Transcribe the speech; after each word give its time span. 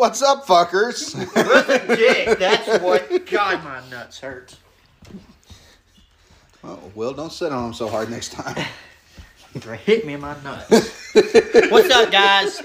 What's 0.00 0.22
up, 0.22 0.46
fuckers? 0.46 1.12
Dick, 1.94 2.38
that's 2.38 2.82
what. 2.82 3.26
God, 3.26 3.62
my 3.62 3.86
nuts 3.90 4.18
hurt. 4.18 4.56
oh, 6.64 6.80
Will, 6.94 7.12
don't 7.12 7.30
sit 7.30 7.52
on 7.52 7.64
them 7.64 7.74
so 7.74 7.86
hard 7.86 8.08
next 8.08 8.32
time. 8.32 8.56
Hit 9.84 10.06
me 10.06 10.14
in 10.14 10.22
my 10.22 10.42
nuts. 10.42 10.70
What's 11.70 11.90
up, 11.90 12.10
guys? 12.10 12.62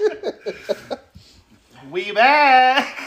We 1.90 2.10
back. 2.12 2.98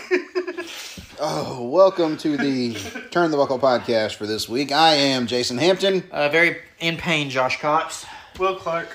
Oh, 1.20 1.68
welcome 1.68 2.16
to 2.18 2.38
the 2.38 2.76
Turn 3.10 3.32
the 3.32 3.38
Buckle 3.38 3.58
podcast 3.58 4.14
for 4.14 4.28
this 4.28 4.48
week. 4.48 4.72
I 4.72 4.94
am 4.94 5.26
Jason 5.26 5.58
Hampton. 5.58 6.04
Uh, 6.12 6.30
very 6.30 6.58
in 6.78 6.98
pain, 6.98 7.32
Josh 7.32 7.60
Cox. 7.60 8.06
Will 8.38 8.56
Clark. 8.58 8.90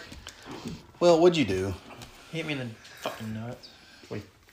Well, 1.00 1.20
what'd 1.20 1.36
you 1.36 1.44
do? 1.44 1.74
Hit 2.30 2.46
me 2.46 2.52
in 2.52 2.60
the 2.60 2.66
fucking 3.00 3.34
nuts. 3.34 3.70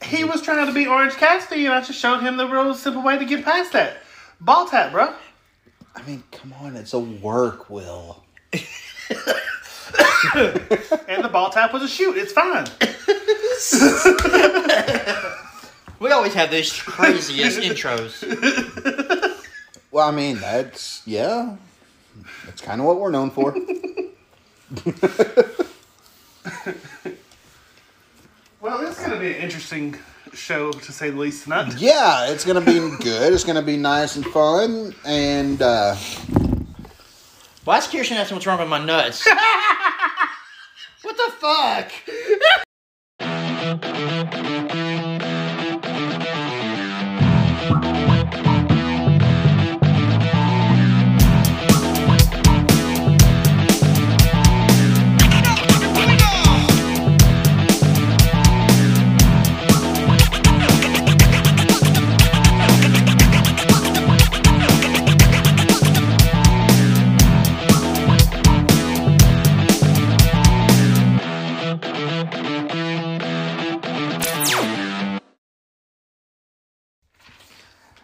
Wait. 0.01 0.09
He 0.09 0.23
was 0.23 0.41
trying 0.41 0.65
to 0.67 0.73
be 0.73 0.87
Orange 0.87 1.13
Cassidy, 1.13 1.65
and 1.65 1.73
I 1.73 1.81
just 1.81 1.99
showed 1.99 2.21
him 2.21 2.37
the 2.37 2.47
real 2.47 2.73
simple 2.73 3.03
way 3.03 3.17
to 3.17 3.25
get 3.25 3.45
past 3.45 3.73
that. 3.73 3.97
Ball 4.39 4.67
tap, 4.67 4.91
bro. 4.91 5.13
I 5.95 6.01
mean, 6.03 6.23
come 6.31 6.53
on, 6.61 6.75
it's 6.75 6.93
a 6.93 6.99
work, 6.99 7.69
Will. 7.69 8.23
And 11.07 11.23
the 11.23 11.29
ball 11.31 11.49
tap 11.49 11.73
was 11.73 11.83
a 11.83 11.87
shoot. 11.87 12.15
It's 12.17 12.31
fine. 12.31 12.65
We 15.99 16.09
always 16.11 16.33
have 16.33 16.49
these 16.49 16.71
craziest 16.73 17.59
intros. 17.59 18.23
Well, 19.91 20.07
I 20.07 20.11
mean, 20.11 20.39
that's, 20.39 21.03
yeah, 21.05 21.57
that's 22.45 22.61
kind 22.61 22.79
of 22.79 22.87
what 22.87 22.99
we're 22.99 23.11
known 23.11 23.29
for. 23.29 23.53
Well, 28.61 28.85
it's 28.85 28.99
going 28.99 29.09
to 29.09 29.17
be 29.19 29.33
an 29.33 29.41
interesting 29.41 29.97
show, 30.33 30.71
to 30.71 30.91
say 30.91 31.09
the 31.09 31.17
least, 31.17 31.45
tonight. 31.45 31.73
yeah, 31.79 32.29
it's 32.29 32.45
going 32.45 32.63
to 32.63 32.71
be 32.71 32.77
good. 33.03 33.33
It's 33.33 33.43
going 33.43 33.55
to 33.55 33.63
be 33.63 33.75
nice 33.75 34.15
and 34.17 34.25
fun. 34.27 34.93
And, 35.03 35.59
uh, 35.59 35.95
Why 37.65 37.79
is 37.79 37.87
Kirsten 37.87 38.17
asking 38.17 38.35
what's 38.35 38.45
wrong 38.45 38.59
with 38.59 38.69
my 38.69 38.83
nuts? 38.83 39.25
what 41.01 41.17
the 41.17 41.31
fuck? 41.39 41.91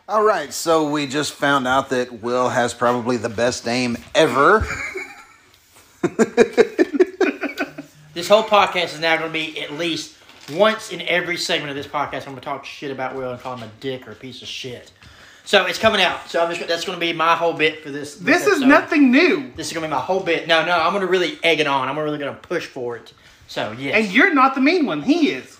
All 0.07 0.23
right, 0.23 0.53
so 0.53 0.89
we 0.89 1.05
just 1.07 1.33
found 1.33 1.67
out 1.67 1.89
that 1.89 2.21
Will 2.21 2.49
has 2.49 2.73
probably 2.73 3.17
the 3.17 3.29
best 3.29 3.67
aim 3.67 3.97
ever. 4.15 4.65
This 8.13 8.27
whole 8.29 8.43
podcast 8.43 8.95
is 8.95 8.99
now 8.99 9.15
going 9.17 9.29
to 9.29 9.33
be 9.33 9.61
at 9.61 9.73
least 9.73 10.15
once 10.53 10.91
in 10.91 11.01
every 11.03 11.37
segment 11.37 11.69
of 11.69 11.75
this 11.75 11.85
podcast. 11.85 12.21
I'm 12.21 12.31
going 12.31 12.37
to 12.37 12.41
talk 12.41 12.65
shit 12.65 12.89
about 12.89 13.15
Will 13.15 13.29
and 13.31 13.39
call 13.39 13.55
him 13.55 13.61
a 13.61 13.71
dick 13.79 14.07
or 14.07 14.11
a 14.11 14.15
piece 14.15 14.41
of 14.41 14.47
shit. 14.47 14.91
So 15.45 15.67
it's 15.67 15.77
coming 15.77 16.01
out. 16.01 16.27
So 16.27 16.43
I'm 16.43 16.51
just 16.51 16.67
that's 16.67 16.83
going 16.83 16.95
to 16.95 16.99
be 16.99 17.13
my 17.13 17.35
whole 17.35 17.53
bit 17.53 17.83
for 17.83 17.91
this. 17.91 18.15
This 18.15 18.47
is 18.47 18.61
nothing 18.61 19.11
new. 19.11 19.51
This 19.55 19.67
is 19.67 19.73
going 19.73 19.83
to 19.83 19.87
be 19.87 19.91
my 19.91 19.99
whole 20.01 20.21
bit. 20.21 20.47
No, 20.47 20.65
no, 20.65 20.71
I'm 20.79 20.93
going 20.93 21.01
to 21.05 21.07
really 21.07 21.37
egg 21.43 21.59
it 21.59 21.67
on. 21.67 21.87
I'm 21.87 21.99
really 21.99 22.17
going 22.17 22.33
to 22.33 22.41
push 22.41 22.65
for 22.65 22.97
it. 22.97 23.13
So 23.47 23.71
yes. 23.73 23.93
And 24.03 24.11
you're 24.11 24.33
not 24.33 24.55
the 24.55 24.61
mean 24.61 24.87
one. 24.87 25.03
He 25.03 25.29
is. 25.29 25.55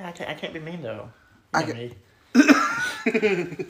I 0.00 0.10
can't, 0.10 0.28
I 0.30 0.34
can't 0.34 0.52
be 0.52 0.58
mean 0.58 0.82
though. 0.82 1.10
I 1.54 1.60
You 1.60 1.66
know 1.68 1.72
can- 1.74 1.88
me. 1.88 1.94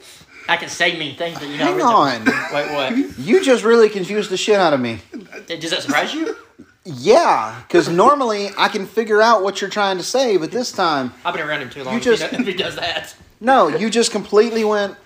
I 0.48 0.56
can 0.56 0.68
say 0.68 0.98
mean 0.98 1.16
things, 1.16 1.38
but 1.38 1.48
you 1.48 1.56
know. 1.56 1.64
Hang 1.64 1.80
on. 1.80 2.24
Wait, 2.24 2.72
what? 2.72 3.18
You 3.18 3.42
just 3.42 3.64
really 3.64 3.88
confused 3.88 4.30
the 4.30 4.36
shit 4.36 4.56
out 4.56 4.72
of 4.72 4.80
me. 4.80 5.00
Does 5.46 5.70
that 5.70 5.82
surprise 5.82 6.12
you? 6.14 6.36
Yeah, 6.84 7.62
because 7.66 7.88
normally 7.88 8.50
I 8.58 8.68
can 8.68 8.84
figure 8.84 9.22
out 9.22 9.42
what 9.42 9.60
you're 9.60 9.70
trying 9.70 9.96
to 9.96 10.02
say, 10.02 10.36
but 10.36 10.50
this 10.50 10.70
time, 10.70 11.14
I've 11.24 11.34
been 11.34 11.46
around 11.46 11.62
him 11.62 11.70
too 11.70 11.82
long. 11.82 11.94
You 11.94 11.98
if 11.98 12.04
he 12.04 12.10
just- 12.10 12.30
does- 12.30 12.40
if 12.40 12.46
he 12.46 12.52
does 12.52 12.76
that. 12.76 13.14
no, 13.40 13.68
you 13.68 13.88
just 13.88 14.10
completely 14.10 14.64
went 14.64 14.96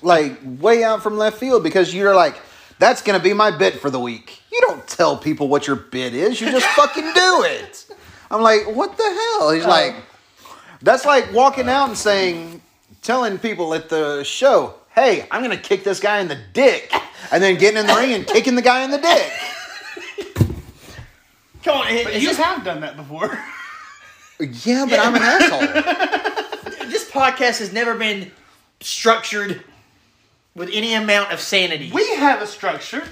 like 0.00 0.38
way 0.42 0.84
out 0.84 1.02
from 1.02 1.18
left 1.18 1.38
field 1.38 1.62
because 1.62 1.94
you're 1.94 2.14
like, 2.14 2.40
that's 2.78 3.02
gonna 3.02 3.20
be 3.20 3.34
my 3.34 3.50
bit 3.50 3.80
for 3.80 3.90
the 3.90 4.00
week. 4.00 4.40
You 4.50 4.60
don't 4.62 4.86
tell 4.88 5.16
people 5.18 5.48
what 5.48 5.66
your 5.66 5.76
bit 5.76 6.14
is, 6.14 6.40
you 6.40 6.50
just 6.50 6.66
fucking 6.68 7.12
do 7.12 7.42
it. 7.42 7.84
I'm 8.30 8.40
like, 8.40 8.74
what 8.74 8.96
the 8.96 9.04
hell? 9.04 9.50
He's 9.50 9.66
oh. 9.66 9.68
like, 9.68 9.94
that's 10.80 11.04
like 11.04 11.32
walking 11.34 11.68
out 11.68 11.88
and 11.88 11.98
saying, 11.98 12.62
telling 13.08 13.38
people 13.38 13.72
at 13.72 13.88
the 13.88 14.22
show, 14.22 14.74
hey, 14.94 15.26
I'm 15.30 15.40
gonna 15.40 15.56
kick 15.56 15.82
this 15.82 15.98
guy 15.98 16.20
in 16.20 16.28
the 16.28 16.38
dick, 16.52 16.92
and 17.32 17.42
then 17.42 17.56
getting 17.56 17.80
in 17.80 17.86
the 17.86 17.94
ring 17.94 18.12
and 18.12 18.26
kicking 18.26 18.54
the 18.54 18.60
guy 18.60 18.84
in 18.84 18.90
the 18.90 18.98
dick. 18.98 19.32
Come 21.62 21.78
on, 21.78 21.88
is 21.88 22.04
But 22.04 22.12
this, 22.12 22.22
you 22.22 22.34
have 22.34 22.62
done 22.64 22.82
that 22.82 22.98
before. 22.98 23.42
Yeah, 24.38 24.84
but 24.88 24.98
I'm 24.98 25.14
an 25.14 25.22
asshole. 25.22 26.86
this 26.90 27.10
podcast 27.10 27.60
has 27.60 27.72
never 27.72 27.94
been 27.94 28.30
structured 28.80 29.62
with 30.54 30.68
any 30.70 30.92
amount 30.92 31.32
of 31.32 31.40
sanity. 31.40 31.90
We 31.90 32.14
have 32.16 32.42
a 32.42 32.46
structure. 32.46 33.04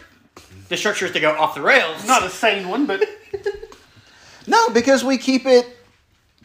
the 0.68 0.76
structure 0.76 1.06
is 1.06 1.12
to 1.12 1.20
go 1.20 1.32
off 1.32 1.54
the 1.54 1.62
rails. 1.62 2.06
Not 2.06 2.22
a 2.22 2.28
sane 2.28 2.68
one, 2.68 2.84
but 2.84 3.02
No, 4.46 4.68
because 4.68 5.02
we 5.02 5.16
keep 5.16 5.46
it. 5.46 5.75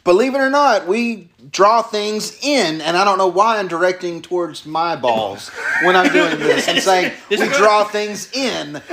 Believe 0.04 0.34
it 0.34 0.40
or 0.40 0.50
not, 0.50 0.88
we 0.88 1.30
draw 1.52 1.84
things 1.84 2.40
in, 2.44 2.82
and 2.82 2.98
I 2.98 3.04
don't 3.04 3.20
know 3.20 3.28
why 3.28 3.60
I'm 3.60 3.68
directing 3.68 4.22
towards 4.24 4.66
my 4.66 4.96
balls 4.96 5.50
when 5.84 5.96
I'm 5.96 6.12
doing 6.12 6.40
this 6.40 6.68
and 6.68 6.80
saying 6.82 7.14
we 7.30 7.38
This 7.38 7.50
is- 7.52 7.58
draw 7.58 7.84
things 7.84 8.32
in. 8.32 8.74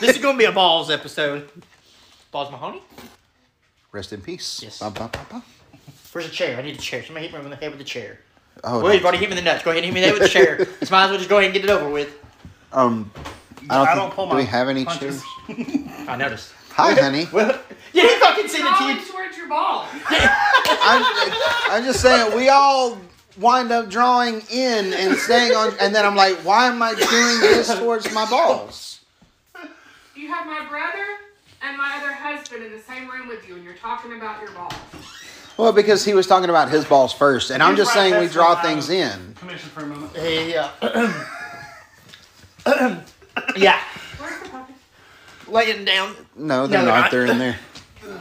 this 0.00 0.16
is 0.16 0.18
going 0.18 0.34
to 0.34 0.38
be 0.38 0.44
a 0.44 0.52
balls 0.52 0.90
episode. 0.90 1.50
Balls 2.30 2.50
Mahoney? 2.50 2.82
Rest 3.92 4.12
in 4.12 4.20
peace. 4.20 4.60
Yes. 4.62 4.80
Ba, 4.80 4.90
ba, 4.90 5.08
ba, 5.10 5.26
ba. 5.30 5.42
Where's 6.12 6.26
a 6.26 6.30
chair? 6.30 6.58
I 6.58 6.62
need 6.62 6.74
a 6.74 6.78
chair. 6.80 7.02
Somebody 7.04 7.26
hit 7.28 7.38
me 7.38 7.44
in 7.44 7.50
the 7.50 7.56
head 7.56 7.70
with 7.72 7.80
a 7.80 7.84
chair. 7.84 8.18
Oh, 8.62 8.78
Well, 8.78 8.88
no. 8.88 8.92
you've 8.92 9.02
already 9.04 9.18
hit 9.18 9.30
me 9.30 9.36
in 9.38 9.44
the 9.44 9.50
nuts. 9.50 9.64
Go 9.64 9.70
ahead 9.70 9.82
and 9.82 9.86
hit 9.86 9.94
me 9.94 10.00
in 10.06 10.14
the 10.14 10.20
head 10.20 10.20
with 10.20 10.28
a 10.30 10.32
chair. 10.32 10.58
Let's 10.58 10.90
might 10.90 11.04
as 11.04 11.10
well 11.10 11.18
just 11.18 11.30
go 11.30 11.38
ahead 11.38 11.46
and 11.50 11.54
get 11.54 11.64
it 11.64 11.70
over 11.70 11.88
with. 11.88 12.12
um, 12.72 13.10
I 13.70 13.94
don't, 13.94 14.12
think, 14.14 14.16
do 14.16 14.26
my 14.26 14.36
we 14.36 14.44
have 14.44 14.68
any 14.68 14.84
chairs? 14.84 15.22
I 16.06 16.16
noticed. 16.16 16.52
Hi, 16.76 16.92
honey. 16.94 17.28
Well, 17.32 17.56
yeah, 17.92 18.02
he 18.02 18.18
fucking 18.18 18.48
sent 18.48 18.64
it 18.66 18.78
to 18.78 18.84
you. 18.84 19.12
towards 19.12 19.36
your 19.36 19.48
ball. 19.48 19.86
I'm, 20.08 21.04
I'm 21.70 21.84
just 21.84 22.00
saying 22.00 22.36
we 22.36 22.48
all 22.48 22.98
wind 23.38 23.70
up 23.70 23.88
drawing 23.88 24.42
in 24.50 24.92
and 24.92 25.16
staying 25.16 25.52
on, 25.54 25.72
and 25.80 25.94
then 25.94 26.04
I'm 26.04 26.16
like, 26.16 26.34
why 26.38 26.66
am 26.66 26.82
I 26.82 26.94
doing 26.94 27.40
this 27.40 27.72
towards 27.78 28.12
my 28.12 28.28
balls? 28.28 29.02
You 30.16 30.26
have 30.26 30.46
my 30.46 30.66
brother 30.68 31.04
and 31.62 31.78
my 31.78 31.96
other 31.96 32.12
husband 32.12 32.64
in 32.64 32.72
the 32.72 32.80
same 32.80 33.08
room 33.08 33.28
with 33.28 33.46
you, 33.48 33.54
and 33.54 33.62
you're 33.62 33.74
talking 33.74 34.12
about 34.14 34.42
your 34.42 34.50
balls. 34.50 34.74
Well, 35.56 35.72
because 35.72 36.04
he 36.04 36.12
was 36.12 36.26
talking 36.26 36.50
about 36.50 36.70
his 36.70 36.84
balls 36.84 37.12
first, 37.12 37.52
and 37.52 37.62
I'm 37.62 37.76
just 37.76 37.94
right, 37.94 38.10
saying 38.10 38.20
we 38.20 38.26
draw 38.26 38.60
things 38.60 38.90
in. 38.90 39.34
commission 39.34 39.70
for 39.70 39.84
a 39.84 39.86
moment. 39.86 40.16
Hey, 40.16 40.56
uh, 40.56 40.70
yeah. 43.56 43.80
Where's? 45.54 45.66
Laying 45.68 45.84
down. 45.84 46.16
No, 46.36 46.66
they're 46.66 46.80
No, 46.80 46.84
they're 46.84 46.84
not. 46.84 47.00
not. 47.02 47.10
They're 47.10 47.26
in 47.26 47.38
there. 47.38 47.56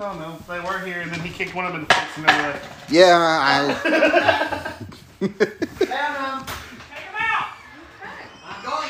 Oh 0.00 0.14
no, 0.16 0.36
they 0.54 0.60
were 0.60 0.78
here, 0.86 1.00
and 1.00 1.10
then 1.10 1.18
he 1.18 1.28
kicked 1.28 1.56
one 1.56 1.66
of 1.66 1.72
them 1.72 1.80
in 1.80 1.88
the 1.88 1.92
face, 1.94 2.04
and 2.18 2.28
they 2.28 2.32
were 2.36 2.52
like, 2.52 2.62
Yeah, 2.88 3.18
I. 3.18 4.72
Take 5.20 5.38
Take 5.38 5.48
him 5.80 5.90
out. 7.18 7.48
I'm 8.46 8.64
going 8.64 8.88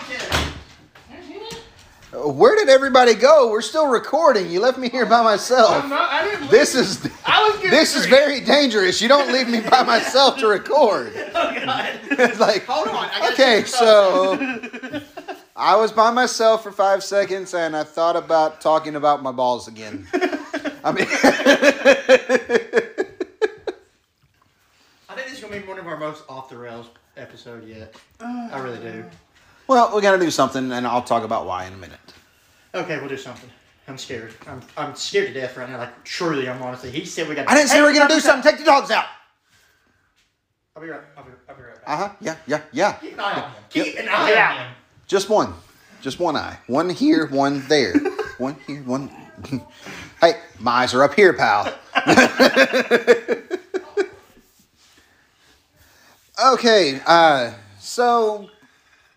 to. 2.13 2.19
Uh, 2.25 2.29
where 2.29 2.57
did 2.57 2.69
everybody 2.69 3.15
go? 3.15 3.51
We're 3.51 3.63
still 3.63 3.87
recording. 3.87 4.51
You 4.51 4.61
left 4.61 4.77
me 4.77 4.91
here 4.91 5.07
by 5.07 5.19
"I'm 5.21 5.25
myself. 5.25 5.89
not. 5.89 6.11
I 6.13 6.25
didn't." 6.31 6.51
This 6.51 6.75
is 6.75 7.09
I 7.25 7.49
was 7.49 7.71
this 7.71 7.97
is 7.97 8.05
very 8.05 8.41
dangerous. 8.43 9.01
You 9.01 9.09
don't 9.09 9.33
leave 9.33 9.49
me 9.49 9.61
by 9.61 9.83
myself 9.85 10.37
to 10.41 10.47
record. 10.49 11.13
Oh, 11.35 11.55
God. 11.65 12.01
It's 12.11 12.41
like, 12.41 12.67
Hold 12.67 12.89
on. 12.89 13.09
I 13.13 13.31
okay, 13.33 13.63
so 13.65 14.37
I 15.59 15.75
was 15.75 15.91
by 15.91 16.13
myself 16.13 16.63
for 16.63 16.71
five 16.71 17.03
seconds, 17.03 17.53
and 17.53 17.77
I 17.77 17.83
thought 17.83 18.15
about 18.15 18.61
talking 18.61 18.95
about 18.95 19.25
my 19.25 19.33
balls 19.33 19.67
again. 19.67 20.07
I 20.85 20.93
mean, 20.93 21.07
I 25.09 25.15
think 25.15 25.27
this 25.29 25.33
is 25.35 25.41
going 25.41 25.53
to 25.55 25.61
be 25.61 25.67
one 25.67 25.79
of 25.81 25.87
our 25.89 25.97
most 25.97 26.23
off 26.29 26.49
the 26.49 26.57
rails 26.57 26.87
episode 27.17 27.67
yet. 27.67 27.97
I 28.21 28.61
really 28.61 28.79
do. 28.79 29.05
well, 29.67 29.95
we 29.97 30.01
got 30.01 30.13
to 30.13 30.19
do 30.25 30.31
something, 30.31 30.71
and 30.71 30.87
I'll 30.87 31.03
talk 31.03 31.25
about 31.25 31.45
why 31.47 31.65
in 31.65 31.73
a 31.73 31.77
minute. 31.77 31.99
Okay, 32.75 32.99
we'll 33.01 33.09
do 33.09 33.17
something. 33.17 33.51
I'm 33.89 33.99
scared. 33.99 34.35
I'm, 34.47 34.61
I'm 34.77 34.95
scared 34.95 35.27
to 35.29 35.35
death 35.35 35.57
right 35.57 35.69
now. 35.69 35.79
Like, 35.79 36.05
truly, 36.05 36.49
I'm 36.49 36.63
honestly. 36.63 36.91
He 36.93 37.05
said 37.05 37.27
we 37.29 37.35
got. 37.35 37.49
I 37.49 37.55
didn't 37.57 37.71
say 37.71 37.81
we 37.83 37.89
are 37.89 37.93
gonna 37.93 38.09
do 38.09 38.21
something. 38.21 38.49
Take 38.49 38.61
the 38.61 38.67
dogs 38.67 38.93
out. 38.93 39.07
I'll 40.77 40.83
be 40.83 40.89
right. 40.89 41.01
I'll 41.17 41.25
be, 41.25 41.31
I'll 41.49 41.57
be 41.57 41.63
right 41.63 41.75
back. 41.75 41.85
Uh 41.87 41.97
huh. 41.97 42.15
Yeah, 42.21 42.37
yeah, 42.47 42.63
yeah. 42.71 42.93
Keep 43.01 43.15
an 43.15 43.21
eye 43.21 43.33
on 43.33 43.43
him. 43.51 43.53
Yep. 43.73 43.85
Keep 43.87 43.99
an 43.99 44.09
eye 44.09 44.31
Yeah. 44.31 44.51
on 44.53 44.59
him. 44.59 44.75
Just 45.09 45.29
one. 45.31 45.55
Just 46.03 46.21
one 46.21 46.37
eye. 46.37 46.59
One 46.67 46.91
here, 46.91 47.27
one 47.27 47.67
there. 47.67 47.95
one 48.39 48.57
here, 48.67 48.83
one. 48.83 49.11
hey, 50.21 50.35
my 50.61 50.83
eyes 50.83 50.93
are 50.95 51.03
up 51.03 51.15
here, 51.15 51.33
pal. 51.33 51.73
okay, 56.53 57.01
uh, 57.07 57.53
so 57.81 58.51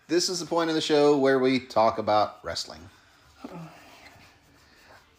this 0.08 0.30
is 0.30 0.40
the 0.40 0.46
point 0.46 0.70
of 0.70 0.74
the 0.74 0.80
show 0.80 1.18
where 1.18 1.38
we 1.38 1.60
talk 1.60 1.98
about 1.98 2.38
wrestling. 2.42 2.80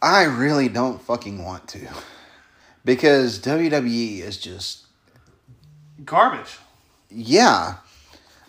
I 0.02 0.24
really 0.24 0.68
don't 0.68 1.02
fucking 1.02 1.44
want 1.44 1.68
to. 1.70 1.88
Because 2.84 3.40
WWE 3.40 4.20
is 4.20 4.38
just 4.38 4.88
Garbage. 6.04 6.58
yeah. 7.10 7.76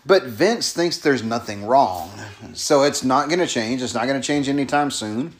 But 0.05 0.23
Vince 0.23 0.71
thinks 0.71 0.97
there's 0.97 1.23
nothing 1.23 1.65
wrong. 1.65 2.11
So 2.53 2.83
it's 2.83 3.03
not 3.03 3.27
going 3.27 3.39
to 3.39 3.47
change. 3.47 3.81
It's 3.81 3.93
not 3.93 4.05
going 4.05 4.19
to 4.19 4.25
change 4.25 4.47
anytime 4.47 4.91
soon. 4.91 5.33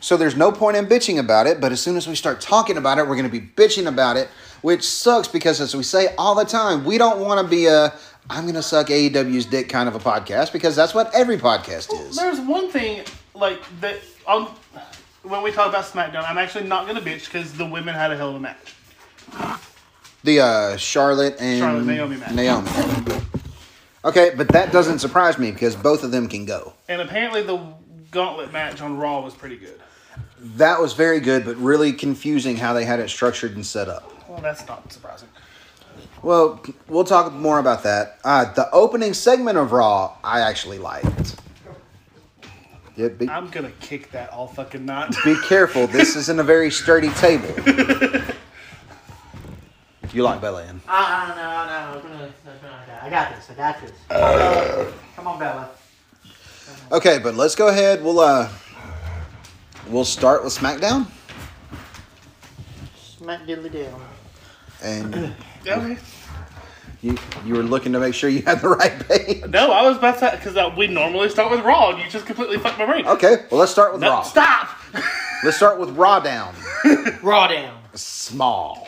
So 0.00 0.16
there's 0.16 0.36
no 0.36 0.52
point 0.52 0.76
in 0.76 0.86
bitching 0.86 1.18
about 1.18 1.46
it. 1.46 1.60
But 1.60 1.72
as 1.72 1.80
soon 1.80 1.96
as 1.96 2.06
we 2.06 2.14
start 2.14 2.40
talking 2.40 2.76
about 2.76 2.98
it, 2.98 3.02
we're 3.08 3.16
going 3.16 3.30
to 3.30 3.40
be 3.40 3.40
bitching 3.40 3.86
about 3.86 4.16
it, 4.16 4.28
which 4.60 4.86
sucks 4.86 5.28
because, 5.28 5.60
as 5.60 5.74
we 5.74 5.82
say 5.82 6.14
all 6.18 6.34
the 6.34 6.44
time, 6.44 6.84
we 6.84 6.98
don't 6.98 7.20
want 7.20 7.40
to 7.40 7.48
be 7.48 7.66
a 7.66 7.94
I'm 8.30 8.44
going 8.44 8.54
to 8.54 8.62
suck 8.62 8.88
AEW's 8.88 9.46
dick 9.46 9.68
kind 9.68 9.88
of 9.88 9.94
a 9.94 9.98
podcast 9.98 10.52
because 10.52 10.76
that's 10.76 10.94
what 10.94 11.12
every 11.14 11.38
podcast 11.38 11.92
is. 12.06 12.16
There's 12.16 12.40
one 12.40 12.70
thing 12.70 13.04
like 13.34 13.60
that. 13.80 13.98
Um, 14.26 14.48
when 15.22 15.42
we 15.42 15.52
talk 15.52 15.68
about 15.68 15.84
SmackDown, 15.84 16.28
I'm 16.28 16.38
actually 16.38 16.64
not 16.64 16.86
gonna 16.86 17.00
bitch 17.00 17.26
because 17.26 17.52
the 17.52 17.66
women 17.66 17.94
had 17.94 18.12
a 18.12 18.16
hell 18.16 18.30
of 18.30 18.36
a 18.36 18.40
match. 18.40 18.74
The 20.24 20.40
uh, 20.40 20.76
Charlotte 20.76 21.36
and 21.40 21.58
Charlotte, 21.58 21.84
Naomi 21.84 22.16
match. 22.16 22.32
Naomi. 22.32 22.70
Okay, 24.04 24.32
but 24.36 24.48
that 24.48 24.72
doesn't 24.72 24.98
surprise 24.98 25.38
me 25.38 25.52
because 25.52 25.76
both 25.76 26.02
of 26.02 26.10
them 26.10 26.28
can 26.28 26.44
go. 26.44 26.72
And 26.88 27.00
apparently 27.00 27.42
the 27.42 27.58
gauntlet 28.10 28.52
match 28.52 28.80
on 28.80 28.98
Raw 28.98 29.20
was 29.20 29.34
pretty 29.34 29.56
good. 29.56 29.80
That 30.38 30.80
was 30.80 30.92
very 30.92 31.20
good, 31.20 31.44
but 31.44 31.56
really 31.56 31.92
confusing 31.92 32.56
how 32.56 32.72
they 32.72 32.84
had 32.84 32.98
it 32.98 33.08
structured 33.08 33.54
and 33.54 33.64
set 33.64 33.88
up. 33.88 34.28
Well, 34.28 34.40
that's 34.40 34.66
not 34.66 34.92
surprising. 34.92 35.28
Well, 36.22 36.64
we'll 36.88 37.04
talk 37.04 37.32
more 37.32 37.58
about 37.58 37.84
that. 37.84 38.18
Uh, 38.24 38.52
the 38.52 38.70
opening 38.72 39.14
segment 39.14 39.58
of 39.58 39.72
Raw, 39.72 40.16
I 40.24 40.40
actually 40.40 40.78
liked. 40.78 41.36
Yeah, 42.96 43.08
be, 43.08 43.28
I'm 43.28 43.48
gonna 43.48 43.72
kick 43.80 44.10
that 44.12 44.30
all 44.30 44.46
fucking 44.46 44.84
night. 44.84 45.14
be 45.24 45.36
careful. 45.44 45.86
This 45.86 46.14
isn't 46.28 46.38
a 46.38 46.44
very 46.44 46.70
sturdy 46.70 47.08
table. 47.10 47.48
You 50.12 50.22
like 50.22 50.40
Bella 50.42 50.64
Ann? 50.64 50.80
Ah, 50.86 51.92
no, 51.94 52.02
no, 52.02 52.02
no. 52.02 52.18
no, 52.18 52.26
no, 52.44 52.60
no, 52.62 52.94
I 53.02 53.08
got 53.08 53.34
this. 53.34 53.48
I 53.50 53.54
got 53.54 53.80
this. 53.80 53.92
Come 54.08 54.18
on, 54.20 54.28
Bella. 54.38 54.92
Come 55.16 55.26
on, 55.26 55.38
Bella. 55.38 55.70
Okay, 56.92 57.18
but 57.18 57.34
let's 57.34 57.54
go 57.54 57.68
ahead. 57.68 58.04
We'll 58.04 58.20
uh, 58.20 58.48
we'll 59.88 60.04
start 60.04 60.44
with 60.44 60.52
SmackDown, 60.56 61.06
Smack 62.96 63.46
diddly 63.46 63.72
down. 63.72 64.00
and 64.82 65.34
okay. 65.66 65.96
you 67.00 67.16
you 67.46 67.54
were 67.54 67.62
looking 67.62 67.92
to 67.92 67.98
make 68.00 68.14
sure 68.14 68.28
you 68.28 68.42
had 68.42 68.60
the 68.60 68.68
right 68.80 69.08
page. 69.08 69.44
No, 69.48 69.72
I 69.72 69.82
was 69.88 69.96
about 69.96 70.18
to 70.20 70.30
because 70.36 70.76
we 70.76 70.86
normally 70.88 71.30
start 71.30 71.50
with 71.50 71.60
Raw, 71.64 71.90
and 71.90 71.98
you 72.02 72.08
just 72.10 72.26
completely 72.26 72.58
fucked 72.58 72.78
my 72.78 72.86
brain. 72.86 73.06
Okay, 73.06 73.46
well 73.50 73.60
let's 73.60 73.72
start 73.72 73.92
with 73.92 74.02
No, 74.02 74.10
Raw. 74.10 74.22
stop. 74.22 74.68
Let's 75.42 75.56
start 75.56 75.78
with 75.80 75.90
Raw 75.96 76.20
down. 76.20 76.54
Raw 77.22 77.48
down. 77.48 77.80
Small. 77.94 78.81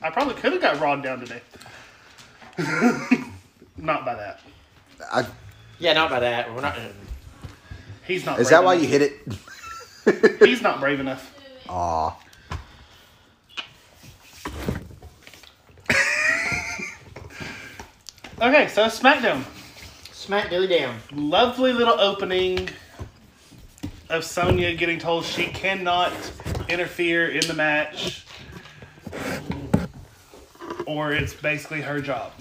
I 0.00 0.10
probably 0.10 0.34
could 0.34 0.52
have 0.52 0.62
got 0.62 0.80
Raw 0.80 0.96
down 0.96 1.20
today. 1.20 1.40
not 3.76 4.04
by 4.04 4.14
that. 4.14 4.40
I, 5.12 5.26
Yeah, 5.78 5.92
not 5.92 6.10
by 6.10 6.20
that. 6.20 6.54
We're 6.54 6.60
not. 6.60 6.76
Uh, 6.76 6.88
He's 8.06 8.24
not. 8.24 8.38
is 8.40 8.48
brave 8.48 8.50
that 8.50 8.64
why 8.64 8.74
enough. 8.74 8.84
you 8.84 8.88
hit 8.98 9.02
it? 9.02 10.38
He's 10.48 10.62
not 10.62 10.80
brave 10.80 11.00
enough. 11.00 11.34
Aw. 11.68 12.16
Okay, 18.40 18.68
so 18.68 18.84
SmackDown. 18.86 19.42
Smack 20.12 20.50
dilly 20.50 20.68
down. 20.68 20.96
Lovely 21.12 21.72
little 21.72 21.98
opening 21.98 22.68
of 24.08 24.24
Sonya 24.24 24.74
getting 24.74 24.98
told 24.98 25.24
she 25.24 25.46
cannot 25.48 26.12
interfere 26.68 27.28
in 27.30 27.46
the 27.48 27.54
match. 27.54 28.24
Or 30.86 31.12
it's 31.12 31.34
basically 31.34 31.80
her 31.82 32.00
job. 32.00 32.32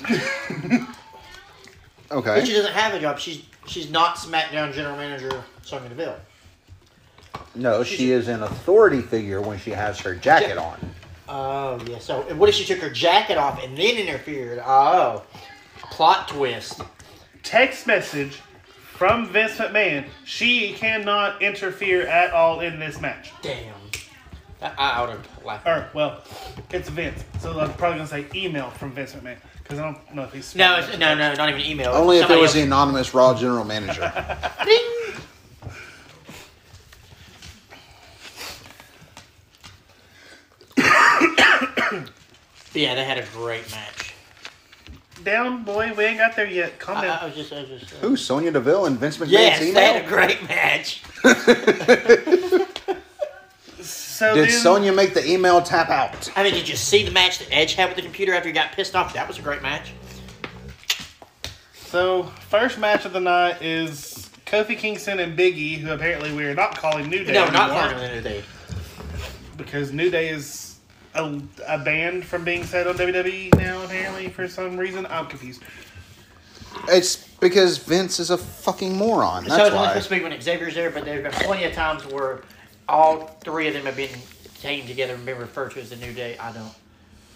Okay. 2.10 2.40
But 2.40 2.48
she 2.48 2.54
doesn't 2.54 2.74
have 2.74 2.94
a 2.94 3.00
job. 3.00 3.20
She's 3.20 3.44
she's 3.66 3.92
not 3.92 4.16
SmackDown 4.16 4.74
General 4.74 4.96
Manager 4.96 5.44
Sonya 5.62 5.90
Deville. 5.90 6.16
No, 7.56 7.84
she 7.84 8.12
is 8.12 8.28
an 8.28 8.44
authority 8.44 9.02
figure 9.02 9.42
when 9.42 9.60
she 9.60 9.72
has 9.72 10.00
her 10.00 10.16
jacket 10.16 10.58
on. 10.58 10.80
Oh 11.28 11.80
yeah. 11.88 12.00
So 12.00 12.26
and 12.30 12.40
what 12.40 12.50
if 12.50 12.56
she 12.56 12.64
took 12.66 12.80
her 12.80 12.90
jacket 12.90 13.38
off 13.38 13.62
and 13.64 13.78
then 13.78 13.98
interfered? 13.98 14.60
Oh, 14.66 15.24
plot 15.92 16.30
twist. 16.30 16.82
Text 17.44 17.88
message 17.88 18.42
from 18.94 19.28
Vince 19.28 19.58
McMahon. 19.58 20.06
She 20.24 20.74
cannot 20.74 21.42
interfere 21.42 22.08
at 22.08 22.32
all 22.32 22.62
in 22.62 22.80
this 22.80 23.02
match. 23.02 23.32
Damn. 23.42 23.74
I, 24.62 24.74
I 24.78 25.02
would 25.02 25.10
have 25.12 25.28
laughed. 25.46 25.68
Or, 25.68 25.90
well, 25.94 26.24
it's 26.72 26.90
Vince. 26.90 27.24
So 27.40 27.60
I'm 27.60 27.74
probably 27.74 28.00
going 28.00 28.08
to 28.08 28.08
say 28.08 28.26
email 28.34 28.70
from 28.72 28.92
Vince 28.92 29.14
McMahon. 29.14 29.38
Because 29.62 29.80
I 29.80 29.84
don't 29.84 30.16
know 30.16 30.24
if 30.24 30.34
he's. 30.34 30.56
No, 30.56 30.78
it's, 30.78 30.98
no, 30.98 31.14
no, 31.14 31.34
not 31.34 31.50
even 31.50 31.62
email. 31.62 31.92
Only 31.92 32.18
if 32.18 32.24
it 32.24 32.28
Somebody 32.28 32.42
was 32.42 32.54
the 32.54 32.60
else. 32.62 32.68
anonymous 32.68 33.14
Raw 33.14 33.34
general 33.34 33.66
manager. 33.66 34.12
Ding. 34.66 34.82
But 42.74 42.82
yeah, 42.82 42.96
they 42.96 43.06
had 43.06 43.18
a 43.18 43.26
great 43.34 43.70
match. 43.72 44.14
Down, 45.24 45.64
boy. 45.64 45.94
We 45.98 46.06
ain't 46.06 46.20
got 46.20 46.36
there 46.36 46.48
yet. 46.48 46.80
Calm 46.80 46.98
I, 46.98 47.06
down. 47.08 47.20
I 47.22 47.26
was 47.26 47.36
just, 47.36 47.52
I 47.52 47.62
was 47.62 47.70
just. 47.82 47.94
uh, 47.94 47.98
Who? 47.98 48.16
Sonya 48.16 48.52
Deville 48.52 48.86
and 48.86 48.98
Vince 49.00 49.18
McMahon's 49.18 49.32
yes, 49.32 49.62
email? 49.62 49.74
they 49.74 49.86
had 49.86 50.06
a 50.06 50.08
great 50.08 50.48
match. 50.48 51.04
so 54.18 54.34
Did 54.34 54.50
then, 54.50 54.62
Sonya 54.62 54.92
make 54.94 55.14
the 55.14 55.24
email 55.30 55.62
tap 55.62 55.90
out? 55.90 56.32
I 56.36 56.42
mean, 56.42 56.54
did 56.54 56.68
you 56.68 56.76
see 56.76 57.06
the 57.06 57.12
match 57.12 57.38
that 57.38 57.50
Edge 57.52 57.76
had 57.76 57.88
with 57.90 57.98
the 57.98 58.02
computer 58.02 58.34
after 58.34 58.50
he 58.50 58.54
got 58.54 58.72
pissed 58.72 58.96
off? 58.96 59.14
That 59.14 59.28
was 59.28 59.38
a 59.38 59.44
great 59.44 59.62
match. 59.62 59.92
So, 61.76 62.24
first 62.50 62.80
match 62.80 63.06
of 63.06 63.14
the 63.14 63.20
night 63.20 63.62
is 63.62 64.30
Kofi 64.48 64.76
Kingston 64.76 65.20
and 65.20 65.36
Big 65.36 65.56
E, 65.56 65.76
who 65.76 65.92
apparently 65.92 66.34
we 66.34 66.46
are 66.46 66.56
not 66.56 66.76
calling 66.76 67.10
New 67.10 67.24
Day 67.24 67.32
No, 67.34 67.46
not 67.50 67.70
anymore, 67.70 67.90
calling 67.92 68.04
it 68.12 68.18
a 68.18 68.22
day. 68.22 68.44
because 69.56 69.92
New 69.92 70.10
Day 70.10 70.30
is 70.30 70.80
a, 71.14 71.40
a 71.68 71.78
band 71.78 72.26
from 72.26 72.44
being 72.44 72.64
said 72.64 72.88
on 72.88 72.96
WWE 72.96 73.56
now. 73.56 73.84
Apparently, 73.84 74.30
for 74.30 74.48
some 74.48 74.78
reason, 74.78 75.06
I'm 75.06 75.28
confused. 75.28 75.62
It's 76.90 77.18
because 77.40 77.78
Vince 77.78 78.20
is 78.20 78.32
a 78.32 78.38
fucking 78.38 78.96
moron. 78.98 79.44
so 79.44 79.50
That's 79.50 79.68
it's 79.68 79.76
only 79.76 79.78
why. 79.78 79.88
supposed 79.90 80.10
to 80.10 80.16
be 80.16 80.24
when 80.24 80.42
Xavier's 80.42 80.74
there, 80.74 80.90
but 80.90 81.06
there 81.06 81.22
have 81.22 81.32
been 81.32 81.46
plenty 81.46 81.66
of 81.66 81.74
times 81.74 82.04
where 82.08 82.42
all 82.90 83.26
three 83.44 83.68
of 83.68 83.74
them 83.74 83.86
have 83.86 83.96
been 83.98 84.10
taken 84.62 84.88
together 84.88 85.14
and 85.16 85.26
been 85.26 85.38
referred 85.38 85.72
to 85.72 85.82
as 85.82 85.90
the 85.90 85.96
New 85.98 86.14
Day. 86.14 86.38
I 86.38 86.52
don't. 86.52 86.72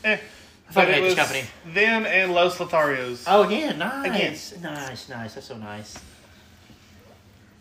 Eh. 0.04 0.14
I 0.14 0.20
But 0.68 0.74
fucking 0.74 0.90
it 0.90 0.96
hate 0.96 1.04
was 1.04 1.16
this 1.16 1.26
company. 1.28 1.48
them 1.74 2.06
and 2.06 2.34
Los 2.34 2.58
Lotharios. 2.58 3.24
Oh 3.28 3.48
yeah, 3.50 3.74
nice, 3.74 4.52
Again. 4.54 4.64
nice, 4.74 5.10
nice. 5.10 5.34
That's 5.36 5.48
so 5.48 5.58
nice. 5.58 5.98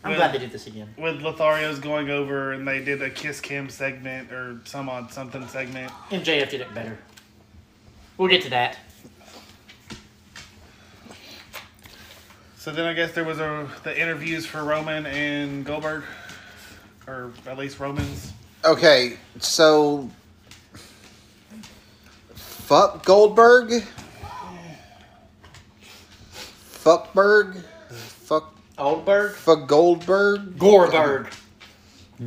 I'm 0.04 0.10
Well- 0.12 0.18
glad 0.20 0.32
they 0.32 0.38
did 0.38 0.52
this 0.52 0.66
again. 0.66 0.94
With 0.96 1.20
Lotharios 1.20 1.80
going 1.82 2.08
over, 2.08 2.52
and 2.52 2.66
they 2.66 2.82
did 2.82 3.02
a 3.02 3.10
Kiss 3.10 3.40
cam 3.40 3.68
segment 3.68 4.32
or 4.32 4.60
some 4.64 4.88
on 4.88 5.10
something 5.10 5.46
segment. 5.48 5.92
MJF 6.10 6.48
did 6.50 6.60
it 6.62 6.72
better. 6.72 6.98
We'll 8.16 8.28
get 8.28 8.42
to 8.42 8.50
that. 8.50 8.78
So 12.58 12.70
then 12.70 12.84
I 12.84 12.92
guess 12.92 13.12
there 13.12 13.24
was 13.24 13.40
a 13.40 13.68
the 13.84 13.98
interviews 13.98 14.44
for 14.46 14.62
Roman 14.62 15.06
and 15.06 15.64
Goldberg, 15.64 16.04
or 17.10 17.32
at 17.46 17.58
least 17.58 17.80
Roman's. 17.80 18.32
Okay, 18.64 19.18
so 19.38 20.08
fuck 22.34 23.04
Goldberg. 23.04 23.82
Fuckberg. 26.72 27.62
Fuck. 27.90 28.54
Oldberg, 28.78 29.32
Fuck 29.32 29.66
Goldberg. 29.68 30.56
Gorberg, 30.56 31.30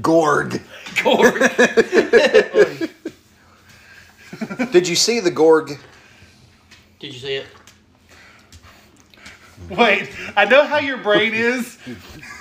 Gorg. 0.02 0.62
Gorg. 1.04 1.42
Did 4.72 4.88
you 4.88 4.96
see 4.96 5.20
the 5.20 5.32
Gorg? 5.32 5.80
did 7.00 7.13
you 7.13 7.20
see 7.20 7.36
it? 7.36 7.46
Wait, 9.70 10.10
I 10.36 10.46
know 10.46 10.66
how 10.66 10.80
your 10.80 10.98
brain 10.98 11.34
is. 11.34 11.78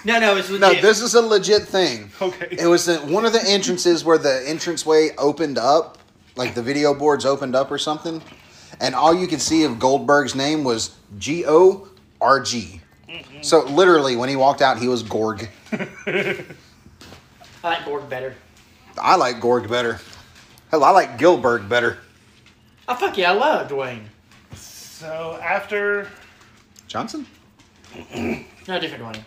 No, 0.05 0.19
no, 0.19 0.37
it's 0.37 0.51
legit. 0.51 0.61
No, 0.61 0.81
this 0.81 1.01
is 1.01 1.15
a 1.15 1.23
legit 1.23 1.63
thing. 1.63 2.11
Okay. 2.21 2.49
It 2.59 2.67
was 2.67 2.87
the, 2.87 2.99
one 2.99 3.25
of 3.25 3.33
the 3.33 3.43
entrances 3.47 4.05
where 4.05 4.19
the 4.19 4.49
entranceway 4.51 5.11
opened 5.17 5.59
up, 5.59 5.99
like 6.37 6.55
the 6.55 6.63
video 6.63 6.93
boards 6.95 7.25
opened 7.25 7.55
up 7.55 7.71
or 7.71 7.79
something, 7.79 8.21
and 8.81 8.95
all 8.95 9.15
you 9.15 9.27
could 9.27 9.41
see 9.41 9.65
of 9.65 9.79
Goldberg's 9.79 10.35
name 10.35 10.65
was 10.65 10.97
G 11.19 11.45
O 11.47 11.89
R 12.21 12.41
G. 12.41 12.81
Mm-hmm. 13.09 13.43
So 13.43 13.65
literally, 13.65 14.17
when 14.17 14.29
he 14.29 14.37
walked 14.37 14.63
out, 14.63 14.79
he 14.79 14.89
was 14.89 15.03
Gorg. 15.03 15.49
I 15.73 16.45
like 17.63 17.85
Gordon 17.85 18.09
better. 18.09 18.35
I 18.99 19.17
like 19.17 19.41
Gorg 19.41 19.69
better. 19.69 20.01
Hell, 20.71 20.85
I 20.85 20.91
like 20.91 21.19
Gilbert 21.19 21.69
better. 21.69 21.99
Oh 22.89 22.95
fuck 22.95 23.17
yeah, 23.17 23.33
I 23.33 23.35
love 23.35 23.69
Dwayne. 23.69 24.05
So 24.55 25.39
after 25.43 26.09
Johnson? 26.89 27.27
No 28.15 28.81
different 28.81 29.05
Dwayne. 29.05 29.23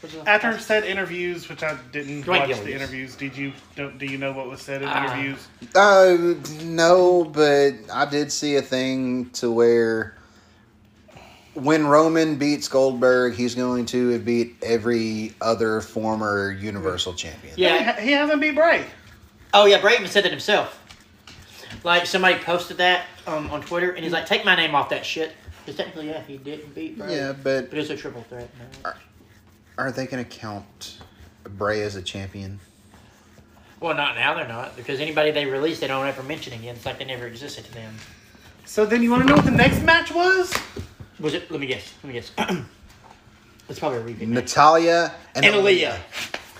What's 0.00 0.14
the- 0.14 0.28
after 0.28 0.58
said 0.58 0.84
interviews, 0.84 1.48
which 1.48 1.62
I 1.62 1.76
didn't 1.92 2.22
Dwight 2.22 2.40
watch 2.40 2.48
Gillies. 2.50 2.64
the 2.64 2.74
interviews, 2.74 3.16
did 3.16 3.36
you 3.36 3.52
don't 3.76 3.98
do 3.98 4.06
you 4.06 4.16
know 4.18 4.32
what 4.32 4.48
was 4.48 4.62
said 4.62 4.82
in 4.82 4.88
Ah. 4.90 5.04
interviews? 5.14 5.46
Uh, 5.74 6.16
no, 6.64 7.24
but 7.24 7.72
I 7.92 8.06
did 8.06 8.32
see 8.32 8.56
a 8.56 8.62
thing 8.62 9.30
to 9.34 9.50
where 9.50 10.14
when 11.54 11.86
Roman 11.86 12.36
beats 12.36 12.68
Goldberg, 12.68 13.34
he's 13.34 13.54
going 13.54 13.84
to 13.86 14.18
beat 14.20 14.56
every 14.62 15.34
other 15.40 15.80
former 15.80 16.52
Universal 16.52 17.14
Champion. 17.14 17.54
Yeah. 17.56 17.78
He, 17.78 17.84
ha- 17.84 18.00
he 18.00 18.12
hasn't 18.12 18.40
beat 18.40 18.54
Bray. 18.54 18.84
Oh 19.52 19.66
yeah, 19.66 19.80
Braitman 19.80 20.08
said 20.08 20.24
that 20.24 20.30
himself. 20.30 20.76
Like 21.84 22.06
somebody 22.06 22.36
posted 22.36 22.76
that 22.78 23.04
um, 23.26 23.50
on 23.50 23.60
Twitter, 23.62 23.90
and 23.92 24.02
he's 24.04 24.12
like, 24.12 24.26
"Take 24.26 24.44
my 24.44 24.54
name 24.54 24.74
off 24.74 24.88
that 24.90 25.04
shit." 25.04 25.32
Because 25.64 25.76
technically, 25.76 26.08
yeah, 26.08 26.22
he 26.22 26.36
didn't 26.38 26.74
beat 26.74 26.96
Bray. 26.98 27.14
Yeah, 27.16 27.32
but 27.32 27.68
But 27.70 27.78
it's 27.78 27.90
a 27.90 27.96
triple 27.96 28.24
threat. 28.28 28.48
No. 28.84 28.92
Are 29.80 29.90
they 29.90 30.06
going 30.06 30.22
to 30.22 30.28
count 30.28 30.98
Bray 31.42 31.80
as 31.80 31.96
a 31.96 32.02
champion? 32.02 32.60
Well, 33.80 33.96
not 33.96 34.14
now. 34.14 34.34
They're 34.34 34.46
not 34.46 34.76
because 34.76 35.00
anybody 35.00 35.30
they 35.30 35.46
release, 35.46 35.80
they 35.80 35.86
don't 35.86 36.06
ever 36.06 36.22
mention 36.22 36.52
again. 36.52 36.76
It's 36.76 36.84
like 36.84 36.98
they 36.98 37.06
never 37.06 37.26
existed 37.26 37.64
to 37.64 37.72
them. 37.72 37.94
So 38.66 38.84
then 38.84 39.02
you 39.02 39.10
want 39.10 39.22
to 39.22 39.28
know 39.28 39.36
what 39.36 39.46
the 39.46 39.50
next 39.50 39.82
match 39.82 40.12
was? 40.12 40.52
Was 41.18 41.32
it? 41.32 41.50
Let 41.50 41.60
me 41.60 41.66
guess. 41.66 41.94
Let 42.04 42.12
me 42.12 42.20
guess. 42.20 42.30
it's 43.70 43.78
probably 43.78 43.98
a 43.98 44.02
repeat. 44.02 44.28
match. 44.28 44.44
Natalya 44.44 45.14
and, 45.34 45.46
and 45.46 45.54
Aliyah. 45.54 45.98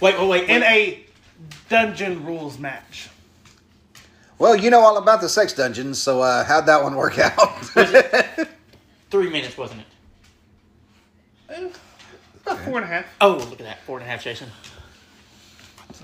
Wait, 0.00 0.18
wait, 0.18 0.28
wait. 0.28 0.48
In 0.48 0.62
a 0.62 1.04
dungeon 1.68 2.24
rules 2.24 2.58
match. 2.58 3.10
Well, 4.38 4.56
you 4.56 4.70
know 4.70 4.80
all 4.80 4.96
about 4.96 5.20
the 5.20 5.28
sex 5.28 5.52
dungeons, 5.52 6.00
so 6.00 6.22
uh, 6.22 6.42
how'd 6.44 6.64
that 6.64 6.82
one 6.82 6.96
work 6.96 7.18
out? 7.18 7.36
Three 9.10 9.28
minutes, 9.28 9.58
wasn't 9.58 9.82
it? 11.50 11.74
About 12.46 12.58
four 12.60 12.76
and 12.76 12.84
a 12.84 12.88
half. 12.88 13.06
Oh, 13.20 13.32
look 13.36 13.52
at 13.52 13.66
that. 13.66 13.82
Four 13.82 13.98
and 13.98 14.06
a 14.06 14.10
half, 14.10 14.22
Jason. 14.24 14.48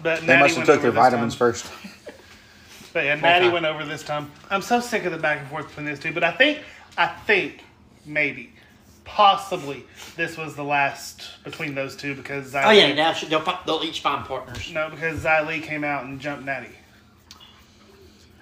But 0.03 0.21
they 0.21 0.27
Natty 0.27 0.41
must 0.43 0.57
have 0.57 0.57
went 0.57 0.67
took 0.67 0.69
over 0.77 0.83
their 0.83 0.91
this 0.91 0.99
vitamins 1.13 1.35
time. 1.35 1.39
first. 1.39 1.67
But 2.93 3.05
yeah, 3.05 3.15
Natty 3.17 3.45
time. 3.47 3.53
went 3.53 3.67
over 3.67 3.85
this 3.85 4.03
time. 4.03 4.33
I'm 4.49 4.63
so 4.63 4.81
sick 4.81 5.05
of 5.05 5.13
the 5.13 5.19
back 5.19 5.41
and 5.41 5.49
forth 5.49 5.69
between 5.69 5.85
these 5.85 5.99
two. 5.99 6.15
But 6.15 6.25
I 6.25 6.33
think, 6.33 6.61
I 6.97 7.09
think, 7.09 7.63
maybe, 8.07 8.55
possibly, 9.05 9.85
this 10.17 10.39
was 10.39 10.57
the 10.57 10.65
last 10.65 11.23
between 11.45 11.75
those 11.75 11.95
two 11.95 12.15
because 12.15 12.55
Xia 12.55 12.63
Li, 12.63 12.65
Oh 12.65 12.71
yeah, 12.87 12.95
now 12.95 13.13
should- 13.13 13.29
they'll 13.29 13.43
fi- 13.43 13.61
they'll 13.67 13.83
each 13.85 14.01
find 14.01 14.25
partners. 14.25 14.73
no, 14.73 14.89
because 14.89 15.23
Xia 15.25 15.47
Li 15.47 15.61
came 15.61 15.85
out 15.85 16.05
and 16.05 16.19
jumped 16.19 16.47
Natty. 16.47 16.71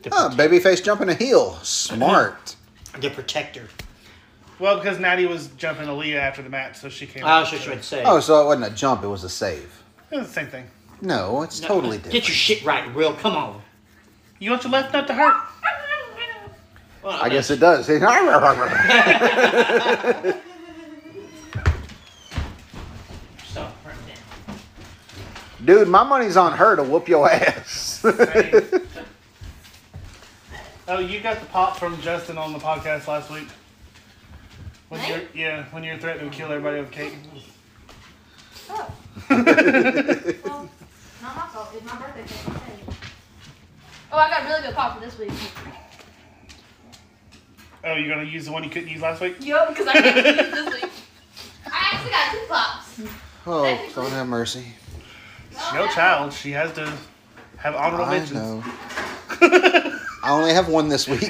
The, 0.02 0.10
Oh, 0.12 0.30
babyface 0.32 0.84
jumping 0.84 1.08
a 1.08 1.14
heel. 1.14 1.54
Smart. 1.64 2.54
the 3.00 3.10
protector. 3.10 3.68
Well, 4.58 4.76
because 4.78 4.99
Natty 5.00 5.26
was 5.26 5.49
jumping 5.56 5.87
Aliyah 5.88 6.16
after 6.16 6.42
the 6.42 6.49
match, 6.49 6.78
so 6.78 6.88
she 6.88 7.06
came 7.06 7.25
Oh, 7.25 7.28
out. 7.28 7.49
so 7.49 7.56
she 7.56 7.68
would 7.70 7.84
say. 7.84 8.02
Oh, 8.04 8.20
so 8.20 8.42
it 8.42 8.46
wasn't 8.46 8.73
a 8.73 8.76
jump, 8.76 9.02
it 9.02 9.08
was 9.08 9.25
a 9.25 9.28
save. 9.28 9.82
It 10.11 10.18
was 10.18 10.28
the 10.28 10.32
same 10.32 10.46
thing. 10.46 10.66
No, 11.00 11.42
it's 11.42 11.58
totally 11.61 11.96
different. 11.96 12.12
Get 12.12 12.28
your 12.28 12.34
shit 12.34 12.64
right, 12.64 12.94
Will. 12.94 13.14
Come 13.14 13.37
on. 13.37 13.61
You 14.38 14.50
want 14.52 14.62
your 14.62 14.73
left 14.73 14.92
nut 14.92 15.06
to 15.08 15.14
hurt? 15.14 15.34
Well, 17.02 17.18
I 17.20 17.28
guess 17.28 17.50
it 17.50 17.58
does. 17.61 17.87
So, 17.87 17.99
right 23.84 23.94
now. 24.49 24.54
Dude, 25.64 25.88
my 25.88 26.02
money's 26.02 26.37
on 26.37 26.52
her 26.56 26.76
to 26.76 26.82
whoop 26.82 27.08
your 27.08 27.30
ass. 27.30 28.02
oh, 30.88 30.99
you 30.99 31.20
got 31.20 31.40
the 31.40 31.46
pop 31.46 31.76
from 31.78 32.00
Justin 32.00 32.38
on 32.38 32.52
the 32.52 32.58
podcast 32.58 33.06
last 33.06 33.30
week. 33.30 33.49
When 34.88 35.00
Me? 35.00 35.08
you're, 35.08 35.22
yeah, 35.34 35.64
when 35.70 35.82
you're 35.82 35.98
threatening 35.98 36.30
to 36.30 36.36
kill 36.36 36.50
everybody 36.52 36.80
with 36.80 36.90
cake. 36.90 37.14
Oh. 38.70 38.92
well, 39.30 40.68
not 41.22 41.36
my 41.36 41.46
fault. 41.46 41.68
It's 41.74 41.84
my 41.84 41.96
birthday 41.96 42.22
cake. 42.22 42.96
Oh, 44.12 44.18
I 44.18 44.28
got 44.30 44.44
really 44.48 44.62
good 44.62 44.74
pop 44.74 44.94
for 44.98 45.04
this 45.04 45.18
week. 45.18 45.30
Oh, 47.82 47.94
you're 47.96 48.14
gonna 48.14 48.28
use 48.28 48.46
the 48.46 48.52
one 48.52 48.64
you 48.64 48.70
couldn't 48.70 48.88
use 48.88 49.02
last 49.02 49.20
week? 49.20 49.36
Yup, 49.40 49.68
because 49.68 49.86
I 49.88 49.92
can't 49.92 50.16
use 50.26 50.54
this 50.54 50.82
week. 50.82 50.90
I 51.66 51.90
actually 51.92 52.10
got 52.10 52.32
two 52.32 52.38
pops. 52.48 53.00
oh, 53.46 53.90
don't 53.94 54.10
have 54.12 54.26
mercy. 54.28 54.64
She's 55.50 55.72
no 55.74 55.86
child. 55.88 56.32
She 56.32 56.50
has 56.52 56.72
to 56.74 56.92
have 57.58 57.74
honorable 57.74 58.04
I 58.04 58.18
mentions. 58.18 58.38
know. 58.38 58.62
I 60.22 60.30
only 60.30 60.52
have 60.52 60.68
one 60.68 60.88
this 60.88 61.06
week. 61.08 61.20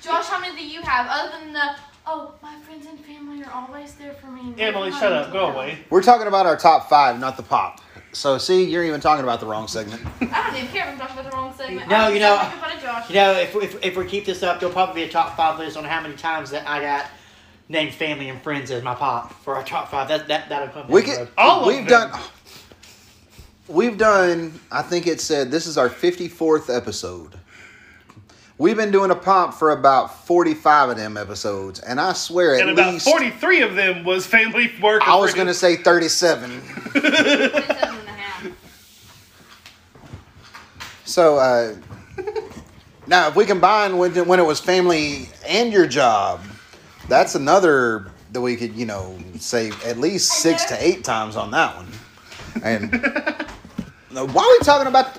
Josh, 0.00 0.26
how 0.26 0.40
many 0.40 0.56
do 0.56 0.66
you 0.66 0.80
have 0.82 1.06
other 1.10 1.38
than 1.38 1.52
the, 1.52 1.74
oh, 2.10 2.34
my 2.42 2.58
friends 2.60 2.86
and 2.86 2.98
family 2.98 3.42
are 3.44 3.52
always 3.52 3.94
there 3.94 4.14
for 4.14 4.26
me. 4.26 4.54
Emily, 4.58 4.90
shut 4.90 5.12
up. 5.12 5.32
Go 5.32 5.46
away. 5.46 5.78
We're 5.90 6.02
talking 6.02 6.26
about 6.26 6.46
our 6.46 6.56
top 6.56 6.88
five, 6.88 7.18
not 7.20 7.36
the 7.36 7.42
pop. 7.42 7.80
So, 8.12 8.38
see, 8.38 8.64
you're 8.64 8.84
even 8.84 9.00
talking 9.00 9.22
about 9.22 9.38
the 9.38 9.46
wrong 9.46 9.68
segment. 9.68 10.02
I 10.20 10.48
don't 10.48 10.56
even 10.56 10.68
care 10.70 10.86
if 10.86 10.94
I'm 10.94 10.98
talking 10.98 11.18
about 11.20 11.30
the 11.30 11.36
wrong 11.36 11.54
segment. 11.54 11.88
No, 11.88 11.96
I'm 11.96 12.14
you 12.14 12.20
know- 12.20 12.36
making 12.36 12.58
fun 12.58 12.76
of 12.76 12.82
Josh. 12.82 13.08
You 13.08 13.14
know, 13.14 13.32
if, 13.32 13.54
if, 13.54 13.84
if 13.84 13.96
we 13.96 14.04
keep 14.06 14.24
this 14.24 14.42
up, 14.42 14.58
there'll 14.58 14.72
probably 14.72 15.02
be 15.04 15.08
a 15.08 15.12
top 15.12 15.36
five 15.36 15.58
list 15.58 15.76
on 15.76 15.84
how 15.84 16.00
many 16.00 16.16
times 16.16 16.50
that 16.50 16.68
I 16.68 16.80
got 16.80 17.06
named 17.68 17.94
family 17.94 18.28
and 18.28 18.42
friends 18.42 18.72
as 18.72 18.82
my 18.82 18.96
pop 18.96 19.32
for 19.44 19.54
our 19.54 19.62
top 19.62 19.90
five. 19.90 20.08
That 20.08 20.26
that 20.26 20.48
that'll 20.48 20.68
come. 20.68 20.88
We 20.88 21.02
down 21.02 21.10
the 21.10 21.16
could, 21.16 21.20
road. 21.20 21.28
All 21.38 21.60
of 21.60 21.66
we've 21.68 21.86
them. 21.88 22.10
done. 22.10 22.20
We've 23.68 23.96
done. 23.96 24.58
I 24.72 24.82
think 24.82 25.06
it 25.06 25.20
said 25.20 25.52
this 25.52 25.68
is 25.68 25.78
our 25.78 25.88
fifty 25.88 26.26
fourth 26.26 26.68
episode. 26.68 27.38
We've 28.60 28.76
been 28.76 28.90
doing 28.90 29.10
a 29.10 29.14
pop 29.14 29.54
for 29.54 29.70
about 29.70 30.26
forty 30.26 30.52
five 30.52 30.90
of 30.90 30.98
them 30.98 31.16
episodes, 31.16 31.80
and 31.80 31.98
I 31.98 32.12
swear 32.12 32.56
at 32.56 32.60
And 32.60 32.70
about 32.72 32.92
least 32.92 33.08
43 33.08 33.62
of 33.62 33.74
them 33.74 34.04
was 34.04 34.26
family 34.26 34.70
work. 34.82 35.00
I 35.08 35.16
was 35.16 35.32
going 35.32 35.46
to 35.46 35.54
say 35.54 35.76
thirty 35.76 36.10
seven. 36.10 36.60
27 36.90 37.00
and 37.00 37.14
a 38.06 38.10
half. 38.10 38.46
So 41.06 41.38
uh, 41.38 41.74
now, 43.06 43.28
if 43.28 43.34
we 43.34 43.46
combine 43.46 43.96
when 43.96 44.12
when 44.26 44.38
it 44.38 44.44
was 44.44 44.60
family 44.60 45.30
and 45.48 45.72
your 45.72 45.86
job, 45.86 46.42
that's 47.08 47.34
another 47.34 48.10
that 48.32 48.42
we 48.42 48.56
could 48.56 48.74
you 48.76 48.84
know 48.84 49.16
say 49.38 49.70
at 49.86 49.96
least 49.96 50.34
six 50.34 50.66
to 50.66 50.76
eight 50.84 51.02
times 51.02 51.34
on 51.34 51.50
that 51.52 51.76
one. 51.76 51.86
And 52.62 52.92
now, 54.12 54.26
why 54.26 54.42
are 54.42 54.58
we 54.60 54.64
talking 54.66 54.86
about? 54.86 55.18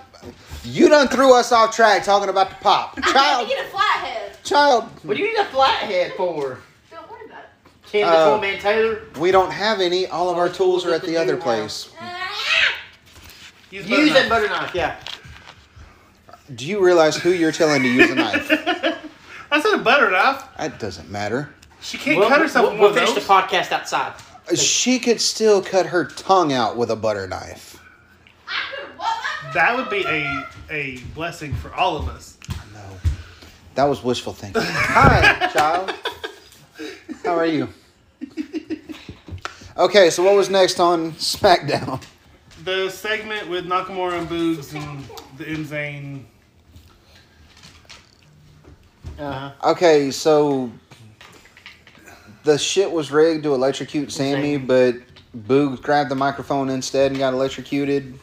The, 0.63 0.69
you 0.69 0.89
done 0.89 1.07
threw 1.07 1.35
us 1.35 1.51
off 1.51 1.75
track 1.75 2.03
talking 2.03 2.29
about 2.29 2.49
the 2.49 2.55
pop 2.57 2.93
I 3.01 3.11
child. 3.11 3.47
need 3.47 3.57
a 3.57 3.63
flathead. 3.65 4.43
Child, 4.43 4.83
What 5.03 5.17
do 5.17 5.23
you 5.23 5.29
need 5.33 5.39
a 5.39 5.45
flathead 5.45 6.13
for? 6.17 6.59
Don't 6.89 7.09
worry 7.11 7.25
about 7.25 7.39
it. 7.43 7.89
Tim 7.89 8.07
the 8.07 8.13
Uh, 8.13 8.29
Tool 8.31 8.39
Man 8.41 8.59
Taylor. 8.59 9.01
we 9.19 9.31
don't 9.31 9.51
have 9.51 9.79
any. 9.81 10.07
All 10.07 10.29
of 10.29 10.37
our 10.37 10.49
tools 10.49 10.85
are 10.85 10.93
at 10.93 11.01
the 11.03 11.17
other 11.17 11.37
place. 11.37 11.89
Use 13.69 13.87
Use 13.87 13.89
butter 13.89 14.05
that 14.13 14.13
knife. 14.13 14.29
butter 14.29 14.47
knife. 14.49 14.75
Yeah. 14.75 14.95
Do 16.55 16.65
you 16.67 16.83
realize 16.83 17.15
who 17.15 17.29
you're 17.31 17.53
telling 17.53 17.81
to 17.83 17.87
use 17.87 18.09
a 18.11 18.15
knife? 18.15 18.47
I 19.51 19.61
said 19.61 19.73
a 19.73 19.77
butter 19.77 20.11
knife. 20.11 20.43
That 20.57 20.79
doesn't 20.79 21.09
matter. 21.09 21.49
She 21.81 21.97
can't 21.97 22.19
We'll, 22.19 22.27
cut 22.29 22.41
herself 22.41 22.65
we'll, 22.71 22.73
we'll 22.73 22.89
one 22.91 22.97
of 23.03 23.09
finish 23.09 23.25
the 23.25 23.31
podcast 23.31 23.71
outside. 23.71 24.13
She 24.55 24.99
could 24.99 25.21
still 25.21 25.61
cut 25.61 25.85
her 25.87 26.05
tongue 26.05 26.51
out 26.51 26.75
with 26.75 26.91
a 26.91 26.95
butter 26.95 27.27
knife. 27.27 27.70
I 29.43 29.47
could 29.47 29.47
what? 29.47 29.53
That 29.53 29.75
would 29.75 29.89
be 29.89 30.05
a 30.07 30.45
a 30.69 30.97
blessing 31.13 31.53
for 31.55 31.73
all 31.73 31.97
of 31.97 32.07
us. 32.07 32.37
No. 32.73 32.79
That 33.75 33.85
was 33.85 34.03
wishful 34.03 34.33
thinking. 34.33 34.61
Hi, 34.65 35.47
child. 35.53 35.93
How 37.23 37.35
are 37.35 37.45
you? 37.45 37.69
Okay, 39.77 40.09
so 40.09 40.23
what 40.23 40.35
was 40.35 40.49
next 40.49 40.79
on 40.79 41.13
SmackDown? 41.13 42.03
The 42.63 42.89
segment 42.89 43.49
with 43.49 43.65
Nakamura 43.65 44.19
and 44.19 44.29
Boogs 44.29 44.75
and 44.75 45.03
the 45.37 45.49
insane. 45.49 46.25
Uh-huh. 49.17 49.71
Okay, 49.71 50.11
so 50.11 50.71
the 52.43 52.57
shit 52.57 52.91
was 52.91 53.11
rigged 53.11 53.43
to 53.43 53.53
electrocute 53.53 54.11
Sami, 54.11 54.53
Insane. 54.55 54.65
but 54.67 54.95
Boog 55.47 55.81
grabbed 55.81 56.11
the 56.11 56.15
microphone 56.15 56.69
instead 56.69 57.11
and 57.11 57.19
got 57.19 57.33
electrocuted 57.33 58.19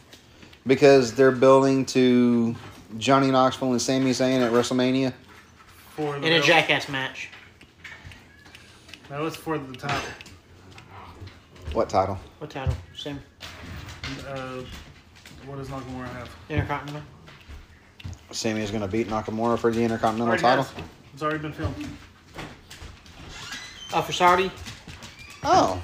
because 0.67 1.13
they're 1.13 1.31
building 1.31 1.85
to 1.87 2.55
Johnny 2.97 3.31
Knoxville 3.31 3.71
and 3.71 3.81
Sami 3.81 4.11
Zayn 4.11 4.41
at 4.41 4.51
WrestleMania. 4.51 5.13
For 5.95 6.19
the 6.19 6.27
In 6.27 6.33
a 6.33 6.41
jackass 6.41 6.89
match. 6.89 7.29
That 9.09 9.19
was 9.19 9.35
for 9.35 9.57
the 9.57 9.75
title. 9.75 10.09
What 11.73 11.89
title? 11.89 12.17
What 12.39 12.49
title? 12.49 12.75
Sam? 12.95 13.19
Uh, 14.27 14.61
what 15.45 15.57
does 15.57 15.67
Nakamura 15.67 16.07
have? 16.09 16.29
Intercontinental. 16.49 17.01
Sami 18.31 18.61
is 18.61 18.69
going 18.69 18.81
to 18.81 18.87
beat 18.87 19.07
Nakamura 19.07 19.57
for 19.57 19.71
the 19.71 19.81
Intercontinental 19.83 20.27
Already 20.27 20.41
title. 20.41 20.63
has. 20.63 20.83
It's 21.13 21.23
already 21.23 21.39
been 21.39 21.53
filmed. 21.53 21.87
Oh, 23.93 24.01
for 24.03 24.11
Saudi? 24.11 24.51
Oh, 25.43 25.81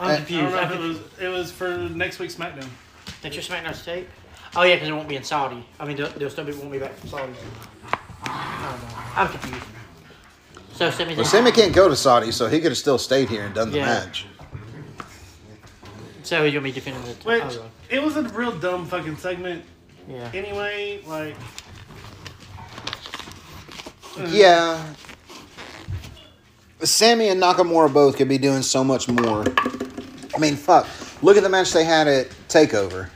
I'm 0.00 0.10
I 0.12 0.16
confused. 0.16 0.42
don't 0.42 0.52
know 0.52 0.62
if 0.62 0.72
it 0.72 0.78
was. 0.80 0.98
It 1.20 1.28
was 1.28 1.52
for 1.52 1.76
next 1.90 2.18
week's 2.18 2.34
SmackDown. 2.34 2.68
Think 3.24 3.36
you're 3.36 3.42
SmackDown's 3.42 3.82
tape? 3.82 4.06
Oh 4.54 4.64
yeah, 4.64 4.74
because 4.74 4.90
it 4.90 4.92
won't 4.92 5.08
be 5.08 5.16
in 5.16 5.22
Saudi. 5.24 5.66
I 5.80 5.86
mean, 5.86 5.96
they'll, 5.96 6.10
they'll 6.10 6.28
still 6.28 6.44
be 6.44 6.52
won't 6.52 6.70
be 6.70 6.78
back 6.78 6.92
from 6.92 7.08
Saudi. 7.08 7.32
I 8.22 8.68
don't 8.70 8.82
know. 8.82 8.98
I'm 9.16 9.28
confused. 9.28 9.66
So 10.74 10.90
Sami 10.90 11.16
well, 11.16 11.24
Sami 11.24 11.50
can't 11.50 11.74
go 11.74 11.88
to 11.88 11.96
Saudi, 11.96 12.32
so 12.32 12.48
he 12.48 12.60
could 12.60 12.72
have 12.72 12.76
still 12.76 12.98
stayed 12.98 13.30
here 13.30 13.46
and 13.46 13.54
done 13.54 13.70
the 13.70 13.78
Yeah. 13.78 13.86
match. 13.86 14.26
So 16.22 16.44
he's 16.44 16.52
gonna 16.52 16.64
be 16.64 16.72
defending 16.72 17.02
the. 17.02 17.14
Which 17.24 17.42
oh, 17.44 17.70
it 17.88 18.02
was 18.02 18.18
a 18.18 18.24
real 18.24 18.52
dumb 18.58 18.84
fucking 18.84 19.16
segment. 19.16 19.64
yeah. 20.06 20.30
Anyway, 20.34 21.00
like 21.06 21.34
mm. 24.16 24.28
Yeah. 24.30 24.84
Sami 26.82 27.28
and 27.28 27.40
Nakamura 27.40 27.90
both 27.90 28.18
could 28.18 28.28
be 28.28 28.36
doing 28.36 28.60
so 28.60 28.84
much 28.84 29.08
more. 29.08 29.46
I 30.34 30.38
mean, 30.38 30.56
fuck. 30.56 30.86
Look 31.22 31.38
at 31.38 31.42
the 31.42 31.48
match 31.48 31.72
they 31.72 31.84
had 31.84 32.06
at 32.06 32.28
TakeOver. 32.54 33.10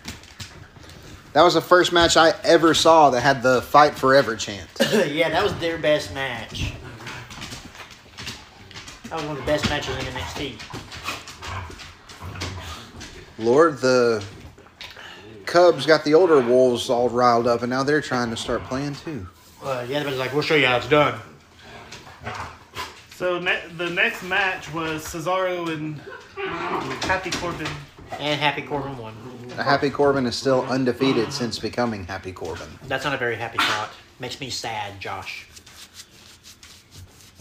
That 1.33 1.43
was 1.43 1.55
the 1.55 1.61
first 1.61 1.93
match 1.93 2.17
I 2.17 2.35
ever 2.43 2.75
saw 2.75 3.11
that 3.11 3.21
had 3.21 3.41
the 3.41 3.63
Fight 3.63 3.95
Forever 3.95 4.35
chant. 4.35 4.69
yeah, 5.07 5.29
that 5.29 5.45
was 5.45 5.57
their 5.61 5.79
best 5.79 6.13
match. 6.13 6.73
That 9.05 9.13
was 9.13 9.23
one 9.23 9.37
of 9.37 9.39
the 9.39 9.47
best 9.47 9.71
matches 9.71 9.97
in 9.97 10.05
NXT. 10.07 10.61
Lord, 13.39 13.79
the 13.79 14.25
Cubs 15.47 15.87
got 15.87 16.05
the 16.05 16.15
older 16.15 16.41
Wolves 16.41 16.91
all 16.91 17.09
riled 17.09 17.47
up, 17.47 17.63
and 17.63 17.71
now 17.71 17.85
they're 17.85 18.01
trying 18.01 18.31
to 18.31 18.37
start 18.37 18.65
playing 18.65 18.97
too. 18.97 19.29
Uh, 19.63 19.87
yeah, 19.89 19.99
everybody's 19.99 20.19
like, 20.19 20.33
we'll 20.33 20.43
show 20.43 20.57
you 20.57 20.67
how 20.67 20.79
it's 20.79 20.89
done. 20.89 21.17
so. 23.15 23.39
Ne- 23.39 23.69
the 23.77 23.89
next 23.91 24.25
match 24.25 24.73
was 24.75 25.05
Cesaro 25.05 25.69
and 25.73 26.01
Happy 27.05 27.31
Corbin. 27.31 27.69
And 28.13 28.41
Happy 28.41 28.63
Corbin 28.63 28.97
won. 28.99 29.15
Happy 29.57 29.91
Corbin 29.91 30.27
is 30.27 30.37
still 30.37 30.63
undefeated 30.69 31.33
since 31.33 31.59
becoming 31.59 32.05
Happy 32.07 32.33
Corbin. 32.33 32.69
That's 32.87 33.05
not 33.05 33.15
a 33.15 33.19
very 33.19 33.37
happy 33.37 33.59
thought. 33.59 33.91
Makes 34.21 34.41
me 34.41 34.51
sad, 34.51 35.01
Josh. 35.01 35.47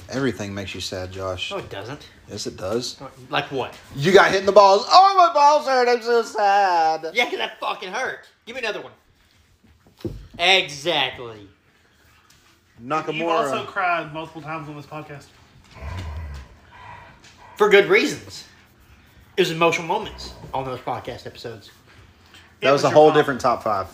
Everything 0.10 0.54
makes 0.54 0.74
you 0.74 0.82
sad, 0.82 1.12
Josh. 1.12 1.52
No, 1.52 1.58
it 1.58 1.70
doesn't. 1.70 2.08
Yes, 2.30 2.48
it 2.48 2.56
does. 2.58 2.98
Like 3.30 3.52
what? 3.52 3.74
You 3.96 4.12
got 4.14 4.32
hit 4.32 4.40
in 4.42 4.46
the 4.46 4.52
balls. 4.52 4.86
Oh, 4.90 5.14
my 5.18 5.34
balls 5.34 5.66
hurt. 5.68 5.88
I'm 5.90 6.02
so 6.02 6.22
sad. 6.24 7.12
Yeah, 7.14 7.26
'cause 7.30 7.38
that 7.38 7.60
fucking 7.60 7.92
hurt. 7.92 8.20
Give 8.46 8.56
me 8.56 8.62
another 8.62 8.82
one. 8.82 8.94
Exactly. 10.40 11.48
Nakamura. 12.84 13.14
You've 13.16 13.28
also 13.28 13.66
cried 13.66 14.14
multiple 14.14 14.42
times 14.42 14.70
on 14.70 14.76
this 14.76 14.86
podcast. 14.86 15.26
For 17.58 17.70
good 17.70 17.88
reasons. 17.88 18.46
It 19.38 19.42
was 19.42 19.52
emotional 19.52 19.86
moments 19.88 20.34
on 20.54 20.66
those 20.66 20.80
podcast 20.80 21.28
episodes. 21.28 21.70
that 22.62 22.70
It 22.70 22.72
was 22.72 22.84
a 22.84 22.88
your 22.88 22.94
whole 22.94 23.06
fault. 23.06 23.16
different 23.16 23.40
top 23.40 23.64
five. 23.64 23.88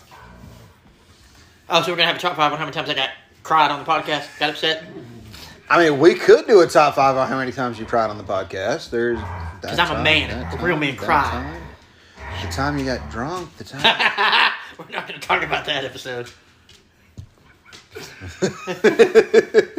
Oh, 1.69 1.81
so 1.81 1.91
we're 1.91 1.97
gonna 1.97 2.07
have 2.07 2.15
a 2.15 2.19
top 2.19 2.35
five 2.37 2.51
on 2.51 2.57
how 2.57 2.63
many 2.65 2.73
times 2.73 2.89
I 2.89 2.93
got 2.93 3.09
cried 3.43 3.69
on 3.71 3.79
the 3.79 3.85
podcast, 3.85 4.27
got 4.39 4.51
upset. 4.51 4.85
I 5.69 5.77
mean, 5.89 5.99
we 5.99 6.15
could 6.15 6.47
do 6.47 6.61
a 6.61 6.67
top 6.67 6.95
five 6.95 7.15
on 7.17 7.27
how 7.27 7.37
many 7.37 7.51
times 7.51 7.77
you 7.79 7.85
cried 7.85 8.09
on 8.09 8.17
the 8.17 8.23
podcast. 8.23 8.89
There's 8.89 9.19
Because 9.61 9.79
I'm 9.79 9.97
a 9.99 10.03
man. 10.03 10.53
A 10.59 10.63
real 10.63 10.77
man 10.77 10.95
cry. 10.95 11.59
The 12.41 12.47
time 12.49 12.77
you 12.77 12.85
got 12.85 13.09
drunk. 13.11 13.55
The 13.57 13.63
time. 13.65 13.81
we're 14.77 14.89
not 14.89 15.07
gonna 15.07 15.19
talk 15.19 15.43
about 15.43 15.65
that 15.65 15.83
episode. 15.85 16.29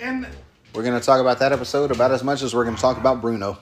And 0.00 0.26
we're 0.74 0.82
gonna 0.82 1.00
talk 1.00 1.20
about 1.20 1.38
that 1.38 1.52
episode 1.52 1.90
about 1.90 2.10
as 2.10 2.22
much 2.24 2.42
as 2.42 2.54
we're 2.54 2.64
gonna 2.64 2.76
talk 2.76 2.98
about 2.98 3.20
Bruno. 3.20 3.58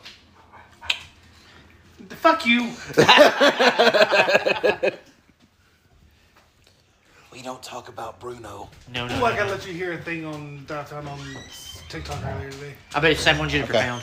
fuck 2.11 2.47
you. 2.47 2.73
We 7.33 7.41
don't 7.41 7.63
talk 7.63 7.89
about 7.89 8.21
Bruno. 8.21 8.69
No, 8.93 9.07
no. 9.09 9.21
Like 9.21 9.41
I 9.41 9.47
no. 9.47 9.53
let 9.53 9.67
you 9.67 9.73
hear 9.73 9.95
a 9.95 9.99
thing 9.99 10.27
on 10.27 10.65
downtown 10.67 11.09
on 11.09 11.19
TikTok 11.89 12.23
earlier 12.27 12.51
today. 12.51 12.75
I 12.95 13.01
bet 13.01 13.13
it's 13.13 13.21
the 13.21 13.31
same 13.31 13.39
one 13.39 13.49
Jennifer 13.49 13.73
Okay. 13.73 13.83
found. 13.87 14.03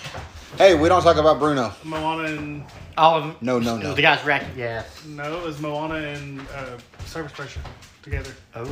Hey, 0.57 0.73
we 0.73 0.89
don't 0.89 1.03
talk 1.03 1.17
about 1.17 1.37
Bruno. 1.37 1.71
Moana 1.83 2.23
and 2.35 2.63
All 2.97 3.17
of 3.19 3.23
them. 3.25 3.35
No, 3.39 3.59
no, 3.59 3.77
no. 3.77 3.93
The 3.93 4.01
guys 4.01 4.25
racked. 4.25 4.57
Yeah. 4.57 4.83
no, 5.05 5.37
it 5.37 5.45
was 5.45 5.61
Moana 5.61 5.95
and 5.95 6.41
uh, 6.49 6.77
Service 7.05 7.31
Pressure 7.31 7.61
together. 8.01 8.31
Oh. 8.55 8.67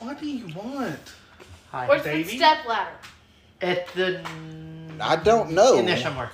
What 0.00 0.20
do 0.20 0.28
you 0.28 0.52
want? 0.54 1.12
Hi. 1.70 1.86
Where's 1.88 2.02
the 2.02 2.10
Davey? 2.10 2.36
step 2.36 2.66
ladder? 2.66 2.90
At 3.60 3.86
the. 3.94 4.20
I 5.00 5.16
don't 5.16 5.52
know. 5.52 5.78
In 5.78 5.86
there 5.86 5.96
somewhere. 5.98 6.30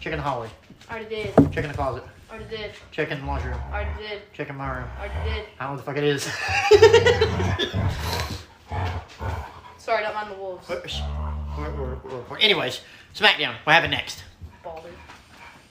Check 0.00 0.12
in 0.12 0.18
the 0.18 0.22
hallway. 0.22 0.48
Already 0.90 1.08
did. 1.08 1.34
Check 1.52 1.64
in 1.64 1.68
the 1.68 1.74
closet. 1.76 2.04
Already 2.30 2.48
did. 2.56 2.72
Check 2.92 3.10
in 3.10 3.20
the 3.20 3.26
laundry 3.26 3.50
room. 3.50 3.60
Already 3.72 3.90
did. 4.08 4.22
Check 4.32 4.48
in 4.50 4.56
my 4.56 4.78
room. 4.78 4.88
Already 4.98 5.30
did. 5.30 5.44
I 5.58 5.66
don't 5.66 5.76
know 5.76 5.76
what 5.76 5.78
the 5.78 5.82
fuck 5.82 5.96
it 5.96 6.04
is. 6.04 6.22
Sorry, 9.78 10.02
don't 10.02 10.14
mind 10.14 10.30
the 10.32 10.36
wolves. 10.36 10.68
We're- 10.68 10.82
we're- 11.56 11.96
we're- 12.04 12.22
we're- 12.28 12.42
Anyways, 12.42 12.80
SmackDown. 13.14 13.54
What 13.64 13.72
happened 13.74 13.92
next? 13.92 14.24
Balder. 14.62 14.90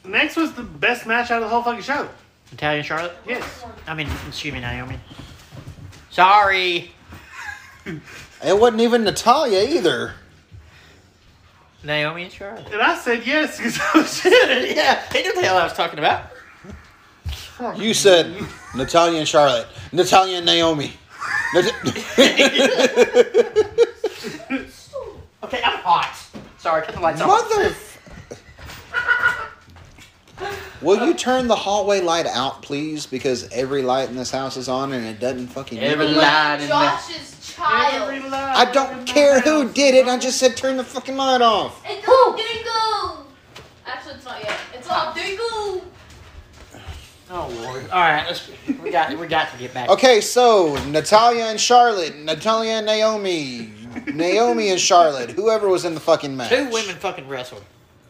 Next 0.06 0.36
was 0.38 0.54
the 0.54 0.64
best 0.64 1.06
match 1.06 1.30
out 1.32 1.38
of 1.44 1.44
the 1.44 1.50
whole 1.50 1.62
fucking 1.64 1.82
show. 1.84 2.08
Natalya 2.52 2.78
and 2.78 2.86
Charlotte? 2.86 3.14
Yes. 3.28 3.66
I 3.88 3.94
mean, 3.94 4.08
excuse 4.28 4.54
me, 4.54 4.62
Naomi. 4.62 4.98
Sorry. 6.12 6.92
It 8.44 8.60
wasn't 8.60 8.82
even 8.82 9.04
Natalya 9.04 9.64
either. 9.70 10.14
Naomi 11.84 12.24
and 12.24 12.32
Charlotte. 12.32 12.66
And 12.72 12.82
I 12.82 12.98
said 12.98 13.26
yes 13.26 13.58
because 13.58 13.80
I 13.80 13.98
was 14.00 14.20
shit. 14.22 14.76
yeah, 14.76 15.02
he 15.12 15.22
knew 15.22 15.30
what 15.30 15.36
the 15.36 15.42
hell 15.48 15.58
I 15.58 15.64
was 15.64 15.74
talking 15.74 16.00
about. 16.00 16.32
You 17.78 17.94
said 17.94 18.36
Natalya 18.76 19.20
and 19.20 19.28
Charlotte. 19.28 19.68
Natalya 19.92 20.38
and 20.38 20.46
Naomi. 20.46 20.92
Nat- 21.54 21.72
Okay, 25.44 25.62
I'm 25.64 25.78
hot. 25.84 26.18
Sorry, 26.58 26.82
cut 26.82 26.96
the 26.96 27.02
lights 27.02 27.22
off. 27.22 27.28
Mother. 27.50 27.76
Will 30.82 31.06
you 31.08 31.14
turn 31.14 31.48
the 31.48 31.56
hallway 31.56 32.02
light 32.02 32.28
out, 32.28 32.62
please? 32.62 33.06
Because 33.06 33.50
every 33.52 33.82
light 33.82 34.10
in 34.10 34.16
this 34.16 34.32
house 34.32 34.58
is 34.58 34.68
on 34.68 34.92
and 34.94 35.06
it 35.06 35.20
doesn't 35.20 35.48
fucking. 35.48 35.80
Every 35.80 36.08
move. 36.08 36.18
light 36.18 36.56
in 36.56 36.62
the- 36.62 36.68
Josh's 36.68 37.54
child. 37.56 38.12
Every 38.12 38.30
lie 38.30 38.54
I 38.54 38.66
don't 38.72 39.00
in 39.00 39.06
care 39.06 39.40
who 39.40 39.70
did 39.72 39.96
it. 39.96 40.08
I 40.08 40.18
just 40.18 40.38
said 40.38 40.58
turn 40.58 40.78
the 40.78 40.84
fucking 40.84 41.16
light 41.16 41.42
off. 41.42 41.82
It's 41.86 42.08
all 42.08 42.36
Dingo. 42.36 43.26
Actually, 43.86 44.16
it's 44.16 44.26
not 44.26 44.44
yet. 44.44 44.58
It's 44.74 44.90
all 44.90 45.14
Dingo. 45.14 45.86
Oh 47.32 47.50
lord. 47.64 47.90
All 47.90 48.00
right, 48.02 48.26
let's. 48.28 48.50
We 48.84 48.92
got. 48.92 49.18
We 49.18 49.26
got 49.28 49.52
to 49.52 49.58
get 49.58 49.74
back. 49.74 49.90
Okay, 49.90 50.22
so 50.22 50.76
Natalya 50.90 51.46
and 51.46 51.60
Charlotte, 51.60 52.16
Natalya 52.18 52.74
and 52.74 52.86
Naomi, 52.86 53.72
Naomi 54.14 54.70
and 54.70 54.80
Charlotte, 54.80 55.32
whoever 55.32 55.68
was 55.68 55.86
in 55.86 55.96
the 55.96 56.00
fucking 56.00 56.36
match. 56.38 56.50
Two 56.50 56.70
women 56.70 56.96
fucking 56.98 57.28
wrestled. 57.28 57.64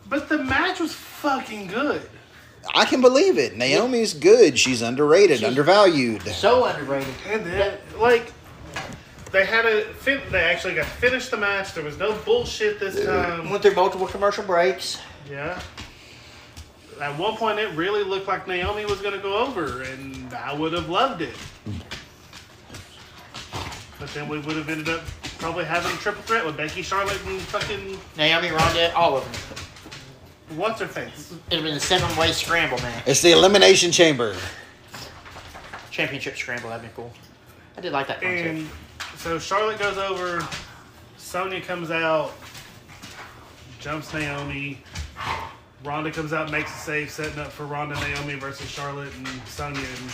But 0.09 0.27
the 0.27 0.43
match 0.43 0.79
was 0.79 0.93
fucking 0.93 1.67
good. 1.67 2.01
I 2.73 2.85
can 2.85 3.01
believe 3.01 3.37
it. 3.37 3.55
Naomi's 3.55 4.13
good. 4.13 4.57
She's 4.57 4.81
underrated, 4.81 5.39
She's- 5.39 5.47
undervalued. 5.49 6.23
So 6.23 6.65
underrated. 6.65 7.13
And 7.29 7.45
then, 7.45 7.77
like, 7.97 8.31
they 9.31 9.45
had 9.45 9.65
a 9.65 9.83
fin- 9.95 10.21
they 10.31 10.41
actually 10.43 10.75
got 10.75 10.83
to 10.85 10.89
finish 10.91 11.27
the 11.29 11.37
match. 11.37 11.73
There 11.73 11.83
was 11.83 11.97
no 11.97 12.13
bullshit 12.25 12.79
this 12.79 13.05
time. 13.05 13.49
Went 13.49 13.61
through 13.61 13.75
multiple 13.75 14.07
commercial 14.07 14.43
breaks. 14.43 14.99
Yeah. 15.29 15.59
At 17.01 17.17
one 17.19 17.35
point, 17.35 17.59
it 17.59 17.69
really 17.75 18.03
looked 18.03 18.27
like 18.27 18.47
Naomi 18.47 18.85
was 18.85 19.01
going 19.01 19.13
to 19.15 19.21
go 19.21 19.37
over, 19.37 19.81
and 19.81 20.33
I 20.33 20.53
would 20.53 20.71
have 20.73 20.87
loved 20.89 21.21
it. 21.21 21.35
But 23.99 24.13
then 24.13 24.27
we 24.27 24.39
would 24.39 24.55
have 24.55 24.69
ended 24.69 24.89
up 24.89 25.01
probably 25.39 25.65
having 25.65 25.91
a 25.91 25.95
triple 25.97 26.21
threat 26.23 26.45
with 26.45 26.55
Becky, 26.57 26.81
Charlotte, 26.81 27.19
and 27.25 27.39
fucking 27.41 27.99
Naomi, 28.17 28.49
Ronda, 28.51 28.93
all 28.95 29.17
of 29.17 29.23
them. 29.25 29.65
What's 30.49 30.79
her 30.79 30.87
face. 30.87 31.33
It'd 31.49 31.63
been 31.63 31.75
a 31.75 31.79
seven-way 31.79 32.31
scramble 32.31 32.77
match. 32.79 33.03
It's 33.07 33.21
the 33.21 33.31
Elimination 33.31 33.91
Chamber. 33.91 34.35
Championship 35.91 36.37
scramble. 36.37 36.69
That'd 36.69 36.85
be 36.85 36.93
cool. 36.95 37.11
I 37.77 37.81
did 37.81 37.91
like 37.91 38.07
that 38.07 38.21
concept. 38.21 38.47
And 38.47 38.69
so 39.17 39.39
Charlotte 39.39 39.79
goes 39.79 39.97
over, 39.97 40.47
Sonya 41.17 41.61
comes 41.61 41.91
out, 41.91 42.33
jumps 43.79 44.13
Naomi. 44.13 44.81
Ronda 45.83 46.11
comes 46.11 46.33
out, 46.33 46.51
makes 46.51 46.73
a 46.73 46.77
save, 46.79 47.11
setting 47.11 47.39
up 47.39 47.51
for 47.51 47.65
Ronda 47.65 47.95
Naomi 47.95 48.35
versus 48.35 48.67
Charlotte 48.67 49.13
and 49.17 49.27
Sonya 49.45 49.79
in 49.79 50.07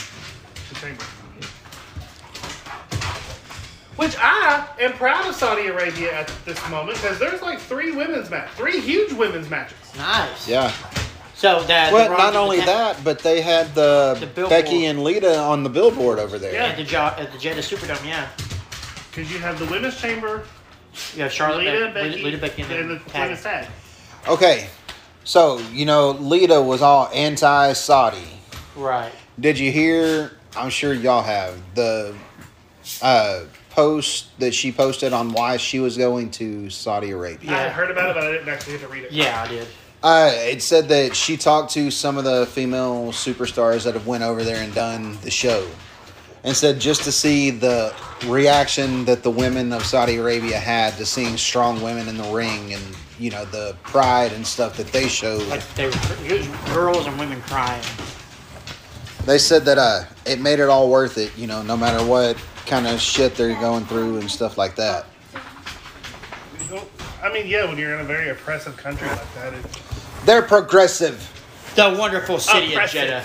the 0.70 0.76
chamber. 0.76 1.04
Which 3.98 4.16
I 4.20 4.68
am 4.80 4.94
proud 4.94 5.28
of 5.28 5.36
Saudi 5.36 5.68
Arabia 5.68 6.14
at 6.18 6.32
this 6.46 6.58
moment 6.70 6.98
because 7.02 7.20
there's 7.20 7.42
like 7.42 7.60
three 7.60 7.92
women's 7.92 8.30
match, 8.30 8.50
three 8.52 8.80
huge 8.80 9.12
women's 9.14 9.50
matches. 9.50 9.78
Nice. 9.98 10.48
Yeah. 10.48 10.72
So 11.36 11.64
that. 11.64 11.92
Well, 11.92 12.10
the 12.10 12.18
not 12.18 12.36
only 12.36 12.60
the- 12.62 12.66
that, 12.68 13.04
but 13.04 13.20
they 13.20 13.42
had 13.42 13.74
the, 13.76 14.16
The. 14.34 14.48
Becky 14.48 14.86
and 14.86 15.04
Lita 15.04 15.38
on 15.40 15.64
the 15.64 15.70
billboard 15.70 16.20
over 16.20 16.40
there. 16.40 16.54
Yeah. 16.54 16.68
At 16.68 16.78
the, 16.78 16.84
jo- 16.84 17.14
at 17.18 17.32
the 17.32 17.38
Jeddah 17.38 17.62
Superdome, 17.62 18.06
yeah. 18.08 18.28
Because 19.10 19.32
you 19.32 19.40
have 19.40 19.60
the 19.60 19.66
women's 19.66 20.00
chamber, 20.00 20.46
Yeah, 21.16 21.28
Charlotte, 21.28 21.66
Lita, 21.66 21.86
Beck- 21.86 21.94
Becky, 21.96 22.10
Lita, 22.10 22.24
Lita, 22.26 22.38
Becky, 22.38 22.62
and, 22.62 22.72
and 22.72 22.90
the 22.92 23.02
women's 23.20 23.42
tag. 23.44 23.68
Okay, 24.28 24.70
so 25.26 25.58
you 25.74 25.86
know 25.86 26.12
Lita 26.12 26.62
was 26.62 26.82
all 26.82 27.10
anti-Saudi. 27.14 28.28
Right. 28.76 29.12
Did 29.40 29.60
you 29.60 29.72
hear? 29.72 30.32
I'm 30.56 30.70
sure 30.70 30.94
y'all 30.94 31.24
have 31.24 31.56
the 31.76 32.16
uh, 33.02 33.42
post 33.72 34.38
that 34.40 34.54
she 34.54 34.72
posted 34.72 35.14
on 35.14 35.32
why 35.32 35.58
she 35.58 35.80
was 35.80 35.98
going 35.98 36.30
to 36.32 36.70
Saudi 36.70 37.12
Arabia. 37.12 37.50
I 37.52 37.54
Yeah. 37.54 37.64
had 37.64 37.72
heard 37.72 37.92
about 37.92 38.10
it, 38.12 38.16
but 38.16 38.24
I 38.24 38.32
didn't 38.32 38.50
actually 38.50 38.74
get 38.74 38.82
to 38.82 38.88
read 38.88 39.04
it. 39.04 39.12
Yeah, 39.12 39.42
I 39.46 39.48
did. 39.48 39.68
Uh, 40.04 40.32
it 40.34 40.62
said 40.64 40.90
that 40.90 41.16
she 41.16 41.38
talked 41.38 41.72
to 41.74 41.92
some 41.92 42.18
of 42.18 42.24
the 42.24 42.46
female 42.48 43.12
superstars 43.12 43.84
that 43.84 43.94
have 43.94 44.08
went 44.08 44.24
over 44.24 44.44
there 44.44 44.62
and 44.64 44.74
done 44.74 45.18
the 45.22 45.30
show, 45.30 45.68
and 46.44 46.56
said 46.56 46.80
just 46.80 47.04
to 47.04 47.12
see 47.12 47.52
the 47.52 47.94
reaction 48.26 49.06
that 49.06 49.22
the 49.22 49.30
women 49.30 49.72
of 49.72 49.86
Saudi 49.86 50.18
Arabia 50.18 50.58
had 50.58 50.98
to 50.98 51.06
seeing 51.06 51.38
strong 51.38 51.82
women 51.84 52.08
in 52.08 52.18
the 52.18 52.24
ring 52.32 52.74
and 52.74 52.84
you 53.20 53.30
know 53.30 53.46
the 53.46 53.76
pride 53.84 54.34
and 54.34 54.46
stuff 54.46 54.76
that 54.78 54.88
they 54.88 55.08
showed. 55.08 55.48
Like 55.50 55.62
they 55.76 55.86
were 55.86 55.94
it 56.26 56.40
was 56.40 56.48
girls 56.74 57.06
and 57.06 57.18
women 57.20 57.40
crying. 57.44 57.84
They 59.26 59.38
said 59.38 59.66
that 59.66 59.78
uh, 59.78 60.06
it 60.26 60.40
made 60.42 60.60
it 60.60 60.68
all 60.68 60.90
worth 60.90 61.20
it. 61.20 61.32
You 61.38 61.46
know, 61.46 61.62
no 61.62 61.78
matter 61.78 62.04
what 62.04 62.38
kind 62.66 62.88
of 62.88 63.00
shit 63.00 63.36
they're 63.36 63.60
going 63.60 63.86
through 63.86 64.18
and 64.18 64.30
stuff 64.32 64.58
like 64.58 64.76
that. 64.76 65.06
I 67.24 67.32
mean, 67.32 67.46
yeah, 67.48 67.66
when 67.66 67.78
you're 67.78 67.94
in 67.96 68.02
a 68.02 68.04
very 68.06 68.30
oppressive 68.30 68.76
country 68.78 69.08
like 69.08 69.34
that, 69.36 69.54
it, 69.54 69.66
They're 70.26 70.42
progressive. 70.42 71.28
The 71.76 71.96
wonderful 71.98 72.40
city 72.40 72.74
of 72.76 72.90
Jeddah. 72.90 73.24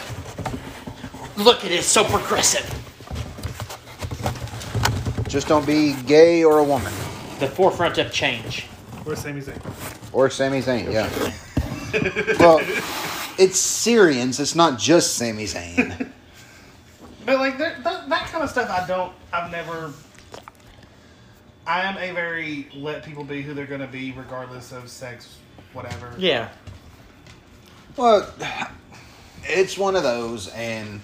Look 1.37 1.65
at 1.65 1.71
it, 1.71 1.83
so 1.83 2.05
progressive. 2.05 2.65
Just 5.29 5.49
don't 5.49 5.67
be 5.67 5.95
gay 6.07 6.45
or 6.45 6.59
a 6.59 6.65
woman 6.65 6.93
The 7.41 7.49
forefront 7.49 7.99
of 7.99 8.13
change. 8.13 8.67
where's 9.05 9.19
Sami 9.21 9.41
Zayn? 9.41 10.13
or 10.13 10.31
Sami 10.31 10.61
Zayn. 10.63 10.91
Yeah. 10.93 12.37
well, 12.39 12.61
it's 13.39 13.59
Syrians. 13.59 14.41
It's 14.41 14.55
not 14.55 14.79
just 14.79 15.15
Sami 15.17 15.45
Zayn. 15.45 16.11
But 17.27 17.39
like 17.39 17.59
that, 17.59 17.83
that, 17.83 18.09
that 18.09 18.27
kind 18.29 18.45
of 18.45 18.51
stuff, 18.51 18.71
I 18.71 18.87
don't. 18.87 19.13
I've 19.33 19.51
never. 19.51 19.93
I 21.67 21.83
am 21.83 21.99
a 21.99 22.15
very 22.15 22.69
let 22.75 23.05
people 23.05 23.25
be 23.25 23.43
who 23.43 23.53
they're 23.53 23.67
gonna 23.67 23.89
be, 23.89 24.13
regardless 24.13 24.71
of 24.71 24.89
sex, 24.89 25.39
whatever. 25.73 26.15
Yeah. 26.17 26.49
Well, 27.97 28.33
it's 29.43 29.77
one 29.77 29.97
of 29.97 30.05
those, 30.05 30.49
and 30.49 31.01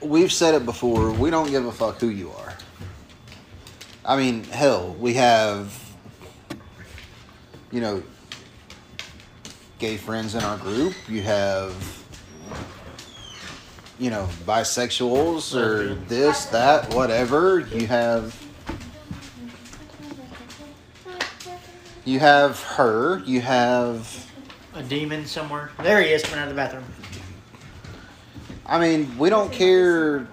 we've 0.00 0.32
said 0.32 0.54
it 0.54 0.64
before. 0.64 1.12
We 1.12 1.30
don't 1.30 1.50
give 1.50 1.64
a 1.64 1.72
fuck 1.72 2.00
who 2.00 2.08
you 2.08 2.30
are. 2.32 2.54
I 4.04 4.16
mean, 4.16 4.44
hell, 4.44 4.96
we 4.98 5.14
have, 5.14 5.78
you 7.70 7.80
know, 7.80 8.02
gay 9.78 9.96
friends 9.96 10.34
in 10.34 10.42
our 10.42 10.56
group. 10.56 10.94
You 11.08 11.22
have, 11.22 11.72
you 13.98 14.10
know, 14.10 14.28
bisexuals 14.44 15.54
or 15.56 15.94
this, 16.06 16.46
that, 16.46 16.92
whatever. 16.94 17.60
You 17.60 17.86
have. 17.86 18.44
You 22.04 22.20
have 22.20 22.62
her. 22.62 23.18
You 23.26 23.40
have. 23.40 24.26
A 24.74 24.82
demon 24.82 25.26
somewhere. 25.26 25.70
There 25.82 26.00
he 26.00 26.08
is 26.10 26.22
coming 26.22 26.38
out 26.40 26.44
of 26.48 26.54
the 26.54 26.54
bathroom. 26.56 26.84
I 28.64 28.78
mean, 28.78 29.16
we 29.18 29.28
don't 29.30 29.52
care. 29.52 30.26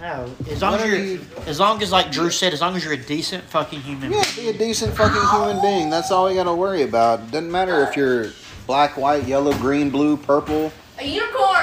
No. 0.00 0.30
As 0.50 0.60
long 0.60 0.72
What 0.72 0.80
as 0.82 0.88
you're 0.90 0.98
you- 0.98 1.20
as 1.46 1.60
long 1.60 1.82
as 1.82 1.92
like 1.92 2.10
Drew 2.10 2.30
said, 2.30 2.52
as 2.52 2.60
long 2.60 2.74
as 2.76 2.84
you're 2.84 2.94
a 2.94 2.96
decent 2.98 3.44
fucking 3.44 3.80
human 3.80 4.12
Yeah, 4.12 4.24
being. 4.34 4.52
be 4.52 4.56
a 4.56 4.58
decent 4.58 4.94
fucking 4.94 5.22
human 5.30 5.62
being. 5.62 5.88
That's 5.88 6.10
all 6.10 6.26
we 6.26 6.34
gotta 6.34 6.54
worry 6.54 6.82
about. 6.82 7.30
Doesn't 7.30 7.50
matter 7.50 7.82
if 7.84 7.96
you're 7.96 8.26
black, 8.66 8.96
white, 8.98 9.24
yellow, 9.26 9.52
green, 9.58 9.88
blue, 9.90 10.16
purple, 10.16 10.72
A 10.98 11.04
unicorn. 11.06 11.53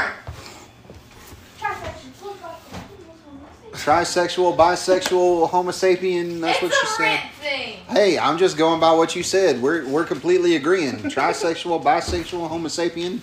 Trisexual, 3.84 4.56
bisexual, 4.56 5.50
homo 5.50 5.72
sapien. 5.72 6.40
That's 6.40 6.62
it's 6.62 6.64
what 6.64 6.74
she 6.74 6.88
said. 6.88 7.20
thing. 7.42 7.78
Hey, 7.90 8.20
I'm 8.20 8.38
just 8.38 8.58
going 8.58 8.80
by 8.80 8.92
what 8.94 9.16
you 9.16 9.24
said. 9.24 9.62
We're 9.62 9.88
we're 9.88 10.06
completely 10.06 10.56
agreeing. 10.56 10.98
Trisexual, 10.98 11.84
bisexual, 11.84 12.48
homo 12.48 12.68
sapien. 12.68 13.20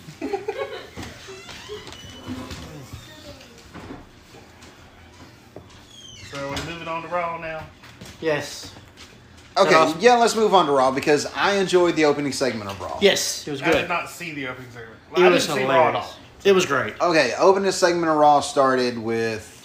So 6.31 6.49
we're 6.51 6.65
moving 6.71 6.89
on 6.89 7.03
to 7.03 7.09
Raw 7.09 7.39
now. 7.39 7.65
Yes. 8.21 8.75
Okay, 9.57 9.75
awesome? 9.75 9.97
Um, 9.99 10.03
yeah, 10.03 10.15
let's 10.15 10.37
move 10.37 10.55
on 10.55 10.67
to 10.67 10.73
Raw 10.73 10.91
because 10.91 11.27
I 11.35 11.55
enjoyed 11.55 11.97
the 11.97 12.05
opening 12.05 12.33
segment 12.33 12.71
of 12.71 12.81
Raw. 12.81 12.99
Yes, 13.01 13.47
it 13.47 13.51
was 13.51 13.61
good. 13.61 13.75
I 13.75 13.81
did 13.81 13.89
not 13.89 14.09
see 14.11 14.33
the 14.33 14.49
opening 14.49 14.71
segment. 14.71 14.97
It 15.17 15.23
I 15.23 15.29
was 15.29 15.47
didn't 15.47 15.59
see 15.59 15.65
Raw 15.65 15.71
at 15.71 15.87
hilarious. 15.87 16.07
all. 16.07 16.15
It 16.45 16.53
was 16.53 16.67
great. 16.67 16.95
Okay, 17.01 17.33
opening 17.39 17.73
segment 17.73 18.09
of 18.09 18.17
Raw 18.17 18.41
started 18.41 18.99
with 18.99 19.58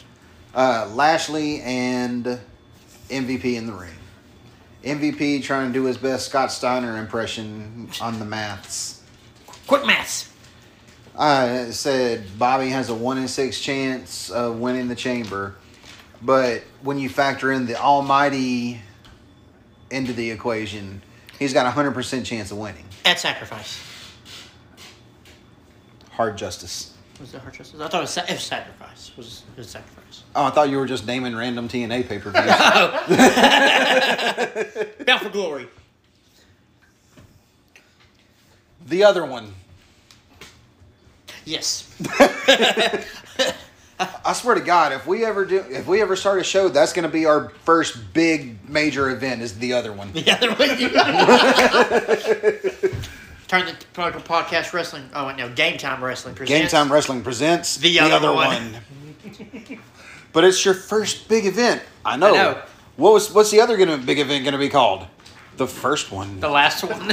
uh, 0.54 0.90
Lashley 0.94 1.62
and 1.62 2.40
MVP 3.10 3.56
in 3.56 3.68
the 3.68 3.74
ring. 3.74 3.94
MVP 4.84 5.44
trying 5.44 5.68
to 5.68 5.74
do 5.74 5.86
his 5.86 5.98
best 5.98 6.28
Scott 6.28 6.52
Steiner 6.52 6.98
impression 6.98 7.90
on 8.02 8.20
the 8.20 8.26
maths. 8.26 9.02
Quick 9.66 9.86
maths. 9.86 10.30
Uh, 11.16 11.66
it 11.68 11.74
said 11.74 12.26
Bobby 12.38 12.70
has 12.70 12.90
a 12.90 12.96
one 12.96 13.18
in 13.18 13.28
six 13.28 13.62
chance 13.62 14.30
of 14.30 14.60
winning 14.60 14.88
the 14.88 14.96
chamber, 14.96 15.56
but 16.22 16.64
when 16.82 16.98
you 16.98 17.08
factor 17.08 17.52
in 17.52 17.66
the 17.66 17.76
Almighty 17.76 18.82
into 19.92 20.12
the 20.12 20.32
equation, 20.32 21.02
he's 21.38 21.54
got 21.54 21.66
a 21.66 21.72
hundred 21.72 21.94
percent 21.94 22.26
chance 22.26 22.52
of 22.52 22.58
winning. 22.58 22.86
At 23.06 23.20
sacrifice. 23.20 23.80
Hard 26.12 26.38
justice. 26.38 26.93
Was 27.24 27.34
it 27.34 27.40
hard 27.40 27.54
justice? 27.54 27.80
I 27.80 27.88
thought 27.88 28.00
it 28.00 28.02
was, 28.02 28.10
sa- 28.10 28.26
it 28.28 28.38
sacrifice. 28.38 29.12
Was, 29.16 29.44
it 29.56 29.60
was 29.60 29.70
sacrifice. 29.70 30.24
Oh, 30.36 30.44
I 30.44 30.50
thought 30.50 30.68
you 30.68 30.76
were 30.76 30.86
just 30.86 31.08
naming 31.08 31.34
random 31.34 31.70
TNA 31.70 32.06
pay 32.10 32.20
per 32.20 32.32
views. 32.32 32.46
Bound 35.06 35.22
for 35.22 35.30
glory. 35.30 35.68
the 38.88 39.06
other 39.06 39.24
one. 39.24 39.54
Yes. 41.46 41.90
I 44.26 44.34
swear 44.34 44.56
to 44.56 44.62
God, 44.62 44.92
if 44.92 45.08
we 45.08 45.24
ever 45.24 45.46
do, 45.46 45.64
if 45.70 45.88
we 45.88 46.02
ever 46.02 46.18
start 46.18 46.42
a 46.42 46.44
show, 46.44 46.68
that's 46.68 46.92
going 46.92 47.04
to 47.04 47.10
be 47.14 47.26
our 47.26 47.52
first 47.64 48.14
big 48.14 48.70
major 48.70 49.10
event. 49.10 49.42
Is 49.42 49.58
the 49.58 49.72
other 49.72 49.94
one? 49.94 50.12
The 50.12 50.30
other 50.30 50.52
one. 53.00 53.04
Turn 53.54 53.68
the 53.68 53.76
pro- 53.94 54.12
podcast 54.12 54.74
wrestling. 54.74 55.08
Oh 55.14 55.28
wait, 55.28 55.38
no, 55.38 55.48
game 55.48 55.78
time 55.78 56.04
wrestling. 56.04 56.34
Presents. 56.34 56.60
Game 56.60 56.68
Time 56.68 56.92
Wrestling 56.92 57.22
presents 57.22 57.78
The 57.78 58.00
other 58.00 58.34
one. 58.34 58.78
but 60.34 60.44
it's 60.44 60.66
your 60.66 60.74
first 60.74 61.30
big 61.30 61.46
event. 61.46 61.84
I 62.04 62.18
know. 62.18 62.30
I 62.30 62.32
know. 62.32 62.62
What 62.96 63.14
was 63.14 63.32
what's 63.32 63.52
the 63.52 63.62
other 63.62 63.78
gonna, 63.78 64.00
big 64.00 64.18
event 64.18 64.44
going 64.44 64.54
to 64.54 64.58
be 64.58 64.70
called? 64.70 65.06
The 65.58 65.68
first 65.68 66.12
one. 66.12 66.40
The 66.40 66.50
last 66.50 66.84
one. 66.84 67.12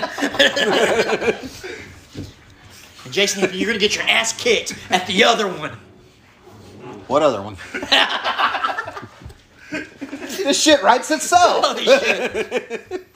and 3.05 3.13
Jason, 3.13 3.51
you're 3.53 3.67
gonna 3.67 3.79
get 3.79 3.95
your 3.97 4.05
ass 4.05 4.33
kicked 4.33 4.79
at 4.89 5.07
the 5.07 5.25
other 5.25 5.47
one. 5.47 5.73
What 7.07 7.21
other 7.23 7.43
one? 7.43 7.59
this 10.39 10.59
shit 10.59 10.83
writes 10.83 11.11
itself. 11.11 11.67
Holy 11.67 11.85
shit. 11.85 13.10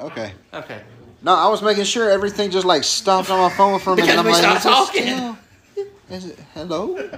Okay. 0.00 0.32
Okay. 0.54 0.82
No, 1.22 1.34
I 1.34 1.48
was 1.48 1.60
making 1.62 1.84
sure 1.84 2.10
everything 2.10 2.50
just 2.50 2.64
like 2.66 2.82
stopped 2.84 3.30
on 3.30 3.38
my 3.38 3.54
phone 3.54 3.78
for 3.78 3.92
a 3.92 3.96
minute. 3.96 4.06
Because 4.06 4.18
I'm 4.18 4.24
we 4.24 4.32
like, 4.32 4.60
stopped 4.60 4.94
is 4.96 5.04
talking. 5.04 5.36
still- 5.74 6.16
Is 6.16 6.24
it 6.26 6.38
hello? 6.54 7.10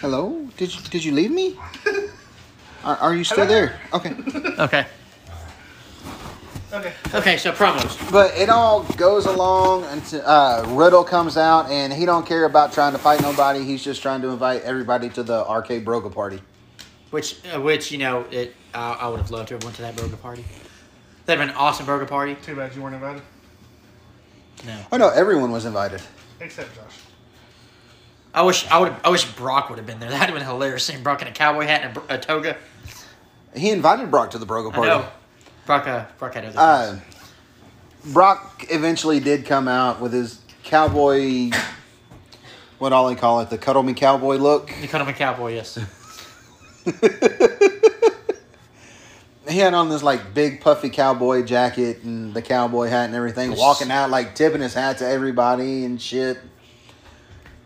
Hello? 0.00 0.48
Did 0.56 0.74
you 0.74 0.80
did 0.90 1.04
you 1.04 1.12
leave 1.12 1.30
me? 1.30 1.56
Are, 2.84 2.96
are 2.98 3.14
you 3.14 3.24
still 3.24 3.46
there? 3.46 3.80
Okay. 3.92 4.14
Okay. 4.58 4.86
Okay. 6.72 6.92
Okay. 7.14 7.36
So 7.38 7.52
promos. 7.52 7.96
But 8.12 8.36
it 8.36 8.48
all 8.48 8.82
goes 8.96 9.26
along 9.26 9.84
until 9.84 10.22
uh, 10.26 10.64
Riddle 10.68 11.04
comes 11.04 11.36
out, 11.36 11.70
and 11.70 11.92
he 11.92 12.04
don't 12.06 12.26
care 12.26 12.44
about 12.44 12.72
trying 12.72 12.92
to 12.92 12.98
fight 12.98 13.20
nobody. 13.22 13.64
He's 13.64 13.82
just 13.82 14.02
trying 14.02 14.22
to 14.22 14.28
invite 14.28 14.62
everybody 14.62 15.08
to 15.10 15.22
the 15.22 15.46
arcade 15.46 15.84
broga 15.84 16.12
party. 16.12 16.40
Which, 17.10 17.38
uh, 17.54 17.60
which 17.60 17.90
you 17.92 17.98
know, 17.98 18.24
it. 18.30 18.54
I 18.74 18.92
I 19.00 19.08
would 19.08 19.20
have 19.20 19.30
loved 19.30 19.48
to 19.48 19.54
have 19.54 19.64
went 19.64 19.76
to 19.76 19.82
that 19.82 19.94
broga 19.96 20.20
party. 20.20 20.44
That'd 21.26 21.40
been 21.40 21.50
an 21.50 21.56
awesome 21.56 21.86
broga 21.86 22.06
party. 22.08 22.34
Too 22.36 22.54
bad 22.56 22.74
you 22.74 22.82
weren't 22.82 22.94
invited, 22.96 23.22
No. 24.66 24.78
Oh 24.92 24.96
no, 24.96 25.08
everyone 25.10 25.50
was 25.52 25.64
invited. 25.64 26.02
except 26.40 26.74
Josh. 26.74 26.98
I 28.34 28.42
wish 28.42 28.66
I 28.68 28.78
would. 28.78 28.94
I 29.04 29.10
wish 29.10 29.24
Brock 29.32 29.68
would 29.70 29.78
have 29.78 29.86
been 29.86 30.00
there. 30.00 30.10
That'd 30.10 30.28
have 30.30 30.38
been 30.38 30.46
hilarious. 30.46 30.84
Seeing 30.84 31.02
Brock 31.02 31.22
in 31.22 31.28
a 31.28 31.32
cowboy 31.32 31.66
hat 31.66 31.82
and 31.82 31.96
a, 31.96 32.14
a 32.14 32.18
toga. 32.18 32.56
He 33.54 33.70
invited 33.70 34.10
Brock 34.10 34.30
to 34.32 34.38
the 34.38 34.46
broga 34.46 34.70
I 34.72 34.74
party. 34.74 34.90
know. 34.90 35.06
Brock. 35.66 35.86
Uh, 35.86 36.04
Brock 36.18 36.34
had 36.34 36.44
other. 36.46 36.58
Uh. 36.58 36.98
Brock 38.12 38.66
eventually 38.70 39.20
did 39.20 39.46
come 39.46 39.66
out 39.68 40.00
with 40.00 40.12
his 40.12 40.40
cowboy 40.64 41.50
what 42.78 42.92
all 42.92 43.08
they 43.08 43.14
call 43.14 43.40
it, 43.40 43.48
the 43.50 43.56
cuddle 43.56 43.82
me 43.82 43.94
cowboy 43.94 44.36
look. 44.36 44.70
You 44.82 44.88
cut 44.88 45.00
him 45.00 45.08
a 45.08 45.12
cowboy, 45.12 45.54
yes. 45.54 45.78
He 49.48 49.58
had 49.58 49.74
on 49.74 49.88
this 49.90 50.02
like 50.02 50.32
big 50.32 50.60
puffy 50.60 50.88
cowboy 50.88 51.44
jacket 51.44 52.02
and 52.02 52.32
the 52.32 52.40
cowboy 52.42 52.88
hat 52.88 53.06
and 53.06 53.14
everything, 53.14 53.54
walking 53.56 53.90
out 53.90 54.08
like 54.10 54.34
tipping 54.34 54.60
his 54.62 54.72
hat 54.74 54.98
to 54.98 55.06
everybody 55.08 55.84
and 55.84 56.00
shit. 56.00 56.38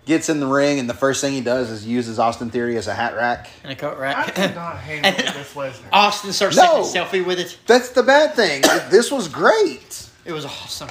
Gets 0.06 0.28
in 0.30 0.40
the 0.40 0.46
ring 0.46 0.78
and 0.78 0.88
the 0.88 0.94
first 0.94 1.20
thing 1.20 1.34
he 1.34 1.42
does 1.42 1.70
is 1.70 1.86
uses 1.86 2.18
Austin 2.18 2.50
Theory 2.50 2.78
as 2.78 2.86
a 2.86 2.94
hat 2.94 3.14
rack. 3.14 3.48
And 3.62 3.70
a 3.70 3.76
coat 3.76 3.96
I 3.98 4.00
rack. 4.00 4.34
could 4.34 4.54
not 4.54 4.76
handle 4.78 5.12
this 5.34 5.52
Lesnar. 5.54 5.82
Austin 5.92 6.32
starts 6.32 6.56
No. 6.56 6.82
taking 6.82 7.00
a 7.00 7.04
selfie 7.04 7.26
with 7.26 7.38
it. 7.38 7.58
That's 7.66 7.90
the 7.90 8.02
bad 8.02 8.34
thing. 8.34 8.62
this 8.90 9.12
was 9.12 9.28
great. 9.28 10.08
It 10.24 10.32
was 10.32 10.46
awesome. 10.46 10.88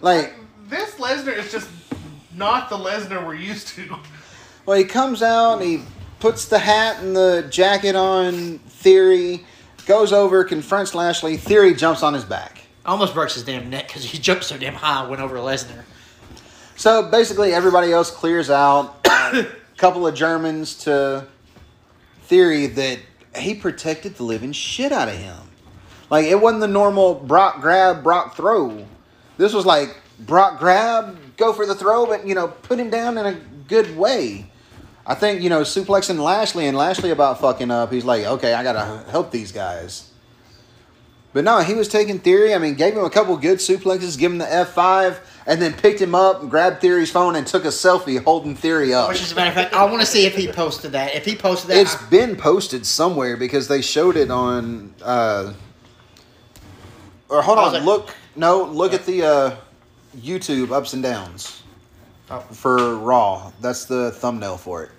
Like, 0.00 0.32
This 0.68 0.94
Lesnar 0.94 1.36
is 1.36 1.52
just 1.52 1.68
not 2.34 2.70
the 2.70 2.76
Lesnar 2.76 3.24
we're 3.26 3.34
used 3.34 3.68
to. 3.68 3.96
well, 4.64 4.78
he 4.78 4.84
comes 4.84 5.22
out 5.22 5.60
and 5.60 5.62
he 5.62 5.82
puts 6.18 6.46
the 6.46 6.58
hat 6.60 7.02
and 7.02 7.14
the 7.14 7.46
jacket 7.50 7.94
on 7.94 8.58
Theory, 8.60 9.44
goes 9.88 10.12
over, 10.12 10.44
confronts 10.44 10.94
Lashley. 10.94 11.38
Theory 11.38 11.74
jumps 11.74 12.02
on 12.02 12.14
his 12.14 12.24
back. 12.24 12.60
Almost 12.86 13.14
breaks 13.14 13.34
his 13.34 13.42
damn 13.42 13.70
neck 13.70 13.88
because 13.88 14.04
he 14.04 14.18
jumped 14.20 14.44
so 14.44 14.56
damn 14.56 14.74
high, 14.74 15.08
went 15.08 15.20
over 15.20 15.36
Lesnar. 15.38 15.82
So 16.76 17.10
basically, 17.10 17.52
everybody 17.52 17.90
else 17.90 18.10
clears 18.10 18.50
out. 18.50 19.00
A 19.04 19.46
couple 19.76 20.06
of 20.06 20.14
Germans 20.14 20.76
to 20.84 21.26
Theory 22.22 22.66
that 22.66 22.98
he 23.36 23.54
protected 23.54 24.16
the 24.16 24.22
living 24.22 24.52
shit 24.52 24.92
out 24.92 25.08
of 25.08 25.14
him. 25.14 25.36
Like 26.10 26.26
it 26.26 26.40
wasn't 26.40 26.60
the 26.60 26.68
normal 26.68 27.14
Brock 27.14 27.60
grab, 27.60 28.02
Brock 28.02 28.36
throw. 28.36 28.86
This 29.38 29.54
was 29.54 29.64
like 29.64 29.96
Brock 30.20 30.58
grab, 30.58 31.18
go 31.36 31.52
for 31.52 31.64
the 31.66 31.74
throw, 31.74 32.06
but 32.06 32.26
you 32.26 32.34
know 32.34 32.48
put 32.48 32.78
him 32.78 32.90
down 32.90 33.16
in 33.16 33.26
a 33.26 33.40
good 33.66 33.96
way. 33.96 34.50
I 35.10 35.14
think 35.14 35.40
you 35.42 35.48
know 35.48 35.62
suplexing 35.62 36.22
Lashley 36.22 36.66
and 36.66 36.76
Lashley 36.76 37.10
about 37.10 37.40
fucking 37.40 37.70
up. 37.70 37.90
He's 37.90 38.04
like, 38.04 38.24
okay, 38.24 38.52
I 38.52 38.62
gotta 38.62 39.10
help 39.10 39.30
these 39.30 39.50
guys. 39.52 40.04
But 41.32 41.44
no, 41.44 41.60
he 41.60 41.74
was 41.74 41.88
taking 41.88 42.18
Theory. 42.18 42.54
I 42.54 42.58
mean, 42.58 42.74
gave 42.74 42.94
him 42.94 43.04
a 43.04 43.10
couple 43.10 43.36
good 43.36 43.58
suplexes, 43.58 44.18
give 44.18 44.32
him 44.32 44.38
the 44.38 44.52
F 44.52 44.70
five, 44.74 45.20
and 45.46 45.60
then 45.62 45.72
picked 45.72 46.00
him 46.00 46.14
up, 46.14 46.48
grabbed 46.48 46.80
Theory's 46.80 47.10
phone, 47.10 47.36
and 47.36 47.46
took 47.46 47.64
a 47.64 47.68
selfie 47.68 48.22
holding 48.22 48.54
Theory 48.54 48.92
up. 48.94 49.08
Which, 49.08 49.22
as 49.22 49.32
a 49.32 49.34
matter 49.34 49.48
of 49.48 49.54
fact, 49.54 49.74
I 49.74 49.84
want 49.84 50.00
to 50.00 50.06
see 50.06 50.26
if 50.26 50.34
he 50.34 50.48
posted 50.48 50.92
that. 50.92 51.14
If 51.14 51.24
he 51.24 51.36
posted 51.36 51.70
that, 51.70 51.78
It's 51.78 51.94
I- 52.02 52.08
been 52.10 52.36
posted 52.36 52.84
somewhere 52.86 53.36
because 53.36 53.68
they 53.68 53.80
showed 53.82 54.16
it 54.16 54.30
on. 54.30 54.94
Uh, 55.02 55.52
or 57.28 57.42
hold 57.42 57.58
on, 57.58 57.72
like- 57.72 57.82
look. 57.82 58.14
No, 58.36 58.64
look 58.64 58.92
at 58.94 59.04
the 59.04 59.22
uh, 59.24 59.56
YouTube 60.16 60.70
ups 60.70 60.92
and 60.92 61.02
downs 61.02 61.62
Oh. 62.30 62.38
for 62.52 62.96
Raw. 62.96 63.52
That's 63.60 63.84
the 63.84 64.12
thumbnail 64.12 64.56
for 64.58 64.84
it. 64.84 64.90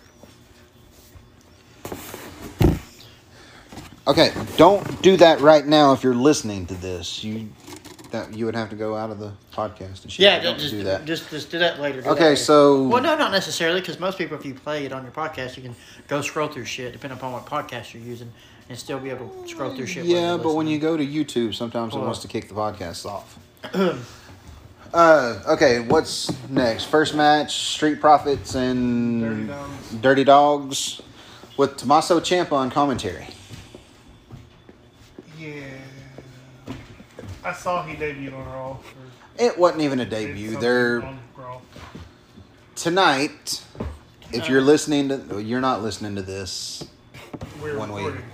Okay, 4.10 4.34
don't 4.58 5.02
do 5.04 5.18
that 5.18 5.40
right 5.40 5.66
now 5.66 5.94
if 5.94 6.04
you're 6.04 6.16
listening 6.16 6.66
to 6.66 6.74
this. 6.74 7.24
You 7.24 7.50
that 8.12 8.34
you 8.34 8.46
would 8.46 8.56
have 8.56 8.72
to 8.72 8.76
go 8.76 8.96
out 8.96 9.12
of 9.12 9.20
the 9.20 9.32
podcast 9.54 10.02
and 10.02 10.12
shit. 10.12 10.20
yeah, 10.20 10.40
don't 10.40 10.58
just 10.58 10.72
do 10.72 10.82
that. 10.84 11.06
Just, 11.06 11.30
just 11.30 11.52
do 11.52 11.60
that 11.60 11.80
later. 11.80 11.98
do 11.98 12.06
that 12.06 12.10
Okay, 12.14 12.24
later. 12.30 12.36
so 12.38 12.88
Well, 12.88 13.04
no, 13.04 13.16
not 13.16 13.32
necessarily, 13.32 13.82
because 13.82 14.00
most 14.00 14.18
people, 14.18 14.36
if 14.36 14.44
you 14.44 14.56
play 14.56 14.84
it 14.84 14.92
on 14.92 15.04
your 15.04 15.12
podcast, 15.12 15.58
you 15.58 15.62
can 15.62 15.76
go 16.08 16.22
scroll 16.22 16.48
through 16.48 16.66
shit, 16.66 16.92
depending 16.92 17.20
upon 17.20 17.34
what 17.34 17.46
podcast 17.46 17.94
you're 17.94 18.02
using, 18.02 18.32
and 18.68 18.76
still 18.80 18.98
be 19.00 19.12
able 19.12 19.30
to 19.30 19.48
scroll 19.48 19.76
through 19.76 19.86
shit. 19.86 20.06
Yeah, 20.06 20.38
but 20.42 20.56
when 20.56 20.66
you 20.66 20.80
go 20.80 20.98
to 20.98 21.06
YouTube, 21.06 21.54
sometimes 21.54 21.94
it 21.94 22.00
wants 22.00 22.20
to 22.22 22.28
kick 22.28 22.48
the 22.48 22.56
podcasts 22.56 23.06
off. 23.06 23.38
uh, 24.94 25.44
okay, 25.50 25.82
what's 25.82 26.32
next? 26.50 26.86
First 26.86 27.14
match: 27.14 27.56
Street 27.76 28.02
Profits 28.02 28.56
and 28.56 29.22
Dirty 29.22 29.46
Dogs. 29.46 29.92
Dirty 30.02 30.24
Dogs 30.24 31.02
with 31.58 31.78
Tommaso 31.78 32.20
Ciampa 32.20 32.54
on 32.54 32.72
commentary. 32.72 33.28
Yeah. 35.56 36.74
I 37.44 37.54
saw 37.54 37.84
he 37.84 37.96
debuted 37.96 38.34
on 38.38 38.46
Raw. 38.46 38.78
It 39.38 39.58
wasn't 39.58 39.82
even 39.84 40.00
a 40.02 40.06
debut. 40.06 40.52
something 40.54 40.62
They're 40.62 41.00
Raw. 41.38 41.62
tonight. 42.76 43.64
If 44.32 44.50
you're 44.50 44.62
uh, 44.62 44.66
listening 44.66 45.10
to, 45.10 45.42
you're 45.42 45.62
not 45.62 45.82
listening 45.82 46.16
to 46.16 46.22
this. 46.22 46.86
We're 47.62 47.78
One 47.80 47.92
week. 47.94 48.06
recording. 48.06 48.26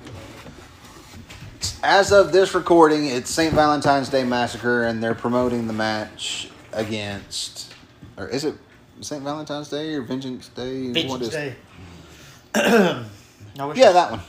As 1.84 2.12
of 2.12 2.32
this 2.32 2.54
recording, 2.56 3.06
it's 3.06 3.30
St. 3.30 3.54
Valentine's 3.54 4.10
Day 4.10 4.24
Massacre, 4.24 4.84
and 4.84 5.04
they're 5.04 5.14
promoting 5.16 5.68
the 5.68 5.74
match 5.74 6.50
against, 6.74 7.74
or 8.18 8.28
is 8.28 8.44
it 8.44 8.56
St. 9.02 9.22
Valentine's 9.24 9.70
Day 9.70 9.94
or 9.94 10.02
Vengeance 10.02 10.48
Day? 10.50 10.92
Vengeance 10.92 11.22
is- 11.28 11.30
Day. 11.30 11.56
no, 13.58 13.74
Yeah, 13.74 13.92
that 13.92 14.12
one. 14.12 14.22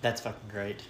That's 0.00 0.20
fucking 0.20 0.48
great. 0.50 0.82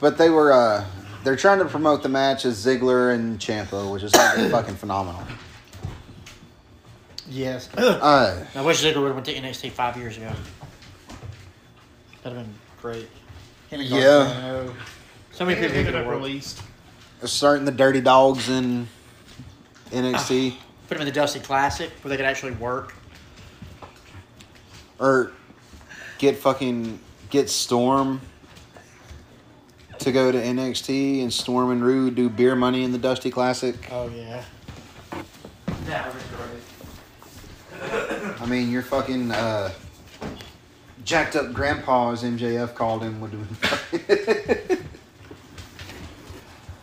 But 0.00 0.18
they 0.18 0.30
were 0.30 0.52
uh 0.52 0.84
they're 1.24 1.36
trying 1.36 1.58
to 1.58 1.64
promote 1.64 2.02
the 2.02 2.08
match 2.08 2.44
as 2.44 2.64
Ziggler 2.64 3.14
and 3.14 3.38
Ciampa, 3.38 3.90
which 3.90 4.02
is 4.02 4.12
fucking 4.50 4.76
phenomenal. 4.76 5.22
Yes. 7.28 7.68
Uh 7.78 8.44
I 8.54 8.62
wish 8.62 8.82
Ziggler 8.82 9.00
would 9.02 9.06
have 9.08 9.14
went 9.16 9.26
to 9.26 9.34
NXT 9.34 9.72
five 9.72 9.96
years 9.96 10.16
ago. 10.16 10.32
That'd 12.22 12.38
have 12.38 12.46
been 12.46 12.54
great. 12.80 13.08
Him 13.70 13.80
and 13.80 13.88
Yeah. 13.88 13.98
Gargano. 14.00 14.74
So 15.32 15.44
many 15.44 15.60
people 15.60 15.76
ended 15.76 15.86
could 15.86 15.94
up 15.94 15.98
have 16.04 16.06
worked. 16.06 16.22
released. 16.22 16.62
starting 17.24 17.64
the 17.64 17.72
Dirty 17.72 18.00
Dogs 18.00 18.48
in 18.48 18.88
NXT. 19.90 20.56
Put 20.88 20.94
them 20.98 21.00
in 21.00 21.06
the 21.06 21.12
Dusty 21.12 21.40
Classic 21.40 21.90
where 22.02 22.10
they 22.10 22.16
could 22.16 22.26
actually 22.26 22.52
work. 22.52 22.94
Or 24.98 25.32
get 26.18 26.36
fucking 26.38 26.98
get 27.30 27.48
Storm 27.48 28.20
to 29.98 30.12
go 30.12 30.30
to 30.30 30.38
NXT 30.38 31.22
and 31.22 31.32
Storm 31.32 31.70
and 31.70 31.84
Roode 31.84 32.14
do 32.14 32.28
beer 32.28 32.54
money 32.54 32.84
in 32.84 32.92
the 32.92 32.98
Dusty 32.98 33.30
Classic. 33.30 33.74
Oh 33.90 34.08
yeah. 34.08 34.44
That 35.86 36.14
would 36.14 36.22
great. 37.80 38.40
I 38.40 38.46
mean 38.46 38.70
your 38.70 38.82
fucking 38.82 39.30
uh 39.30 39.72
jacked 41.04 41.36
up 41.36 41.52
grandpa 41.52 42.10
as 42.10 42.22
MJF 42.22 42.74
called 42.74 43.02
him 43.02 43.20
would 43.20 43.30
do 44.68 44.78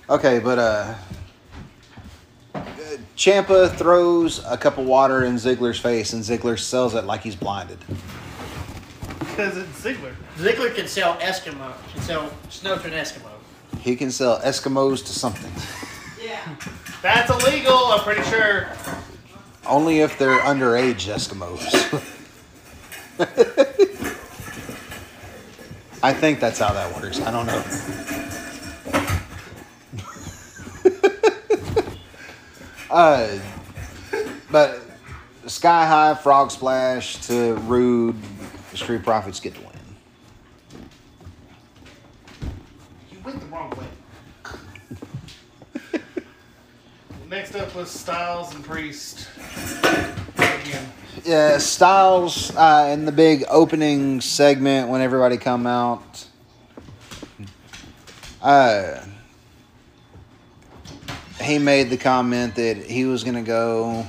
Okay, 0.09 0.39
but 0.39 0.59
uh 0.59 0.95
Ciampa 3.15 3.73
throws 3.75 4.43
a 4.45 4.57
cup 4.57 4.77
of 4.77 4.85
water 4.85 5.23
in 5.23 5.35
Ziggler's 5.35 5.79
face 5.79 6.13
and 6.13 6.23
Ziggler 6.23 6.59
sells 6.59 6.95
it 6.95 7.05
like 7.05 7.21
he's 7.21 7.35
blinded. 7.35 7.77
Because 9.29 9.57
it's 9.57 9.81
Ziggler. 9.81 10.13
Ziggler 10.37 10.75
can 10.75 10.87
sell 10.87 11.15
Eskimo. 11.17 11.73
He 11.87 11.93
can 11.93 12.01
sell 12.01 12.33
snow 12.49 12.77
to 12.77 12.87
an 12.87 12.93
Eskimo. 12.93 13.29
He 13.79 13.95
can 13.95 14.11
sell 14.11 14.39
Eskimos 14.39 15.05
to 15.05 15.13
something. 15.13 15.51
Yeah. 16.23 16.39
That's 17.01 17.29
illegal, 17.29 17.73
I'm 17.73 17.99
pretty 17.99 18.23
sure. 18.23 18.69
Only 19.65 19.99
if 19.99 20.17
they're 20.17 20.39
underage 20.39 21.07
Eskimos. 21.07 21.63
I 26.03 26.13
think 26.13 26.39
that's 26.39 26.59
how 26.59 26.73
that 26.73 27.01
works. 27.01 27.21
I 27.21 27.31
don't 27.31 27.45
know. 27.45 27.63
uh, 32.89 33.39
but 34.51 34.81
Sky 35.47 35.85
High, 35.85 36.15
Frog 36.15 36.51
Splash 36.51 37.17
to 37.27 37.55
Roode, 37.55 38.15
Street 38.75 39.03
Profits 39.03 39.39
get 39.39 39.53
the 39.53 39.61
win. 39.61 39.69
You 43.11 43.17
went 43.23 43.39
the 43.39 43.45
wrong 43.47 43.71
way. 43.71 43.87
Next 47.29 47.55
up 47.55 47.73
was 47.75 47.89
Styles 47.89 48.53
and 48.53 48.63
Priest. 48.63 49.27
Again. 50.35 50.91
Yeah, 51.25 51.57
Styles 51.57 52.55
uh, 52.55 52.89
in 52.93 53.05
the 53.05 53.11
big 53.11 53.43
opening 53.49 54.21
segment 54.21 54.89
when 54.89 55.01
everybody 55.01 55.37
come 55.37 55.65
out. 55.65 56.27
Uh, 58.41 59.03
he 61.41 61.59
made 61.59 61.89
the 61.89 61.97
comment 61.97 62.55
that 62.55 62.77
he 62.77 63.05
was 63.05 63.23
gonna 63.23 63.41
go. 63.41 64.05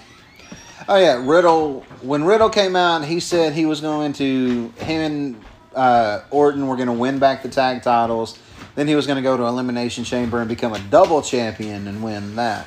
Oh 0.88 0.96
yeah, 0.96 1.22
Riddle. 1.24 1.80
When 2.02 2.24
Riddle 2.24 2.50
came 2.50 2.76
out, 2.76 3.04
he 3.04 3.20
said 3.20 3.54
he 3.54 3.66
was 3.66 3.80
going 3.80 4.12
to 4.14 4.72
him 4.76 5.00
and 5.00 5.44
uh, 5.74 6.20
Orton 6.30 6.66
were 6.66 6.76
gonna 6.76 6.92
win 6.92 7.18
back 7.18 7.42
the 7.42 7.48
tag 7.48 7.82
titles. 7.82 8.38
Then 8.74 8.88
he 8.88 8.94
was 8.94 9.06
gonna 9.06 9.22
go 9.22 9.36
to 9.36 9.44
Elimination 9.44 10.04
Chamber 10.04 10.40
and 10.40 10.48
become 10.48 10.72
a 10.72 10.78
double 10.90 11.22
champion 11.22 11.86
and 11.88 12.02
win 12.02 12.36
that. 12.36 12.66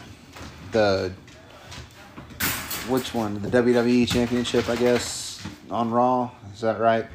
The 0.72 1.12
which 2.88 3.14
one? 3.14 3.42
The 3.42 3.50
WWE 3.50 4.08
Championship, 4.08 4.70
I 4.70 4.78
guess, 4.78 5.46
on 5.70 5.92
Raw. 5.92 6.32
Is 6.54 6.62
that 6.62 6.80
right? 6.80 7.06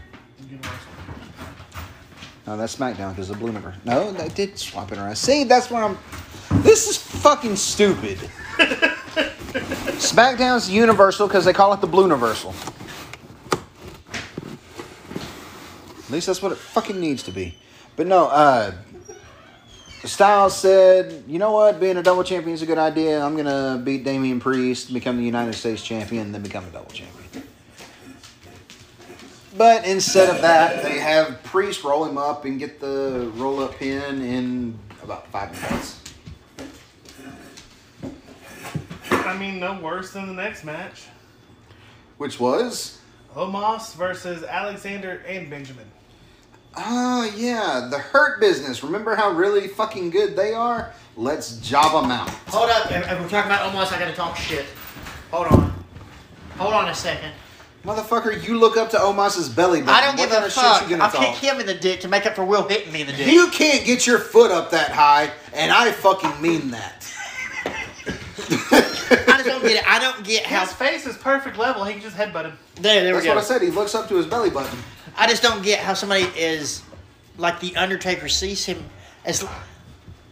No, 2.47 2.57
that's 2.57 2.77
SmackDown 2.77 3.11
because 3.11 3.29
the 3.29 3.35
blue 3.35 3.53
number. 3.53 3.75
No, 3.85 4.13
they 4.13 4.29
did 4.29 4.59
swap 4.59 4.93
it 4.93 4.99
around. 4.99 5.17
See, 5.17 5.45
that's 5.45 5.71
where 5.71 5.85
I'm. 5.85 5.99
This 6.61 6.89
is 6.89 6.97
fucking 6.97 7.57
stupid. 7.57 8.19
SmackDown's 9.99 10.71
Universal 10.71 11.29
because 11.29 11.45
they 11.45 11.53
call 11.53 11.73
it 11.73 11.81
the 11.81 11.87
Blue 11.87 12.03
Universal. 12.03 12.55
At 16.05 16.11
least 16.11 16.27
that's 16.27 16.43
what 16.43 16.53
it 16.53 16.59
fucking 16.59 17.01
needs 17.01 17.23
to 17.23 17.31
be. 17.31 17.57
But 17.97 18.07
no, 18.07 18.27
uh, 18.27 18.73
Styles 20.05 20.57
said, 20.57 21.25
you 21.29 21.39
know 21.39 21.53
what, 21.53 21.79
being 21.79 21.97
a 21.97 22.03
double 22.03 22.25
champion 22.25 22.55
is 22.55 22.63
a 22.63 22.67
good 22.67 22.79
idea. 22.79 23.25
I'm 23.25 23.37
gonna 23.37 23.81
beat 23.83 24.05
Damian 24.05 24.41
Priest, 24.41 24.93
become 24.93 25.17
the 25.17 25.25
United 25.25 25.55
States 25.55 25.83
champion, 25.83 26.27
and 26.27 26.35
then 26.35 26.43
become 26.43 26.65
a 26.65 26.71
double 26.71 26.91
champion. 26.91 27.23
But 29.57 29.87
instead 29.87 30.29
of 30.35 30.43
that, 30.43 30.83
they 30.83 30.99
have 30.99 31.43
Priest 31.45 31.85
roll 31.85 32.05
him 32.05 32.19
up 32.19 32.45
and 32.45 32.59
get 32.59 32.81
the 32.81 33.31
roll 33.37 33.61
up 33.61 33.77
pin 33.77 34.23
in 34.23 34.79
about 35.03 35.29
five 35.29 35.53
minutes. 35.53 36.02
I 39.27 39.37
mean, 39.39 39.59
no 39.61 39.79
worse 39.81 40.13
than 40.13 40.27
the 40.27 40.33
next 40.33 40.65
match. 40.65 41.05
Which 42.19 42.39
was 42.39 42.99
Omos 43.35 43.95
versus 43.95 44.43
Alexander 44.45 45.23
and 45.27 45.49
Benjamin. 45.51 45.87
Oh, 46.77 47.31
yeah, 47.37 47.89
the 47.91 47.99
Hurt 47.99 48.41
Business. 48.41 48.83
Remember 48.83 49.15
how 49.15 49.31
really 49.31 49.69
fucking 49.69 50.11
good 50.11 50.37
they 50.37 50.55
are? 50.55 50.93
Let's 51.17 51.57
job 51.59 52.03
them 52.03 52.11
out. 52.11 52.31
Hold 52.49 52.71
up. 52.71 52.91
If, 52.91 53.11
if 53.11 53.21
we're 53.21 53.29
talking 53.29 53.51
about 53.51 53.73
Omos, 53.73 53.93
I 53.93 53.99
gotta 53.99 54.15
talk 54.15 54.37
shit. 54.37 54.65
Hold 55.31 55.49
on. 55.49 55.85
Hold 56.57 56.73
on 56.73 56.89
a 56.89 56.95
second. 56.95 57.33
Motherfucker, 57.85 58.47
you 58.47 58.59
look 58.59 58.77
up 58.77 58.91
to 58.91 58.97
Omos's 58.97 59.49
belly 59.49 59.81
button. 59.81 59.95
I 59.95 60.01
don't 60.01 60.17
what 60.17 60.29
give 60.29 60.31
kind 60.31 60.45
a 60.45 60.47
of 60.47 60.53
shit 60.53 60.63
fuck. 60.63 60.89
you 60.91 60.97
I'll 60.97 61.13
gonna 61.13 61.27
kick 61.27 61.37
him 61.37 61.61
in 61.61 61.67
the 61.67 61.75
dick 61.75 62.01
to 62.01 62.09
make 62.09 62.25
up 62.27 62.37
for 62.37 62.45
Will 62.45 62.67
hitting 62.69 62.93
me 62.93 63.01
in 63.01 63.09
the 63.09 63.13
dick. 63.13 63.27
You 63.27 63.49
can't 63.49 63.85
get 63.85 64.07
your 64.07 64.19
foot 64.19 64.53
up 64.53 64.71
that 64.71 64.93
high, 64.93 65.33
and 65.53 65.73
I 65.73 65.91
fucking 65.91 66.41
mean 66.41 66.71
that. 66.71 67.09
I 69.13 69.37
just 69.37 69.47
don't 69.47 69.63
get 69.63 69.73
it. 69.73 69.89
I 69.89 69.99
don't 69.99 70.25
get 70.25 70.47
how. 70.47 70.61
His 70.61 70.73
face 70.73 71.07
is 71.07 71.17
perfect 71.17 71.59
level. 71.59 71.85
He 71.85 71.95
can 71.95 72.03
just 72.03 72.17
headbutt 72.17 72.45
him. 72.45 72.59
There, 72.77 73.03
there 73.03 73.13
That's 73.13 73.25
we 73.25 73.29
go. 73.29 73.35
what 73.35 73.45
I 73.45 73.47
said. 73.47 73.63
He 73.63 73.71
looks 73.71 73.95
up 73.95 74.09
to 74.09 74.17
his 74.17 74.27
belly 74.27 74.51
button. 74.51 74.79
I 75.17 75.29
just 75.29 75.43
don't 75.43 75.63
get 75.63 75.81
how 75.81 75.95
somebody 75.95 76.25
is 76.37 76.83
like 77.39 77.61
the 77.61 77.77
Undertaker 77.77 78.29
sees 78.29 78.65
him 78.65 78.83
as 79.25 79.47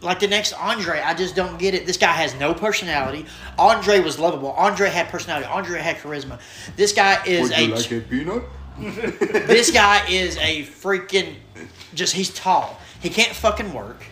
like 0.01 0.19
the 0.19 0.27
next 0.27 0.53
Andre. 0.53 0.99
I 0.99 1.13
just 1.13 1.35
don't 1.35 1.57
get 1.57 1.73
it. 1.73 1.85
This 1.85 1.97
guy 1.97 2.11
has 2.11 2.33
no 2.39 2.53
personality. 2.53 3.25
Andre 3.57 3.99
was 3.99 4.19
lovable. 4.19 4.51
Andre 4.51 4.89
had 4.89 5.09
personality. 5.09 5.45
Andre 5.47 5.79
had 5.79 5.97
charisma. 5.97 6.39
This 6.75 6.93
guy 6.93 7.23
is 7.25 7.51
a 7.51 7.71
a 7.97 8.01
peanut? 8.01 8.43
this 8.79 9.71
guy 9.71 10.07
is 10.09 10.37
a 10.37 10.63
freaking 10.63 11.35
just 11.93 12.13
he's 12.15 12.33
tall. 12.33 12.79
He 12.99 13.09
can't 13.09 13.33
fucking 13.35 13.73
work. 13.73 14.03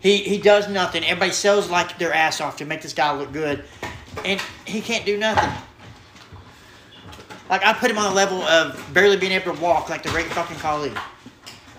He 0.00 0.18
he 0.18 0.38
does 0.38 0.68
nothing. 0.68 1.04
Everybody 1.04 1.32
sells 1.32 1.70
like 1.70 1.98
their 1.98 2.12
ass 2.12 2.40
off 2.40 2.56
to 2.58 2.64
make 2.64 2.82
this 2.82 2.92
guy 2.92 3.12
look 3.16 3.32
good. 3.32 3.64
And 4.24 4.40
he 4.66 4.80
can't 4.80 5.06
do 5.06 5.16
nothing. 5.16 5.50
Like 7.48 7.64
I 7.64 7.72
put 7.72 7.90
him 7.90 7.98
on 7.98 8.10
the 8.10 8.14
level 8.16 8.42
of 8.42 8.88
barely 8.94 9.16
being 9.16 9.32
able 9.32 9.54
to 9.54 9.60
walk 9.60 9.88
like 9.88 10.02
the 10.02 10.08
great 10.10 10.26
fucking 10.26 10.56
Khali. 10.58 10.92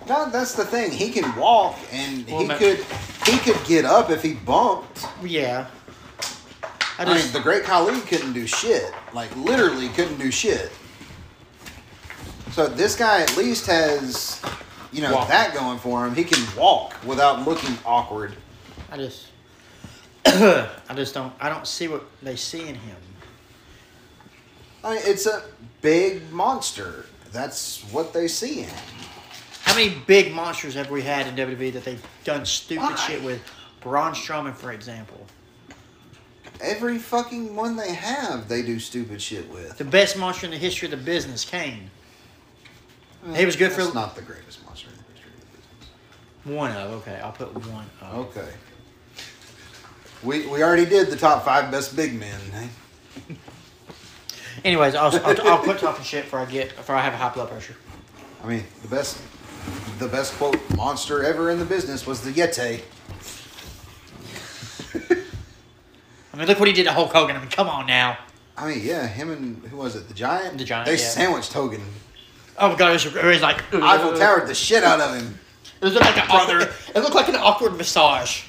No, 0.08 0.28
that's 0.30 0.54
the 0.54 0.64
thing. 0.64 0.90
He 0.90 1.10
can 1.10 1.34
walk, 1.36 1.78
and 1.92 2.26
Well, 2.26 2.40
he 2.40 2.46
ma- 2.46 2.58
could 2.58 2.84
he 3.26 3.38
could 3.38 3.62
get 3.64 3.84
up 3.84 4.10
if 4.10 4.22
he 4.22 4.34
bumped. 4.34 5.06
Yeah. 5.22 5.68
I 6.98 7.04
I 7.04 7.14
mean, 7.14 7.32
the 7.32 7.40
Great 7.40 7.64
Khali 7.64 8.00
couldn't 8.02 8.32
do 8.32 8.46
shit. 8.46 8.92
Like 9.14 9.34
literally 9.36 9.88
couldn't 9.88 10.18
do 10.18 10.30
shit. 10.30 10.70
So 12.52 12.66
this 12.68 12.94
guy 12.94 13.22
at 13.22 13.34
least 13.36 13.66
has, 13.66 14.42
you 14.92 15.02
know, 15.02 15.14
Walk. 15.14 15.28
that 15.28 15.54
going 15.54 15.78
for 15.78 16.06
him. 16.06 16.14
He 16.14 16.24
can 16.24 16.44
walk 16.56 16.94
without 17.04 17.46
looking 17.46 17.76
awkward. 17.84 18.34
I 18.90 18.96
just 18.96 19.26
I 20.26 20.68
just 20.94 21.14
don't 21.14 21.32
I 21.40 21.48
don't 21.48 21.66
see 21.66 21.88
what 21.88 22.04
they 22.22 22.36
see 22.36 22.68
in 22.68 22.74
him. 22.74 22.96
I 24.84 24.94
mean, 24.94 25.02
it's 25.04 25.26
a 25.26 25.42
big 25.80 26.30
monster. 26.32 27.06
That's 27.32 27.82
what 27.92 28.12
they 28.12 28.28
see 28.28 28.60
in 28.60 28.68
him. 28.68 28.84
How 29.62 29.74
many 29.74 29.94
big 30.06 30.32
monsters 30.34 30.74
have 30.74 30.90
we 30.90 31.02
had 31.02 31.26
in 31.26 31.36
WWE 31.36 31.72
that 31.72 31.84
they've 31.84 32.04
done 32.24 32.44
stupid 32.44 32.82
Why? 32.82 32.96
shit 32.96 33.22
with? 33.22 33.40
Braun 33.80 34.12
Strowman, 34.12 34.54
for 34.54 34.72
example. 34.72 35.26
Every 36.60 36.98
fucking 36.98 37.56
one 37.56 37.76
they 37.76 37.94
have, 37.94 38.48
they 38.48 38.62
do 38.62 38.78
stupid 38.78 39.20
shit 39.22 39.48
with. 39.50 39.78
The 39.78 39.84
best 39.84 40.16
monster 40.16 40.46
in 40.46 40.52
the 40.52 40.58
history 40.58 40.86
of 40.86 40.90
the 40.90 41.04
business, 41.04 41.44
Kane. 41.44 41.90
He 43.34 43.46
was 43.46 43.56
good 43.56 43.72
for- 43.72 43.82
That's 43.82 43.94
not 43.94 44.14
the 44.14 44.22
greatest 44.22 44.64
monster 44.66 44.88
in 44.90 44.96
the 44.96 45.02
history 45.12 45.30
of 45.32 45.40
the 45.40 45.46
business. 45.56 45.90
One 46.44 46.72
of, 46.72 46.90
okay, 47.02 47.20
I'll 47.22 47.32
put 47.32 47.52
one 47.68 47.86
of. 48.00 48.14
Okay. 48.36 48.48
We, 50.22 50.46
we 50.46 50.62
already 50.62 50.84
did 50.86 51.08
the 51.08 51.16
top 51.16 51.44
five 51.44 51.70
best 51.70 51.94
big 51.96 52.14
men. 52.18 52.40
eh? 52.54 52.68
Anyways, 54.64 54.94
I'll, 54.94 55.14
I'll, 55.24 55.48
I'll 55.48 55.58
quit 55.58 55.78
talking 55.78 56.04
shit 56.04 56.24
before 56.24 56.40
I 56.40 56.44
get 56.46 56.74
before 56.76 56.94
I 56.94 57.00
have 57.00 57.14
a 57.14 57.16
high 57.16 57.32
blood 57.32 57.48
pressure. 57.48 57.74
I 58.44 58.46
mean, 58.48 58.64
the 58.82 58.88
best 58.88 59.18
the 59.98 60.08
best 60.08 60.34
quote 60.34 60.58
monster 60.76 61.22
ever 61.24 61.50
in 61.50 61.58
the 61.58 61.64
business 61.64 62.06
was 62.06 62.20
the 62.22 62.30
Yeti. 62.32 62.80
I 66.32 66.36
mean, 66.36 66.46
look 66.46 66.58
what 66.58 66.68
he 66.68 66.74
did 66.74 66.84
to 66.84 66.92
Hulk 66.92 67.12
Hogan. 67.12 67.36
I 67.36 67.40
mean, 67.40 67.48
come 67.50 67.68
on 67.68 67.86
now. 67.86 68.18
I 68.56 68.68
mean, 68.68 68.84
yeah, 68.84 69.06
him 69.06 69.30
and 69.30 69.64
who 69.66 69.76
was 69.78 69.96
it? 69.96 70.08
The 70.08 70.14
Giant. 70.14 70.58
The 70.58 70.64
Giant, 70.64 70.86
They 70.86 70.92
yeah. 70.92 70.98
sandwiched 71.08 71.52
Hogan. 71.52 71.82
Oh 72.58 72.68
my 72.70 72.76
god, 72.76 72.90
it 72.90 72.92
was, 73.04 73.06
it 73.16 73.24
was 73.24 73.40
like 73.42 73.62
Eiffel 73.74 74.16
towered 74.18 74.46
the 74.46 74.54
shit 74.54 74.84
out 74.84 75.00
of 75.00 75.16
him. 75.16 75.38
It 75.82 75.86
was 75.86 75.94
like 75.94 76.16
an 76.16 76.26
Brother. 76.28 76.60
awkward, 76.60 76.74
it 76.94 77.00
looked 77.00 77.14
like 77.16 77.28
an 77.28 77.34
awkward 77.34 77.76
massage. 77.76 78.44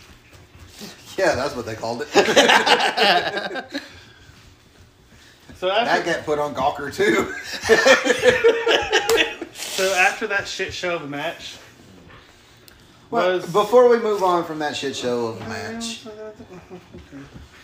Yeah, 1.18 1.36
that's 1.36 1.56
what 1.56 1.66
they 1.66 1.76
called 1.76 2.06
it. 2.06 3.66
So 5.56 5.70
that 5.70 5.88
after, 5.88 6.12
got 6.12 6.26
put 6.26 6.40
on 6.40 6.54
Gawker 6.54 6.94
too. 6.94 7.32
so 9.54 9.94
after 9.94 10.28
that 10.28 10.46
shit 10.46 10.74
show 10.74 10.96
of 10.96 11.04
a 11.04 11.08
match, 11.08 11.56
Well, 13.10 13.38
was 13.38 13.46
before 13.50 13.88
we 13.88 13.98
move 13.98 14.24
on 14.24 14.44
from 14.44 14.60
that 14.60 14.76
shit 14.76 14.94
show 14.94 15.28
of 15.28 15.42
a 15.42 15.48
match, 15.48 16.06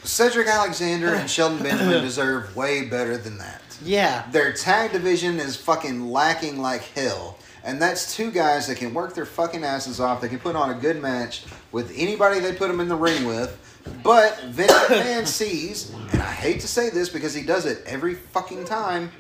Cedric 0.04 0.48
Alexander 0.48 1.14
and 1.14 1.30
Shelton 1.30 1.62
Benjamin 1.62 2.02
deserve 2.06 2.56
way 2.56 2.86
better 2.86 3.18
than 3.18 3.38
that. 3.40 3.62
Yeah, 3.84 4.24
Their 4.32 4.54
tag 4.54 4.94
division 4.94 5.38
is 5.38 5.58
fucking 5.58 6.10
lacking 6.10 6.62
like 6.62 6.84
hell. 6.96 7.38
And 7.64 7.82
that's 7.82 8.16
two 8.16 8.32
guys 8.32 8.68
that 8.68 8.78
can 8.78 8.94
work 8.94 9.14
their 9.16 9.26
fucking 9.26 9.64
asses 9.64 10.00
off. 10.00 10.22
They 10.22 10.30
can 10.30 10.40
put 10.40 10.56
on 10.56 10.70
a 10.70 10.74
good 10.74 11.02
match 11.02 11.46
with 11.72 11.92
anybody 11.96 12.40
they 12.40 12.54
put 12.54 12.68
them 12.70 12.80
in 12.80 12.88
the 12.88 12.96
ring 12.96 13.26
with. 13.26 13.58
But 14.04 14.40
Vince 14.46 14.72
McMahon 14.88 15.28
sees, 15.28 15.92
and 16.12 16.22
I 16.22 16.32
hate 16.32 16.62
to 16.62 16.68
say 16.68 16.90
this 16.90 17.10
because 17.10 17.34
he 17.34 17.44
does 17.44 17.66
it 17.66 17.84
every 17.86 18.16
fucking 18.16 18.66
time, 18.66 19.12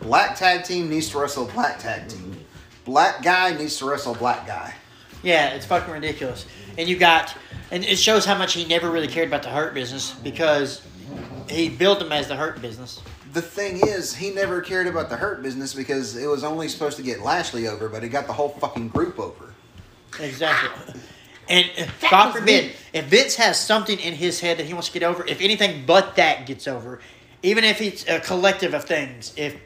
black 0.00 0.36
tag 0.36 0.64
team 0.64 0.88
needs 0.90 1.08
to 1.10 1.18
wrestle 1.18 1.46
black 1.46 1.78
tag 1.78 2.08
team. 2.08 2.44
Black 2.84 3.22
guy 3.22 3.56
needs 3.56 3.76
to 3.78 3.88
wrestle 3.88 4.14
black 4.14 4.46
guy. 4.46 4.74
yeah, 5.22 5.50
it's 5.50 5.66
fucking 5.66 5.92
ridiculous. 5.92 6.46
And 6.76 6.88
you 6.88 6.96
got, 6.96 7.34
and 7.70 7.84
it 7.84 7.98
shows 7.98 8.24
how 8.24 8.36
much 8.38 8.54
he 8.54 8.64
never 8.64 8.90
really 8.90 9.08
cared 9.08 9.28
about 9.28 9.42
the 9.42 9.50
hurt 9.50 9.74
business 9.74 10.12
because 10.12 10.82
he 11.48 11.68
built 11.68 11.98
them 11.98 12.12
as 12.12 12.28
the 12.28 12.36
hurt 12.36 12.60
business. 12.62 13.00
The 13.32 13.42
thing 13.42 13.86
is, 13.86 14.14
he 14.14 14.30
never 14.30 14.60
cared 14.60 14.86
about 14.86 15.10
the 15.10 15.16
hurt 15.16 15.42
business 15.42 15.74
because 15.74 16.16
it 16.16 16.26
was 16.26 16.44
only 16.44 16.68
supposed 16.68 16.96
to 16.96 17.02
get 17.02 17.20
Lashley 17.20 17.68
over, 17.68 17.88
but 17.88 18.02
it 18.02 18.08
got 18.08 18.26
the 18.26 18.32
whole 18.32 18.50
fucking 18.50 18.88
group 18.88 19.18
over. 19.18 19.52
Exactly. 20.20 20.94
And 21.50 21.66
God 22.10 22.32
forbid, 22.32 22.72
if 22.92 23.06
Vince 23.06 23.34
has 23.36 23.58
something 23.58 23.98
in 23.98 24.12
his 24.12 24.38
head 24.38 24.58
that 24.58 24.66
he 24.66 24.74
wants 24.74 24.88
to 24.88 24.92
get 24.92 25.02
over, 25.02 25.26
if 25.26 25.40
anything 25.40 25.86
but 25.86 26.16
that 26.16 26.44
gets 26.44 26.68
over, 26.68 27.00
even 27.42 27.64
if 27.64 27.80
it's 27.80 28.06
a 28.06 28.20
collective 28.20 28.74
of 28.74 28.84
things, 28.84 29.32
if 29.34 29.56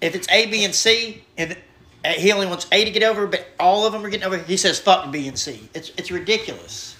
if 0.00 0.14
it's 0.14 0.26
A, 0.30 0.46
B, 0.46 0.64
and 0.64 0.74
C, 0.74 1.24
and 1.36 1.56
uh, 2.04 2.10
he 2.10 2.32
only 2.32 2.46
wants 2.46 2.66
A 2.72 2.84
to 2.84 2.90
get 2.90 3.02
over, 3.02 3.26
but 3.26 3.48
all 3.60 3.84
of 3.84 3.92
them 3.92 4.04
are 4.04 4.08
getting 4.08 4.26
over, 4.26 4.38
he 4.38 4.56
says 4.56 4.78
fuck 4.78 5.10
B 5.12 5.28
and 5.28 5.38
C. 5.38 5.68
It's 5.74 5.92
it's 5.98 6.10
ridiculous. 6.10 6.96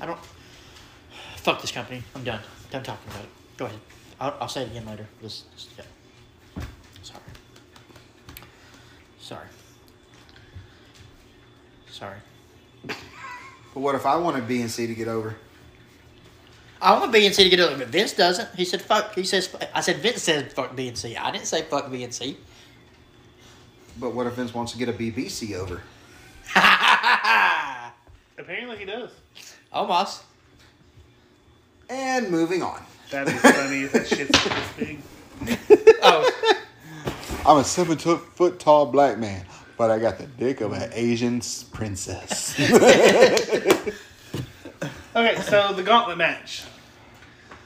I 0.00 0.06
don't. 0.06 0.18
Fuck 1.36 1.60
this 1.60 1.70
company. 1.70 2.02
I'm 2.16 2.24
done. 2.24 2.40
Done 2.72 2.82
talking 2.82 3.08
about 3.08 3.22
it. 3.22 3.30
Go 3.56 3.66
ahead. 3.66 3.78
I'll, 4.20 4.36
I'll 4.40 4.48
say 4.48 4.62
it 4.62 4.70
again 4.70 4.86
later. 4.86 5.06
Just, 5.22 5.52
just 5.54 5.70
yeah. 5.76 6.64
Sorry. 7.02 7.20
Sorry. 9.20 9.46
Sorry. 11.90 12.18
But 12.86 13.80
what 13.80 13.94
if 13.94 14.06
I 14.06 14.16
wanted 14.16 14.48
B 14.48 14.60
and 14.62 14.70
C 14.70 14.86
to 14.86 14.94
get 14.94 15.08
over? 15.08 15.36
I 16.80 16.98
want 16.98 17.12
B 17.12 17.26
and 17.26 17.34
C 17.34 17.44
to 17.44 17.50
get 17.50 17.60
over, 17.60 17.76
but 17.76 17.88
Vince 17.88 18.12
doesn't. 18.12 18.54
He 18.54 18.64
said 18.64 18.82
fuck. 18.82 19.14
He 19.14 19.24
says 19.24 19.54
I 19.74 19.80
said 19.80 19.96
Vince 19.96 20.22
said 20.22 20.52
fuck 20.52 20.76
B 20.76 20.88
and 20.88 20.96
C. 20.96 21.16
I 21.16 21.30
didn't 21.30 21.46
say 21.46 21.62
fuck 21.62 21.90
B 21.90 22.04
and 22.04 22.12
C. 22.12 22.36
But 23.98 24.14
what 24.14 24.26
if 24.26 24.34
Vince 24.34 24.52
wants 24.52 24.72
to 24.72 24.78
get 24.78 24.88
a 24.88 24.92
BBC 24.92 25.54
over? 25.54 25.82
apparently 28.38 28.76
he 28.78 28.84
does. 28.84 29.10
Omos. 29.74 30.22
And 31.88 32.30
moving 32.30 32.62
on. 32.62 32.82
That'd 33.10 33.32
be 33.34 33.38
funny 33.38 33.82
if 33.82 33.92
that 33.92 34.06
shit's 34.08 34.30
this 34.44 34.72
big. 34.76 34.98
Oh, 36.02 36.30
I'm 37.46 37.58
a 37.58 37.64
seven 37.64 37.98
foot, 37.98 38.20
foot 38.36 38.58
tall 38.60 38.86
black 38.86 39.18
man, 39.18 39.44
but 39.76 39.90
I 39.90 39.98
got 39.98 40.18
the 40.18 40.26
dick 40.26 40.60
of 40.60 40.72
an 40.72 40.90
Asian 40.92 41.40
princess. 41.72 42.54
Okay, 45.16 45.40
so 45.42 45.72
the 45.72 45.82
gauntlet 45.82 46.18
match. 46.18 46.62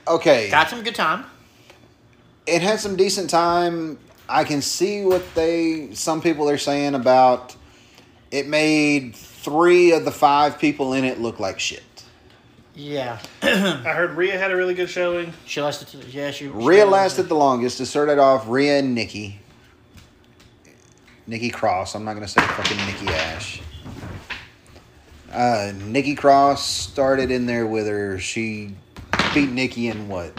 okay, 0.06 0.48
Got 0.50 0.70
some 0.70 0.84
good 0.84 0.94
time. 0.94 1.24
it 2.46 2.62
had 2.62 2.78
some 2.78 2.94
decent 2.94 3.28
time. 3.28 3.98
I 4.28 4.44
can 4.44 4.62
see 4.62 5.04
what 5.04 5.24
they 5.34 5.92
some 5.94 6.22
people 6.22 6.48
are 6.48 6.58
saying 6.58 6.94
about 6.94 7.56
it 8.30 8.46
made 8.46 9.16
three 9.16 9.90
of 9.90 10.04
the 10.04 10.12
five 10.12 10.60
people 10.60 10.92
in 10.92 11.02
it 11.04 11.18
look 11.18 11.40
like 11.40 11.58
shit. 11.58 11.82
Yeah. 12.74 13.18
I 13.42 13.48
heard 13.92 14.12
Rhea 14.12 14.38
had 14.38 14.50
a 14.50 14.56
really 14.56 14.74
good 14.74 14.88
showing. 14.88 15.32
She 15.44 15.60
lasted. 15.60 15.88
To, 15.88 16.08
yeah, 16.08 16.30
she. 16.30 16.46
she 16.46 16.50
lasted 16.84 17.24
the 17.24 17.34
longest. 17.34 17.78
To 17.78 17.86
start 17.86 18.08
It 18.08 18.12
started 18.12 18.22
off 18.22 18.48
Rhea 18.48 18.78
and 18.78 18.94
Nikki. 18.94 19.40
Nikki 21.26 21.50
Cross. 21.50 21.94
I'm 21.94 22.04
not 22.04 22.14
gonna 22.14 22.28
say 22.28 22.40
fucking 22.40 22.76
Nikki 22.86 23.08
Ash. 23.08 23.60
Uh, 25.32 25.72
Nikki 25.84 26.14
Cross 26.14 26.66
started 26.66 27.30
in 27.30 27.46
there 27.46 27.66
with 27.66 27.86
her. 27.86 28.18
She 28.18 28.74
beat 29.34 29.50
Nikki 29.50 29.88
in 29.88 30.08
what 30.08 30.32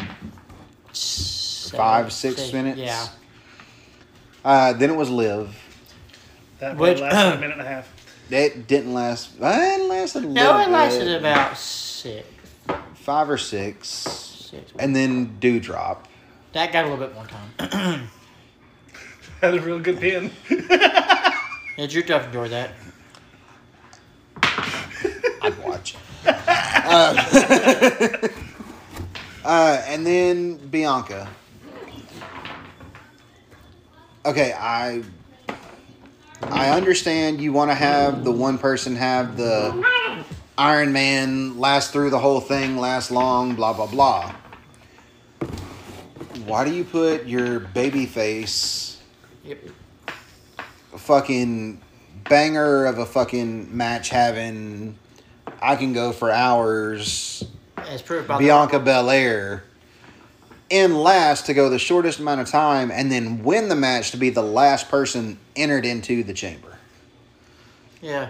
seven, 0.91 1.77
five, 1.77 2.11
six 2.11 2.51
minutes? 2.51 2.77
Yeah. 2.79 3.07
Uh, 4.43 4.73
then 4.73 4.89
it 4.89 4.95
was 4.95 5.09
Liv. 5.09 5.55
That 6.59 6.75
Which- 6.77 6.95
Which, 6.95 7.01
lasted 7.01 7.37
a 7.37 7.41
minute 7.41 7.57
and 7.59 7.61
a 7.61 7.69
half. 7.69 7.93
It 8.29 8.67
didn't 8.67 8.93
last. 8.93 9.31
It 9.37 9.41
lasted 9.41 10.23
a 10.25 10.27
No, 10.27 10.43
little 10.57 10.61
it 10.61 10.69
lasted 10.69 11.05
bit. 11.05 11.19
about 11.19 11.57
six. 12.01 12.27
five 12.95 13.29
or 13.29 13.37
six, 13.37 13.87
Six. 13.87 14.71
and 14.79 14.95
then 14.95 15.37
Doudrop. 15.39 15.97
That 16.53 16.73
got 16.73 16.85
a 16.85 16.89
little 16.89 17.05
bit 17.05 17.13
more 17.15 17.27
time. 17.27 17.51
Had 19.41 19.53
a 19.55 19.61
real 19.61 19.79
good 19.79 19.99
pin. 19.99 20.31
yeah, 20.49 21.87
Drew 21.87 22.03
Duff 22.03 22.25
enjoyed 22.25 22.51
that. 22.51 22.71
I'd 25.41 25.57
watch. 25.63 25.95
uh, 26.25 28.27
uh, 29.43 29.83
and 29.87 30.05
then 30.05 30.57
Bianca. 30.57 31.27
Okay, 34.25 34.53
I 34.53 35.01
I 36.43 36.69
understand 36.71 37.41
you 37.41 37.51
want 37.53 37.71
to 37.71 37.75
have 37.75 38.23
the 38.23 38.31
one 38.31 38.57
person 38.59 38.95
have 38.95 39.35
the 39.37 40.25
Iron 40.61 40.93
Man 40.93 41.57
last 41.57 41.91
through 41.91 42.11
the 42.11 42.19
whole 42.19 42.39
thing, 42.39 42.77
last 42.77 43.09
long, 43.09 43.55
blah 43.55 43.73
blah 43.73 43.87
blah. 43.87 44.31
Why 46.45 46.63
do 46.65 46.71
you 46.71 46.83
put 46.83 47.25
your 47.25 47.59
baby 47.59 48.05
face 48.05 48.99
Yep. 49.43 49.57
fucking 50.97 51.81
banger 52.29 52.85
of 52.85 52.99
a 52.99 53.07
fucking 53.07 53.75
match 53.75 54.09
having 54.09 54.99
I 55.59 55.75
can 55.77 55.93
go 55.93 56.11
for 56.11 56.29
hours 56.29 57.43
As 57.77 58.03
proved 58.03 58.27
by 58.27 58.37
Bianca 58.37 58.79
Belair 58.79 59.63
in 60.69 60.93
last 60.95 61.47
to 61.47 61.55
go 61.55 61.69
the 61.71 61.79
shortest 61.79 62.19
amount 62.19 62.39
of 62.39 62.47
time 62.47 62.91
and 62.91 63.11
then 63.11 63.43
win 63.43 63.67
the 63.67 63.75
match 63.75 64.11
to 64.11 64.17
be 64.17 64.29
the 64.29 64.43
last 64.43 64.89
person 64.89 65.39
entered 65.55 65.87
into 65.87 66.23
the 66.23 66.33
chamber. 66.33 66.77
Yeah. 67.99 68.29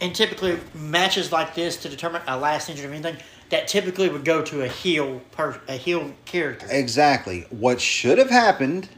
And 0.00 0.14
typically, 0.14 0.58
matches 0.74 1.30
like 1.30 1.54
this 1.54 1.76
to 1.78 1.88
determine 1.88 2.22
a 2.26 2.36
last 2.38 2.68
injury 2.68 2.86
or 2.86 2.92
anything, 2.92 3.16
that 3.50 3.68
typically 3.68 4.08
would 4.08 4.24
go 4.24 4.42
to 4.42 4.62
a 4.62 4.68
heel 4.68 5.20
per 5.32 5.60
a 5.68 5.74
heel 5.74 6.12
character. 6.24 6.66
Exactly. 6.70 7.46
What 7.50 7.80
should 7.80 8.18
have 8.18 8.30
happened, 8.30 8.88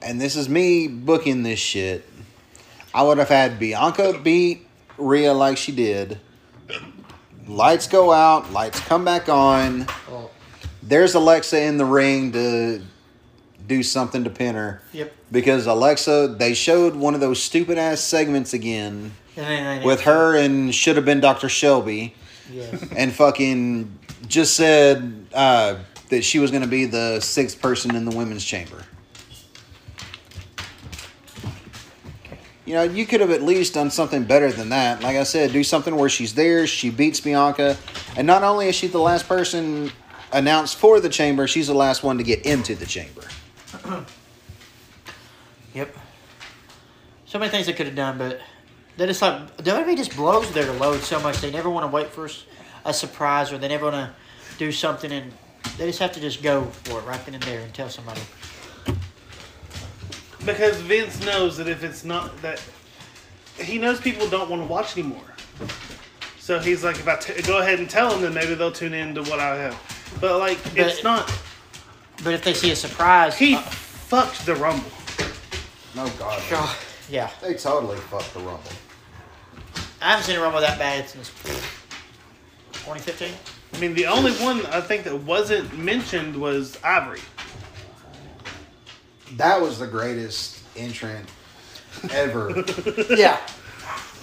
and 0.00 0.20
this 0.20 0.36
is 0.36 0.48
me 0.48 0.88
booking 0.88 1.42
this 1.42 1.58
shit, 1.58 2.08
I 2.94 3.02
would 3.02 3.18
have 3.18 3.28
had 3.28 3.58
Bianca 3.58 4.18
beat 4.22 4.66
Rhea 4.96 5.32
like 5.34 5.56
she 5.58 5.72
did. 5.72 6.18
Lights 7.46 7.86
go 7.88 8.10
out, 8.12 8.52
lights 8.52 8.80
come 8.80 9.04
back 9.04 9.28
on. 9.28 9.86
Well, 10.10 10.30
There's 10.82 11.14
Alexa 11.14 11.60
in 11.60 11.76
the 11.76 11.84
ring 11.84 12.32
to 12.32 12.80
do 13.66 13.82
something 13.82 14.24
to 14.24 14.30
pin 14.30 14.54
her. 14.54 14.82
yep. 14.92 15.12
Because 15.32 15.66
Alexa, 15.66 16.36
they 16.38 16.54
showed 16.54 16.94
one 16.94 17.14
of 17.14 17.20
those 17.20 17.42
stupid 17.42 17.76
ass 17.78 18.00
segments 18.00 18.52
again 18.54 18.62
And 18.72 18.72
then, 18.72 19.02
and 19.02 19.12
with 19.36 20.02
her 20.02 20.36
and 20.36 20.74
should 20.74 20.96
have 20.96 21.04
been 21.04 21.20
Dr. 21.20 21.48
Shelby 21.48 22.14
Yes. 22.52 22.84
and 22.96 23.12
fucking 23.12 23.98
just 24.28 24.54
said 24.56 25.26
uh, 25.32 25.76
that 26.10 26.22
she 26.24 26.38
was 26.38 26.50
going 26.50 26.62
to 26.62 26.68
be 26.68 26.84
the 26.84 27.20
sixth 27.20 27.60
person 27.60 27.94
in 27.96 28.04
the 28.04 28.16
women's 28.16 28.44
chamber. 28.44 28.84
You 32.66 32.74
know, 32.74 32.82
you 32.82 33.04
could 33.04 33.20
have 33.20 33.30
at 33.30 33.42
least 33.42 33.74
done 33.74 33.90
something 33.90 34.24
better 34.24 34.50
than 34.50 34.70
that. 34.70 35.02
Like 35.02 35.16
I 35.16 35.24
said, 35.24 35.52
do 35.52 35.62
something 35.62 35.96
where 35.96 36.08
she's 36.08 36.34
there, 36.34 36.66
she 36.66 36.88
beats 36.90 37.20
Bianca, 37.20 37.76
and 38.16 38.26
not 38.26 38.42
only 38.42 38.68
is 38.68 38.74
she 38.74 38.86
the 38.86 38.98
last 39.00 39.28
person 39.28 39.92
announced 40.32 40.76
for 40.76 40.98
the 40.98 41.10
chamber, 41.10 41.46
she's 41.46 41.66
the 41.66 41.74
last 41.74 42.02
one 42.02 42.16
to 42.16 42.24
get 42.24 42.46
into 42.46 42.74
the 42.74 42.86
chamber. 42.86 43.22
Yep. 45.74 45.92
So 47.26 47.40
many 47.40 47.50
things 47.50 47.68
I 47.68 47.72
could 47.72 47.86
have 47.86 47.96
done, 47.96 48.16
but 48.16 48.40
they 48.96 49.06
just 49.06 49.22
like 49.22 49.56
WWE 49.58 49.96
just 49.96 50.14
blows 50.16 50.50
their 50.52 50.70
load 50.74 51.00
so 51.00 51.20
much. 51.20 51.40
They 51.40 51.50
never 51.50 51.70
want 51.70 51.84
to 51.84 51.94
wait 51.94 52.08
for 52.08 52.28
a 52.84 52.92
surprise, 52.94 53.52
or 53.52 53.58
they 53.58 53.68
never 53.68 53.86
want 53.90 53.96
to 53.96 54.14
do 54.58 54.70
something, 54.70 55.10
and 55.10 55.32
they 55.78 55.86
just 55.86 55.98
have 55.98 56.12
to 56.12 56.20
just 56.20 56.42
go 56.42 56.64
for 56.84 56.98
it 57.00 57.04
right 57.04 57.24
then 57.24 57.34
and 57.34 57.42
there 57.44 57.60
and 57.60 57.72
tell 57.74 57.88
somebody. 57.88 58.20
Because 60.44 60.76
Vince 60.82 61.24
knows 61.24 61.56
that 61.56 61.68
if 61.68 61.82
it's 61.82 62.04
not 62.04 62.40
that, 62.42 62.62
he 63.56 63.78
knows 63.78 64.00
people 64.00 64.28
don't 64.28 64.50
want 64.50 64.62
to 64.62 64.68
watch 64.68 64.96
anymore. 64.98 65.22
So 66.38 66.58
he's 66.58 66.84
like, 66.84 66.96
if 66.96 67.08
I 67.08 67.16
t- 67.16 67.40
go 67.42 67.60
ahead 67.60 67.78
and 67.78 67.88
tell 67.88 68.10
them, 68.10 68.20
then 68.20 68.34
maybe 68.34 68.54
they'll 68.54 68.70
tune 68.70 68.92
in 68.92 69.14
to 69.14 69.22
what 69.22 69.40
I 69.40 69.56
have. 69.56 70.16
But 70.20 70.38
like, 70.38 70.58
it's 70.76 71.02
not. 71.02 71.32
But 72.22 72.34
if 72.34 72.44
they 72.44 72.52
see 72.52 72.70
a 72.70 72.76
surprise, 72.76 73.36
He 73.36 73.54
uh, 73.54 73.60
fucked 73.60 74.44
the 74.44 74.54
Rumble. 74.54 74.90
No, 75.96 76.06
God. 76.18 76.42
God, 76.50 76.76
yeah, 77.08 77.30
They 77.40 77.54
totally 77.54 77.96
fucked 77.96 78.34
the 78.34 78.40
Rumble. 78.40 78.70
I 80.00 80.10
haven't 80.10 80.24
seen 80.24 80.36
a 80.36 80.40
rumble 80.40 80.60
that 80.60 80.78
bad 80.78 81.08
since 81.08 81.28
2015. 81.30 83.32
I 83.74 83.78
mean, 83.78 83.94
the 83.94 84.06
only 84.06 84.32
one 84.34 84.64
I 84.66 84.80
think 84.80 85.04
that 85.04 85.16
wasn't 85.22 85.76
mentioned 85.76 86.36
was 86.36 86.78
Ivory. 86.84 87.20
That 89.32 89.60
was 89.60 89.78
the 89.78 89.86
greatest 89.86 90.62
entrant 90.76 91.28
ever. 92.10 92.64
Yeah, 93.16 93.40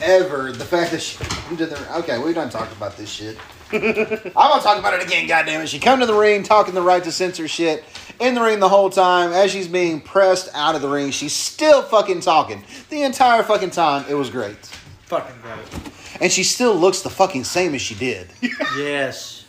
ever. 0.01 0.51
The 0.51 0.65
fact 0.65 0.91
that 0.91 1.01
she 1.01 1.17
come 1.17 1.57
to 1.57 1.65
the 1.65 1.97
okay, 1.99 2.19
we 2.19 2.33
done 2.33 2.49
talked 2.49 2.71
about 2.73 2.97
this 2.97 3.09
shit. 3.09 3.37
I'm 3.73 3.79
gonna 3.81 4.61
talk 4.61 4.77
about 4.77 4.93
it 4.93 5.03
again. 5.03 5.27
Goddamn 5.27 5.61
it! 5.61 5.69
She 5.69 5.79
come 5.79 5.99
to 6.01 6.05
the 6.05 6.13
ring 6.13 6.43
talking 6.43 6.73
the 6.73 6.81
right 6.81 7.03
to 7.03 7.11
censor 7.11 7.47
shit 7.47 7.83
in 8.19 8.35
the 8.35 8.41
ring 8.41 8.59
the 8.59 8.69
whole 8.69 8.89
time. 8.89 9.31
As 9.31 9.51
she's 9.51 9.67
being 9.67 10.01
pressed 10.01 10.49
out 10.53 10.75
of 10.75 10.81
the 10.81 10.89
ring, 10.89 11.11
she's 11.11 11.33
still 11.33 11.81
fucking 11.81 12.21
talking 12.21 12.63
the 12.89 13.03
entire 13.03 13.43
fucking 13.43 13.71
time. 13.71 14.05
It 14.09 14.15
was 14.15 14.29
great, 14.29 14.57
fucking 15.11 15.35
great. 15.41 15.91
and 16.21 16.31
she 16.31 16.41
still 16.43 16.73
looks 16.73 17.01
the 17.01 17.09
fucking 17.09 17.43
same 17.43 17.75
as 17.75 17.81
she 17.81 17.95
did. 17.95 18.29
Yes, 18.77 19.43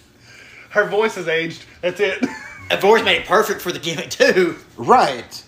Her 0.71 0.89
voice 0.89 1.15
has 1.15 1.29
aged. 1.29 1.65
That's 1.81 2.01
it. 2.01 2.25
and 2.71 2.81
voice 2.81 3.05
made 3.05 3.19
it 3.21 3.27
perfect 3.27 3.61
for 3.61 3.71
the 3.71 3.79
gimmick 3.79 4.11
too. 4.11 4.57
Right. 4.77 5.45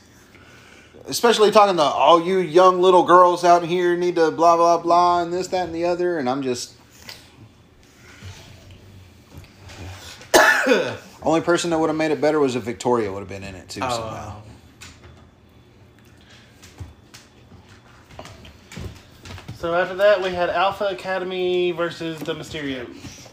Especially 1.07 1.51
talking 1.51 1.77
to 1.77 1.83
all 1.83 2.25
you 2.25 2.39
young 2.39 2.81
little 2.81 3.03
girls 3.03 3.43
out 3.45 3.65
here 3.65 3.97
need 3.97 4.15
to 4.15 4.31
blah 4.31 4.57
blah 4.57 4.79
blah 4.79 5.23
and 5.23 5.33
this 5.33 5.49
that 5.49 5.67
and 5.67 5.75
the 5.75 5.85
other, 5.87 6.19
and 6.19 6.31
I'm 6.31 6.43
just. 6.43 6.75
Only 11.23 11.41
person 11.41 11.71
that 11.71 11.79
would 11.79 11.89
have 11.89 11.97
made 11.97 12.13
it 12.13 12.21
better 12.21 12.39
was 12.39 12.55
if 12.55 12.63
Victoria 12.63 13.11
would 13.13 13.21
have 13.21 13.29
been 13.29 13.45
in 13.45 13.55
it 13.55 13.69
too 13.69 13.81
oh, 13.83 13.91
somehow. 13.91 14.43
So 19.65 19.75
after 19.75 19.95
that, 19.95 20.21
we 20.21 20.29
had 20.29 20.51
Alpha 20.51 20.85
Academy 20.89 21.71
versus 21.71 22.19
the 22.21 22.35
Mysterios. 22.35 23.31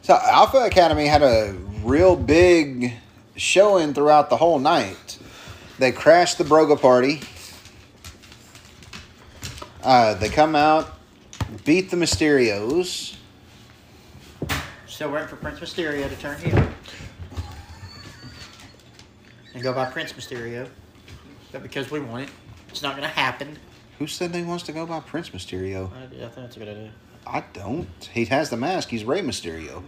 So 0.00 0.14
Alpha 0.14 0.56
Academy 0.56 1.04
had 1.04 1.22
a 1.22 1.54
real 1.82 2.16
big 2.16 2.94
showing 3.36 3.92
throughout 3.92 4.30
the 4.30 4.38
whole 4.38 4.58
night. 4.58 5.18
They 5.78 5.92
crashed 5.92 6.38
the 6.38 6.44
Broga 6.44 6.80
party. 6.80 7.20
Uh, 9.82 10.14
they 10.14 10.30
come 10.30 10.56
out, 10.56 10.98
beat 11.66 11.90
the 11.90 11.98
Mysterios. 11.98 13.14
Still 14.86 15.10
waiting 15.10 15.28
for 15.28 15.36
Prince 15.36 15.60
Mysterio 15.60 16.08
to 16.08 16.16
turn 16.16 16.40
heel. 16.40 16.68
And 19.52 19.62
go 19.62 19.74
by 19.74 19.90
Prince 19.90 20.14
Mysterio. 20.14 20.70
But 21.52 21.62
because 21.62 21.90
we 21.90 22.00
want 22.00 22.22
it, 22.22 22.30
it's 22.70 22.80
not 22.80 22.96
going 22.96 23.06
to 23.06 23.14
happen. 23.14 23.58
Who 23.98 24.06
said 24.06 24.32
they 24.32 24.42
wants 24.42 24.64
to 24.64 24.72
go 24.72 24.84
by 24.86 25.00
Prince 25.00 25.30
Mysterio? 25.30 25.90
I, 25.92 26.04
I 26.04 26.06
think 26.08 26.34
that's 26.34 26.56
a 26.56 26.58
good 26.58 26.68
idea. 26.68 26.92
I 27.26 27.42
don't. 27.52 27.88
He 28.12 28.24
has 28.26 28.50
the 28.50 28.56
mask. 28.56 28.88
He's 28.90 29.04
Rey 29.04 29.20
Mysterio. 29.20 29.82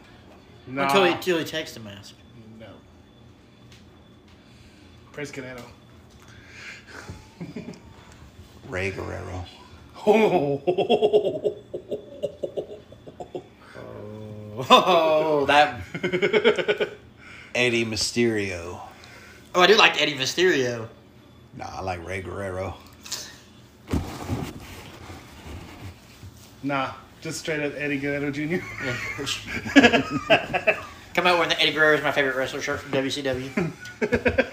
Nah, 0.67 0.85
Until, 0.85 1.05
he, 1.05 1.13
until 1.13 1.39
he 1.39 1.45
takes 1.45 1.73
the 1.75 1.81
mask. 1.81 2.15
no. 2.59 2.67
Prince 5.13 5.31
Canelo. 5.31 5.63
Rey 8.69 8.91
Guerrero. 8.91 9.45
Oh, 14.71 15.45
that. 15.47 15.81
Eddie 17.55 17.85
Mysterio. 17.85 18.81
Oh, 19.55 19.61
I 19.61 19.67
do 19.69 19.77
like 19.77 20.01
Eddie 20.01 20.17
Mysterio. 20.17 20.89
Nah, 21.57 21.67
I 21.79 21.81
like 21.81 22.05
Rey 22.05 22.23
Guerrero. 22.23 22.75
Nah, 26.63 26.93
just 27.21 27.39
straight 27.39 27.61
up 27.61 27.73
Eddie 27.77 27.99
Guerrero 27.99 28.31
Jr. 28.31 28.59
Come 31.15 31.27
out 31.27 31.39
wearing 31.39 31.49
the 31.49 31.61
Eddie 31.61 31.73
Guerrero 31.73 31.97
is 31.97 32.03
my 32.03 32.13
favorite 32.13 32.37
wrestler 32.37 32.61
shirt 32.61 32.81
from 32.81 32.93
WCW. 32.93 34.53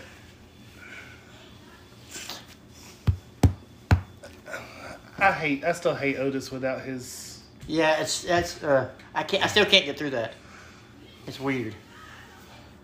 I 5.17 5.31
hate. 5.31 5.63
I 5.63 5.71
still 5.71 5.95
hate 5.95 6.17
Otis 6.17 6.51
without 6.51 6.81
his. 6.81 7.41
yeah, 7.67 8.01
it's 8.01 8.23
that's 8.23 8.61
uh, 8.63 8.89
I 9.13 9.23
can't. 9.23 9.43
I 9.43 9.47
still 9.47 9.65
can't 9.65 9.85
get 9.85 9.97
through 9.97 10.11
that. 10.11 10.33
It's 11.25 11.39
weird. 11.39 11.73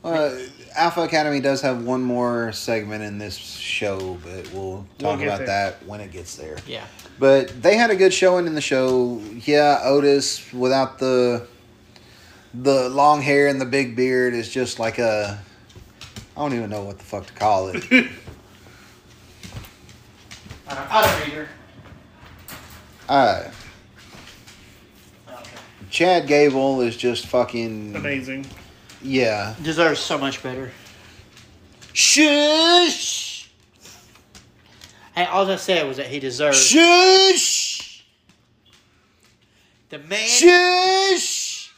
Uh, 0.04 0.36
Alpha 0.76 1.02
Academy 1.02 1.40
does 1.40 1.62
have 1.62 1.84
one 1.84 2.02
more 2.02 2.52
segment 2.54 3.04
in 3.04 3.18
this 3.20 3.36
show, 3.38 4.18
but 4.24 4.52
we'll 4.54 4.86
talk 4.98 5.20
get 5.20 5.28
about 5.28 5.38
there. 5.40 5.48
that 5.48 5.86
when 5.86 6.02
it 6.02 6.12
gets 6.12 6.36
there. 6.36 6.58
Yeah. 6.66 6.86
But 7.20 7.62
they 7.62 7.76
had 7.78 7.92
a 7.92 7.96
good 7.96 8.12
showing 8.14 8.48
in 8.48 8.56
the 8.56 8.62
show. 8.62 9.22
Yeah, 9.46 9.80
Otis 9.84 10.52
without 10.54 10.98
the 11.00 11.46
the 12.54 12.90
long 12.90 13.22
hair 13.22 13.48
and 13.48 13.62
the 13.62 13.66
big 13.66 13.96
beard 13.96 14.34
is 14.34 14.50
just 14.50 14.80
like 14.80 14.98
a 14.98 15.40
I 16.36 16.40
don't 16.42 16.54
even 16.54 16.70
know 16.70 16.84
what 16.84 16.98
the 16.98 17.04
fuck 17.06 17.28
to 17.28 17.34
call 17.34 17.68
it. 17.70 17.84
I 20.68 20.74
don't, 20.76 20.92
I 20.94 21.02
don't 21.02 21.30
either. 21.32 21.48
uh, 23.10 23.44
Okay. 25.30 25.50
Chad 25.90 26.28
Gable 26.28 26.82
is 26.82 26.96
just 26.98 27.28
fucking 27.28 27.96
Amazing. 27.96 28.46
Yeah. 29.04 29.56
Deserves 29.62 30.00
so 30.00 30.18
much 30.18 30.42
better. 30.44 30.72
Shush, 31.94 33.50
Hey, 35.16 35.26
all 35.26 35.50
I 35.52 35.58
said 35.58 35.86
was 35.88 35.98
that 35.98 36.08
he 36.08 36.20
deserves 36.22 36.58
shush, 36.66 38.06
the 39.90 40.00
man. 40.00 40.26
shush. 40.28 41.74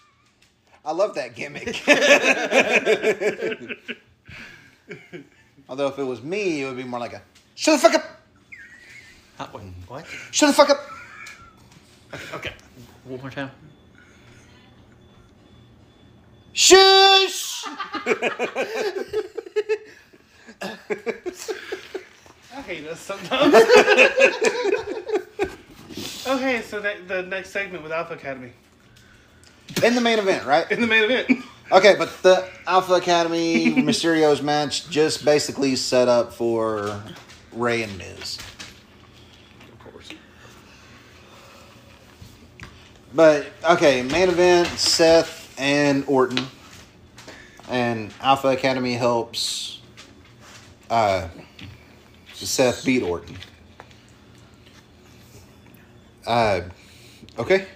I 0.86 0.92
love 0.92 1.16
that 1.16 1.36
gimmick. 1.36 1.82
Although 5.70 5.88
if 5.88 5.98
it 5.98 6.04
was 6.04 6.22
me, 6.22 6.62
it 6.62 6.66
would 6.68 6.78
be 6.78 6.84
more 6.84 7.00
like 7.00 7.14
a 7.14 7.22
shut 7.56 7.82
the 7.82 7.90
fuck 7.90 7.96
up, 7.96 8.04
Uh, 9.40 9.48
wait, 9.58 9.64
what? 9.88 10.06
shut 10.32 10.50
the 10.50 10.54
fuck 10.54 10.70
up. 10.70 10.80
Okay. 12.36 12.54
One 13.06 13.20
more 13.22 13.32
time. 13.32 13.50
Shush! 16.54 17.66
I 22.56 22.62
hate 22.62 22.88
us 22.88 23.00
sometimes. 23.00 23.54
okay, 26.28 26.62
so 26.62 26.80
that, 26.80 27.08
the 27.08 27.24
next 27.24 27.50
segment 27.50 27.82
with 27.84 27.92
Alpha 27.92 28.14
Academy 28.14 28.52
In 29.84 29.96
the 29.96 30.02
main 30.02 30.20
event, 30.20 30.46
right? 30.46 30.70
in 30.72 30.80
the 30.80 30.88
main 30.88 31.04
event. 31.04 31.44
Okay, 31.72 31.96
but 31.98 32.22
the 32.22 32.48
Alpha 32.68 32.94
Academy 32.96 33.74
Mysterio's 33.82 34.44
match 34.44 34.88
just 34.90 35.26
basically 35.26 35.76
set 35.76 36.08
up 36.08 36.32
for 36.34 37.02
Rey 37.54 37.82
and 37.82 37.98
Miz. 37.98 38.38
Of 39.72 39.80
course. 39.80 40.10
But 43.16 43.48
okay, 43.68 44.04
main 44.04 44.30
event 44.30 44.68
Seth 44.78 45.43
and 45.58 46.04
Orton, 46.08 46.46
and 47.70 48.14
Alpha 48.22 48.50
Academy 48.50 48.94
helps 48.94 49.80
uh, 50.90 51.28
Seth 52.34 52.86
beat 52.86 53.04
Orton. 53.04 53.38
Uh, 56.26 56.62
okay. 57.38 57.68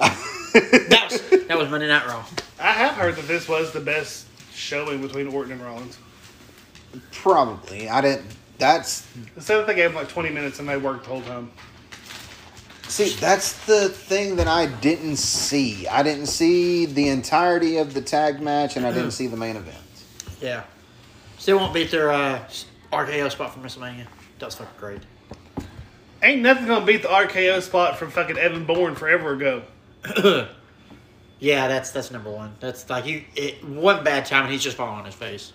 That 0.56 1.08
was 1.10 1.46
that 1.48 1.58
was 1.58 1.68
Monday 1.68 1.86
Night 1.86 2.06
Raw. 2.06 2.24
I 2.58 2.72
have 2.72 2.94
heard 2.94 3.16
that 3.16 3.28
this 3.28 3.46
was 3.46 3.72
the 3.72 3.80
best 3.80 4.26
showing 4.54 5.02
between 5.02 5.26
Orton 5.28 5.52
and 5.52 5.60
Rollins. 5.60 5.98
Probably. 7.12 7.90
I 7.90 8.00
didn't. 8.00 8.24
That's 8.56 9.06
Instead 9.36 9.60
of 9.60 9.66
they 9.66 9.74
gave 9.74 9.90
him 9.90 9.96
like 9.96 10.08
20 10.08 10.30
minutes 10.30 10.58
and 10.58 10.66
they 10.66 10.78
worked 10.78 11.04
the 11.04 11.10
whole 11.10 11.20
time. 11.20 11.50
See, 12.88 13.10
that's 13.20 13.66
the 13.66 13.88
thing 13.88 14.36
that 14.36 14.46
I 14.46 14.66
didn't 14.66 15.16
see. 15.16 15.86
I 15.88 16.02
didn't 16.02 16.26
see 16.26 16.86
the 16.86 17.08
entirety 17.08 17.78
of 17.78 17.94
the 17.94 18.00
tag 18.00 18.40
match, 18.40 18.76
and 18.76 18.86
I 18.86 18.92
didn't 18.92 19.10
see 19.10 19.26
the 19.26 19.36
main 19.36 19.56
event. 19.56 19.76
Yeah. 20.40 20.64
Still 21.38 21.58
won't 21.58 21.74
beat 21.74 21.90
their 21.90 22.10
uh, 22.10 22.48
RKO 22.92 23.30
spot 23.30 23.52
from 23.52 23.62
WrestleMania. 23.62 24.06
That 24.38 24.46
was 24.46 24.54
fucking 24.54 24.74
great. 24.78 25.02
Ain't 26.22 26.42
nothing 26.42 26.66
gonna 26.66 26.86
beat 26.86 27.02
the 27.02 27.08
RKO 27.08 27.60
spot 27.60 27.98
from 27.98 28.10
fucking 28.10 28.38
Evan 28.38 28.64
Bourne 28.64 28.94
forever 28.94 29.32
ago. 29.32 29.62
Yeah, 31.38 31.68
that's 31.68 31.90
that's 31.90 32.10
number 32.10 32.30
one. 32.30 32.54
That's 32.60 32.88
like 32.88 33.06
you. 33.06 33.24
It, 33.34 33.62
one 33.62 34.02
bad 34.04 34.24
time 34.24 34.44
and 34.44 34.52
he's 34.52 34.62
just 34.62 34.76
falling 34.76 34.98
on 35.00 35.04
his 35.04 35.14
face. 35.14 35.52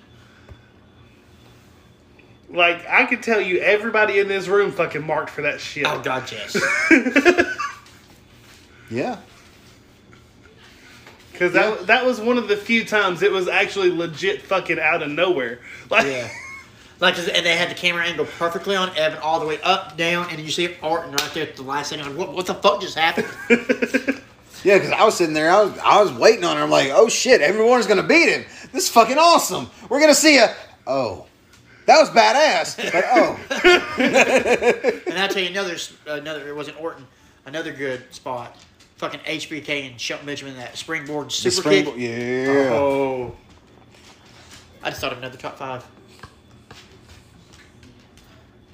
Like, 2.52 2.86
I 2.88 3.06
could 3.06 3.24
tell 3.24 3.39
you 3.39 3.60
everybody 3.60 4.20
in 4.20 4.28
this 4.28 4.47
room 4.47 4.72
fucking 4.72 5.06
marked 5.06 5.30
for 5.30 5.41
that 5.43 5.60
shit. 5.62 5.86
Oh 5.88 6.02
God, 6.02 6.30
yes. 6.32 6.58
Yeah. 8.89 9.20
Because 11.32 11.54
that, 11.54 11.88
that 11.88 12.06
was 12.06 12.20
one 12.20 12.38
of 12.38 12.49
the 12.49 12.58
few 12.58 12.84
times 12.84 13.22
it 13.22 13.32
was 13.32 13.47
actually 13.47 13.89
legit 13.89 14.41
fucking 14.41 14.80
out 14.80 15.02
of 15.02 15.10
nowhere. 15.10 15.60
Like, 15.89 16.06
Yeah. 16.08 16.30
Like, 16.99 17.16
'cause- 17.16 17.30
and 17.30 17.43
they 17.45 17.56
had 17.56 17.70
the 17.72 17.74
camera 17.76 18.04
angle 18.06 18.26
perfectly 18.38 18.76
on 18.76 18.95
Evan, 18.97 19.18
all 19.20 19.39
the 19.39 19.45
way 19.47 19.60
up, 19.64 19.97
down, 19.97 20.28
and 20.30 20.39
you 20.39 20.52
see 20.52 20.76
Orton 20.84 21.12
right 21.14 21.32
there 21.34 21.47
at 21.47 21.56
the 21.56 21.64
last 21.64 21.89
second. 21.89 22.06
Like, 22.10 22.18
what, 22.18 22.34
what 22.36 22.45
the 22.45 22.54
fuck 22.56 22.82
just 22.82 22.97
happened? 22.97 23.28
Yeah, 24.64 24.78
because 24.78 24.91
I 24.91 25.04
was 25.04 25.16
sitting 25.18 25.34
there, 25.34 25.49
I 25.49 25.64
was, 25.64 25.76
I 25.80 25.99
was 26.04 26.12
waiting 26.14 26.43
on 26.43 26.56
her. 26.56 26.62
I'm 26.62 26.70
like, 26.70 26.89
oh 26.93 27.10
shit, 27.10 27.41
everyone's 27.41 27.88
gonna 27.88 28.04
beat 28.04 28.30
him. 28.30 28.45
This 28.72 28.84
is 28.84 28.89
fucking 28.89 29.18
awesome. 29.18 29.68
We're 29.89 29.99
gonna 29.99 30.14
see 30.14 30.38
a. 30.38 30.54
Oh, 30.86 31.26
that 31.86 31.99
was 31.99 32.09
badass. 32.09 32.77
But 32.91 33.05
oh, 33.07 35.03
and 35.07 35.17
I'll 35.17 35.27
tell 35.29 35.41
you 35.43 35.49
another, 35.49 35.73
s- 35.73 35.93
another. 36.05 36.47
It 36.47 36.55
wasn't 36.55 36.79
Orton. 36.79 37.05
Another 37.45 37.71
good 37.71 38.13
spot. 38.13 38.55
Fucking 38.97 39.21
HBK 39.21 39.89
and 39.89 39.99
Shelton 39.99 40.27
Benjamin 40.27 40.55
that 40.57 40.77
springboard 40.77 41.27
the 41.27 41.32
super 41.32 41.61
springboard. 41.61 41.97
kick. 41.97 42.09
Yeah. 42.47 42.69
Oh. 42.71 43.36
I 44.84 44.89
just 44.89 45.01
thought 45.01 45.11
of 45.11 45.17
another 45.17 45.38
top 45.38 45.57
five. 45.57 45.84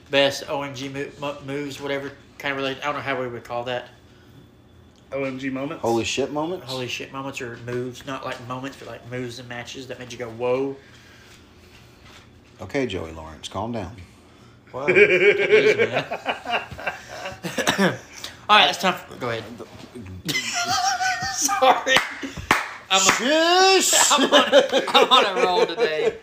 Best 0.10 0.46
OMG 0.48 0.94
mo- 0.94 1.12
mo- 1.20 1.38
moves, 1.46 1.82
whatever 1.82 2.12
kind 2.38 2.52
of 2.54 2.58
related. 2.58 2.82
I 2.82 2.86
don't 2.88 2.96
know 2.96 3.02
how 3.02 3.20
we 3.20 3.28
would 3.28 3.44
call 3.44 3.64
that. 3.66 3.90
OMG 5.12 5.52
moments. 5.52 5.82
Holy 5.82 6.04
shit 6.04 6.32
moments. 6.32 6.66
Holy 6.66 6.88
shit 6.88 7.12
moments 7.14 7.40
or 7.42 7.58
moves, 7.66 8.06
not 8.06 8.26
like 8.26 8.46
moments, 8.48 8.78
but 8.78 8.88
like 8.90 9.10
moves 9.10 9.40
and 9.40 9.48
matches 9.48 9.88
that 9.88 10.00
made 10.00 10.12
you 10.12 10.18
go 10.18 10.30
whoa. 10.32 10.76
Okay, 12.62 12.88
Joey 12.88 13.12
Lawrence, 13.12 13.48
calm 13.50 13.72
down. 13.72 13.96
Whoa. 14.72 14.88
Take 14.88 15.90
man. 15.90 16.06
All 18.50 18.58
right, 18.58 18.70
it's 18.70 18.80
time. 18.80 18.96
For, 18.96 19.16
go 19.16 19.30
ahead. 19.30 19.44
Sorry, 21.36 21.96
I'm, 22.90 23.02
a, 23.02 23.82
Shush! 23.82 24.12
I'm, 24.12 24.34
on, 24.34 24.64
I'm 24.88 25.12
on 25.12 25.38
a 25.38 25.46
roll 25.46 25.66
today. 25.66 26.18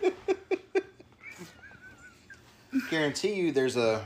Guarantee 2.91 3.35
you, 3.35 3.53
there's 3.53 3.77
a 3.77 4.05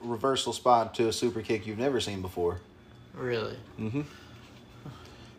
reversal 0.00 0.52
spot 0.52 0.94
to 0.96 1.08
a 1.08 1.12
super 1.12 1.42
kick 1.42 1.66
you've 1.66 1.78
never 1.78 2.00
seen 2.00 2.22
before. 2.22 2.60
Really? 3.14 3.56
Mm 3.78 3.90
hmm. 3.90 4.00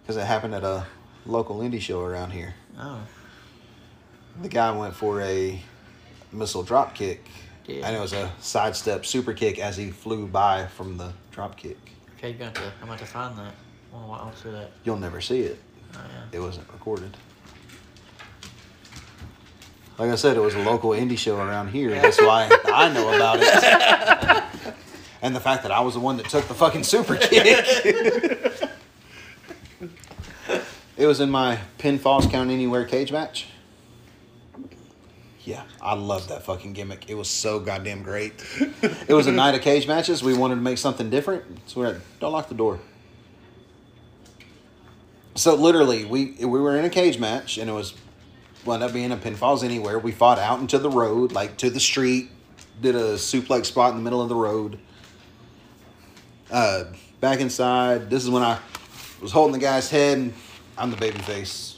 Because 0.01 0.17
it 0.17 0.25
happened 0.25 0.55
at 0.55 0.63
a 0.63 0.85
local 1.25 1.59
indie 1.59 1.81
show 1.81 2.01
around 2.01 2.31
here. 2.31 2.55
Oh, 2.79 2.99
The 4.41 4.49
guy 4.49 4.71
went 4.77 4.95
for 4.95 5.21
a 5.21 5.61
missile 6.33 6.63
drop 6.63 6.93
kick, 6.95 7.23
Yeah. 7.67 7.87
and 7.87 7.95
it 7.95 7.99
was 7.99 8.13
a 8.13 8.31
sidestep 8.39 9.05
super 9.05 9.33
kick 9.33 9.59
as 9.59 9.77
he 9.77 9.91
flew 9.91 10.27
by 10.27 10.67
from 10.67 10.97
the 10.97 11.13
drop 11.31 11.55
kick. 11.57 11.77
okay. 12.17 12.31
You 12.31 12.35
got 12.35 12.55
to. 12.55 12.61
I'm 12.81 12.87
going 12.87 12.99
to 12.99 13.05
find 13.05 13.37
that. 13.37 13.53
I 13.93 13.97
want 14.05 14.21
to 14.21 14.25
I'll 14.27 14.35
see 14.35 14.49
that. 14.51 14.71
You'll 14.83 14.97
never 14.97 15.21
see 15.21 15.41
it. 15.41 15.59
Oh 15.95 15.99
yeah. 16.09 16.37
It 16.37 16.41
wasn't 16.41 16.67
recorded. 16.71 17.15
Like 19.99 20.09
I 20.09 20.15
said, 20.15 20.35
it 20.37 20.39
was 20.39 20.55
a 20.55 20.59
local 20.63 20.89
indie 20.91 21.17
show 21.17 21.37
around 21.37 21.67
here. 21.69 21.91
That's 21.91 22.19
why 22.19 22.49
I 22.65 22.89
know 22.93 23.13
about 23.15 23.37
it. 23.41 24.43
And 25.21 25.35
the 25.35 25.39
fact 25.39 25.61
that 25.63 25.71
I 25.71 25.81
was 25.81 25.93
the 25.93 25.99
one 25.99 26.17
that 26.17 26.27
took 26.27 26.47
the 26.47 26.55
fucking 26.55 26.83
super 26.83 27.15
kick. 27.15 27.43
it 30.97 31.05
was 31.05 31.19
in 31.19 31.29
my 31.29 31.59
pinfalls 31.77 32.29
count 32.31 32.49
anywhere 32.49 32.85
cage 32.85 33.11
match. 33.11 33.45
Yeah, 35.45 35.63
I 35.81 35.95
love 35.95 36.29
that 36.29 36.43
fucking 36.43 36.71
gimmick. 36.73 37.09
It 37.09 37.15
was 37.15 37.29
so 37.29 37.59
goddamn 37.59 38.03
great. 38.03 38.33
It 39.07 39.13
was 39.13 39.27
a 39.27 39.31
night 39.31 39.53
of 39.55 39.61
cage 39.61 39.87
matches. 39.87 40.23
We 40.23 40.33
wanted 40.33 40.55
to 40.55 40.61
make 40.61 40.77
something 40.77 41.09
different. 41.09 41.43
So 41.67 41.81
we're 41.81 41.87
like, 41.89 42.01
don't 42.19 42.31
lock 42.31 42.47
the 42.47 42.55
door. 42.55 42.79
So 45.35 45.55
literally, 45.55 46.05
we 46.05 46.35
we 46.39 46.59
were 46.59 46.77
in 46.77 46.85
a 46.85 46.89
cage 46.89 47.19
match, 47.19 47.57
and 47.57 47.69
it 47.69 47.73
was 47.73 47.93
wound 48.65 48.83
up 48.83 48.93
being 48.93 49.11
a 49.11 49.17
pinfalls 49.17 49.63
anywhere. 49.63 49.99
We 49.99 50.11
fought 50.11 50.39
out 50.39 50.59
into 50.59 50.77
the 50.77 50.89
road, 50.89 51.31
like 51.31 51.57
to 51.57 51.69
the 51.69 51.79
street, 51.79 52.29
did 52.81 52.95
a 52.95 53.15
suplex 53.15 53.65
spot 53.65 53.91
in 53.91 53.97
the 53.97 54.03
middle 54.03 54.21
of 54.21 54.29
the 54.29 54.35
road. 54.35 54.79
Uh, 56.51 56.85
back 57.19 57.39
inside. 57.39 58.09
This 58.09 58.23
is 58.23 58.29
when 58.29 58.43
I 58.43 58.59
was 59.21 59.31
holding 59.31 59.53
the 59.53 59.59
guy's 59.59 59.89
head. 59.89 60.33
I'm 60.77 60.91
the 60.91 60.97
baby 60.97 61.19
face. 61.19 61.72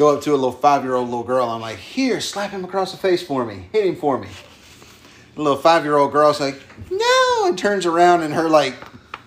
Go 0.00 0.16
up 0.16 0.22
to 0.22 0.30
a 0.30 0.32
little 0.32 0.50
five 0.50 0.82
year 0.82 0.94
old 0.94 1.10
little 1.10 1.22
girl. 1.22 1.46
I'm 1.50 1.60
like, 1.60 1.76
here, 1.76 2.22
slap 2.22 2.52
him 2.52 2.64
across 2.64 2.90
the 2.90 2.96
face 2.96 3.22
for 3.22 3.44
me. 3.44 3.68
Hit 3.70 3.84
him 3.84 3.96
for 3.96 4.16
me. 4.16 4.28
The 5.34 5.42
little 5.42 5.58
five 5.58 5.84
year 5.84 5.98
old 5.98 6.10
girl's 6.10 6.40
like, 6.40 6.58
no, 6.90 7.44
and 7.44 7.58
turns 7.58 7.84
around 7.84 8.22
and 8.22 8.32
her 8.32 8.48
like 8.48 8.76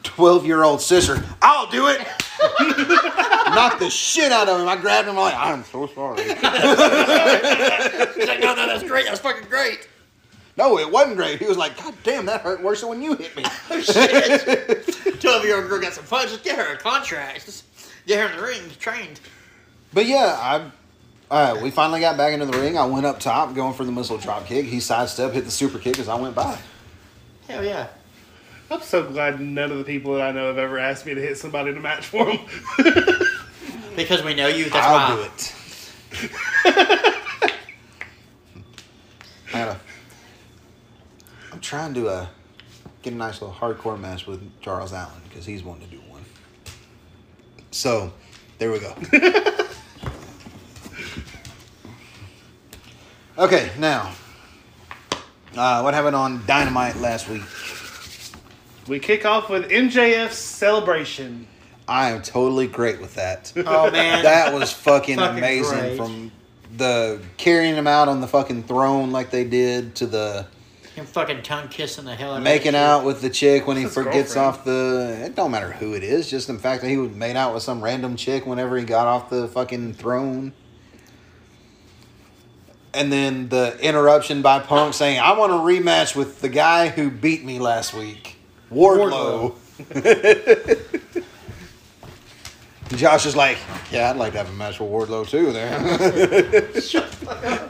12 0.01 0.47
year 0.47 0.63
old 0.63 0.81
sister, 0.81 1.23
I'll 1.43 1.69
do 1.69 1.89
it. 1.89 1.99
Knocked 3.53 3.81
the 3.81 3.89
shit 3.91 4.31
out 4.31 4.49
of 4.49 4.61
him. 4.61 4.67
I 4.67 4.75
grabbed 4.75 5.07
him. 5.07 5.15
I'm 5.15 5.21
like, 5.21 5.35
I'm 5.37 5.63
so 5.63 5.85
sorry. 5.85 6.23
He's 6.23 6.41
like, 8.27 8.39
no, 8.39 8.55
no, 8.55 8.65
that's 8.65 8.81
great. 8.81 9.05
That's 9.05 9.19
fucking 9.19 9.47
great. 9.47 9.87
no, 10.57 10.79
it 10.79 10.91
wasn't 10.91 11.17
great. 11.17 11.37
He 11.37 11.45
was 11.45 11.55
like, 11.55 11.77
God 11.77 11.93
damn, 12.01 12.25
that 12.25 12.41
hurt 12.41 12.63
worse 12.63 12.81
than 12.81 12.89
when 12.89 13.03
you 13.03 13.13
hit 13.13 13.35
me. 13.35 13.43
Oh 13.69 13.79
shit. 13.79 15.21
Twelve 15.21 15.45
year 15.45 15.57
old 15.57 15.69
girl 15.69 15.79
got 15.79 15.93
some 15.93 16.03
fun. 16.03 16.27
Just 16.29 16.43
get 16.43 16.57
her 16.57 16.73
a 16.73 16.77
contract. 16.79 17.45
Just 17.45 17.65
get 18.07 18.27
her 18.27 18.33
in 18.33 18.37
the 18.37 18.43
ring, 18.43 18.61
trained. 18.79 19.19
But 19.93 20.05
yeah, 20.05 20.37
I. 20.39 20.71
Uh, 21.31 21.59
we 21.63 21.71
finally 21.71 21.99
got 21.99 22.15
back 22.15 22.33
into 22.33 22.45
the 22.45 22.57
ring. 22.59 22.77
I 22.77 22.85
went 22.85 23.07
up 23.07 23.19
top, 23.19 23.55
going 23.55 23.73
for 23.73 23.83
the 23.85 23.91
missile 23.91 24.17
drop 24.19 24.45
kick. 24.45 24.65
He 24.65 24.79
sidestepped, 24.79 25.33
hit 25.33 25.45
the 25.45 25.51
super 25.51 25.79
kick 25.79 25.97
as 25.97 26.07
I 26.07 26.13
went 26.19 26.35
by. 26.35 26.59
Hell 27.47 27.63
yeah. 27.65 27.87
I'm 28.69 28.81
so 28.81 29.03
glad 29.03 29.39
none 29.39 29.71
of 29.71 29.77
the 29.79 29.83
people 29.83 30.13
that 30.15 30.21
I 30.21 30.31
know 30.31 30.47
have 30.47 30.59
ever 30.59 30.77
asked 30.77 31.07
me 31.07 31.15
to 31.15 31.21
hit 31.21 31.37
somebody 31.37 31.71
in 31.71 31.77
a 31.77 31.79
match 31.79 32.05
for 32.05 32.25
them. 32.25 32.39
Because 33.95 34.23
we 34.23 34.33
know 34.33 34.47
you. 34.47 34.65
That's 34.65 34.75
I'll 34.75 35.15
why. 35.15 35.15
do 35.15 35.21
it. 35.23 35.55
I 39.53 39.59
gotta, 39.59 39.79
I'm 41.51 41.59
trying 41.59 41.93
to 41.93 42.07
uh, 42.07 42.25
get 43.03 43.13
a 43.13 43.15
nice 43.15 43.39
little 43.39 43.55
hardcore 43.55 43.99
match 43.99 44.25
with 44.25 44.41
Charles 44.61 44.93
Allen 44.93 45.21
because 45.29 45.45
he's 45.45 45.63
wanting 45.63 45.87
to 45.89 45.95
do 45.95 46.01
one. 46.09 46.23
So, 47.69 48.11
there 48.57 48.71
we 48.71 48.79
go. 48.79 48.95
okay, 53.37 53.71
now, 53.77 54.13
uh, 55.55 55.81
what 55.81 55.93
happened 55.93 56.15
on 56.15 56.43
Dynamite 56.45 56.95
last 56.97 57.27
week? 57.29 57.43
we 58.87 58.99
kick 58.99 59.25
off 59.25 59.49
with 59.49 59.69
MJF's 59.69 60.35
celebration. 60.37 61.47
I 61.87 62.11
am 62.11 62.21
totally 62.21 62.67
great 62.67 62.99
with 63.01 63.15
that. 63.15 63.51
Oh 63.57 63.89
man. 63.91 64.23
that 64.23 64.53
was 64.53 64.71
fucking, 64.71 65.17
Fucking 65.17 65.37
amazing 65.37 65.79
great. 65.79 65.97
from 65.97 66.31
the 66.77 67.21
carrying 67.37 67.75
him 67.75 67.87
out 67.87 68.07
on 68.07 68.19
the 68.21 68.27
fucking 68.27 68.63
throne 68.63 69.11
like 69.11 69.29
they 69.31 69.43
did 69.43 69.93
to 69.95 70.05
the 70.07 70.47
Him 70.95 71.05
fucking 71.05 71.43
tongue 71.43 71.67
kissing 71.67 72.05
the 72.05 72.15
hell 72.15 72.31
out 72.33 72.37
of 72.37 72.43
making 72.43 72.71
that 72.71 72.83
out 73.01 73.05
with 73.05 73.21
the 73.21 73.29
chick 73.29 73.67
when 73.67 73.77
he 73.77 73.83
His 73.83 73.93
forgets 73.93 74.33
girlfriend. 74.33 74.47
off 74.59 74.65
the 74.65 75.21
it 75.25 75.35
don't 75.35 75.51
matter 75.51 75.71
who 75.73 75.93
it 75.93 76.03
is 76.03 76.29
just 76.29 76.47
the 76.47 76.57
fact 76.57 76.81
that 76.81 76.89
he 76.89 76.97
was 76.97 77.11
made 77.11 77.35
out 77.35 77.53
with 77.53 77.61
some 77.63 77.83
random 77.83 78.15
chick 78.15 78.45
whenever 78.47 78.75
he 78.77 78.85
got 78.85 79.05
off 79.07 79.29
the 79.29 79.47
fucking 79.49 79.93
throne 79.93 80.51
and 82.93 83.11
then 83.11 83.49
the 83.49 83.77
interruption 83.79 84.41
by 84.41 84.59
punk 84.59 84.93
saying 84.93 85.19
i 85.19 85.31
want 85.37 85.51
a 85.51 85.55
rematch 85.55 86.15
with 86.15 86.41
the 86.41 86.49
guy 86.49 86.89
who 86.89 87.09
beat 87.09 87.43
me 87.43 87.59
last 87.59 87.93
week 87.93 88.35
wardlow, 88.71 89.53
josh 92.95 93.25
is 93.25 93.35
like 93.35 93.57
yeah 93.91 94.09
i'd 94.11 94.17
like 94.17 94.31
to 94.33 94.37
have 94.37 94.49
a 94.49 94.53
match 94.53 94.79
with 94.79 94.89
wardlow 94.89 95.27
too 95.27 95.51
there 95.51 95.79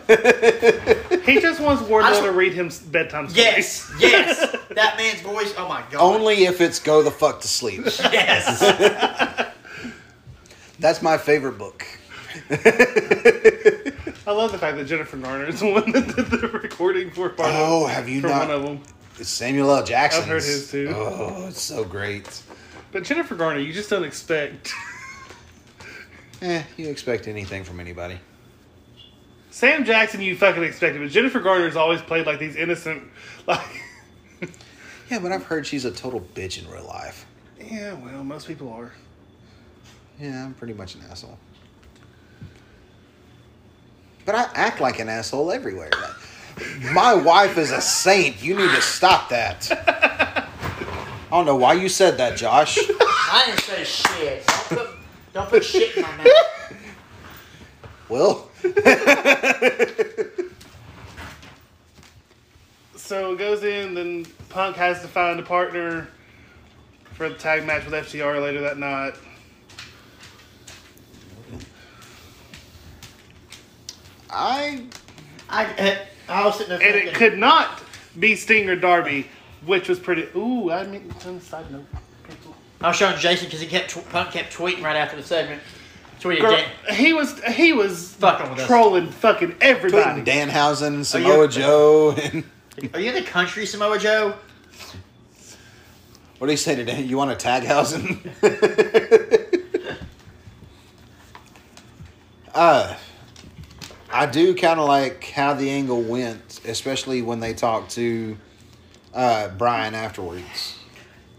He 1.23 1.39
just 1.39 1.61
wants 1.61 1.81
Wardlow 1.83 2.09
just- 2.09 2.23
to 2.23 2.31
read 2.33 2.53
him 2.53 2.69
bedtime 2.91 3.29
stories. 3.29 3.45
Yes, 3.45 3.91
yes. 3.97 4.51
that 4.71 4.97
man's 4.97 5.21
voice. 5.21 5.53
Oh 5.57 5.69
my 5.69 5.81
god. 5.89 6.01
only 6.01 6.43
if 6.43 6.59
it's 6.59 6.79
go 6.79 7.01
the 7.01 7.09
fuck 7.11 7.39
to 7.41 7.47
sleep 7.47 7.85
Yes. 8.11 8.59
that's 10.79 11.01
my 11.01 11.17
favorite 11.17 11.57
book 11.57 11.85
I 14.25 14.31
love 14.31 14.51
the 14.51 14.57
fact 14.57 14.77
that 14.77 14.85
Jennifer 14.85 15.17
Garner 15.17 15.45
is 15.45 15.59
the 15.59 15.69
one 15.69 15.91
that 15.91 16.15
did 16.15 16.27
the 16.27 16.47
recording 16.47 17.11
for 17.11 17.29
part 17.29 17.49
of- 17.49 17.55
Oh, 17.55 17.85
have 17.87 18.07
you 18.07 18.21
for 18.21 18.27
not? 18.27 18.47
one 18.47 18.51
of 18.51 18.63
them. 18.63 18.81
Samuel 19.21 19.69
L. 19.71 19.83
Jackson. 19.83 20.23
I've 20.23 20.27
heard 20.29 20.43
his 20.43 20.71
too. 20.71 20.91
Oh, 20.95 21.47
it's 21.47 21.61
so 21.61 21.83
great. 21.83 22.41
But 22.91 23.03
Jennifer 23.03 23.35
Garner, 23.35 23.59
you 23.59 23.73
just 23.73 23.89
don't 23.89 24.03
expect. 24.03 24.73
Eh, 26.41 26.61
you 26.75 26.89
expect 26.89 27.29
anything 27.29 27.63
from 27.63 27.79
anybody. 27.79 28.19
Sam 29.49 29.85
Jackson, 29.85 30.19
you 30.19 30.35
fucking 30.35 30.61
expected, 30.61 30.99
but 31.01 31.09
Jennifer 31.09 31.39
Garner's 31.39 31.77
always 31.77 32.01
played 32.01 32.25
like 32.25 32.37
these 32.37 32.57
innocent, 32.57 33.03
like. 33.47 33.61
Yeah, 35.09 35.19
but 35.19 35.31
I've 35.31 35.43
heard 35.43 35.65
she's 35.65 35.85
a 35.85 35.91
total 35.91 36.19
bitch 36.33 36.61
in 36.61 36.69
real 36.69 36.83
life. 36.85 37.25
Yeah, 37.61 37.93
well, 37.93 38.25
most 38.25 38.45
people 38.47 38.73
are. 38.73 38.91
Yeah, 40.19 40.43
I'm 40.43 40.53
pretty 40.53 40.73
much 40.73 40.95
an 40.95 41.01
asshole. 41.09 41.37
But 44.25 44.35
I 44.35 44.49
act 44.53 44.79
like 44.79 44.99
an 44.99 45.09
asshole 45.09 45.51
everywhere. 45.51 45.91
Like, 45.91 46.93
my 46.93 47.13
wife 47.13 47.57
is 47.57 47.71
a 47.71 47.81
saint. 47.81 48.41
You 48.41 48.55
need 48.55 48.71
to 48.71 48.81
stop 48.81 49.29
that. 49.29 49.67
I 51.31 51.37
don't 51.37 51.45
know 51.45 51.55
why 51.55 51.73
you 51.73 51.89
said 51.89 52.17
that, 52.17 52.37
Josh. 52.37 52.77
I 52.79 53.43
didn't 53.47 53.61
say 53.61 53.83
shit. 53.83 54.45
Don't 54.47 54.67
put, 54.67 54.89
don't 55.33 55.49
put 55.49 55.63
shit 55.63 55.97
in 55.97 56.03
my 56.03 56.17
mouth. 56.17 56.27
Well, 58.07 58.49
So 63.03 63.33
it 63.33 63.37
goes 63.37 63.63
in, 63.63 63.93
then 63.93 64.25
Punk 64.49 64.77
has 64.77 65.01
to 65.01 65.07
find 65.07 65.39
a 65.39 65.43
partner 65.43 66.07
for 67.11 67.27
the 67.27 67.35
tag 67.35 67.65
match 67.65 67.85
with 67.85 67.93
FTR 67.93 68.41
later 68.41 68.61
that 68.61 68.77
night. 68.77 69.13
I 74.33 74.83
I, 75.49 75.99
I 76.27 76.45
was 76.45 76.57
sitting 76.57 76.69
there 76.77 76.81
And 76.81 76.93
thinking, 76.93 77.09
it 77.09 77.15
could 77.15 77.37
not 77.37 77.81
be 78.19 78.35
Sting 78.35 78.69
or 78.69 78.75
Darby, 78.75 79.27
which 79.65 79.87
was 79.89 79.99
pretty. 79.99 80.27
Ooh, 80.35 80.71
I 80.71 80.85
mean, 80.85 81.13
on 81.25 81.35
the 81.39 81.41
side 81.45 81.69
note. 81.71 81.85
I 82.81 82.87
was 82.89 82.97
showing 82.97 83.17
Jason 83.17 83.45
because 83.47 83.61
he 83.61 83.67
kept 83.67 83.91
tw- 83.91 84.09
Punk 84.09 84.31
kept 84.31 84.53
tweeting 84.53 84.83
right 84.83 84.95
after 84.95 85.15
the 85.15 85.23
segment. 85.23 85.61
Tweeted 86.19 86.41
Girl, 86.41 86.51
Dan- 86.51 86.95
he 86.95 87.13
was 87.13 87.41
he 87.45 87.73
was 87.73 88.13
Fucking 88.15 88.49
with 88.51 88.59
us. 88.59 88.67
trolling 88.67 89.09
fucking 89.09 89.55
everybody. 89.61 90.21
tweeting 90.21 90.25
Danhausen, 90.49 90.97
you- 90.97 91.03
Samoa 91.03 91.47
Joe, 91.47 92.11
and 92.17 92.43
Are 92.93 92.99
you 92.99 93.09
in 93.09 93.15
the 93.15 93.21
country, 93.29 93.65
Samoa 93.65 93.97
Joe? 93.99 94.35
what 96.39 96.47
do 96.47 96.51
you 96.53 96.57
say 96.57 96.75
today? 96.75 97.01
You 97.01 97.15
want 97.17 97.31
a 97.31 97.35
Taghausen? 97.35 98.19
uh, 102.53 102.95
I 104.13 104.27
do 104.27 104.53
kind 104.53 104.79
of 104.79 104.87
like 104.87 105.23
how 105.31 105.55
the 105.55 105.71
angle 105.71 106.01
went, 106.03 106.61
especially 106.65 107.23
when 107.23 107.39
they 107.39 107.55
talked 107.55 107.91
to 107.93 108.37
uh, 109.11 109.49
Brian 109.57 109.95
afterwards. 109.95 110.77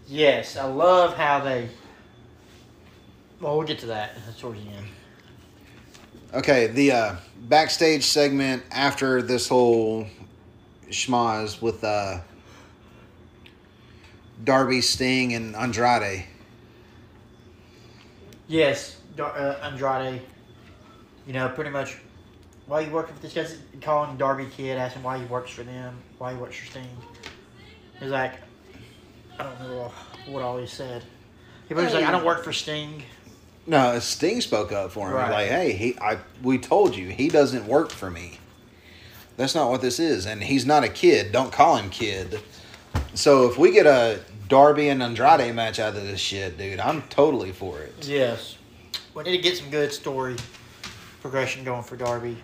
Yes, 0.07 0.57
I 0.57 0.65
love 0.65 1.15
how 1.15 1.39
they. 1.39 1.69
Well, 3.39 3.57
we'll 3.57 3.65
get 3.65 3.79
to 3.79 3.85
that 3.87 4.17
towards 4.37 4.61
the 4.61 4.69
end. 4.71 4.87
Okay, 6.33 6.67
the 6.67 6.91
uh, 6.91 7.15
backstage 7.47 8.03
segment 8.03 8.61
after 8.71 9.21
this 9.21 9.47
whole 9.47 10.05
schmoz 10.89 11.61
with 11.61 11.81
uh, 11.81 12.19
Darby, 14.43 14.81
Sting, 14.81 15.33
and 15.33 15.55
Andrade. 15.55 16.25
Yes, 18.49 18.97
Dar- 19.15 19.35
uh, 19.37 19.59
Andrade. 19.63 20.21
You 21.25 21.33
know, 21.33 21.47
pretty 21.47 21.69
much. 21.69 21.97
Why 22.67 22.81
you 22.81 22.91
working 22.91 23.15
for 23.15 23.21
this 23.21 23.33
guy? 23.33 23.45
Calling 23.81 24.17
Darby 24.17 24.47
Kid, 24.55 24.77
asking 24.77 25.03
why 25.03 25.19
he 25.19 25.25
works 25.25 25.51
for 25.51 25.63
them, 25.63 25.95
why 26.17 26.33
he 26.33 26.39
works 26.39 26.57
for 26.57 26.65
Sting. 26.65 26.87
He's 27.99 28.09
like, 28.09 28.33
I 29.39 29.43
don't 29.43 29.59
know 29.61 29.91
what 30.27 30.41
all 30.41 30.57
he 30.57 30.65
said. 30.65 31.03
He 31.67 31.73
was 31.73 31.93
like, 31.93 32.05
I 32.05 32.11
don't 32.11 32.25
work 32.25 32.43
for 32.43 32.53
Sting. 32.53 33.03
No, 33.67 33.97
Sting 33.99 34.41
spoke 34.41 34.71
up 34.71 34.91
for 34.91 35.07
him. 35.07 35.15
Right. 35.15 35.31
Like, 35.31 35.49
hey, 35.49 35.73
he, 35.73 35.97
I, 35.99 36.17
we 36.43 36.57
told 36.57 36.95
you 36.95 37.09
he 37.09 37.29
doesn't 37.29 37.67
work 37.67 37.91
for 37.91 38.09
me. 38.09 38.39
That's 39.37 39.55
not 39.55 39.69
what 39.69 39.81
this 39.81 39.99
is, 39.99 40.25
and 40.25 40.43
he's 40.43 40.65
not 40.65 40.83
a 40.83 40.89
kid. 40.89 41.31
Don't 41.31 41.51
call 41.51 41.77
him 41.77 41.89
kid. 41.89 42.39
So 43.15 43.49
if 43.49 43.57
we 43.57 43.71
get 43.71 43.85
a 43.85 44.21
Darby 44.47 44.89
and 44.89 45.03
Andrade 45.03 45.53
match 45.53 45.79
out 45.79 45.95
of 45.95 46.03
this 46.03 46.19
shit, 46.19 46.57
dude, 46.57 46.79
I'm 46.79 47.01
totally 47.03 47.51
for 47.51 47.79
it. 47.79 48.07
Yes. 48.07 48.57
We 49.13 49.23
need 49.23 49.37
to 49.37 49.43
get 49.43 49.57
some 49.57 49.69
good 49.69 49.91
story 49.91 50.35
progression 51.21 51.63
going 51.63 51.83
for 51.83 51.97
Darby. 51.97 52.37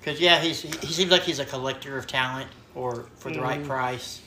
Because, 0.00 0.20
yeah, 0.20 0.40
he's, 0.40 0.62
he, 0.62 0.68
he 0.86 0.92
seems 0.92 1.10
like 1.10 1.22
he's 1.22 1.38
a 1.38 1.44
collector 1.44 1.96
of 1.98 2.06
talent 2.06 2.48
or 2.74 3.06
for 3.16 3.30
the 3.30 3.40
right 3.40 3.62
price. 3.62 4.20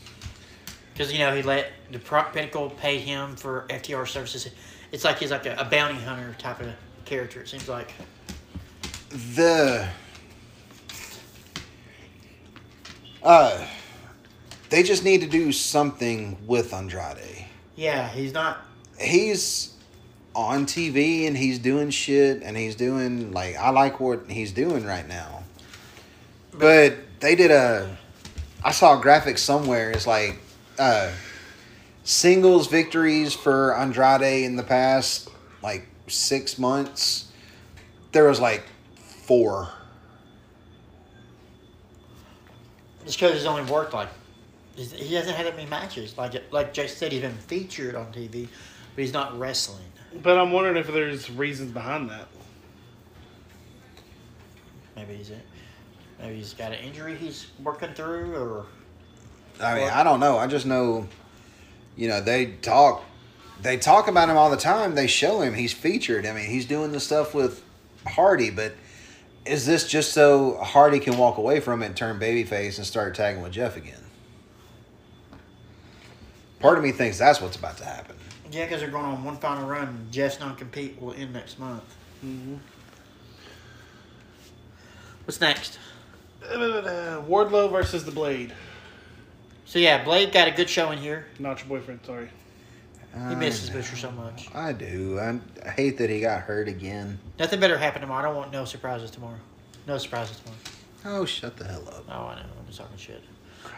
Because, 0.94 1.12
you 1.12 1.20
know, 1.20 1.36
he 1.36 1.42
let 1.42 1.72
the 1.92 1.98
Pro- 2.00 2.24
Pinnacle 2.24 2.70
pay 2.70 3.00
him 3.00 3.36
for 3.36 3.66
FTR 3.70 4.08
services. 4.08 4.50
It's 4.92 5.04
like 5.04 5.18
he's 5.18 5.32
like 5.32 5.46
a, 5.48 5.56
a 5.56 5.66
bounty 5.66 6.00
hunter 6.00 6.36
type 6.38 6.60
of 6.62 6.70
character, 7.06 7.42
it 7.42 7.48
seems 7.50 7.68
like. 7.68 7.92
the 9.36 9.88
uh 13.24 13.66
they 14.70 14.82
just 14.84 15.04
need 15.04 15.22
to 15.22 15.28
do 15.28 15.52
something 15.52 16.36
with 16.48 16.74
Andrade. 16.74 17.46
Yeah, 17.76 18.10
he's 18.10 18.34
not. 18.34 18.66
He's 19.00 19.74
on 20.36 20.66
TV 20.66 21.28
and 21.28 21.38
he's 21.38 21.60
doing 21.60 21.92
shit 21.92 22.42
and 22.42 22.58
he's 22.58 22.76
doing 22.76 23.32
like 23.32 23.56
I 23.56 23.70
like 23.70 24.00
what 24.00 24.30
he's 24.30 24.52
doing 24.52 24.84
right 24.84 25.08
now. 25.08 25.43
But 26.54 26.96
they 27.20 27.36
did 27.36 27.52
a 27.52 27.98
I 28.64 28.72
saw 28.72 28.98
a 28.98 29.02
graphic 29.02 29.38
somewhere. 29.38 29.92
It's 29.92 30.08
like 30.08 30.40
uh 30.78 31.12
singles 32.04 32.68
victories 32.68 33.34
for 33.34 33.76
Andrade 33.76 34.44
in 34.44 34.56
the 34.56 34.64
past 34.64 35.30
like 35.62 35.88
six 36.08 36.58
months. 36.60 37.32
There 38.12 38.28
was 38.28 38.40
like 38.40 38.64
four. 38.96 39.70
Just 43.06 43.20
because 43.20 43.34
he's 43.34 43.46
only 43.46 43.70
worked 43.72 43.94
like. 43.94 44.10
He 44.76 45.14
hasn't 45.14 45.36
had 45.36 45.46
that 45.46 45.56
many 45.56 45.70
matches. 45.70 46.18
Like 46.18 46.42
like 46.52 46.74
Jake 46.74 46.90
said, 46.90 47.12
he's 47.12 47.22
been 47.22 47.38
featured 47.38 47.96
on 47.96 48.08
TV, 48.08 48.48
but 48.96 49.02
he's 49.02 49.14
not 49.14 49.38
wrestling. 49.38 49.84
But 50.22 50.38
I'm 50.38 50.52
wondering 50.52 50.78
if 50.78 50.88
there's 50.88 51.30
reasons 51.30 51.72
behind 51.72 52.10
that. 52.10 52.28
Maybe 54.96 55.16
he's 55.16 55.32
maybe 56.24 56.38
he's 56.38 56.54
got 56.54 56.72
an 56.72 56.80
injury 56.80 57.16
he's 57.16 57.48
working 57.62 57.94
through, 57.94 58.34
or 58.36 58.66
I 59.62 59.74
mean, 59.76 59.84
Well- 59.84 59.94
I 59.94 60.04
don't 60.04 60.20
know. 60.20 60.38
I 60.38 60.48
just 60.48 60.66
know, 60.66 61.08
you 61.96 62.08
know, 62.08 62.22
they 62.22 62.48
talk, 62.48 63.04
they 63.62 63.78
talk 63.78 64.08
about 64.08 64.30
him 64.30 64.38
all 64.38 64.50
the 64.50 64.58
time. 64.58 64.96
They 64.96 65.08
show 65.08 65.42
him. 65.42 65.54
He's 65.54 65.74
featured. 65.74 66.26
I 66.26 66.32
mean, 66.34 66.50
he's 66.50 66.66
doing 66.66 66.92
the 66.92 67.00
stuff 67.00 67.34
with 67.36 67.64
Hardy, 68.08 68.50
but 68.50 68.74
is 69.46 69.66
this 69.66 69.88
just 69.88 70.14
so 70.14 70.58
Hardy 70.58 71.00
can 71.00 71.18
walk 71.18 71.38
away 71.38 71.60
from 71.60 71.84
it 71.84 71.88
and 71.88 71.98
turn 71.98 72.20
babyface 72.20 72.78
and 72.78 72.86
start 72.88 73.14
tagging 73.16 73.42
with 73.44 73.52
Jeff 73.52 73.76
again? 73.78 74.00
Part 76.60 76.78
of 76.78 76.84
me 76.84 76.94
thinks 76.94 77.18
that's 77.18 77.42
what's 77.42 77.58
about 77.58 77.76
to 77.78 77.86
happen. 77.86 78.16
yeah, 78.52 78.64
because 78.66 78.80
they're 78.80 78.90
going 78.90 79.04
on 79.06 79.24
one 79.24 79.36
final 79.38 79.68
run. 79.68 79.88
and 79.90 80.12
Jeff's 80.12 80.40
non 80.40 80.56
compete 80.56 81.00
will 81.02 81.14
end 81.14 81.34
next 81.34 81.60
month. 81.60 81.84
Mm-hmm. 82.26 82.56
What's 85.26 85.42
next? 85.42 85.78
Uh, 86.50 87.22
Wardlow 87.28 87.72
versus 87.72 88.04
the 88.06 88.12
Blade. 88.12 88.54
So 89.66 89.80
yeah, 89.80 90.04
Blade 90.04 90.32
got 90.32 90.48
a 90.48 90.52
good 90.52 90.70
showing 90.70 91.00
here. 91.00 91.26
Not 91.40 91.60
your 91.60 91.68
boyfriend, 91.68 92.02
sorry. 92.06 92.30
He 93.30 93.36
misses 93.36 93.70
Butcher 93.70 93.96
so 93.96 94.12
much. 94.12 94.50
I 94.56 94.72
do. 94.74 95.20
I, 95.20 95.40
I 95.64 95.70
hate 95.70 96.00
that 96.00 96.10
he 96.10 96.20
got 96.20 96.42
hurt 96.42 96.68
again. 96.68 97.20
Nothing 97.38 97.60
better 97.60 97.78
happen 97.78 98.02
tomorrow. 98.02 98.22
I 98.22 98.26
don't 98.26 98.36
want 98.36 98.52
no 98.52 98.66
surprises 98.66 99.12
tomorrow. 99.12 99.38
No 99.88 100.00
surprises 100.00 100.40
tomorrow. 100.40 101.22
Oh, 101.22 101.26
shut 101.26 101.56
the 101.58 101.66
hell 101.66 101.88
up. 101.90 102.06
Oh, 102.10 102.28
I 102.28 102.36
know. 102.36 102.42
I'm 102.60 102.66
just 102.66 102.80
talking 102.80 102.98
shit. 102.98 103.22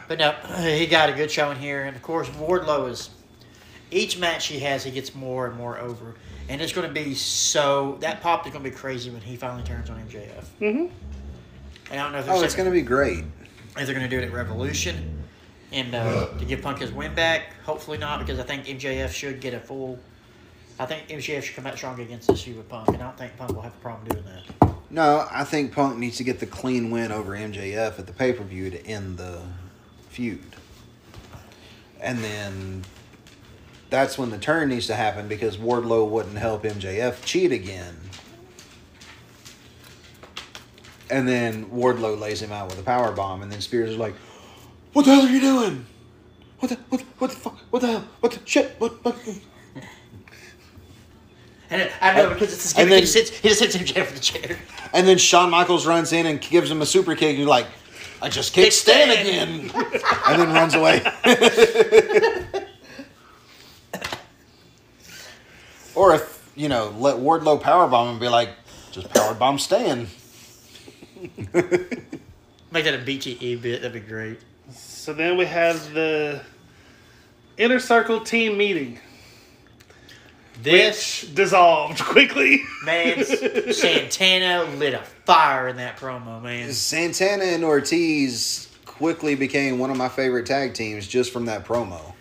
But 0.07 0.20
no, 0.20 0.32
he 0.61 0.88
got 0.88 1.09
a 1.09 1.13
good 1.13 1.30
showing 1.30 1.57
here, 1.57 1.84
and 1.84 1.95
of 1.95 2.01
course 2.01 2.30
Wardlow 2.30 2.89
is. 2.89 3.09
Each 3.91 4.18
match 4.18 4.47
he 4.47 4.59
has, 4.59 4.84
he 4.84 4.91
gets 4.91 5.13
more 5.13 5.45
and 5.45 5.55
more 5.55 5.78
over, 5.78 6.16
and 6.49 6.59
it's 6.59 6.74
going 6.74 6.88
to 6.88 6.93
be 6.93 7.13
so 7.13 7.97
that 8.01 8.20
pop 8.20 8.45
is 8.45 8.51
going 8.51 8.63
to 8.63 8.70
be 8.70 8.76
crazy 8.76 9.11
when 9.11 9.22
he 9.22 9.36
finally 9.36 9.63
turns 9.63 9.89
on 9.89 10.03
MJF. 10.07 10.45
Mm-hmm. 10.59 10.86
And 11.91 11.99
I 11.99 12.03
don't 12.03 12.13
know 12.13 12.19
if 12.19 12.29
Oh, 12.29 12.41
it's 12.43 12.55
going 12.55 12.65
to 12.65 12.71
be 12.71 12.81
great. 12.81 13.23
if 13.77 13.86
they're 13.86 13.95
going 13.95 14.01
to 14.01 14.09
do 14.09 14.17
it 14.19 14.25
at 14.25 14.33
Revolution, 14.33 15.23
and 15.71 15.93
uh, 15.93 16.27
to 16.38 16.45
give 16.45 16.61
Punk 16.61 16.79
his 16.79 16.91
win 16.91 17.13
back. 17.13 17.53
Hopefully 17.65 17.97
not, 17.97 18.19
because 18.19 18.39
I 18.39 18.43
think 18.43 18.65
MJF 18.65 19.11
should 19.11 19.39
get 19.41 19.53
a 19.53 19.59
full. 19.59 19.99
I 20.79 20.86
think 20.86 21.07
MJF 21.07 21.43
should 21.43 21.55
come 21.55 21.65
out 21.67 21.75
strong 21.77 21.99
against 22.01 22.27
this 22.27 22.43
feud 22.43 22.57
with 22.57 22.67
Punk, 22.69 22.88
and 22.89 22.97
I 22.97 23.01
don't 23.01 23.17
think 23.17 23.38
Punk 23.38 23.51
will 23.53 23.61
have 23.61 23.73
a 23.73 23.79
problem 23.79 24.07
doing 24.09 24.23
that. 24.25 24.73
No, 24.89 25.27
I 25.31 25.43
think 25.43 25.71
Punk 25.73 25.97
needs 25.97 26.17
to 26.17 26.23
get 26.23 26.39
the 26.39 26.45
clean 26.45 26.91
win 26.91 27.11
over 27.11 27.31
MJF 27.33 27.99
at 27.99 28.07
the 28.07 28.13
pay 28.13 28.33
per 28.33 28.43
view 28.43 28.69
to 28.69 28.86
end 28.86 29.17
the 29.17 29.41
feud. 30.09 30.43
And 31.99 32.19
then 32.19 32.83
that's 33.89 34.17
when 34.17 34.29
the 34.29 34.38
turn 34.38 34.69
needs 34.69 34.88
to 34.88 34.95
happen 34.95 35.27
because 35.27 35.57
Wardlow 35.57 36.07
wouldn't 36.09 36.38
help 36.38 36.63
MJF 36.63 37.23
cheat 37.25 37.51
again. 37.51 37.95
And 41.10 41.28
then 41.28 41.66
Wardlow 41.68 42.20
lays 42.20 42.41
him 42.41 42.51
out 42.51 42.68
with 42.70 42.80
a 42.80 42.84
power 42.84 43.12
bomb, 43.12 43.41
and 43.43 43.51
then 43.51 43.62
Spears 43.62 43.91
is 43.91 43.97
like, 43.97 44.16
"What 44.93 45.06
the 45.06 45.14
hell 45.14 45.26
are 45.26 45.30
you 45.30 45.39
doing? 45.39 45.86
What 46.60 46.70
the 46.70 46.76
what 46.89 47.01
what 47.20 47.30
the 47.32 47.38
fuck? 47.38 47.58
What 47.70 47.82
the 47.82 47.88
hell? 47.88 48.08
What 48.22 48.32
the 48.32 48.39
shit? 48.45 48.76
What?" 48.80 49.03
what? 49.03 49.16
And 51.70 51.89
I 52.01 52.14
know 52.16 52.30
because 52.30 52.53
it's 52.53 52.78
And 52.78 52.91
then- 52.91 52.97
he, 52.99 53.01
just 53.01 53.14
sits, 53.14 53.30
he 53.32 53.49
just 53.49 53.60
sits 53.60 53.76
MJF 53.76 54.10
in 54.10 54.14
the 54.14 54.20
chair. 54.20 54.58
And 54.93 55.08
then 55.08 55.18
Shawn 55.18 55.49
Michaels 55.49 55.88
runs 55.88 56.14
in 56.14 56.26
and 56.28 56.39
gives 56.39 56.70
him 56.70 56.82
a 56.82 56.86
super 56.86 57.16
kick. 57.16 57.30
And 57.30 57.39
you're 57.39 57.47
like, 57.47 57.66
I 58.22 58.30
just 58.30 58.53
kicked 58.53 58.74
Stan 58.74 59.10
Stan." 59.10 59.26
again. 59.26 59.72
and 60.28 60.41
then 60.41 60.53
runs 60.53 60.76
away. 60.76 61.01
or 65.95 66.14
if, 66.16 66.51
you 66.56 66.70
know, 66.70 66.93
let 66.97 67.16
Wardlow 67.18 67.60
powerbomb 67.62 68.12
and 68.12 68.20
be 68.20 68.30
like, 68.30 68.49
just 68.91 69.10
powerbomb 69.10 69.60
Stan. 69.60 70.08
Make 72.72 72.84
that 72.84 72.93
a 72.93 72.97
BTE 72.97 73.61
bit. 73.61 73.82
That'd 73.82 73.93
be 73.93 74.07
great. 74.07 74.39
So 74.72 75.13
then 75.13 75.38
we 75.38 75.45
have 75.45 75.93
the 75.93 76.41
Inner 77.57 77.80
Circle 77.80 78.22
team 78.22 78.57
meeting, 78.57 78.99
This 80.61 81.24
which 81.24 81.36
dissolved 81.36 82.01
quickly. 82.01 82.63
man, 82.86 83.24
Santana 83.24 84.63
lit 84.78 84.93
a 84.93 85.03
fire 85.26 85.68
in 85.68 85.78
that 85.78 85.97
promo, 85.97 86.41
man. 86.41 86.72
Santana 86.74 87.45
and 87.45 87.63
Ortiz 87.63 88.68
quickly 88.86 89.36
became 89.36 89.78
one 89.80 89.89
of 89.89 89.97
my 89.97 90.09
favorite 90.09 90.45
tag 90.45 90.74
teams 90.74 91.07
just 91.07 91.32
from 91.32 91.45
that 91.45 91.66
promo. 91.66 92.13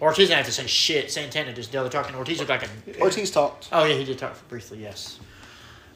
Ortiz 0.00 0.28
didn't 0.28 0.38
have 0.38 0.46
to 0.46 0.52
say 0.52 0.66
shit. 0.66 1.12
Santana 1.12 1.52
just 1.52 1.70
did. 1.70 1.80
They're 1.80 1.88
talking. 1.88 2.16
Ortiz 2.16 2.38
looked 2.38 2.50
like 2.50 2.64
a. 2.64 3.00
Ortiz 3.00 3.30
talked. 3.30 3.68
Oh 3.70 3.84
yeah, 3.84 3.94
he 3.94 4.04
did 4.04 4.18
talk 4.18 4.36
briefly. 4.48 4.82
Yes, 4.82 5.20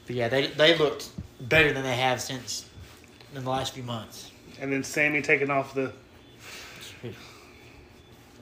but 0.07 0.14
yeah, 0.14 0.28
they 0.28 0.46
they 0.46 0.78
looked 0.78 1.11
better 1.41 1.72
than 1.72 1.82
they 1.82 1.97
have 1.97 2.20
since 2.20 2.68
in 3.34 3.45
the 3.45 3.51
last 3.51 3.74
few 3.74 3.82
months. 3.82 4.30
and 4.61 4.72
then 4.72 4.82
Sammy 4.84 5.22
taking 5.22 5.51
off 5.51 5.74
the. 5.74 5.93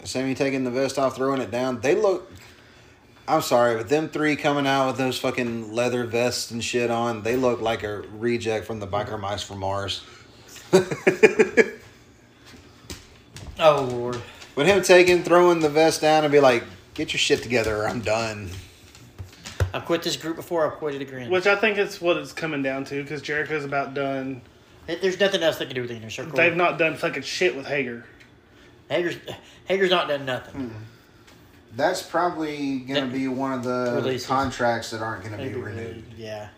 Sammy 0.04 0.34
taking 0.34 0.64
the 0.64 0.70
vest 0.70 0.98
off, 0.98 1.16
throwing 1.16 1.40
it 1.40 1.50
down. 1.50 1.80
They 1.80 1.94
look. 1.94 2.30
I'm 3.26 3.40
sorry, 3.40 3.76
but 3.76 3.88
them 3.88 4.10
three 4.10 4.36
coming 4.36 4.66
out 4.66 4.88
with 4.88 4.98
those 4.98 5.18
fucking 5.18 5.72
leather 5.72 6.04
vests 6.04 6.50
and 6.50 6.62
shit 6.62 6.90
on, 6.90 7.22
they 7.22 7.36
look 7.36 7.62
like 7.62 7.82
a 7.82 8.02
reject 8.18 8.66
from 8.66 8.80
the 8.80 8.86
biker 8.86 9.18
mice 9.18 9.42
from 9.42 9.60
Mars. 9.60 10.02
Oh 13.58 13.88
lord. 13.90 14.20
But 14.54 14.66
him 14.66 14.82
taking, 14.82 15.22
throwing 15.22 15.60
the 15.60 15.68
vest 15.68 16.00
down 16.00 16.24
and 16.24 16.32
be 16.32 16.40
like, 16.40 16.64
"Get 16.94 17.12
your 17.12 17.18
shit 17.18 17.42
together, 17.42 17.76
or 17.82 17.88
I'm 17.88 18.00
done." 18.00 18.50
I've 19.74 19.84
quit 19.86 20.04
this 20.04 20.16
group 20.16 20.36
before. 20.36 20.64
I've 20.70 20.78
quitted 20.78 21.02
again. 21.02 21.30
Which 21.30 21.48
I 21.48 21.56
think 21.56 21.78
is 21.78 22.00
what 22.00 22.16
it's 22.16 22.32
coming 22.32 22.62
down 22.62 22.84
to 22.86 23.02
because 23.02 23.20
Jericho's 23.20 23.64
about 23.64 23.92
done. 23.92 24.40
There's 24.86 25.18
nothing 25.18 25.42
else 25.42 25.58
they 25.58 25.66
can 25.66 25.74
do 25.74 25.80
with 25.80 25.90
the 25.90 25.96
inner 25.96 26.10
circle. 26.10 26.36
They've 26.36 26.54
not 26.54 26.78
done 26.78 26.94
fucking 26.94 27.22
shit 27.22 27.56
with 27.56 27.66
Hager. 27.66 28.04
Hager's 28.88 29.16
Hager's 29.64 29.90
not 29.90 30.06
done 30.08 30.24
nothing. 30.24 30.68
Hmm. 30.68 30.76
That's 31.74 32.02
probably 32.02 32.80
gonna 32.80 33.06
be 33.08 33.26
one 33.26 33.52
of 33.52 33.64
the 33.64 33.94
Releases. 33.96 34.28
contracts 34.28 34.90
that 34.90 35.00
aren't 35.00 35.24
gonna 35.24 35.38
be 35.38 35.54
renewed. 35.54 36.04
Yeah. 36.16 36.48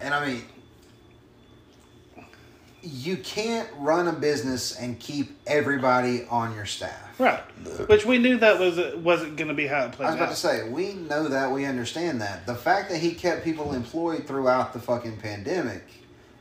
And 0.00 0.14
I 0.14 0.26
mean, 0.26 0.44
you 2.82 3.16
can't 3.16 3.68
run 3.76 4.08
a 4.08 4.12
business 4.12 4.76
and 4.76 4.98
keep 4.98 5.38
everybody 5.46 6.24
on 6.30 6.54
your 6.54 6.66
staff. 6.66 7.18
Right. 7.18 7.42
Which 7.88 8.06
we 8.06 8.18
knew 8.18 8.38
that 8.38 8.58
was 8.58 8.78
wasn't 8.96 9.36
going 9.36 9.48
to 9.48 9.54
be 9.54 9.66
how 9.66 9.84
it 9.84 9.92
played. 9.92 10.06
I 10.06 10.10
was 10.10 10.16
about 10.16 10.28
out. 10.28 10.34
to 10.34 10.40
say, 10.40 10.68
we 10.68 10.94
know 10.94 11.28
that, 11.28 11.50
we 11.52 11.66
understand 11.66 12.20
that. 12.22 12.46
The 12.46 12.54
fact 12.54 12.90
that 12.90 12.98
he 12.98 13.12
kept 13.12 13.44
people 13.44 13.74
employed 13.74 14.26
throughout 14.26 14.72
the 14.72 14.78
fucking 14.78 15.18
pandemic 15.18 15.84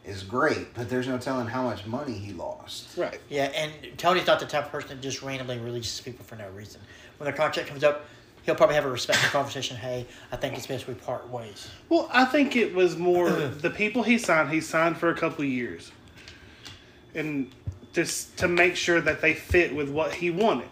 is 0.05 0.23
great, 0.23 0.73
but 0.73 0.89
there's 0.89 1.07
no 1.07 1.17
telling 1.17 1.47
how 1.47 1.63
much 1.63 1.85
money 1.85 2.13
he 2.13 2.33
lost. 2.33 2.97
Right. 2.97 3.19
Yeah, 3.29 3.51
and 3.55 3.71
Tony's 3.97 4.25
not 4.25 4.39
the 4.39 4.45
type 4.45 4.65
of 4.65 4.71
person 4.71 4.89
that 4.89 5.01
just 5.01 5.21
randomly 5.21 5.59
releases 5.59 5.99
people 6.01 6.25
for 6.25 6.35
no 6.35 6.49
reason. 6.49 6.81
When 7.17 7.25
their 7.25 7.35
contract 7.35 7.67
comes 7.67 7.83
up, 7.83 8.05
he'll 8.43 8.55
probably 8.55 8.75
have 8.75 8.85
a 8.85 8.89
respectful 8.91 9.29
conversation. 9.29 9.77
Hey, 9.77 10.07
I 10.31 10.37
think 10.37 10.55
it's 10.55 10.65
best 10.65 10.87
we 10.87 10.93
part 10.93 11.29
ways. 11.29 11.67
Well, 11.89 12.09
I 12.11 12.25
think 12.25 12.55
it 12.55 12.73
was 12.73 12.97
more 12.97 13.29
the 13.29 13.69
people 13.69 14.01
he 14.03 14.17
signed. 14.17 14.49
He 14.49 14.61
signed 14.61 14.97
for 14.97 15.09
a 15.09 15.15
couple 15.15 15.43
of 15.43 15.49
years, 15.49 15.91
and 17.19 17.51
just 17.93 18.37
to 18.37 18.47
make 18.47 18.75
sure 18.75 19.01
that 19.01 19.21
they 19.21 19.33
fit 19.33 19.75
with 19.75 19.89
what 19.89 20.13
he 20.13 20.31
wanted. 20.31 20.69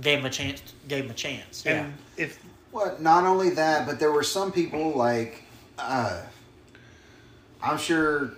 Gave 0.00 0.20
him 0.20 0.26
a 0.26 0.30
chance. 0.30 0.62
Gave 0.86 1.04
him 1.06 1.10
a 1.10 1.14
chance. 1.14 1.64
Yeah. 1.66 1.84
And 1.84 1.94
if 2.16 2.38
Well, 2.70 2.96
not 3.00 3.24
only 3.24 3.50
that, 3.50 3.86
but 3.86 3.98
there 3.98 4.12
were 4.12 4.22
some 4.22 4.52
people 4.52 4.90
like, 4.92 5.42
uh, 5.78 6.22
I'm 7.62 7.78
sure, 7.78 8.32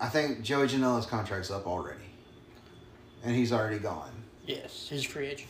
I 0.00 0.08
think 0.08 0.42
Joey 0.42 0.68
Janela's 0.68 1.06
contract's 1.06 1.50
up 1.50 1.66
already, 1.66 1.98
and 3.24 3.34
he's 3.34 3.52
already 3.52 3.78
gone. 3.78 4.12
yes, 4.46 4.86
he's 4.88 5.04
free 5.04 5.26
agent. 5.28 5.48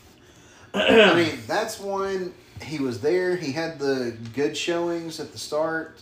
I 0.73 1.15
mean, 1.15 1.39
that's 1.47 1.81
one. 1.81 2.33
He 2.63 2.79
was 2.79 3.01
there. 3.01 3.35
He 3.37 3.51
had 3.53 3.79
the 3.79 4.17
good 4.35 4.57
showings 4.57 5.19
at 5.19 5.33
the 5.33 5.39
start. 5.39 6.01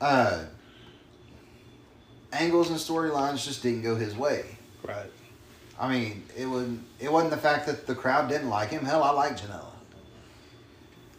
Uh, 0.00 0.44
angles 2.32 2.70
and 2.70 2.78
storylines 2.78 3.44
just 3.44 3.62
didn't 3.62 3.82
go 3.82 3.96
his 3.96 4.16
way. 4.16 4.44
Right. 4.82 5.10
I 5.78 5.92
mean, 5.92 6.24
it 6.36 6.46
wasn't 6.46 6.84
it 6.98 7.12
wasn't 7.12 7.30
the 7.30 7.38
fact 7.38 7.66
that 7.66 7.86
the 7.86 7.94
crowd 7.94 8.28
didn't 8.28 8.48
like 8.48 8.70
him. 8.70 8.84
Hell, 8.84 9.02
I 9.02 9.10
like 9.10 9.38
Janela. 9.38 9.64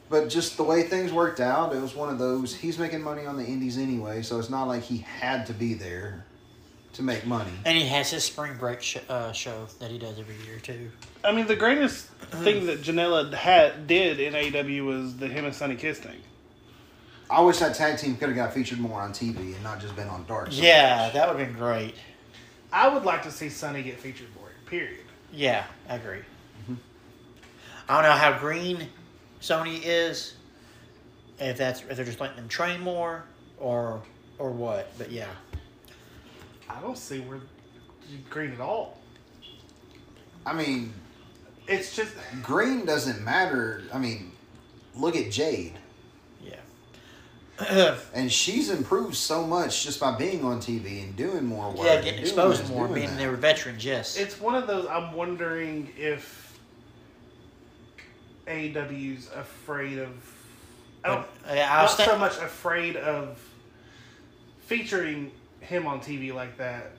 But 0.09 0.27
just 0.27 0.57
the 0.57 0.63
way 0.63 0.83
things 0.83 1.13
worked 1.13 1.39
out, 1.39 1.73
it 1.73 1.81
was 1.81 1.95
one 1.95 2.09
of 2.09 2.17
those. 2.17 2.55
He's 2.55 2.79
making 2.79 3.03
money 3.03 3.25
on 3.25 3.37
the 3.37 3.45
indies 3.45 3.77
anyway, 3.77 4.23
so 4.23 4.39
it's 4.39 4.49
not 4.49 4.65
like 4.65 4.81
he 4.81 4.97
had 4.97 5.45
to 5.45 5.53
be 5.53 5.75
there 5.75 6.25
to 6.93 7.03
make 7.03 7.25
money. 7.27 7.51
And 7.63 7.77
he 7.77 7.85
has 7.87 8.09
his 8.09 8.23
spring 8.23 8.55
break 8.59 8.81
sh- 8.81 8.97
uh, 9.07 9.31
show 9.31 9.67
that 9.79 9.91
he 9.91 9.99
does 9.99 10.17
every 10.19 10.35
year 10.47 10.57
too. 10.57 10.91
I 11.23 11.31
mean, 11.31 11.45
the 11.45 11.55
greatest 11.55 12.07
thing 12.07 12.65
that 12.65 12.81
Janela 12.81 13.31
had 13.33 13.85
did 13.85 14.19
in 14.19 14.33
AEW 14.33 14.83
was 14.85 15.17
the 15.17 15.27
him 15.27 15.45
and 15.45 15.53
Sonny 15.53 15.75
Kiss 15.75 15.99
thing. 15.99 16.17
I 17.29 17.41
wish 17.41 17.59
that 17.59 17.75
tag 17.75 17.97
team 17.99 18.15
could 18.17 18.29
have 18.29 18.35
got 18.35 18.53
featured 18.53 18.79
more 18.79 18.99
on 19.01 19.11
TV 19.13 19.37
and 19.53 19.63
not 19.63 19.79
just 19.79 19.95
been 19.95 20.07
on 20.07 20.25
Dark. 20.25 20.51
so 20.51 20.61
Yeah, 20.61 21.03
much. 21.05 21.13
that 21.13 21.27
would 21.29 21.39
have 21.39 21.47
been 21.47 21.55
great. 21.57 21.95
I 22.71 22.87
would 22.87 23.03
like 23.03 23.21
to 23.23 23.31
see 23.31 23.49
Sonny 23.49 23.83
get 23.83 23.99
featured 23.99 24.27
more. 24.35 24.49
Period. 24.65 25.05
Yeah, 25.31 25.63
I 25.87 25.95
agree. 25.95 26.19
Mm-hmm. 26.63 26.75
I 27.87 28.01
don't 28.01 28.11
know 28.11 28.17
how 28.17 28.37
green 28.37 28.87
Sony 29.41 29.81
is. 29.83 30.35
If 31.39 31.57
that's 31.57 31.81
if 31.89 31.95
they're 31.95 32.05
just 32.05 32.19
letting 32.19 32.35
them 32.35 32.47
train 32.49 32.81
more 32.81 33.23
or 33.59 34.01
or 34.37 34.51
what, 34.51 34.91
but 34.97 35.11
yeah. 35.11 35.27
I 36.69 36.79
don't 36.81 36.97
see 36.97 37.19
where 37.21 37.39
green 38.29 38.51
at 38.53 38.59
all. 38.59 38.97
I 40.45 40.53
mean, 40.53 40.93
It's 41.67 41.95
just 41.95 42.13
green 42.43 42.85
doesn't 42.85 43.23
matter. 43.23 43.83
I 43.93 43.97
mean, 43.99 44.31
look 44.95 45.15
at 45.15 45.31
Jade. 45.31 45.78
Yeah. 47.61 47.95
And 48.13 48.31
she's 48.31 48.69
improved 48.69 49.15
so 49.15 49.45
much 49.45 49.83
just 49.83 49.99
by 49.99 50.15
being 50.17 50.43
on 50.43 50.59
TV 50.59 51.03
and 51.03 51.15
doing 51.15 51.45
more 51.45 51.69
work. 51.71 51.85
yeah, 51.85 51.95
getting 51.95 52.13
doing 52.13 52.19
exposed 52.21 52.63
this, 52.63 52.69
more, 52.69 52.87
doing 52.87 52.95
being 53.01 53.09
that. 53.09 53.17
they 53.17 53.27
were 53.27 53.35
veterans, 53.35 53.83
yes. 53.85 54.17
it's 54.17 54.39
one 54.39 54.55
of 54.55 54.67
those. 54.67 54.87
I'm 54.87 55.13
wondering 55.13 55.91
if 55.97 56.57
AEW's 58.47 59.29
afraid 59.35 59.99
of. 59.99 60.09
I 61.03 61.07
don't. 61.09 61.27
But, 61.43 61.57
uh, 61.57 61.61
I 61.61 61.81
was 61.83 61.91
not 61.91 61.97
think- 61.97 62.09
so 62.11 62.17
much 62.17 62.37
afraid 62.37 62.95
of 62.97 63.39
featuring 64.61 65.31
him 65.61 65.87
on 65.87 65.99
TV 66.01 66.33
like 66.33 66.57
that, 66.57 66.91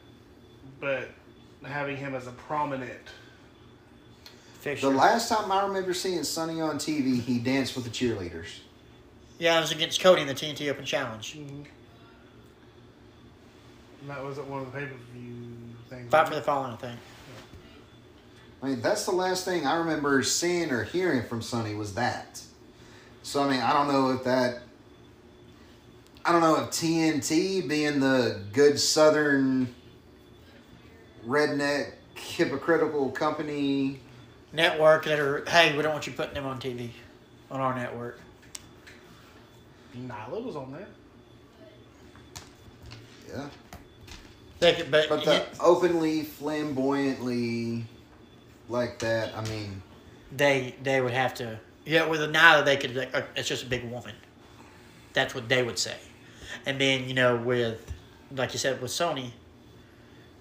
but 0.80 1.08
having 1.64 1.96
him 1.96 2.14
as 2.14 2.26
a 2.26 2.32
prominent. 2.32 2.92
fixture. 4.60 4.90
The 4.90 4.96
last 4.96 5.28
time 5.28 5.50
I 5.50 5.62
remember 5.66 5.94
seeing 5.94 6.22
Sonny 6.22 6.60
on 6.60 6.76
TV, 6.78 7.20
he 7.20 7.38
danced 7.38 7.74
with 7.76 7.84
the 7.84 7.90
cheerleaders. 7.90 8.60
Yeah, 9.40 9.56
it 9.56 9.62
was 9.62 9.72
against 9.72 10.00
Cody 10.00 10.20
in 10.20 10.28
the 10.28 10.34
TNT 10.34 10.70
Open 10.70 10.84
Challenge. 10.84 11.34
Mm-hmm. 11.34 11.62
And 14.02 14.10
that 14.10 14.22
wasn't 14.22 14.48
one 14.48 14.60
of 14.60 14.72
the 14.72 14.78
pay 14.78 14.84
per 14.84 14.92
view 15.14 15.48
things. 15.88 16.10
Fight 16.10 16.28
for 16.28 16.34
the 16.34 16.42
Fallen, 16.42 16.72
I 16.72 16.76
think. 16.76 16.98
I 18.62 18.68
mean, 18.68 18.80
that's 18.82 19.06
the 19.06 19.12
last 19.12 19.46
thing 19.46 19.66
I 19.66 19.76
remember 19.76 20.22
seeing 20.22 20.70
or 20.70 20.84
hearing 20.84 21.26
from 21.26 21.40
Sonny 21.40 21.74
was 21.74 21.94
that. 21.94 22.42
So 23.22 23.42
I 23.42 23.50
mean, 23.50 23.60
I 23.60 23.72
don't 23.72 23.88
know 23.88 24.10
if 24.10 24.24
that. 24.24 24.60
I 26.22 26.32
don't 26.32 26.42
know 26.42 26.56
if 26.56 26.68
TNT 26.68 27.66
being 27.66 27.98
the 28.00 28.42
good 28.52 28.78
Southern 28.78 29.74
redneck 31.26 31.92
hypocritical 32.14 33.10
company. 33.10 34.00
Network 34.52 35.06
that 35.06 35.18
are 35.18 35.44
hey, 35.48 35.74
we 35.74 35.82
don't 35.82 35.92
want 35.92 36.06
you 36.06 36.12
putting 36.12 36.34
them 36.34 36.44
on 36.44 36.60
TV. 36.60 36.90
On 37.50 37.58
our 37.58 37.74
network. 37.74 38.20
Nyla 39.96 40.44
was 40.44 40.56
on 40.56 40.72
there. 40.72 40.88
Yeah. 43.28 43.48
They 44.58 44.74
could, 44.74 44.90
but, 44.90 45.08
But 45.08 45.24
the 45.24 45.44
openly, 45.58 46.22
flamboyantly, 46.22 47.84
like 48.68 48.98
that. 48.98 49.34
I 49.34 49.42
mean, 49.48 49.82
they 50.36 50.74
they 50.82 51.00
would 51.00 51.12
have 51.12 51.34
to 51.34 51.58
yeah 51.84 52.06
with 52.06 52.22
a 52.22 52.28
Nyla 52.28 52.64
they 52.64 52.76
could 52.76 52.94
like, 52.94 53.14
uh, 53.14 53.22
it's 53.36 53.48
just 53.48 53.64
a 53.64 53.66
big 53.66 53.84
woman 53.90 54.14
that's 55.12 55.34
what 55.34 55.48
they 55.48 55.62
would 55.62 55.78
say 55.78 55.96
and 56.66 56.80
then 56.80 57.08
you 57.08 57.14
know 57.14 57.36
with 57.36 57.92
like 58.34 58.52
you 58.52 58.58
said 58.58 58.80
with 58.80 58.90
Sony 58.90 59.30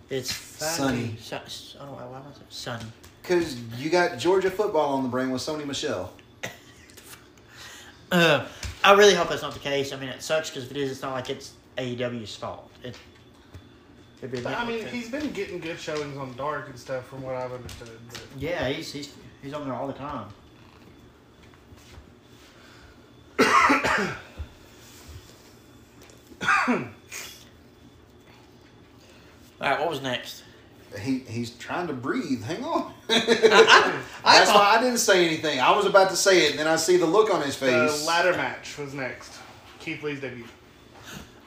it's 0.10 0.34
Sonny. 0.34 1.16
Son, 1.20 1.42
I 1.80 1.86
don't 1.86 2.00
know 2.00 2.08
why 2.08 2.20
was 2.20 2.38
it 2.38 2.44
Sonny 2.50 2.86
because 3.22 3.60
you 3.78 3.90
got 3.90 4.18
Georgia 4.18 4.50
football 4.50 4.94
on 4.96 5.04
the 5.04 5.10
brain 5.10 5.30
with 5.30 5.42
Sony 5.42 5.66
Michel. 5.66 6.12
uh, 8.12 8.46
I 8.84 8.94
really 8.94 9.14
hope 9.14 9.30
that's 9.30 9.42
not 9.42 9.54
the 9.54 9.60
case 9.60 9.92
I 9.94 9.98
mean 9.98 10.10
it 10.10 10.22
sucks 10.22 10.50
because 10.50 10.66
if 10.66 10.72
it 10.72 10.78
is 10.78 10.92
it's 10.92 11.02
not 11.02 11.14
like 11.14 11.30
it's 11.30 11.54
AEW's 11.78 12.36
fault 12.36 12.70
it, 12.84 12.98
it'd 14.20 14.32
be 14.32 14.40
a 14.40 14.42
But, 14.42 14.58
I 14.58 14.66
mean, 14.66 14.84
thing. 14.84 14.94
he's 14.94 15.10
been 15.10 15.32
getting 15.32 15.60
good 15.60 15.80
showings 15.80 16.18
on 16.18 16.36
Dark 16.36 16.70
and 16.70 16.78
stuff, 16.80 17.08
from 17.08 17.22
what 17.22 17.36
I've 17.36 17.52
understood. 17.54 17.90
But 18.10 18.22
yeah 18.38 18.68
he's, 18.70 18.92
he's 18.92 19.14
he's 19.42 19.54
on 19.54 19.66
there 19.66 19.74
all 19.74 19.88
the 19.88 19.94
time 19.94 20.28
all 29.62 29.68
right 29.70 29.80
what 29.80 29.90
was 29.90 30.02
next 30.02 30.44
He 31.00 31.20
he's 31.20 31.52
trying 31.52 31.88
to 31.88 31.94
breathe. 31.94 32.44
Hang 32.44 32.64
on. 32.64 32.94
I 33.10 33.20
That's 33.20 34.52
thought- 34.52 34.56
why 34.56 34.76
I 34.78 34.82
didn't 34.82 34.98
say 35.00 35.26
anything. 35.28 35.60
I 35.60 35.76
was 35.76 35.86
about 35.86 36.10
to 36.10 36.16
say 36.16 36.46
it, 36.46 36.52
and 36.52 36.60
then 36.60 36.68
I 36.68 36.76
see 36.78 36.98
the 36.98 37.06
look 37.06 37.34
on 37.34 37.42
his 37.42 37.56
face. 37.56 38.02
the 38.02 38.08
ladder 38.08 38.32
match 38.34 38.78
was 38.78 38.94
next. 38.94 39.34
Keith 39.80 40.02
Lee's 40.04 40.20
debut. 40.20 40.46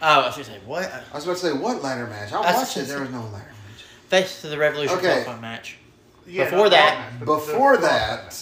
Oh, 0.00 0.06
I 0.22 0.26
was 0.26 0.34
gonna 0.34 0.44
say 0.44 0.58
what? 0.64 0.84
I 1.12 1.14
was 1.14 1.24
about 1.24 1.36
to 1.38 1.42
say 1.46 1.52
what 1.52 1.82
ladder 1.82 2.06
match. 2.06 2.32
I 2.32 2.42
That's- 2.42 2.56
watched 2.56 2.76
it. 2.76 2.88
There 2.88 3.00
was 3.00 3.10
no 3.10 3.20
ladder 3.22 3.36
match. 3.68 3.84
Face 4.08 4.40
to 4.42 4.48
the 4.48 4.58
Revolution 4.58 4.96
Okay. 4.98 5.08
telephone 5.08 5.40
match. 5.40 5.76
Yeah, 6.26 6.44
Before 6.44 6.58
not 6.64 6.70
that- 6.70 7.12
match, 7.12 7.24
Before 7.24 7.76
the- 7.76 7.82
that 7.86 8.40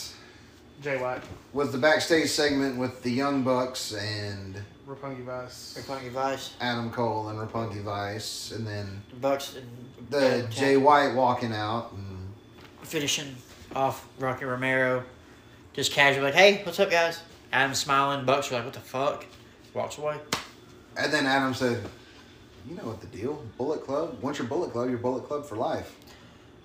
Jay 0.82 0.96
White, 1.00 1.22
was 1.52 1.72
the 1.72 1.78
backstage 1.78 2.30
segment 2.30 2.76
with 2.78 3.02
the 3.02 3.10
Young 3.10 3.42
Bucks 3.42 3.92
and 3.92 4.62
Roppongi 4.88 5.22
Vice. 5.24 5.78
Roppongi 5.78 6.10
Vice, 6.10 6.50
Adam 6.60 6.90
Cole 6.90 7.28
and 7.28 7.38
Roppongi 7.38 7.82
Vice, 7.82 8.52
and 8.52 8.66
then 8.66 9.02
Bucks, 9.20 9.54
and 9.54 9.66
the 10.10 10.44
and 10.44 10.50
Jay 10.50 10.76
White 10.76 11.14
walking 11.14 11.52
out. 11.52 11.92
And 11.92 12.34
finishing 12.82 13.36
off 13.74 14.06
Rocky 14.18 14.44
Romero, 14.44 15.04
just 15.72 15.92
casually 15.92 16.24
like, 16.24 16.34
"Hey, 16.34 16.62
what's 16.64 16.78
up, 16.80 16.90
guys?" 16.90 17.20
Adam 17.52 17.74
smiling. 17.74 18.26
Bucks 18.26 18.50
are 18.50 18.56
like, 18.56 18.64
"What 18.64 18.74
the 18.74 18.80
fuck?" 18.80 19.24
Walks 19.72 19.98
away. 19.98 20.18
And 20.96 21.12
then 21.12 21.26
Adam 21.26 21.54
said, 21.54 21.82
"You 22.68 22.76
know 22.76 22.82
what 22.82 23.00
the 23.00 23.06
deal? 23.06 23.42
Bullet 23.56 23.84
Club. 23.84 24.18
Once 24.20 24.38
you're 24.38 24.48
Bullet 24.48 24.72
Club, 24.72 24.88
you're 24.90 24.98
Bullet 24.98 25.26
Club 25.26 25.46
for 25.46 25.56
life." 25.56 25.96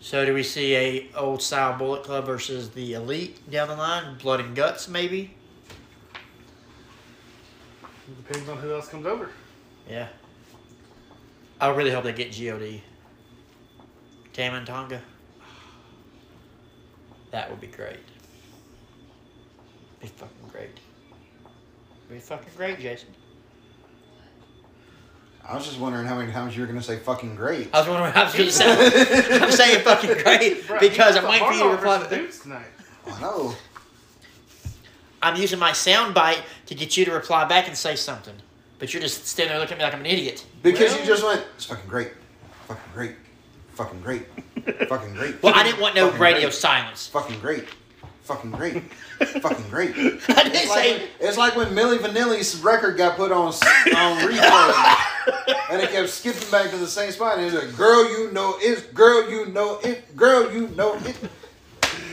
So 0.02 0.26
do 0.26 0.34
we 0.34 0.44
see 0.44 0.76
a 0.76 1.10
old 1.16 1.42
style 1.42 1.78
Bullet 1.78 2.04
Club 2.04 2.26
versus 2.26 2.72
the 2.72 2.94
Elite 2.94 3.50
down 3.50 3.68
the 3.68 3.76
line? 3.76 4.18
Blood 4.18 4.40
and 4.40 4.56
guts, 4.56 4.88
maybe. 4.88 5.34
Depends 8.28 8.48
on 8.48 8.58
who 8.58 8.74
else 8.74 8.88
comes 8.88 9.06
over. 9.06 9.30
Yeah. 9.90 10.08
I 11.60 11.70
really 11.70 11.92
hope 11.92 12.04
they 12.04 12.14
get 12.14 12.32
God. 12.32 12.84
Tam 14.36 14.54
and 14.54 14.68
Tonga. 14.68 15.02
That 17.32 17.50
would 17.50 17.62
be 17.62 17.68
great. 17.68 18.00
Be 20.02 20.08
fucking 20.08 20.50
great. 20.52 20.78
Be 22.10 22.20
fucking 22.20 22.52
great, 22.58 22.82
Jason. 22.82 23.08
I 25.48 25.56
was 25.56 25.66
just 25.66 25.80
wondering 25.80 26.06
how 26.06 26.18
many 26.18 26.34
times 26.34 26.54
you 26.54 26.64
were 26.64 26.68
going 26.68 26.78
to 26.80 26.86
say 26.86 26.98
"fucking 26.98 27.36
great." 27.38 27.70
I 27.74 27.80
was 27.80 27.88
wondering 27.88 28.12
how 28.12 28.24
I 28.24 28.26
was 28.26 28.34
going 28.34 28.50
to 28.50 28.52
say. 28.52 29.40
I'm 29.42 29.52
saying 29.52 29.86
fucking 29.86 30.22
great 30.22 30.64
Bruh, 30.64 30.82
because 30.82 31.14
he 31.16 31.20
I'm 31.22 31.24
was 31.28 31.32
waiting 31.32 31.48
a 31.48 31.52
for 31.52 31.54
you 31.54 31.64
to 31.64 31.70
reply. 31.70 31.98
versus 32.00 32.18
Dukes 32.18 32.40
tonight. 32.40 32.66
I 33.08 33.22
know. 33.22 33.54
I'm 35.22 35.38
using 35.38 35.60
my 35.60 35.72
sound 35.72 36.14
bite 36.14 36.44
to 36.66 36.76
get 36.76 36.98
you 36.98 37.06
to 37.06 37.12
reply 37.12 37.46
back 37.46 37.70
and 37.70 37.78
say 37.78 37.96
something. 37.96 38.36
But 38.80 38.94
you're 38.94 39.02
just 39.02 39.28
standing 39.28 39.54
there 39.54 39.60
looking 39.62 39.76
at 39.76 39.78
me 39.78 39.84
like 39.86 39.94
I'm 39.94 40.02
an 40.02 40.06
idiot. 40.08 40.46
Because 40.62 40.92
Well- 40.92 41.00
you 41.00 41.06
just 41.06 41.24
went, 41.24 41.46
it's 41.56 41.66
fucking 41.66 41.88
great. 41.88 42.12
Fucking 42.68 42.84
great. 42.94 43.16
Fucking 43.76 44.02
great. 44.02 44.26
Fucking 44.88 45.14
great. 45.14 45.36
Well, 45.44 45.54
I 45.56 45.64
didn't 45.64 45.80
want 45.82 45.96
no 45.96 46.08
Fucking 46.08 46.22
radio 46.22 46.42
great. 46.44 46.54
silence. 46.54 47.08
Fucking 47.08 47.40
great. 47.40 47.66
Fucking 48.24 48.52
great. 48.52 48.82
Fucking 49.20 49.70
great. 49.70 49.92
I 49.96 50.44
didn't 50.44 50.56
It's 50.56 50.70
like, 50.70 50.84
say. 50.84 50.98
when, 50.98 51.08
it's 51.20 51.38
like 51.38 51.56
when 51.56 51.68
Milli 51.70 51.98
Vanilli's 52.00 52.60
record 52.62 52.98
got 52.98 53.18
put 53.18 53.32
on 53.32 53.48
on 53.50 53.54
replay, 54.20 55.66
and 55.72 55.82
it 55.82 55.92
kept 55.92 56.10
skipping 56.10 56.50
back 56.50 56.72
to 56.72 56.78
the 56.78 56.88
same 56.88 57.12
spot. 57.12 57.38
And 57.38 57.46
it 57.46 57.54
was 57.54 57.64
like, 57.66 57.78
"Girl, 57.78 58.10
you 58.10 58.32
know 58.32 58.56
it. 58.60 58.94
Girl, 58.96 59.30
you 59.30 59.46
know 59.48 59.80
it. 59.84 60.16
Girl, 60.16 60.52
you 60.52 60.70
know 60.70 60.96
it." 60.96 61.18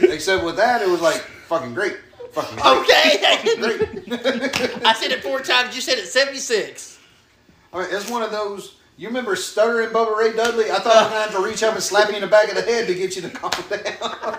Except 0.03 0.45
with 0.45 0.57
that, 0.57 0.83
it 0.83 0.89
was 0.89 1.01
like 1.01 1.21
fucking 1.49 1.73
great. 1.73 1.97
Fucking 2.33 2.59
great. 2.59 2.67
Okay. 2.67 3.57
Great. 3.61 4.85
I 4.85 4.93
said 4.95 5.13
it 5.13 5.23
four 5.23 5.41
times. 5.41 5.75
You 5.75 5.81
said 5.81 5.99
it 5.99 6.07
76. 6.09 6.99
I 7.73 7.79
mean, 7.79 7.89
it's 7.91 8.11
one 8.11 8.23
of 8.23 8.31
those. 8.31 8.75
You 9.03 9.09
remember 9.09 9.35
stuttering 9.35 9.89
Bubba 9.89 10.17
Ray 10.17 10.33
Dudley? 10.33 10.71
I 10.71 10.79
thought 10.79 10.95
uh. 10.95 11.01
I 11.01 11.03
was 11.03 11.11
gonna 11.11 11.23
have 11.23 11.33
to 11.33 11.43
reach 11.43 11.65
up 11.65 11.75
and 11.75 11.83
slap 11.83 12.11
you 12.11 12.15
in 12.15 12.21
the 12.21 12.29
back 12.29 12.49
of 12.51 12.55
the 12.55 12.63
head 12.63 12.87
to 12.87 12.95
get 12.95 13.17
you 13.17 13.23
to 13.23 13.31
calm 13.31 13.51
down. 13.69 13.83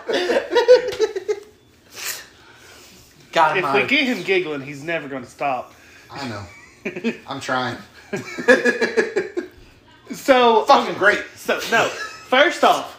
God 3.34 3.58
If 3.58 3.74
we 3.74 3.86
get 3.88 4.06
him 4.06 4.24
giggling, 4.24 4.62
he's 4.62 4.82
never 4.82 5.10
going 5.10 5.26
to 5.26 5.30
stop. 5.30 5.74
I 6.10 6.30
know. 6.30 6.46
I'm 7.28 7.42
trying. 7.42 7.78
So 10.12 10.64
Fucking 10.64 10.96
great. 10.98 11.20
So 11.36 11.60
no. 11.70 11.88
First 11.90 12.64
off, 12.64 12.98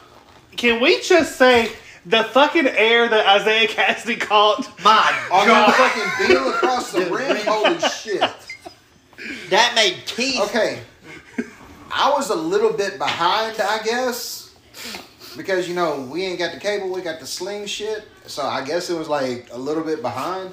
can 0.56 0.82
we 0.82 1.00
just 1.00 1.38
say 1.38 1.72
the 2.04 2.24
fucking 2.24 2.66
air 2.66 3.08
that 3.08 3.40
Isiah 3.40 3.68
Kassidy 3.68 4.20
caught? 4.20 4.68
My 4.84 5.28
On 5.32 5.46
God, 5.46 5.68
that 5.68 6.18
fucking 6.18 6.26
deal 6.28 6.50
across 6.50 6.92
the 6.92 7.00
The 7.00 7.10
rim, 7.10 7.36
rim. 7.36 7.46
holy 7.46 7.78
shit. 7.78 8.20
that 9.48 9.72
made 9.74 10.04
Keith. 10.04 10.42
Okay. 10.42 10.82
I 11.96 12.10
was 12.10 12.30
a 12.30 12.34
little 12.34 12.72
bit 12.72 12.98
behind, 12.98 13.60
I 13.60 13.80
guess. 13.84 14.52
Because, 15.36 15.68
you 15.68 15.76
know, 15.76 16.00
we 16.00 16.24
ain't 16.24 16.40
got 16.40 16.52
the 16.52 16.58
cable, 16.58 16.92
we 16.92 17.02
got 17.02 17.20
the 17.20 17.26
sling 17.26 17.66
shit. 17.66 18.08
So 18.26 18.42
I 18.42 18.64
guess 18.64 18.90
it 18.90 18.98
was 18.98 19.08
like 19.08 19.48
a 19.52 19.58
little 19.58 19.84
bit 19.84 20.02
behind. 20.02 20.52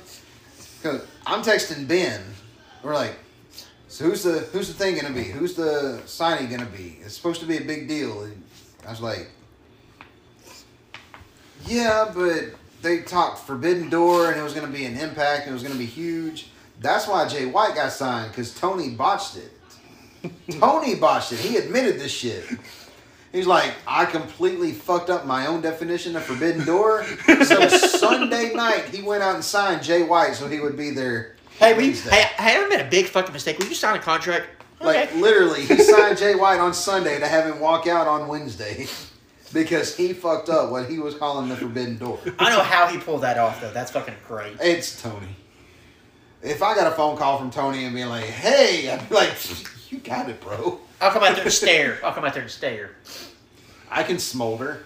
Cause 0.84 1.06
I'm 1.26 1.42
texting 1.42 1.88
Ben. 1.88 2.22
We're 2.84 2.94
like, 2.94 3.16
so 3.88 4.06
who's 4.06 4.24
the 4.24 4.40
who's 4.54 4.68
the 4.68 4.74
thing 4.74 4.96
gonna 4.96 5.14
be? 5.14 5.24
Who's 5.24 5.56
the 5.56 6.02
signing 6.06 6.50
gonna 6.50 6.70
be? 6.70 7.00
It's 7.04 7.16
supposed 7.16 7.42
to 7.42 7.48
be 7.48 7.58
a 7.58 7.62
big 7.62 7.88
deal. 7.88 8.22
And 8.22 8.44
I 8.88 8.92
was 8.92 9.02
like, 9.02 9.30
Yeah, 11.66 12.12
but 12.14 12.56
they 12.82 13.02
talked 13.02 13.40
Forbidden 13.40 13.90
Door 13.90 14.32
and 14.32 14.40
it 14.40 14.44
was 14.44 14.54
gonna 14.54 14.68
be 14.68 14.86
an 14.86 14.96
impact 14.98 15.42
and 15.44 15.52
it 15.52 15.54
was 15.54 15.64
gonna 15.64 15.76
be 15.76 15.86
huge. 15.86 16.50
That's 16.80 17.08
why 17.08 17.28
Jay 17.28 17.46
White 17.46 17.76
got 17.76 17.92
signed, 17.92 18.32
because 18.32 18.54
Tony 18.54 18.92
botched 18.92 19.38
it. 19.38 19.52
Tony 20.60 20.96
botched 20.96 21.32
it. 21.34 21.40
He 21.40 21.58
admitted 21.58 22.00
this 22.00 22.12
shit. 22.12 22.46
He's 23.32 23.48
like, 23.48 23.74
I 23.88 24.06
completely 24.06 24.74
fucked 24.74 25.10
up 25.10 25.26
my 25.26 25.48
own 25.48 25.62
definition 25.62 26.16
of 26.16 26.24
Forbidden 26.24 26.66
Door. 26.66 27.06
So 27.46 27.68
Sunday 27.70 28.54
night, 28.54 28.86
he 28.94 29.02
went 29.02 29.24
out 29.24 29.36
and 29.36 29.44
signed 29.44 29.84
Jay 29.84 30.04
White 30.04 30.36
so 30.36 30.48
he 30.48 30.60
would 30.60 30.76
be 30.76 30.92
there. 30.92 31.36
Hey, 31.58 31.74
we, 31.74 31.86
Wednesday. 31.88 32.12
hey, 32.12 32.30
I 32.38 32.52
ever 32.58 32.68
made 32.68 32.82
a 32.82 32.90
big 32.90 33.06
fucking 33.06 33.32
mistake? 33.32 33.58
Will 33.60 33.68
you 33.68 33.76
sign 33.76 33.96
a 33.96 34.00
contract? 34.00 34.48
Like 34.82 35.14
literally, 35.16 35.62
he 35.66 35.76
signed 35.84 36.18
Jay 36.18 36.36
White 36.36 36.60
on 36.60 36.74
Sunday 36.74 37.20
to 37.20 37.28
have 37.28 37.46
him 37.46 37.60
walk 37.60 37.88
out 37.88 38.08
on 38.08 38.28
Wednesday 38.28 38.88
because 39.54 39.96
he 39.96 40.12
fucked 40.12 40.50
up 40.50 40.72
what 40.72 40.90
he 40.90 40.98
was 41.00 41.14
calling 41.16 41.50
the 41.50 41.56
Forbidden 41.56 41.98
Door. 42.00 42.20
I 42.40 42.50
know 42.50 42.64
how 42.64 42.88
he 42.88 42.98
pulled 42.98 43.22
that 43.22 43.38
off 43.38 43.62
though. 43.62 43.72
That's 43.72 43.92
fucking 43.92 44.16
great. 44.28 44.58
It's 44.60 45.00
Tony. 45.02 45.36
If 46.42 46.64
I 46.64 46.74
got 46.74 46.92
a 46.92 46.96
phone 46.96 47.16
call 47.16 47.38
from 47.38 47.52
Tony 47.52 47.86
and 47.86 47.94
be 47.96 48.04
like, 48.06 48.24
"Hey," 48.26 48.90
I'd 48.90 49.08
be 49.08 49.14
like, 49.16 49.30
"You 49.92 50.00
got 50.00 50.28
it, 50.30 50.42
bro. 50.42 50.80
I'll 51.00 51.12
come 51.12 51.24
out 51.24 51.36
there 51.36 51.44
and 51.44 51.54
stare. 51.54 52.00
I'll 52.04 52.14
come 52.14 52.26
out 52.26 52.34
there 52.34 52.42
and 52.42 52.52
stare. 52.52 52.96
I 53.92 54.02
can 54.02 54.18
smolder." 54.18 54.84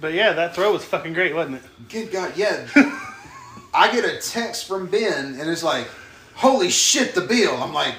But 0.00 0.14
yeah, 0.14 0.32
that 0.32 0.54
throw 0.54 0.72
was 0.72 0.84
fucking 0.84 1.12
great, 1.12 1.34
wasn't 1.34 1.56
it? 1.56 1.62
Good 1.88 2.12
God, 2.12 2.32
yeah. 2.36 2.68
I 3.74 3.90
get 3.92 4.04
a 4.04 4.20
text 4.20 4.66
from 4.66 4.86
Ben 4.86 5.38
and 5.40 5.50
it's 5.50 5.62
like, 5.62 5.88
"Holy 6.34 6.70
shit, 6.70 7.14
the 7.14 7.20
bill." 7.20 7.56
I'm 7.56 7.72
like, 7.72 7.94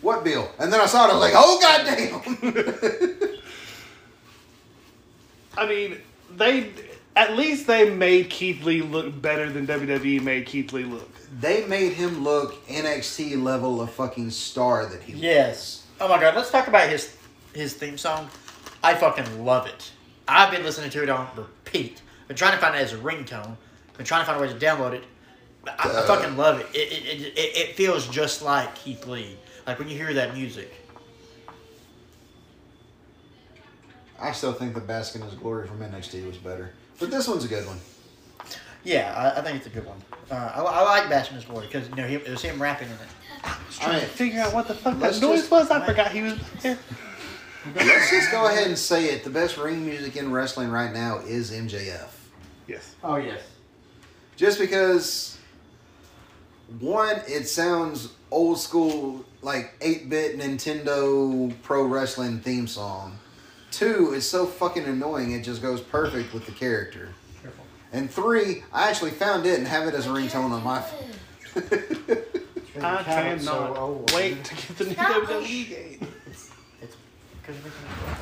"What 0.00 0.24
bill?" 0.24 0.50
And 0.58 0.72
then 0.72 0.80
I 0.80 0.86
saw 0.86 1.06
it. 1.06 1.10
I 1.10 1.14
was 1.14 1.20
like, 1.20 1.34
"Oh 1.34 1.58
goddamn!" 1.60 3.28
I 5.56 5.66
mean, 5.66 5.98
they 6.36 6.70
at 7.16 7.36
least 7.36 7.66
they 7.66 7.90
made 7.90 8.30
Keith 8.30 8.64
Lee 8.64 8.82
look 8.82 9.20
better 9.20 9.50
than 9.50 9.66
WWE 9.66 10.22
made 10.22 10.46
Keith 10.46 10.72
Lee 10.72 10.84
look. 10.84 11.10
they 11.40 11.66
made 11.66 11.92
him 11.92 12.24
look 12.24 12.66
NXT 12.66 13.42
level 13.42 13.80
of 13.80 13.90
fucking 13.92 14.30
star 14.30 14.86
that 14.86 15.02
he 15.02 15.12
was. 15.12 15.22
Yes. 15.22 15.86
Oh 16.00 16.08
my 16.08 16.20
god, 16.20 16.34
let's 16.34 16.50
talk 16.50 16.68
about 16.68 16.88
his 16.88 17.16
his 17.54 17.74
theme 17.74 17.98
song. 17.98 18.28
I 18.82 18.94
fucking 18.94 19.44
love 19.44 19.66
it. 19.66 19.90
I've 20.26 20.50
been 20.50 20.62
listening 20.62 20.90
to 20.90 21.02
it 21.02 21.08
on 21.10 21.28
repeat. 21.36 22.00
Been 22.28 22.36
trying 22.36 22.52
to 22.52 22.58
find 22.58 22.74
it 22.74 22.78
as 22.78 22.92
a 22.92 22.96
ringtone. 22.96 23.56
Been 23.96 24.06
trying 24.06 24.22
to 24.22 24.26
find 24.26 24.38
a 24.38 24.42
way 24.42 24.48
to 24.48 24.58
download 24.58 24.94
it. 24.94 25.04
I, 25.66 26.02
I 26.02 26.06
fucking 26.06 26.36
love 26.36 26.60
it. 26.60 26.66
It, 26.74 26.92
it, 26.92 27.04
it. 27.06 27.38
it 27.38 27.56
it 27.56 27.74
feels 27.76 28.08
just 28.08 28.42
like 28.42 28.74
Keith 28.74 29.06
Lee. 29.06 29.36
Like 29.66 29.78
when 29.78 29.88
you 29.88 29.96
hear 29.96 30.12
that 30.14 30.34
music. 30.34 30.72
I 34.20 34.32
still 34.32 34.52
think 34.52 34.74
the 34.74 34.80
Bask 34.80 35.14
in 35.16 35.20
His 35.22 35.34
Glory 35.34 35.66
from 35.66 35.80
NXT 35.80 36.24
was 36.26 36.36
better, 36.36 36.72
but 36.98 37.10
this 37.10 37.28
one's 37.28 37.44
a 37.44 37.48
good 37.48 37.66
one. 37.66 37.78
Yeah, 38.84 39.14
I, 39.16 39.38
I 39.38 39.42
think 39.42 39.58
it's 39.58 39.66
a 39.66 39.70
good 39.70 39.86
one. 39.86 39.98
Uh, 40.30 40.34
I, 40.54 40.60
I 40.60 40.82
like 40.82 41.08
Bashing 41.08 41.36
His 41.36 41.44
Glory 41.44 41.66
because 41.66 41.88
you 41.88 41.94
know 41.94 42.06
he, 42.06 42.16
it 42.16 42.28
was 42.28 42.42
him 42.42 42.60
rapping 42.60 42.88
in 42.88 42.94
it. 42.94 43.00
I 43.80 44.00
to 44.00 44.06
Figure 44.06 44.40
out 44.40 44.52
what 44.54 44.68
the 44.68 44.74
fuck 44.74 44.98
Let's 45.00 45.20
that 45.20 45.26
noise 45.26 45.40
just- 45.40 45.50
was. 45.50 45.70
I 45.70 45.84
forgot 45.86 46.12
he 46.12 46.22
was 46.22 46.38
there. 46.62 46.78
let's 47.76 48.10
just 48.10 48.30
go 48.30 48.46
ahead 48.46 48.66
and 48.66 48.76
say 48.78 49.06
it. 49.06 49.24
The 49.24 49.30
best 49.30 49.56
ring 49.56 49.84
music 49.84 50.16
in 50.16 50.32
wrestling 50.32 50.70
right 50.70 50.92
now 50.92 51.18
is 51.18 51.50
MJF. 51.52 52.08
Yes. 52.66 52.94
Oh 53.04 53.16
yes. 53.16 53.40
Just 54.36 54.58
because, 54.58 55.38
one, 56.80 57.20
it 57.28 57.46
sounds 57.48 58.08
old 58.30 58.58
school, 58.58 59.24
like 59.42 59.74
8 59.80 60.08
bit 60.08 60.38
Nintendo 60.38 61.52
pro 61.62 61.84
wrestling 61.84 62.40
theme 62.40 62.66
song. 62.66 63.18
Two, 63.72 64.12
is 64.12 64.28
so 64.28 64.46
fucking 64.46 64.84
annoying, 64.84 65.32
it 65.32 65.42
just 65.42 65.60
goes 65.62 65.80
perfect 65.80 66.32
with 66.32 66.46
the 66.46 66.52
character. 66.52 67.08
And 67.92 68.10
three, 68.10 68.62
I 68.72 68.88
actually 68.88 69.10
found 69.10 69.44
it 69.46 69.58
and 69.58 69.66
have 69.66 69.86
it 69.88 69.94
as 69.94 70.06
a 70.06 70.10
ringtone 70.10 70.50
on 70.50 70.62
my 70.62 70.80
phone. 70.80 71.10
I 72.82 73.02
cannot 73.02 73.40
So 73.42 73.74
old. 73.76 74.12
wait 74.12 74.44
to 74.44 74.54
get 74.54 74.78
the 74.78 74.84
new 74.84 74.92
Stop. 74.94 75.22
WWE 75.24 75.68
game. 75.68 76.08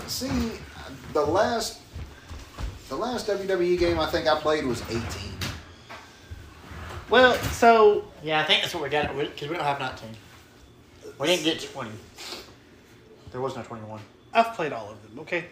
See, 0.07 0.53
the 1.13 1.21
last 1.25 1.81
the 2.89 2.97
last 2.97 3.29
WWE 3.29 3.79
game 3.79 4.01
I 4.01 4.07
think 4.07 4.27
I 4.27 4.39
played 4.41 4.65
was 4.67 4.83
18. 4.91 5.01
Well, 7.09 7.35
so 7.53 8.05
Yeah, 8.23 8.41
I 8.41 8.45
think 8.45 8.63
that's 8.63 8.75
what 8.75 8.83
we 8.83 8.89
got 8.89 9.17
because 9.17 9.49
we 9.49 9.55
don't 9.55 9.65
have 9.65 9.79
19. 9.79 10.09
We 11.19 11.27
didn't 11.29 11.45
get 11.45 11.61
20. 11.61 11.91
There 13.31 13.41
was 13.41 13.55
no 13.57 13.63
21. 13.63 14.01
I've 14.33 14.55
played 14.55 14.73
all 14.73 14.91
of 14.91 15.03
them. 15.03 15.19
Okay, 15.21 15.47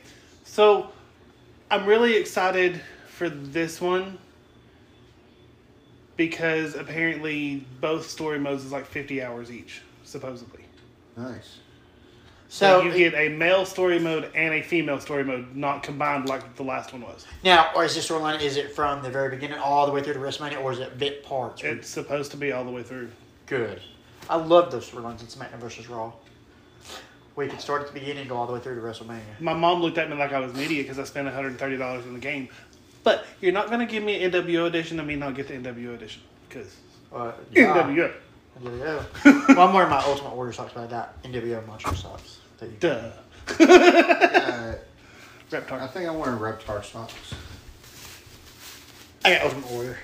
so 0.45 0.91
I'm 1.70 1.87
really 1.87 2.16
excited 2.16 2.81
for 3.09 3.29
this 3.29 3.81
one 3.81 4.18
because 6.16 6.74
apparently 6.74 7.66
both 7.81 8.09
story 8.09 8.39
modes 8.39 8.64
is 8.64 8.72
like 8.72 8.87
50 8.87 9.22
hours 9.22 9.51
each, 9.51 9.83
supposedly. 10.05 10.64
Nice. 11.16 11.59
So 12.51 12.81
So 12.81 12.87
you 12.87 12.93
get 13.11 13.14
a 13.14 13.29
male 13.29 13.66
story 13.66 13.99
mode 13.99 14.31
and 14.35 14.55
a 14.55 14.62
female 14.62 14.99
story 15.01 15.22
mode, 15.22 15.55
not 15.55 15.83
combined 15.83 16.29
like 16.29 16.57
the 16.57 16.62
last 16.62 16.93
one 16.93 17.03
was. 17.03 17.26
now, 17.45 17.70
or 17.76 17.85
is 17.85 17.95
this 17.95 18.09
storyline? 18.09 18.41
Is 18.41 18.57
it 18.57 18.74
from 18.74 19.03
the 19.03 19.11
very 19.11 19.29
beginning 19.29 19.59
all 19.59 19.85
the 19.87 19.93
way 19.93 20.03
through 20.03 20.14
to 20.14 20.18
WrestleMania, 20.18 20.62
or 20.62 20.72
is 20.72 20.79
it 20.79 20.97
bit 20.99 21.22
parts? 21.24 21.62
It's 21.62 21.89
supposed 21.89 22.31
to 22.31 22.37
be 22.37 22.53
all 22.53 22.64
the 22.64 22.70
way 22.70 22.83
through. 22.83 23.11
good. 23.47 23.81
I 24.31 24.37
love 24.37 24.70
those 24.70 24.91
storylines 24.91 25.20
in 25.20 25.26
SmackDown 25.26 25.59
versus 25.59 25.89
Raw. 25.89 26.12
We 27.39 27.47
could 27.47 27.61
start 27.61 27.82
at 27.82 27.86
the 27.86 27.93
beginning 27.93 28.22
and 28.22 28.28
go 28.28 28.36
all 28.36 28.49
the 28.49 28.53
way 28.53 28.59
through 28.59 28.74
to 28.74 28.80
WrestleMania. 28.80 29.20
My 29.39 29.55
mom 29.55 29.80
looked 29.80 29.97
at 29.97 30.11
me 30.11 30.16
like 30.16 30.32
I 30.32 30.41
was 30.41 30.53
an 30.53 30.59
idiot 30.59 30.86
because 30.86 30.99
I 30.99 31.05
spent 31.05 31.28
$130 31.28 32.03
in 32.03 32.12
the 32.12 32.18
game. 32.18 32.49
But 33.05 33.24
you're 33.41 33.53
not 33.53 33.68
going 33.68 33.78
to 33.78 33.86
give 33.86 34.03
me 34.03 34.24
an 34.24 34.32
NWO 34.32 34.66
edition 34.66 34.99
and 34.99 35.07
me 35.07 35.14
not 35.14 35.36
get 35.36 35.47
the 35.47 35.55
NWO 35.55 35.95
edition 35.95 36.22
because 36.49 36.74
Uh, 37.14 37.30
yeah. 37.53 37.74
NWO. 37.74 38.12
NWO. 38.61 39.05
well, 39.57 39.68
I'm 39.68 39.72
wearing 39.72 39.89
my 39.89 40.03
Ultimate 40.03 40.34
Warrior 40.34 40.53
socks, 40.53 40.72
but 40.74 40.82
I 40.82 40.86
got 40.89 41.22
NWO 41.22 41.64
Monster 41.64 41.95
socks. 41.95 42.39
That 42.59 42.70
you- 42.70 42.76
Duh. 42.80 43.11
Uh, 43.51 44.74
I 45.53 45.86
think 45.86 46.09
I'm 46.09 46.18
wearing 46.18 46.41
Reptar 46.41 46.84
socks. 46.84 47.14
I 49.24 49.34
got 49.34 49.45
Ultimate 49.45 49.70
Warrior. 49.70 49.99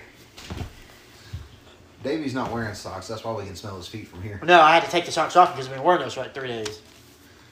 Davey's 2.05 2.33
not 2.33 2.53
wearing 2.53 2.75
socks. 2.75 3.09
That's 3.09 3.25
why 3.25 3.33
we 3.33 3.45
can 3.45 3.57
smell 3.57 3.77
his 3.77 3.89
feet 3.89 4.07
from 4.07 4.23
here. 4.23 4.39
No, 4.45 4.61
I 4.61 4.75
had 4.75 4.85
to 4.85 4.91
take 4.91 5.05
the 5.05 5.11
socks 5.11 5.35
off 5.35 5.51
because 5.53 5.67
I've 5.67 5.75
been 5.75 5.83
wearing 5.83 6.01
those 6.01 6.15
for 6.15 6.21
like 6.21 6.33
three 6.33 6.47
days. 6.47 6.81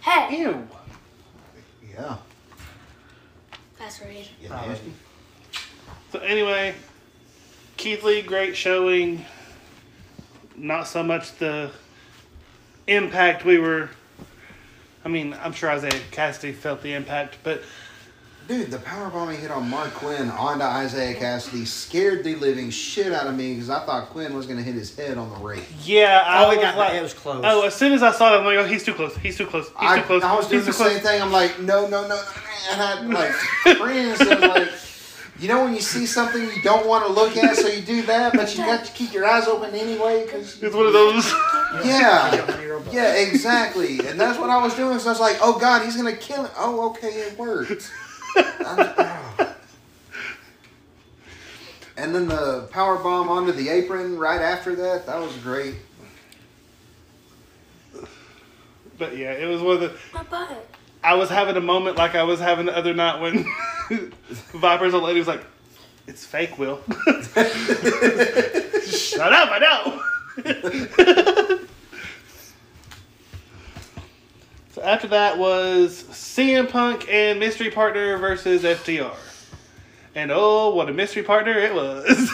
Hey, 0.02 0.38
Ew. 0.40 0.68
Yeah. 1.94 2.16
that's 3.78 4.00
right. 4.00 4.28
You 4.42 4.48
Probably. 4.48 4.76
So 6.10 6.18
anyway, 6.18 6.74
Keith 7.76 8.02
Lee, 8.02 8.20
great 8.20 8.56
showing. 8.56 9.24
Not 10.56 10.88
so 10.88 11.04
much 11.04 11.36
the 11.38 11.70
impact 12.88 13.44
we 13.44 13.58
were. 13.58 13.90
I 15.04 15.08
mean, 15.08 15.36
I'm 15.40 15.52
sure 15.52 15.72
Isiah 15.72 15.92
Kassidy 16.10 16.52
felt 16.52 16.82
the 16.82 16.94
impact, 16.94 17.38
but 17.44 17.62
Dude, 18.48 18.70
the 18.70 18.78
powerbomb 18.78 19.30
he 19.30 19.36
hit 19.38 19.50
on 19.50 19.70
Marq 19.70 19.90
Quen 19.94 20.28
onto 20.30 20.64
Isiah 20.64 21.14
Kassidy 21.14 21.64
scared 21.66 22.24
the 22.24 22.34
living 22.34 22.70
shit 22.70 23.12
out 23.12 23.26
of 23.28 23.36
me 23.36 23.54
because 23.54 23.70
I 23.70 23.86
thought 23.86 24.10
Quen 24.10 24.34
was 24.34 24.46
going 24.46 24.58
to 24.58 24.64
hit 24.64 24.74
his 24.74 24.94
head 24.96 25.16
on 25.16 25.30
the 25.30 25.36
rake. 25.36 25.64
yeah, 25.84 26.22
I 26.26 26.44
Oh, 26.44 26.50
we 26.50 26.56
was 26.56 26.64
got 26.64 26.76
like, 26.76 26.94
it 26.94 27.02
was 27.02 27.14
close. 27.14 27.40
oh, 27.46 27.64
as 27.66 27.74
soon 27.74 27.92
as 27.92 28.02
I 28.02 28.10
saw 28.12 28.34
it, 28.34 28.38
I'm 28.38 28.44
like, 28.44 28.58
oh, 28.58 28.64
he's 28.64 28.84
too 28.84 28.94
close. 28.94 29.16
He's 29.16 29.38
too 29.38 29.46
close. 29.46 29.66
He's 29.68 29.74
I, 29.78 30.00
too 30.00 30.04
close. 30.06 30.22
I 30.24 30.34
was 30.34 30.48
doing 30.48 30.64
he's 30.64 30.66
the 30.66 30.72
too 30.72 30.76
close. 30.90 30.92
same 30.94 31.02
thing. 31.02 31.22
I'm 31.22 31.30
like, 31.32 31.60
no, 31.60 31.86
no, 31.86 32.02
no, 32.02 32.08
no. 32.08 32.22
And 32.72 32.82
I 32.82 33.00
like, 33.02 33.32
friends, 33.78 34.20
I 34.20 34.34
was 34.34 34.40
like, 34.42 34.68
you 35.40 35.48
know, 35.48 35.64
when 35.64 35.72
you 35.74 35.80
see 35.80 36.04
something 36.04 36.42
you 36.42 36.62
don't 36.62 36.86
want 36.86 37.06
to 37.06 37.12
look 37.12 37.36
at, 37.36 37.56
so 37.56 37.68
you 37.68 37.80
do 37.80 38.02
that, 38.02 38.32
but 38.34 38.50
you 38.56 38.64
got 38.64 38.84
to 38.84 38.92
keep 38.92 39.12
your 39.14 39.24
eyes 39.24 39.46
open 39.46 39.72
anyway 39.74 40.24
because 40.26 40.60
It's 40.62 40.74
one 40.74 40.86
of 40.86 40.92
those. 40.92 41.32
Yeah. 41.86 42.58
Yeah, 42.92 43.14
exactly. 43.14 44.06
And 44.06 44.20
that's 44.20 44.38
what 44.38 44.50
I 44.50 44.62
was 44.62 44.74
doing. 44.74 44.98
So 44.98 45.08
I 45.08 45.12
was 45.12 45.20
like, 45.20 45.38
oh 45.40 45.58
God, 45.58 45.82
he's 45.82 45.96
gonna 45.96 46.12
kill 46.14 46.44
it. 46.44 46.50
Oh, 46.58 46.90
okay, 46.90 47.06
it 47.08 47.38
worked. 47.38 47.90
I'm- 48.36 48.94
oh. 48.98 49.54
And 51.96 52.14
then 52.14 52.26
the 52.26 52.68
power 52.70 52.96
bomb 52.98 53.28
onto 53.28 53.52
the 53.52 53.68
apron 53.68 54.18
right 54.18 54.40
after 54.40 54.74
that, 54.76 55.06
that 55.06 55.20
was 55.20 55.36
great. 55.38 55.76
But 58.98 59.16
yeah, 59.16 59.32
it 59.32 59.46
was 59.46 59.60
one 59.62 59.76
of 59.76 59.80
the. 59.82 59.92
My 60.14 60.22
butt. 60.24 60.68
I 61.04 61.14
was 61.14 61.28
having 61.28 61.56
a 61.56 61.60
moment 61.60 61.96
like 61.96 62.14
I 62.14 62.22
was 62.22 62.38
having 62.38 62.66
the 62.66 62.76
other 62.76 62.94
night 62.94 63.20
when 63.20 63.44
Viper's 64.30 64.94
old 64.94 65.02
lady 65.04 65.18
was 65.18 65.26
like, 65.28 65.42
"It's 66.06 66.24
fake, 66.24 66.58
Will." 66.58 66.80
Shut 68.86 69.32
up! 69.32 69.48
I 69.50 69.58
know. 69.58 70.00
So 74.82 74.88
after 74.88 75.06
that 75.08 75.38
was 75.38 76.02
CM 76.10 76.68
Punk 76.68 77.06
and 77.08 77.38
Mystery 77.38 77.70
Partner 77.70 78.16
versus 78.16 78.64
FTR, 78.64 79.14
and 80.16 80.32
oh, 80.32 80.74
what 80.74 80.88
a 80.88 80.92
mystery 80.92 81.22
partner 81.22 81.52
it 81.52 81.72
was! 81.72 82.30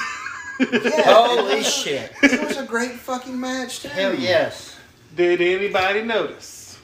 Holy 0.61 1.63
shit. 1.63 2.11
It 2.23 2.47
was 2.47 2.57
a 2.57 2.65
great 2.65 2.93
fucking 2.93 3.39
match, 3.39 3.81
too. 3.81 3.89
Hell 3.89 4.15
yes. 4.15 4.77
Did 5.15 5.43
anybody 5.43 6.03
notice 6.03 6.79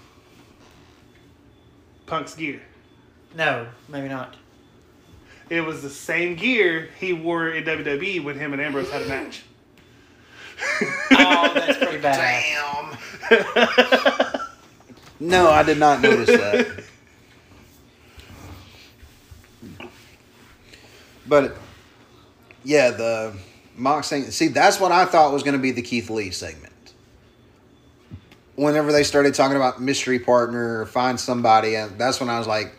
Punk's 2.05 2.35
gear? 2.35 2.61
No, 3.35 3.67
maybe 3.89 4.09
not. 4.09 4.37
It 5.49 5.63
was 5.63 5.83
the 5.83 5.91
same 5.91 6.37
gear 6.37 6.91
he 7.01 7.15
wore 7.15 7.49
in 7.49 7.65
WWE 7.65 8.23
when 8.23 8.39
him 8.39 8.53
and 8.53 8.61
Ambrose 8.61 8.91
had 8.91 9.03
a 9.03 9.07
match. 9.07 9.43
Oh, 11.11 11.53
that's 11.55 11.79
pretty 11.79 12.01
bad. 12.01 12.99
Damn. 13.31 14.41
no, 15.31 15.51
I 15.51 15.63
did 15.63 15.79
not 15.79 16.01
notice 16.01 16.29
that. 16.29 16.85
But 21.27 21.57
yeah, 22.65 22.91
the 22.91 23.35
thing. 24.03 24.31
See, 24.31 24.49
that's 24.49 24.79
what 24.79 24.93
I 24.93 25.05
thought 25.05 25.33
was 25.33 25.43
going 25.43 25.55
to 25.55 25.63
be 25.63 25.71
the 25.71 25.83
Keith 25.83 26.11
Lee 26.11 26.31
segment. 26.31 26.73
Whenever 28.57 28.93
they 28.93 29.03
started 29.03 29.35
talking 29.35 29.57
about 29.57 29.81
mystery 29.81 30.19
partner, 30.19 30.81
or 30.81 30.87
find 30.87 31.19
somebody, 31.19 31.75
and 31.75 31.99
that's 31.99 32.21
when 32.21 32.29
I 32.29 32.39
was 32.39 32.47
like, 32.47 32.75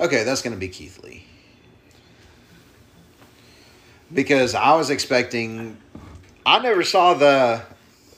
okay, 0.00 0.24
that's 0.24 0.42
going 0.42 0.54
to 0.54 0.58
be 0.58 0.68
Keith 0.68 1.02
Lee. 1.04 1.24
Because 4.12 4.54
I 4.54 4.74
was 4.74 4.90
expecting, 4.90 5.76
I 6.44 6.58
never 6.60 6.82
saw 6.82 7.14
the, 7.14 7.62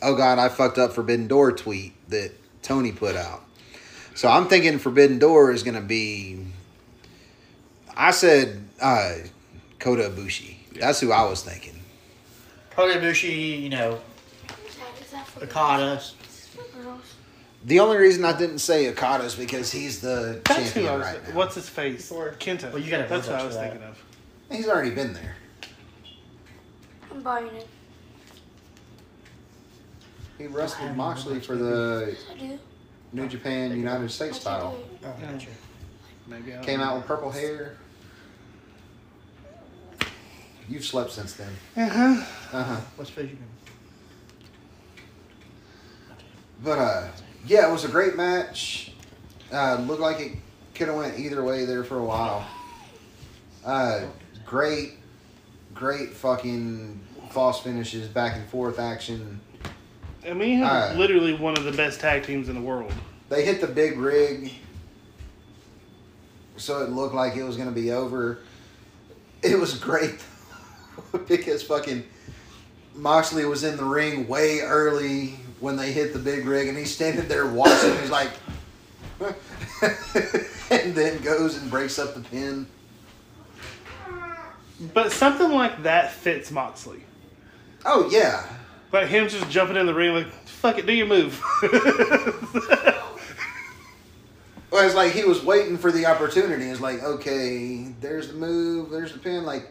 oh 0.00 0.14
God, 0.14 0.38
I 0.38 0.48
fucked 0.48 0.78
up 0.78 0.92
Forbidden 0.92 1.26
Door 1.26 1.52
tweet 1.52 1.92
that 2.08 2.32
Tony 2.62 2.92
put 2.92 3.16
out. 3.16 3.42
So 4.14 4.28
I'm 4.28 4.48
thinking 4.48 4.78
Forbidden 4.78 5.18
Door 5.18 5.52
is 5.52 5.62
going 5.62 5.74
to 5.76 5.80
be, 5.80 6.44
I 7.96 8.10
said 8.10 8.62
uh, 8.80 9.14
Kota 9.78 10.02
Ibushi. 10.10 10.56
That's 10.78 11.00
who 11.00 11.12
I 11.12 11.24
was 11.28 11.42
thinking. 11.42 11.80
Kota 12.70 12.98
Ibushi, 12.98 13.60
you 13.62 13.68
know, 13.70 14.00
Is 14.68 14.76
that, 15.12 15.22
is 15.36 15.42
Okada. 15.42 15.94
This 15.96 16.14
is 16.28 16.46
for 16.48 16.82
girls. 16.82 17.14
The 17.64 17.80
only 17.80 17.96
reason 17.98 18.24
I 18.24 18.36
didn't 18.36 18.58
say 18.58 18.88
Okada 18.88 19.24
is 19.24 19.34
because 19.34 19.70
he's 19.70 20.00
the 20.00 20.40
That's 20.46 20.58
who 20.72 20.82
champion 20.82 20.86
I 20.88 20.96
was. 20.96 21.06
right 21.06 21.28
now. 21.28 21.34
What's 21.34 21.54
his 21.54 21.68
face? 21.68 22.10
Or 22.10 22.32
Kenta. 22.38 22.72
Well, 22.72 22.80
you 22.82 22.90
gotta 22.90 23.06
That's 23.08 23.26
what 23.26 23.36
I 23.40 23.44
was 23.44 23.56
that. 23.56 23.70
thinking 23.72 23.88
of. 23.88 24.02
He's 24.50 24.66
already 24.68 24.90
been 24.90 25.12
there. 25.12 25.36
I'm 27.10 27.22
buying 27.22 27.46
it. 27.48 27.68
He 30.40 30.46
wrestled 30.46 30.96
Moxley 30.96 31.38
for 31.38 31.54
the 31.54 32.16
New 33.12 33.28
Japan 33.28 33.72
United 33.72 34.10
States 34.10 34.42
title. 34.42 34.82
Oh, 35.04 35.14
gotcha. 35.20 35.48
Maybe 36.26 36.52
I 36.52 36.54
don't 36.56 36.64
Came 36.64 36.80
out 36.80 36.96
with 36.96 37.04
purple 37.04 37.30
hair. 37.30 37.76
You've 40.66 40.86
slept 40.86 41.10
since 41.12 41.34
then. 41.34 41.52
Uh-huh. 41.76 42.24
Uh 42.56 42.62
huh. 42.62 42.80
What's 42.96 43.10
food 43.10 43.28
you? 43.28 43.36
But 46.64 46.78
uh, 46.78 47.08
yeah, 47.44 47.68
it 47.68 47.72
was 47.72 47.84
a 47.84 47.88
great 47.88 48.16
match. 48.16 48.94
Uh, 49.52 49.74
looked 49.86 50.00
like 50.00 50.20
it 50.20 50.32
could 50.74 50.88
have 50.88 50.96
went 50.96 51.18
either 51.18 51.44
way 51.44 51.66
there 51.66 51.84
for 51.84 51.98
a 51.98 52.04
while. 52.04 52.46
Uh, 53.62 54.06
great, 54.46 54.92
great 55.74 56.14
fucking 56.14 56.98
false 57.28 57.60
finishes, 57.60 58.08
back 58.08 58.36
and 58.36 58.48
forth 58.48 58.78
action. 58.78 59.42
I 60.28 60.32
mean, 60.34 60.58
you 60.58 60.64
have 60.64 60.96
Uh, 60.96 60.98
literally 60.98 61.34
one 61.34 61.56
of 61.56 61.64
the 61.64 61.72
best 61.72 62.00
tag 62.00 62.24
teams 62.24 62.48
in 62.48 62.54
the 62.54 62.60
world. 62.60 62.92
They 63.28 63.44
hit 63.44 63.60
the 63.60 63.66
big 63.66 63.98
rig, 63.98 64.52
so 66.56 66.82
it 66.82 66.90
looked 66.90 67.14
like 67.14 67.36
it 67.36 67.44
was 67.44 67.56
gonna 67.56 67.70
be 67.70 67.92
over. 67.92 68.38
It 69.42 69.58
was 69.58 69.74
great 69.78 70.16
because 71.28 71.62
fucking 71.62 72.04
Moxley 72.94 73.44
was 73.46 73.64
in 73.64 73.76
the 73.76 73.84
ring 73.84 74.28
way 74.28 74.60
early 74.60 75.36
when 75.60 75.76
they 75.76 75.92
hit 75.92 76.12
the 76.12 76.18
big 76.18 76.46
rig, 76.46 76.68
and 76.68 76.76
he's 76.76 76.94
standing 76.94 77.28
there 77.28 77.46
watching. 77.46 77.96
He's 77.98 78.10
like, 78.10 78.30
and 80.70 80.94
then 80.94 81.20
goes 81.22 81.56
and 81.56 81.70
breaks 81.70 81.98
up 81.98 82.14
the 82.14 82.20
pin. 82.20 82.66
But 84.94 85.12
something 85.12 85.50
like 85.52 85.82
that 85.82 86.12
fits 86.12 86.50
Moxley. 86.50 87.04
Oh 87.84 88.08
yeah, 88.10 88.46
But 88.90 89.08
him 89.08 89.28
just 89.28 89.48
jumping 89.50 89.76
in 89.76 89.86
the 89.86 89.94
ring 89.94 90.14
like, 90.14 90.32
fuck 90.46 90.78
it, 90.78 90.86
do 90.86 90.92
your 90.92 91.06
move. 91.06 91.40
well, 94.70 94.84
it's 94.84 94.94
like 94.94 95.12
he 95.12 95.24
was 95.24 95.44
waiting 95.44 95.78
for 95.78 95.92
the 95.92 96.06
opportunity. 96.06 96.64
It's 96.66 96.80
like, 96.80 97.02
okay, 97.02 97.92
there's 98.00 98.28
the 98.28 98.34
move, 98.34 98.90
there's 98.90 99.12
the 99.12 99.18
pin. 99.18 99.44
Like, 99.44 99.68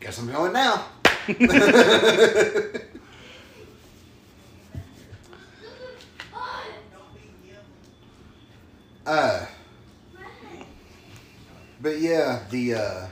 guess 0.00 0.18
I'm 0.18 0.30
going 0.32 0.52
now. 0.52 0.86
Uh, 9.06 9.44
but 11.82 11.98
yeah, 12.00 12.42
the 12.50 12.74
uh, 12.74 13.06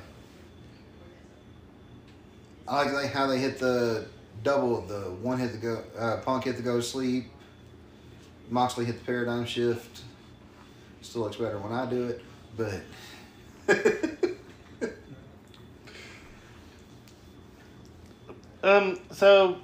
I 2.67 2.85
like 2.85 2.93
like 2.95 3.13
how 3.13 3.27
they 3.27 3.39
hit 3.39 3.59
the 3.59 4.07
double. 4.43 4.83
The 4.83 5.01
one 5.23 5.39
hit 5.39 5.53
the 5.53 5.59
go, 5.59 5.83
uh, 5.99 6.19
Punk 6.19 6.45
hit 6.45 6.57
the 6.57 6.63
go 6.63 6.77
to 6.77 6.83
sleep. 6.83 7.31
Moxley 8.51 8.85
hit 8.85 8.99
the 8.99 9.05
paradigm 9.05 9.47
shift. 9.47 10.03
Still 11.01 11.23
looks 11.23 11.37
better 11.37 11.59
when 11.59 11.73
I 11.73 11.87
do 11.87 12.09
it, 12.09 12.23
but 12.57 12.83
um, 18.63 18.99
so 19.11 19.57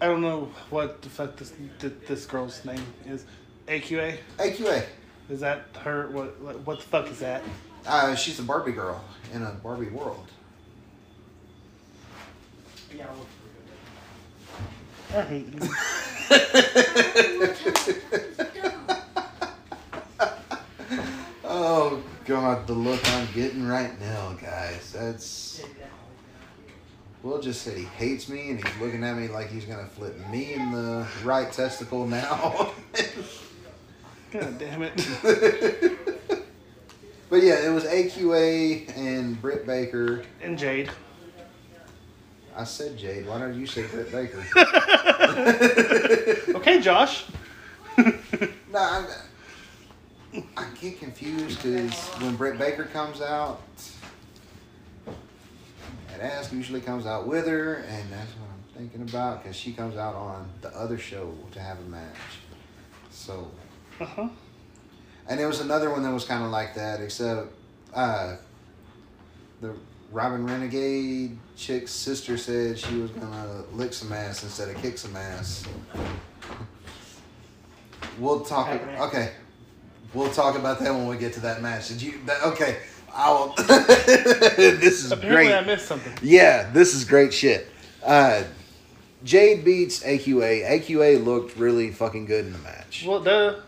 I 0.00 0.06
don't 0.06 0.22
know 0.22 0.50
what 0.70 1.02
the 1.02 1.08
fuck 1.08 1.36
this 1.36 1.52
this 1.78 2.26
girl's 2.26 2.64
name 2.64 2.84
is. 3.06 3.24
AQA? 3.68 4.16
AQA. 4.38 4.84
Is 5.28 5.40
that 5.40 5.66
her? 5.82 6.08
What 6.08 6.40
what 6.40 6.78
the 6.78 6.84
fuck 6.84 7.10
is 7.10 7.18
that? 7.20 7.42
Uh, 7.86 8.14
she's 8.14 8.38
a 8.40 8.42
Barbie 8.42 8.72
girl 8.72 9.02
in 9.32 9.42
a 9.42 9.52
Barbie 9.52 9.90
world. 9.90 10.26
Yeah, 12.96 13.06
I 15.12 15.22
hate 15.22 15.46
you. 15.46 15.58
oh 21.44 22.00
God, 22.24 22.68
the 22.68 22.74
look 22.74 23.00
I'm 23.14 23.26
getting 23.34 23.66
right 23.66 23.98
now, 24.00 24.34
guys. 24.34 24.92
That's. 24.92 25.64
We'll 27.24 27.42
just 27.42 27.62
say 27.62 27.80
he 27.80 27.86
hates 27.86 28.28
me, 28.28 28.50
and 28.50 28.64
he's 28.64 28.80
looking 28.80 29.02
at 29.02 29.16
me 29.16 29.26
like 29.26 29.50
he's 29.50 29.64
gonna 29.64 29.88
flip 29.88 30.16
me 30.30 30.54
in 30.54 30.70
the 30.70 31.04
right 31.24 31.52
testicle 31.52 32.06
now. 32.06 32.70
God 34.30 34.58
damn 34.60 34.82
it. 34.82 34.94
but 37.28 37.42
yeah, 37.42 37.66
it 37.66 37.74
was 37.74 37.82
AQA 37.84 38.96
and 38.96 39.42
Britt 39.42 39.66
Baker. 39.66 40.22
And 40.40 40.56
Jade. 40.56 40.88
I 42.60 42.64
said 42.64 42.98
Jade. 42.98 43.26
Why 43.26 43.38
don't 43.38 43.58
you 43.58 43.66
say 43.66 43.86
Britt 43.86 44.12
Baker? 44.12 44.44
Okay, 46.56 46.80
Josh. 46.80 47.24
No, 48.72 48.78
I'm, 48.78 49.04
I 50.56 50.64
get 50.80 51.00
confused 51.00 51.60
because 51.62 51.92
when 52.22 52.36
Britt 52.36 52.56
Baker 52.56 52.84
comes 52.84 53.20
out, 53.20 53.60
that 55.06 56.20
ass 56.20 56.52
usually 56.52 56.80
comes 56.80 57.04
out 57.04 57.26
with 57.26 57.48
her, 57.48 57.74
and 57.88 58.12
that's 58.12 58.30
what 58.36 58.48
I'm 58.48 58.78
thinking 58.78 59.02
about 59.02 59.42
because 59.42 59.56
she 59.56 59.72
comes 59.72 59.96
out 59.96 60.14
on 60.14 60.48
the 60.60 60.68
other 60.68 60.98
show 60.98 61.34
to 61.50 61.58
have 61.60 61.80
a 61.80 61.90
match. 61.90 62.14
So, 63.10 63.50
Uh 64.00 64.04
huh. 64.04 64.28
and 65.28 65.40
there 65.40 65.48
was 65.48 65.60
another 65.60 65.90
one 65.90 66.04
that 66.04 66.12
was 66.12 66.24
kind 66.24 66.44
of 66.44 66.50
like 66.52 66.76
that, 66.76 67.00
except 67.00 67.48
uh, 67.92 68.36
the 69.60 69.74
Robyn 70.10 70.46
Renegade 70.46 71.38
chick's 71.56 71.92
sister 71.92 72.36
said 72.36 72.78
she 72.78 72.96
was 72.96 73.10
gonna 73.12 73.62
lick 73.72 73.92
some 73.92 74.12
ass 74.12 74.42
instead 74.42 74.68
of 74.68 74.80
kick 74.82 74.98
some 74.98 75.14
ass. 75.16 75.64
We'll 78.18 78.40
talk. 78.40 78.68
Okay. 78.98 79.30
We'll 80.12 80.32
talk 80.32 80.56
about 80.58 80.80
that 80.80 80.92
when 80.92 81.06
we 81.06 81.16
get 81.16 81.32
to 81.34 81.40
that 81.40 81.62
match. 81.62 81.88
Did 81.88 82.02
you? 82.02 82.14
That, 82.26 82.42
okay, 82.42 82.78
I 83.14 83.30
will. 83.30 83.54
this 83.56 85.04
is 85.04 85.12
Apparently, 85.12 85.46
great. 85.46 85.54
I 85.54 85.60
missed 85.60 85.86
something. 85.86 86.12
Yeah, 86.20 86.68
this 86.72 86.94
is 86.94 87.04
great 87.04 87.32
shit. 87.32 87.68
Uh, 88.04 88.42
Jade 89.22 89.64
beats 89.64 90.02
AQA. 90.02 90.68
AQA 90.68 91.24
looked 91.24 91.56
really 91.56 91.92
fucking 91.92 92.26
good 92.26 92.46
in 92.46 92.52
the 92.52 92.58
match. 92.58 93.04
Well, 93.06 93.20
duh. 93.20 93.60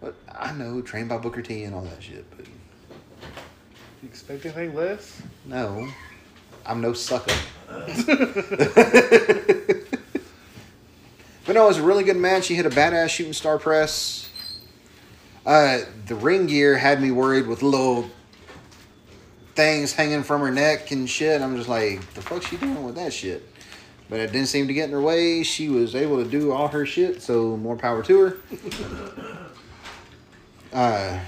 But 0.00 0.14
I 0.34 0.52
know, 0.52 0.80
trained 0.80 1.10
by 1.10 1.18
Booker 1.18 1.42
T 1.42 1.64
and 1.64 1.74
all 1.74 1.82
that 1.82 2.02
shit, 2.02 2.24
but 2.34 2.46
You 4.02 4.08
expect 4.08 4.44
anything 4.44 4.74
less? 4.74 5.22
no, 5.46 5.88
I'm 6.66 6.80
no 6.80 6.92
sucker. 6.92 7.32
but 7.68 7.86
no, 11.54 11.64
it 11.64 11.68
was 11.68 11.78
a 11.78 11.82
really 11.82 12.02
good 12.02 12.16
match. 12.16 12.48
He 12.48 12.56
hit 12.56 12.66
a 12.66 12.70
badass 12.70 13.10
shooting 13.10 13.32
star 13.32 13.58
press. 13.60 14.28
Uh, 15.46 15.82
the 16.06 16.16
ring 16.16 16.46
gear 16.46 16.76
had 16.76 17.00
me 17.00 17.12
worried 17.12 17.46
with 17.46 17.62
little 17.62 18.10
things 19.54 19.92
hanging 19.92 20.24
from 20.24 20.40
her 20.40 20.50
neck 20.50 20.90
and 20.90 21.08
shit. 21.08 21.40
I'm 21.40 21.56
just 21.56 21.68
like, 21.68 22.00
the 22.14 22.22
fuck's 22.22 22.48
she 22.48 22.56
doing 22.56 22.84
with 22.84 22.96
that 22.96 23.12
shit? 23.12 23.48
But 24.08 24.18
it 24.18 24.32
didn't 24.32 24.48
seem 24.48 24.66
to 24.66 24.74
get 24.74 24.86
in 24.86 24.90
her 24.90 25.00
way. 25.00 25.44
She 25.44 25.68
was 25.68 25.94
able 25.94 26.22
to 26.22 26.28
do 26.28 26.52
all 26.52 26.68
her 26.68 26.84
shit, 26.84 27.22
so 27.22 27.56
more 27.56 27.76
power 27.76 28.02
to 28.02 28.20
her. 28.20 28.36
uh, 30.72 31.20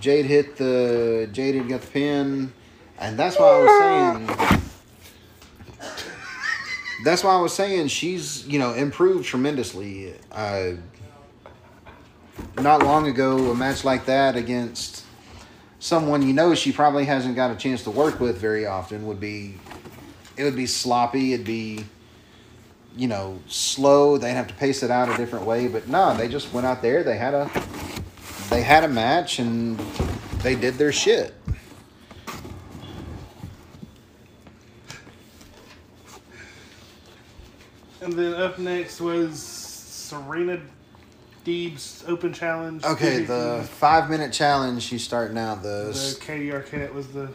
Jade 0.00 0.26
hit 0.26 0.56
the 0.56 1.28
Jade 1.32 1.56
had 1.56 1.68
got 1.68 1.80
the 1.80 1.86
pin, 1.86 2.52
and 2.98 3.18
that's 3.18 3.38
why 3.38 3.46
I 3.46 3.62
was 3.62 4.28
saying. 4.28 5.90
That's 7.04 7.22
why 7.22 7.34
I 7.34 7.40
was 7.40 7.52
saying 7.52 7.88
she's 7.88 8.46
you 8.46 8.58
know 8.58 8.74
improved 8.74 9.26
tremendously. 9.26 10.14
Uh, 10.32 10.72
not 12.60 12.82
long 12.82 13.06
ago, 13.06 13.50
a 13.50 13.54
match 13.54 13.84
like 13.84 14.06
that 14.06 14.36
against 14.36 15.04
someone 15.80 16.22
you 16.22 16.32
know 16.32 16.54
she 16.54 16.72
probably 16.72 17.04
hasn't 17.04 17.36
got 17.36 17.50
a 17.50 17.56
chance 17.56 17.84
to 17.84 17.90
work 17.90 18.18
with 18.18 18.38
very 18.38 18.66
often 18.66 19.06
would 19.06 19.20
be 19.20 19.54
it 20.36 20.42
would 20.42 20.56
be 20.56 20.66
sloppy 20.66 21.34
it'd 21.34 21.46
be 21.46 21.84
you 22.96 23.06
know 23.06 23.38
slow 23.46 24.18
they'd 24.18 24.32
have 24.32 24.48
to 24.48 24.54
pace 24.54 24.82
it 24.82 24.90
out 24.90 25.08
a 25.08 25.16
different 25.16 25.46
way 25.46 25.68
but 25.68 25.86
no 25.86 26.16
they 26.16 26.26
just 26.26 26.52
went 26.52 26.66
out 26.66 26.82
there 26.82 27.04
they 27.04 27.16
had 27.16 27.32
a 27.32 27.48
they 28.50 28.62
had 28.62 28.84
a 28.84 28.88
match 28.88 29.38
and 29.38 29.78
they 30.42 30.54
did 30.54 30.74
their 30.74 30.92
shit. 30.92 31.34
And 38.00 38.12
then 38.12 38.34
up 38.34 38.58
next 38.58 39.00
was 39.00 39.42
Serena 39.42 40.60
Deeb's 41.44 42.04
Open 42.06 42.32
Challenge. 42.32 42.84
okay 42.84 43.22
the 43.24 43.66
five 43.72 44.08
minute 44.10 44.32
challenge 44.32 44.82
she's 44.82 45.02
starting 45.02 45.36
out 45.38 45.62
the, 45.62 45.92
the 45.92 46.18
Katie 46.20 46.48
Arquette 46.50 46.92
was 46.92 47.08
the 47.08 47.30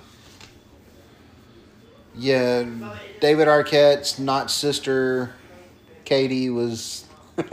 yeah 2.15 2.63
david 3.21 3.47
arquette's 3.47 4.19
not 4.19 4.51
sister. 4.51 5.33
Katie 6.05 6.49
was 6.49 7.05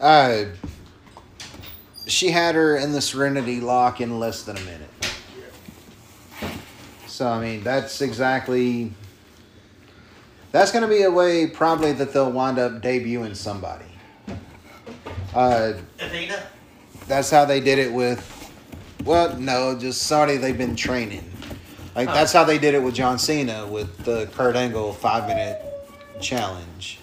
uh 0.00 0.44
she 2.06 2.30
had 2.30 2.54
her 2.54 2.76
in 2.76 2.92
the 2.92 3.00
serenity 3.00 3.60
lock 3.60 4.00
in 4.00 4.20
less 4.20 4.42
than 4.42 4.56
a 4.56 4.60
minute. 4.60 4.90
So 7.06 7.26
i 7.28 7.40
mean 7.40 7.62
that's 7.64 8.00
exactly 8.02 8.92
that's 10.52 10.70
going 10.72 10.82
to 10.82 10.88
be 10.88 11.02
a 11.02 11.10
way 11.10 11.46
probably 11.46 11.92
that 11.92 12.12
they'll 12.12 12.30
wind 12.32 12.58
up 12.58 12.80
debuting 12.80 13.34
somebody. 13.36 13.84
Uh 15.34 15.74
Athena. 15.98 16.42
that's 17.08 17.30
how 17.30 17.44
they 17.44 17.60
did 17.60 17.78
it 17.78 17.92
with 17.92 18.32
well 19.04 19.36
no 19.38 19.76
just 19.78 20.02
somebody 20.04 20.36
they've 20.36 20.56
been 20.56 20.76
training. 20.76 21.30
Like 21.94 22.08
that's 22.08 22.32
how 22.32 22.44
they 22.44 22.58
did 22.58 22.74
it 22.74 22.82
with 22.82 22.94
john 22.94 23.18
cena 23.18 23.66
with 23.66 24.04
the 24.04 24.26
kurt 24.34 24.54
angle 24.56 24.92
five 24.92 25.26
minute 25.26 25.62
challenge 26.20 26.98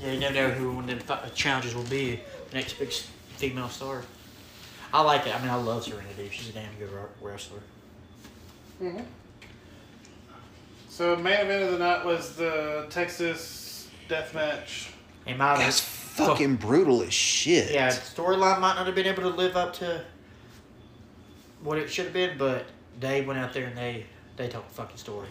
Yeah, 0.00 0.12
you 0.12 0.20
never 0.20 0.34
know 0.34 0.50
who 0.50 0.72
one 0.72 0.88
of 0.88 1.06
them 1.06 1.18
challenges 1.34 1.74
will 1.74 1.82
be. 1.84 2.20
The 2.50 2.56
next 2.56 2.78
big 2.78 2.92
female 2.92 3.68
star. 3.68 4.02
I 4.92 5.02
like 5.02 5.26
it. 5.26 5.34
I 5.34 5.40
mean, 5.40 5.50
I 5.50 5.56
love 5.56 5.84
Serena 5.84 6.08
Deeb. 6.18 6.30
She's 6.30 6.48
a 6.48 6.52
damn 6.52 6.74
good 6.78 6.90
ro- 6.90 7.08
wrestler. 7.20 7.60
Mm-hmm. 8.82 9.02
So 10.88 11.16
main 11.16 11.40
event 11.40 11.64
of 11.64 11.72
the 11.72 11.78
night 11.78 12.04
was 12.04 12.36
the 12.36 12.86
Texas 12.90 13.88
Death 14.08 14.34
Match. 14.34 14.90
In 15.26 15.36
my 15.36 15.56
that's 15.58 15.80
fucking 15.80 16.56
brutal 16.56 17.02
as 17.02 17.12
shit 17.12 17.70
Yeah, 17.70 17.90
storyline 17.90 18.60
might 18.60 18.74
not 18.74 18.86
have 18.86 18.94
been 18.94 19.06
able 19.06 19.22
to 19.22 19.28
live 19.28 19.56
up 19.56 19.74
to 19.74 20.04
what 21.62 21.78
it 21.78 21.88
should 21.88 22.06
have 22.06 22.14
been, 22.14 22.36
but 22.38 22.64
they 22.98 23.20
went 23.20 23.38
out 23.38 23.52
there 23.52 23.66
and 23.66 23.76
they 23.76 24.06
they 24.36 24.48
told 24.48 24.64
a 24.64 24.72
fucking 24.72 24.96
story. 24.96 25.28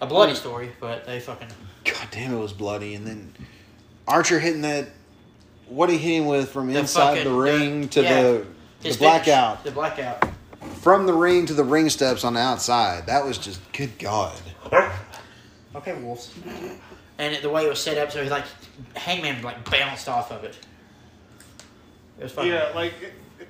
A 0.00 0.06
bloody 0.06 0.34
story, 0.34 0.70
but 0.80 1.04
they 1.06 1.18
fucking 1.18 1.48
god 1.92 2.08
damn 2.10 2.32
it 2.34 2.38
was 2.38 2.52
bloody 2.52 2.94
and 2.94 3.06
then 3.06 3.32
archer 4.06 4.38
hitting 4.38 4.62
that 4.62 4.88
what 5.68 5.90
he 5.90 5.98
hit 5.98 6.18
him 6.22 6.26
with 6.26 6.50
from 6.50 6.72
The 6.72 6.78
inside 6.80 7.18
fucking- 7.18 7.24
the 7.32 7.38
ring 7.38 7.88
to 7.90 8.02
yeah. 8.02 8.22
the 8.22 8.46
the 8.82 8.96
blackout 8.96 9.58
finish, 9.62 9.64
the 9.64 9.70
blackout. 9.72 10.24
from 10.80 11.06
the 11.06 11.12
ring 11.12 11.46
to 11.46 11.54
the 11.54 11.64
ring 11.64 11.88
steps 11.90 12.24
on 12.24 12.34
the 12.34 12.40
outside 12.40 13.06
that 13.06 13.24
was 13.24 13.38
just 13.38 13.60
good 13.72 13.98
god 13.98 14.36
Okay, 15.74 15.92
wolves. 16.02 16.32
And 17.18 17.34
it, 17.34 17.42
the 17.42 17.48
way 17.50 17.64
it 17.64 17.68
was 17.68 17.80
set 17.80 17.98
up, 17.98 18.10
so 18.10 18.22
he 18.24 18.28
like 18.30 18.44
Hangman 18.96 19.42
like 19.42 19.70
bounced 19.70 20.08
off 20.08 20.32
of 20.32 20.42
it. 20.44 20.58
It 22.18 22.24
was 22.24 22.32
fucking. 22.32 22.50
Yeah, 22.50 22.72
like 22.74 22.94
it, 23.00 23.12
it, 23.38 23.48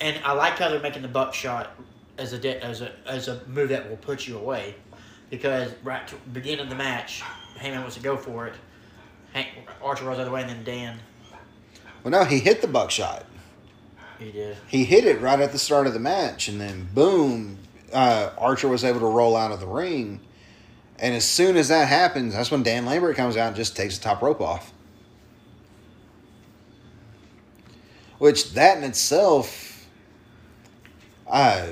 And 0.00 0.20
I 0.24 0.32
like 0.32 0.58
how 0.58 0.68
they're 0.68 0.80
making 0.80 1.02
the 1.02 1.08
buckshot 1.08 1.70
as 2.18 2.32
a 2.32 2.38
de- 2.38 2.62
as 2.64 2.80
a 2.80 2.92
as 3.06 3.28
a 3.28 3.40
move 3.46 3.68
that 3.68 3.88
will 3.88 3.98
put 3.98 4.26
you 4.26 4.36
away, 4.38 4.74
because 5.30 5.72
right 5.82 6.06
to 6.08 6.16
beginning 6.32 6.60
of 6.60 6.68
the 6.68 6.76
match, 6.76 7.22
Hangman 7.56 7.80
wants 7.80 7.96
to 7.96 8.02
go 8.02 8.16
for 8.16 8.46
it. 8.46 8.54
Hank, 9.32 9.48
Archer 9.82 10.04
rolls 10.04 10.18
out 10.18 10.22
of 10.22 10.26
the 10.26 10.32
way, 10.32 10.40
and 10.42 10.50
then 10.50 10.64
Dan 10.64 10.98
well 12.02 12.12
no 12.12 12.24
he 12.24 12.38
hit 12.38 12.60
the 12.62 12.68
buckshot 12.68 13.26
he 14.18 14.32
did. 14.32 14.56
he 14.66 14.84
hit 14.84 15.04
it 15.04 15.20
right 15.20 15.38
at 15.38 15.52
the 15.52 15.58
start 15.58 15.86
of 15.86 15.92
the 15.92 16.00
match, 16.00 16.48
and 16.48 16.60
then 16.60 16.88
boom, 16.92 17.58
uh, 17.92 18.30
Archer 18.36 18.68
was 18.68 18.84
able 18.84 19.00
to 19.00 19.06
roll 19.06 19.36
out 19.36 19.52
of 19.52 19.60
the 19.60 19.66
ring. 19.66 20.20
And 20.98 21.14
as 21.14 21.24
soon 21.24 21.56
as 21.56 21.68
that 21.68 21.86
happens, 21.86 22.34
that's 22.34 22.50
when 22.50 22.64
Dan 22.64 22.84
Lambert 22.84 23.16
comes 23.16 23.36
out 23.36 23.48
and 23.48 23.56
just 23.56 23.76
takes 23.76 23.96
the 23.96 24.02
top 24.02 24.20
rope 24.20 24.40
off. 24.40 24.72
Which 28.18 28.54
that 28.54 28.78
in 28.78 28.84
itself 28.84 29.86
uh, 31.28 31.68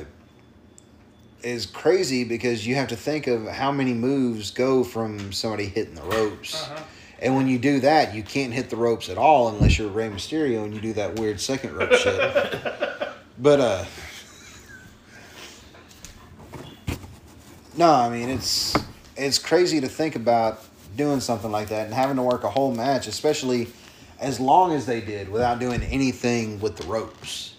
is 1.47 1.65
crazy 1.65 2.25
because 2.25 2.67
you 2.67 2.75
have 2.75 2.89
to 2.89 2.97
think 2.97 3.29
of 3.29 3.47
how 3.47 3.71
many 3.71 3.95
moves 3.95 4.51
go 4.51 4.83
from 4.83 5.33
somebody 5.33 5.67
hitting 5.67 5.95
the 5.95 6.03
ropes. 6.03 6.63
uh-huh. 6.63 6.83
And 7.19 7.35
when 7.35 7.47
you 7.47 7.59
do 7.59 7.81
that, 7.81 8.15
you 8.15 8.23
can't 8.23 8.53
hit 8.53 8.69
the 8.69 8.77
ropes 8.77 9.09
at 9.09 9.17
all 9.17 9.49
unless 9.49 9.79
you're 9.79 9.89
Rey 9.89 10.11
Mysterio 10.11 10.65
and 10.65 10.75
you 10.75 10.81
do 10.81 10.93
that 10.95 11.19
weird 11.19 11.41
second 11.41 11.75
rope 11.75 11.93
shit. 11.93 12.63
But 13.39 13.61
uh 13.61 13.85
No, 17.77 17.93
I 17.93 18.09
mean 18.09 18.31
it's 18.31 18.75
it's 19.15 19.39
crazy 19.39 19.81
to 19.83 19.89
think 19.89 20.17
about 20.17 20.65
doing 20.97 21.21
something 21.21 21.53
like 21.53 21.69
that 21.69 21.85
and 21.85 21.95
having 21.95 22.17
to 22.17 22.23
work 22.23 22.45
a 22.45 22.51
whole 22.51 22.75
match, 22.75 23.07
especially 23.07 23.69
as 24.19 24.41
long 24.41 24.73
as 24.73 24.87
they 24.87 25.03
did 25.03 25.29
without 25.29 25.59
doing 25.59 25.83
anything 25.83 26.61
with 26.61 26.77
the 26.77 26.87
ropes. 26.87 27.56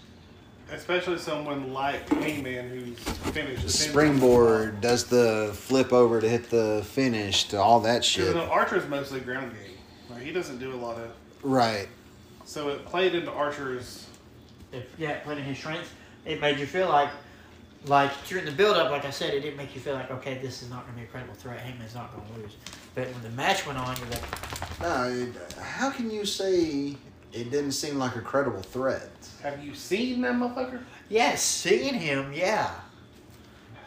Especially 0.71 1.17
someone 1.17 1.71
like 1.73 2.07
Hangman 2.09 2.69
who's 2.69 2.99
finished 3.33 3.63
The 3.63 3.69
springboard 3.69 4.81
does 4.81 5.05
the 5.05 5.51
flip 5.53 5.93
over 5.93 6.19
to 6.19 6.27
hit 6.27 6.49
the 6.49 6.83
finish 6.87 7.45
to 7.45 7.57
all 7.57 7.79
that 7.81 7.93
Because 8.01 8.05
shit. 8.07 8.35
no, 8.35 8.43
Archer's 8.43 8.87
mostly 8.89 9.19
ground 9.21 9.53
game. 9.53 9.77
Like 10.09 10.23
he 10.23 10.31
doesn't 10.31 10.57
do 10.59 10.73
a 10.73 10.75
lot 10.75 10.97
of. 10.97 11.11
Right. 11.41 11.87
So 12.43 12.69
it 12.69 12.85
played 12.85 13.15
into 13.15 13.31
Archer's. 13.31 14.07
If 14.73 14.85
yeah, 14.97 15.19
playing 15.19 15.43
his 15.43 15.57
strengths. 15.57 15.89
it 16.25 16.41
made 16.41 16.59
you 16.59 16.65
feel 16.65 16.89
like, 16.89 17.09
like 17.85 18.11
during 18.27 18.43
the 18.43 18.51
build 18.51 18.75
up, 18.75 18.91
like 18.91 19.05
I 19.05 19.09
said, 19.09 19.33
it 19.33 19.39
didn't 19.41 19.55
make 19.57 19.73
you 19.73 19.79
feel 19.79 19.93
like 19.93 20.11
okay, 20.11 20.37
this 20.39 20.61
is 20.61 20.69
not 20.69 20.83
going 20.83 20.95
to 20.95 20.99
be 20.99 21.05
a 21.05 21.07
credible 21.09 21.33
threat. 21.35 21.59
Hangman's 21.61 21.95
not 21.95 22.13
going 22.13 22.27
to 22.27 22.39
lose. 22.41 22.55
But 22.93 23.07
when 23.13 23.21
the 23.23 23.29
match 23.29 23.65
went 23.65 23.79
on, 23.79 23.95
you're 23.97 24.09
like, 24.09 24.81
No, 24.81 25.27
how 25.61 25.89
can 25.91 26.11
you 26.11 26.25
say 26.25 26.97
it 27.33 27.51
didn't 27.51 27.73
seem 27.73 27.97
like 27.97 28.15
a 28.15 28.21
credible 28.21 28.61
threat? 28.61 29.11
Have 29.43 29.63
you 29.63 29.73
seen 29.73 30.21
that 30.21 30.33
motherfucker? 30.33 30.81
yes, 31.09 31.43
seeing 31.43 31.93
him, 31.93 32.33
yeah, 32.33 32.71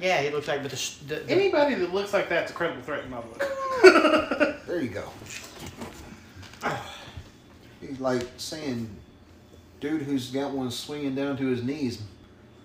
yeah, 0.01 0.23
he 0.23 0.31
looks 0.31 0.49
like 0.49 0.62
with 0.62 0.73
the, 0.73 1.15
the, 1.15 1.21
the 1.21 1.31
Anybody 1.31 1.75
that 1.75 1.93
looks 1.93 2.15
like 2.15 2.29
that's 2.29 2.51
a 2.51 2.55
credible 2.55 2.83
threat 2.83 3.05
in 3.05 3.11
my 3.11 3.21
book. 3.21 4.67
There 4.67 4.81
you 4.81 4.89
go. 4.89 5.05
He's 7.81 8.01
like 8.01 8.27
saying, 8.37 8.89
dude 9.81 10.03
who's 10.03 10.31
got 10.31 10.53
one 10.53 10.71
swinging 10.71 11.15
down 11.15 11.37
to 11.39 11.47
his 11.47 11.62
knees 11.62 12.03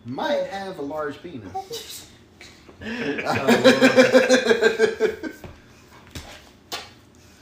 might 0.06 0.46
have 0.48 0.78
a 0.78 0.82
large 0.82 1.22
penis. 1.22 2.10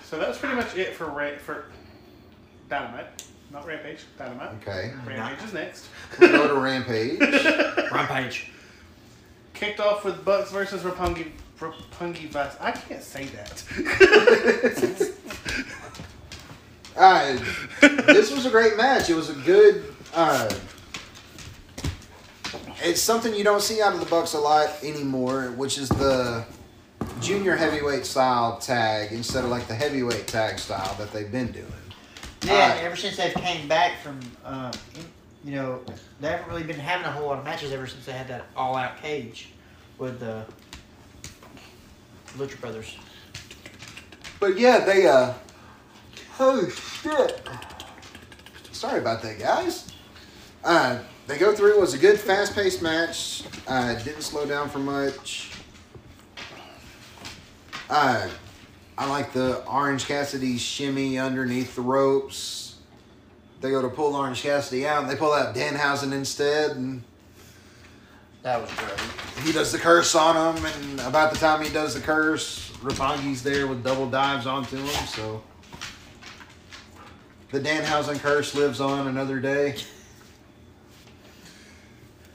so 0.03 0.19
that's 0.19 0.37
pretty 0.37 0.55
much 0.55 0.77
it 0.77 0.93
for 0.95 1.37
for 1.39 1.65
Dynamite, 2.69 3.23
not 3.51 3.65
Rampage. 3.65 3.99
Dynamite. 4.17 4.49
okay. 4.61 4.91
Rampage 5.05 5.45
is 5.45 5.53
next. 5.53 5.87
We'll 6.19 6.31
go 6.31 6.47
to 6.47 6.59
Rampage. 6.59 7.19
rampage. 7.91 8.51
Kicked 9.53 9.79
off 9.79 10.03
with 10.03 10.23
Bucks 10.25 10.51
versus 10.51 10.81
Roppongi. 10.81 11.31
Roppongi 11.59 12.29
Vice. 12.29 12.55
I 12.59 12.71
can't 12.71 13.03
say 13.03 13.25
that. 13.25 13.63
Uh, 16.95 17.39
this 17.81 18.31
was 18.31 18.45
a 18.45 18.51
great 18.51 18.77
match. 18.77 19.09
It 19.09 19.15
was 19.15 19.29
a 19.29 19.33
good. 19.33 19.83
Uh, 20.13 20.47
it's 22.83 23.01
something 23.01 23.33
you 23.33 23.43
don't 23.43 23.61
see 23.61 23.81
out 23.81 23.93
of 23.93 23.99
the 23.99 24.05
Bucks 24.05 24.33
a 24.33 24.39
lot 24.39 24.69
anymore, 24.83 25.53
which 25.57 25.79
is 25.79 25.89
the 25.89 26.45
junior 27.19 27.55
heavyweight 27.55 28.05
style 28.05 28.59
tag 28.59 29.11
instead 29.11 29.43
of 29.43 29.49
like 29.49 29.67
the 29.67 29.73
heavyweight 29.73 30.27
tag 30.27 30.59
style 30.59 30.93
that 30.99 31.11
they've 31.11 31.31
been 31.31 31.51
doing. 31.51 31.65
Yeah, 32.45 32.53
Uh, 32.77 32.85
ever 32.85 32.95
since 32.95 33.17
they've 33.17 33.33
came 33.33 33.67
back 33.67 33.99
from, 34.01 34.19
uh, 34.43 34.71
you 35.45 35.55
know, 35.55 35.81
they 36.19 36.29
haven't 36.29 36.47
really 36.49 36.63
been 36.63 36.79
having 36.79 37.05
a 37.05 37.11
whole 37.11 37.27
lot 37.27 37.39
of 37.39 37.45
matches 37.45 37.71
ever 37.71 37.87
since 37.87 38.05
they 38.05 38.11
had 38.13 38.27
that 38.27 38.45
all-out 38.55 39.01
cage 39.01 39.49
with 39.97 40.19
the 40.19 40.45
Lucha 42.37 42.59
Brothers. 42.59 42.97
But 44.39 44.57
yeah, 44.57 44.79
they 44.79 45.07
uh 45.07 45.33
oh 46.39 46.67
shit. 46.69 47.47
Sorry 48.71 48.99
about 48.99 49.21
that, 49.21 49.39
guys. 49.39 49.91
Uh 50.63 50.99
they 51.27 51.37
go 51.37 51.55
through 51.55 51.75
it 51.75 51.79
was 51.79 51.93
a 51.93 51.97
good 51.97 52.19
fast 52.19 52.53
paced 52.55 52.81
match. 52.81 53.43
Uh 53.67 53.93
didn't 54.03 54.23
slow 54.23 54.45
down 54.45 54.69
for 54.69 54.79
much. 54.79 55.51
Uh 57.89 58.27
I 58.97 59.07
like 59.09 59.33
the 59.33 59.63
Orange 59.65 60.05
Cassidy 60.05 60.57
shimmy 60.57 61.17
underneath 61.17 61.75
the 61.75 61.81
ropes. 61.81 62.75
They 63.61 63.71
go 63.71 63.81
to 63.81 63.89
pull 63.89 64.15
Orange 64.15 64.41
Cassidy 64.43 64.85
out 64.85 65.01
and 65.03 65.11
they 65.11 65.15
pull 65.15 65.33
out 65.33 65.55
Danhausen 65.55 66.11
instead 66.13 66.71
and 66.71 67.03
That 68.43 68.61
was 68.61 68.69
great. 68.73 68.99
he 69.45 69.51
does 69.51 69.71
the 69.71 69.77
curse 69.79 70.13
on 70.15 70.55
him, 70.57 70.65
and 70.65 70.99
about 71.01 71.31
the 71.33 71.39
time 71.39 71.63
he 71.63 71.69
does 71.71 71.93
the 71.95 72.01
curse, 72.01 72.71
Roppongi's 72.83 73.41
there 73.41 73.65
with 73.67 73.83
double 73.83 74.09
dives 74.09 74.45
onto 74.45 74.77
him. 74.77 75.05
So 75.07 75.41
the 77.51 77.59
Danhausen 77.61 78.19
curse 78.19 78.53
lives 78.53 78.79
on 78.81 79.07
another 79.07 79.39
day. 79.39 79.75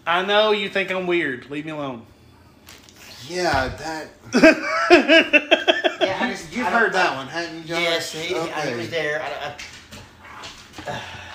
I 0.07 0.25
know 0.25 0.53
you 0.53 0.71
think 0.71 0.91
I'm 0.91 1.07
weird. 1.07 1.51
Leave 1.51 1.67
me 1.67 1.73
alone. 1.73 2.07
Yeah, 3.29 3.69
that 3.77 4.09
Yeah, 4.91 5.73
I 6.29 6.33
just, 6.33 6.55
you've 6.55 6.67
I 6.67 6.71
heard 6.71 6.93
that 6.93 7.17
one, 7.17 7.27
hadn't 7.27 7.63
you? 7.63 7.65
John? 7.65 7.83
Yes, 7.83 8.13
he, 8.13 8.37
I, 8.37 8.71
he 8.71 8.75
was 8.75 8.91
there. 8.91 9.23
I, 9.23 9.55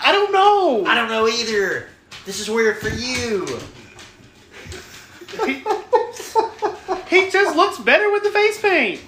I 0.05 0.11
don't 0.11 0.31
know. 0.31 0.85
I, 0.85 0.91
I 0.91 0.95
don't 0.95 1.09
know 1.09 1.27
either. 1.27 1.89
This 2.25 2.39
is 2.39 2.49
weird 2.49 2.77
for 2.77 2.89
you. 2.89 3.45
He, 5.45 5.63
he 7.23 7.31
just 7.31 7.55
looks 7.55 7.79
better 7.79 8.11
with 8.11 8.23
the 8.23 8.29
face 8.29 8.61
paint. 8.61 9.01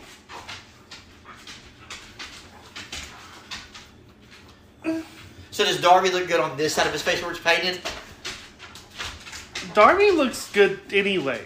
So 5.52 5.64
does 5.64 5.80
Darby 5.80 6.10
look 6.10 6.28
good 6.28 6.40
on 6.40 6.58
this 6.58 6.74
side 6.74 6.88
of 6.88 6.94
his 6.94 7.02
face 7.02 7.22
where 7.22 7.32
it's 7.32 7.40
painted? 7.40 7.80
Darby 9.74 10.12
looks 10.12 10.52
good 10.52 10.80
anyway. 10.92 11.42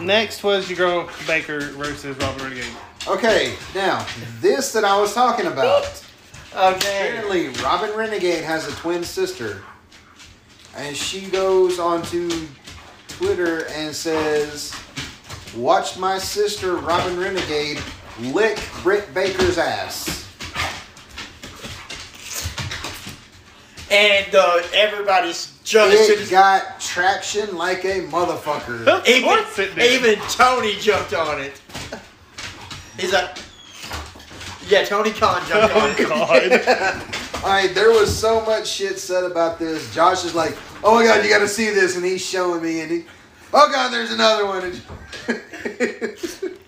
Next 0.00 0.42
was 0.42 0.68
your 0.70 0.76
girl 0.78 1.10
Baker 1.26 1.60
versus 1.60 2.16
Robert 2.16 2.42
Renegade. 2.42 2.72
Okay, 3.06 3.54
now 3.74 4.06
this 4.40 4.72
that 4.72 4.84
I 4.84 4.98
was 5.00 5.14
talking 5.14 5.46
about. 5.46 6.04
Okay. 6.52 7.10
Apparently, 7.10 7.48
Robyn 7.62 7.96
Renegade 7.96 8.42
has 8.42 8.66
a 8.66 8.72
twin 8.72 9.04
sister, 9.04 9.62
and 10.76 10.96
she 10.96 11.30
goes 11.30 11.78
onto 11.78 12.28
Twitter 13.06 13.66
and 13.66 13.94
says, 13.94 14.74
"Watched 15.56 15.96
my 15.96 16.18
sister 16.18 16.74
Robyn 16.74 17.20
Renegade 17.20 17.80
lick 18.18 18.58
Britt 18.82 19.14
Baker's 19.14 19.58
ass." 19.58 20.26
And 23.92 24.34
uh, 24.34 24.62
everybody's 24.74 25.56
jumping. 25.70 25.98
It 26.00 26.30
got 26.30 26.80
traction 26.80 27.56
like 27.56 27.84
a 27.84 28.00
motherfucker. 28.08 29.06
Even, 29.06 29.22
course 29.28 29.58
it 29.58 29.74
did. 29.74 29.92
even 29.92 30.18
Tony 30.28 30.76
jumped 30.76 31.14
on 31.14 31.40
it. 31.40 31.60
He's 32.98 33.12
like, 33.12 33.38
yeah, 34.68 34.84
Tony 34.84 35.10
Khan 35.12 35.42
jumped 35.48 35.74
on 35.74 35.82
Oh 35.82 35.94
it. 35.98 36.66
God! 36.66 37.14
All 37.42 37.48
right, 37.48 37.74
there 37.74 37.90
was 37.90 38.14
so 38.16 38.44
much 38.44 38.68
shit 38.68 38.98
said 38.98 39.24
about 39.24 39.58
this. 39.58 39.92
Josh 39.94 40.24
is 40.26 40.34
like, 40.34 40.56
"Oh 40.84 40.94
my 40.96 41.04
god, 41.04 41.24
you 41.24 41.30
got 41.30 41.38
to 41.38 41.48
see 41.48 41.70
this," 41.70 41.96
and 41.96 42.04
he's 42.04 42.24
showing 42.24 42.62
me, 42.62 42.80
and 42.82 42.90
he, 42.90 43.04
"Oh 43.54 43.70
god, 43.72 43.90
there's 43.92 44.12
another 44.12 44.44
one." 44.46 44.64
And- 44.64 44.82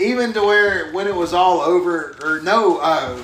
Even 0.00 0.32
to 0.32 0.40
where 0.42 0.90
when 0.92 1.06
it 1.06 1.14
was 1.14 1.32
all 1.32 1.60
over, 1.60 2.16
or 2.22 2.40
no, 2.40 2.78
uh, 2.78 3.22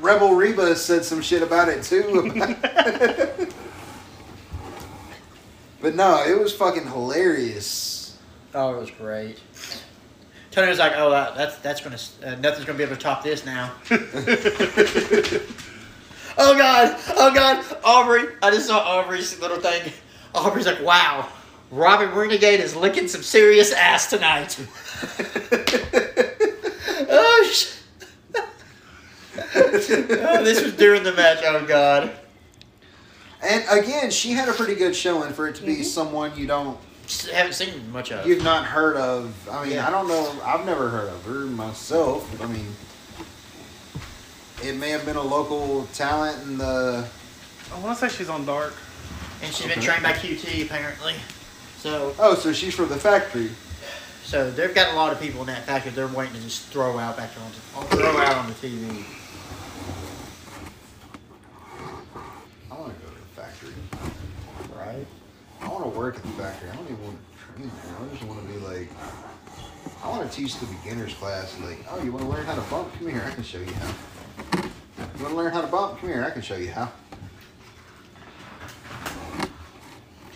Rebel 0.00 0.34
Reba 0.36 0.74
said 0.76 1.04
some 1.04 1.20
shit 1.20 1.42
about 1.42 1.68
it 1.68 1.82
too. 1.82 2.32
but 5.80 5.94
no, 5.94 6.22
it 6.24 6.38
was 6.38 6.52
fucking 6.52 6.86
hilarious. 6.86 8.16
Oh, 8.54 8.74
it 8.74 8.80
was 8.80 8.90
great. 8.90 9.40
Tony 10.50 10.70
was 10.70 10.78
like, 10.78 10.92
"Oh, 10.96 11.10
that, 11.10 11.36
that's 11.36 11.56
that's 11.58 11.80
gonna 11.80 11.98
uh, 12.24 12.34
nothing's 12.40 12.64
gonna 12.64 12.78
be 12.78 12.84
able 12.84 12.96
to 12.96 13.00
top 13.00 13.22
this 13.22 13.44
now." 13.44 13.70
oh 16.38 16.56
God! 16.56 16.96
Oh 17.16 17.32
God! 17.34 17.64
Aubrey, 17.84 18.24
I 18.42 18.50
just 18.50 18.66
saw 18.66 18.78
Aubrey's 18.80 19.38
little 19.40 19.60
thing. 19.60 19.92
Aubrey's 20.34 20.66
like, 20.66 20.82
"Wow, 20.82 21.28
Robyn 21.70 22.12
Renegade 22.12 22.60
is 22.60 22.74
licking 22.74 23.06
some 23.08 23.22
serious 23.22 23.72
ass 23.72 24.10
tonight." 24.10 24.58
oh, 27.10 27.50
sh- 27.52 27.74
oh, 29.54 30.42
this 30.42 30.62
was 30.62 30.72
during 30.72 31.02
the 31.04 31.12
match. 31.12 31.38
Oh 31.44 31.64
God! 31.66 32.10
And 33.42 33.64
again, 33.70 34.10
she 34.10 34.32
had 34.32 34.48
a 34.48 34.52
pretty 34.52 34.74
good 34.74 34.94
showing 34.96 35.32
for 35.32 35.46
it 35.48 35.54
to 35.56 35.62
be 35.62 35.74
mm-hmm. 35.74 35.82
someone 35.84 36.36
you 36.36 36.46
don't 36.46 36.76
Just 37.06 37.30
haven't 37.30 37.52
seen 37.54 37.90
much 37.92 38.10
of. 38.10 38.26
you've 38.26 38.42
not 38.42 38.64
heard 38.64 38.96
of. 38.96 39.32
I 39.50 39.64
mean, 39.64 39.74
Yeah. 39.74 39.86
I 39.86 39.90
don't 39.90 40.08
know. 40.08 40.34
I've 40.44 40.66
never 40.66 40.88
heard 40.88 41.08
of 41.08 41.24
her 41.24 41.46
myself. 41.46 42.40
I 42.42 42.46
mean, 42.46 42.66
it 44.62 44.76
may 44.76 44.90
have 44.90 45.04
been 45.04 45.16
a 45.16 45.22
local 45.22 45.86
talent 45.94 46.42
in 46.42 46.58
the. 46.58 47.06
I 47.72 47.78
want 47.80 47.96
to 47.98 48.08
say 48.08 48.14
she's 48.16 48.28
on 48.28 48.44
Dark. 48.44 48.74
and 49.42 49.52
she's 49.54 49.66
been 49.68 49.80
trained 49.80 50.02
by 50.02 50.12
QT 50.12 50.64
apparently. 50.64 51.14
So 51.76 52.12
Oh, 52.18 52.34
so 52.34 52.52
she's 52.52 52.74
from 52.74 52.88
the 52.88 52.96
factory. 52.96 53.50
So 54.24 54.50
they've 54.50 54.74
got 54.74 54.92
a 54.92 54.96
lot 54.96 55.12
of 55.12 55.20
people 55.20 55.40
in 55.42 55.46
that 55.46 55.64
factory 55.64 55.92
they're 55.92 56.08
waiting 56.08 56.34
to 56.34 56.40
just 56.42 56.66
throw 56.66 56.98
out 56.98 57.16
back 57.16 57.30
on 57.40 57.84
throw 57.86 58.18
out 58.18 58.36
on 58.36 58.46
the 58.48 58.52
TV. 58.54 59.04
I 62.70 62.74
want 62.78 62.94
to 62.94 63.06
go 63.06 63.08
to 63.08 63.14
the 63.14 63.40
factory. 63.40 63.72
Right. 64.76 65.06
I 65.62 65.67
want 65.78 65.92
to 65.92 65.98
work 65.98 66.16
at 66.16 66.22
the 66.22 66.28
factory. 66.30 66.70
I 66.70 66.76
don't 66.76 66.84
even 66.86 67.04
want 67.04 67.18
to 67.18 67.38
train 67.54 67.70
there. 67.84 67.94
I 68.00 68.08
just 68.12 68.24
want 68.24 68.46
to 68.46 68.52
be 68.52 68.58
like. 68.58 68.88
I 70.02 70.08
want 70.08 70.30
to 70.30 70.36
teach 70.36 70.58
the 70.58 70.66
beginners 70.66 71.14
class. 71.14 71.58
Like, 71.60 71.78
oh, 71.90 72.02
you 72.02 72.12
want 72.12 72.24
to 72.24 72.30
learn 72.30 72.44
how 72.44 72.54
to 72.54 72.60
bump? 72.62 72.92
Come 72.94 73.08
here, 73.08 73.22
I 73.24 73.30
can 73.30 73.42
show 73.42 73.58
you 73.58 73.72
how. 73.72 73.94
You 75.16 75.24
want 75.24 75.30
to 75.30 75.34
learn 75.34 75.52
how 75.52 75.60
to 75.60 75.66
bump? 75.66 76.00
Come 76.00 76.08
here, 76.08 76.24
I 76.24 76.30
can 76.30 76.42
show 76.42 76.56
you 76.56 76.70
how. 76.70 76.90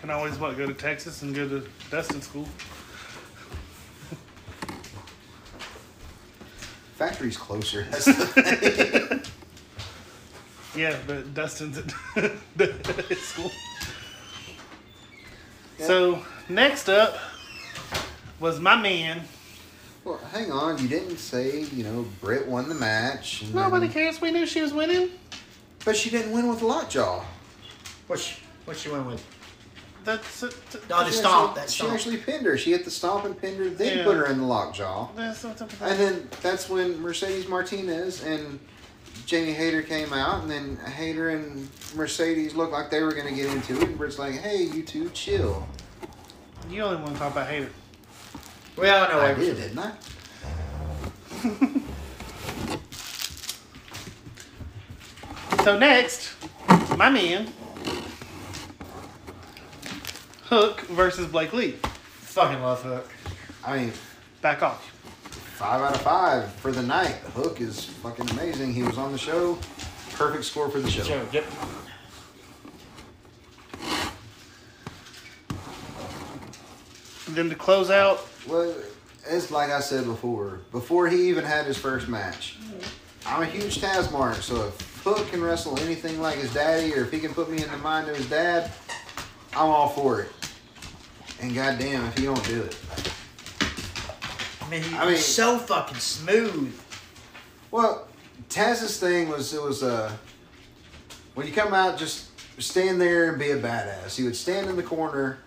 Can 0.01 0.11
always 0.11 0.39
what 0.39 0.57
go 0.57 0.67
to 0.67 0.75
Texas 0.75 1.23
and 1.23 1.35
go 1.35 1.49
to 1.49 1.67
Dustin 1.91 2.23
school. 2.23 2.49
Factory's 6.97 7.37
closer. 7.37 7.85
That's 7.91 8.05
the 8.05 8.13
thing. 8.13 9.23
Yeah, 10.75 10.97
but 11.07 11.35
Dustin's 11.35 11.79
at 11.79 11.93
at 12.59 13.19
school. 13.19 13.51
So 15.87 16.23
next 16.49 16.89
up 16.89 17.19
was 18.41 18.61
my 18.61 18.77
man. 18.77 19.23
well, 20.05 20.19
hang 20.33 20.51
on. 20.53 20.79
You 20.79 20.89
didn't 20.89 21.19
say 21.19 21.61
you 21.63 21.85
know 21.85 22.07
Britt 22.21 22.47
won 22.47 22.69
the 22.69 22.75
match. 22.75 23.43
and 23.43 23.55
Nobody 23.55 23.87
then- 23.87 23.95
cares. 23.95 24.21
We 24.21 24.31
knew 24.31 24.47
she 24.47 24.61
was 24.63 24.73
winning. 24.73 25.11
But 25.85 25.97
she 25.97 26.11
didn't 26.11 26.33
win 26.33 26.49
with 26.49 26.63
lockjaw. 26.63 27.25
Which 28.07 28.39
what 28.65 28.77
she 28.77 28.89
went 28.89 29.07
with? 29.07 29.25
That's 30.05 30.43
it. 30.43 30.55
Oh, 30.91 31.05
the 31.05 31.11
She 31.11 31.17
stomp. 31.19 31.51
actually- 31.51 31.61
That 31.61 31.71
she 31.71 31.87
actually 31.89 32.17
pinned 32.19 32.47
her. 32.47 32.59
She 32.59 32.73
hit 32.73 32.85
the 32.85 32.91
stomp 32.91 33.25
and 33.25 33.41
pinned 33.41 33.59
her, 33.59 33.69
then 33.71 33.99
Yeah. 33.99 34.05
put 34.05 34.17
her 34.17 34.27
in 34.27 34.39
the 34.39 34.45
lockjaw. 34.47 35.09
That's 35.17 35.45
not 35.45 35.59
something. 35.59 35.79
And 35.89 35.99
then 35.99 36.29
that's 36.43 36.69
when 36.69 37.01
Mercedes 37.01 37.47
Martinez 37.49 38.23
and 38.25 38.59
Jamie 39.27 39.53
Hayter 39.53 39.83
came 39.83 40.13
out, 40.13 40.43
and 40.43 40.51
then 40.51 40.77
Hayter 40.77 41.31
and 41.31 41.69
Mercedes 41.95 42.55
looked 42.55 42.73
like 42.73 42.91
they 42.91 43.03
were 43.03 43.13
going 43.13 43.27
to 43.29 43.35
get 43.35 43.47
into 43.47 43.77
it. 43.77 43.83
And 43.89 43.99
Britt's 43.99 44.19
like, 44.19 44.35
hey, 44.35 44.63
you 44.65 44.83
two, 44.83 45.09
chill. 45.11 45.67
You 46.71 46.83
only 46.83 47.03
want 47.03 47.15
to 47.15 47.19
talk 47.19 47.33
about 47.33 47.49
Hayter. 47.49 47.71
We 48.77 48.89
all 48.89 49.09
know 49.09 49.21
I 49.21 49.31
everything. 49.31 49.55
did, 49.57 49.75
didn't 49.75 49.79
I? 49.79 49.93
So 55.63 55.79
next, 55.79 56.33
my 56.97 57.09
man, 57.09 57.53
Hook 60.47 60.81
versus 60.81 61.29
Blake 61.29 61.53
Li. 61.53 61.77
Fucking 62.23 62.61
love 62.61 62.83
Hook. 62.83 63.09
I 63.65 63.77
mean, 63.79 63.93
Back 64.43 64.61
off. 64.65 64.92
Five 65.63 65.81
out 65.81 65.95
of 65.95 66.03
five 66.03 66.53
for 66.55 66.73
the 66.73 66.83
night. 66.83 67.15
Hook 67.37 67.61
is 67.61 67.85
fucking 67.85 68.29
amazing. 68.31 68.75
He 68.75 68.83
was 68.83 68.99
on 68.99 69.13
the 69.13 69.17
show. 69.17 69.57
Perfect 70.15 70.45
score 70.45 70.69
for 70.69 70.81
the 70.81 70.91
show. 70.91 71.05
Yep. 71.31 71.45
And 77.29 77.37
then 77.37 77.49
to 77.49 77.55
close 77.55 77.91
out, 77.91 78.27
Well, 78.49 78.75
it's 79.31 79.53
like 79.53 79.71
I 79.71 79.79
said 79.79 80.05
before. 80.05 80.63
Before 80.73 81.07
he 81.07 81.29
even 81.29 81.45
had 81.45 81.65
his 81.67 81.79
first 81.79 82.09
match, 82.09 82.59
I'm 83.25 83.43
a 83.43 83.47
huge 83.47 83.81
Taz 83.81 84.11
mark. 84.11 84.39
So 84.39 84.67
if 84.67 85.03
Hook 85.05 85.29
can 85.29 85.41
wrestle 85.41 85.79
anything 85.79 86.21
like 86.21 86.39
his 86.39 86.53
daddy, 86.53 86.93
or 86.93 87.05
if 87.05 87.13
he 87.13 87.21
can 87.21 87.33
put 87.33 87.49
me 87.49 87.63
in 87.63 87.71
the 87.71 87.77
mind 87.77 88.09
of 88.09 88.17
his 88.17 88.29
dad, 88.29 88.69
I'm 89.53 89.71
all 89.71 89.91
for 89.91 90.23
it. 90.23 90.29
And 91.41 91.55
goddamn, 91.55 92.07
if 92.07 92.19
he 92.19 92.25
don't 92.25 92.45
do 92.49 92.63
it. 92.63 92.77
I 94.73 94.75
mean, 94.75 94.83
he's 94.85 94.95
I 94.95 95.07
mean- 95.07 95.17
so 95.19 95.59
fucking 95.59 95.99
smooth. 95.99 96.75
Well, 97.71 98.09
Taz's 98.49 98.99
thing 98.99 99.29
was 99.29 99.53
it 99.53 99.63
was 99.63 99.83
uh 99.83 100.11
when 101.35 101.47
you 101.47 101.53
come 101.53 101.73
out, 101.75 101.99
just 101.99 102.29
stand 102.61 103.01
there 103.01 103.31
and 103.31 103.39
be 103.39 103.51
a 103.51 103.59
badass. 103.59 104.17
He 104.17 104.25
would 104.25 104.37
stand 104.37 104.69
in 104.69 104.77
the 104.77 104.83
corner 104.83 105.39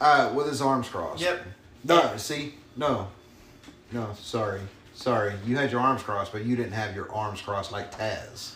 uh, 0.00 0.30
with 0.34 0.46
his 0.46 0.60
arms 0.60 0.88
crossed. 0.88 1.22
Yep. 1.22 1.42
No, 1.84 2.16
see, 2.18 2.54
no, 2.76 3.08
no, 3.92 4.10
sorry, 4.18 4.60
sorry. 4.94 5.32
You 5.46 5.56
had 5.56 5.72
your 5.72 5.80
arms 5.80 6.02
crossed, 6.02 6.32
but 6.32 6.44
you 6.44 6.56
didn't 6.56 6.72
have 6.72 6.94
your 6.94 7.10
arms 7.12 7.40
crossed 7.40 7.72
like 7.72 7.96
Taz. 7.96 8.54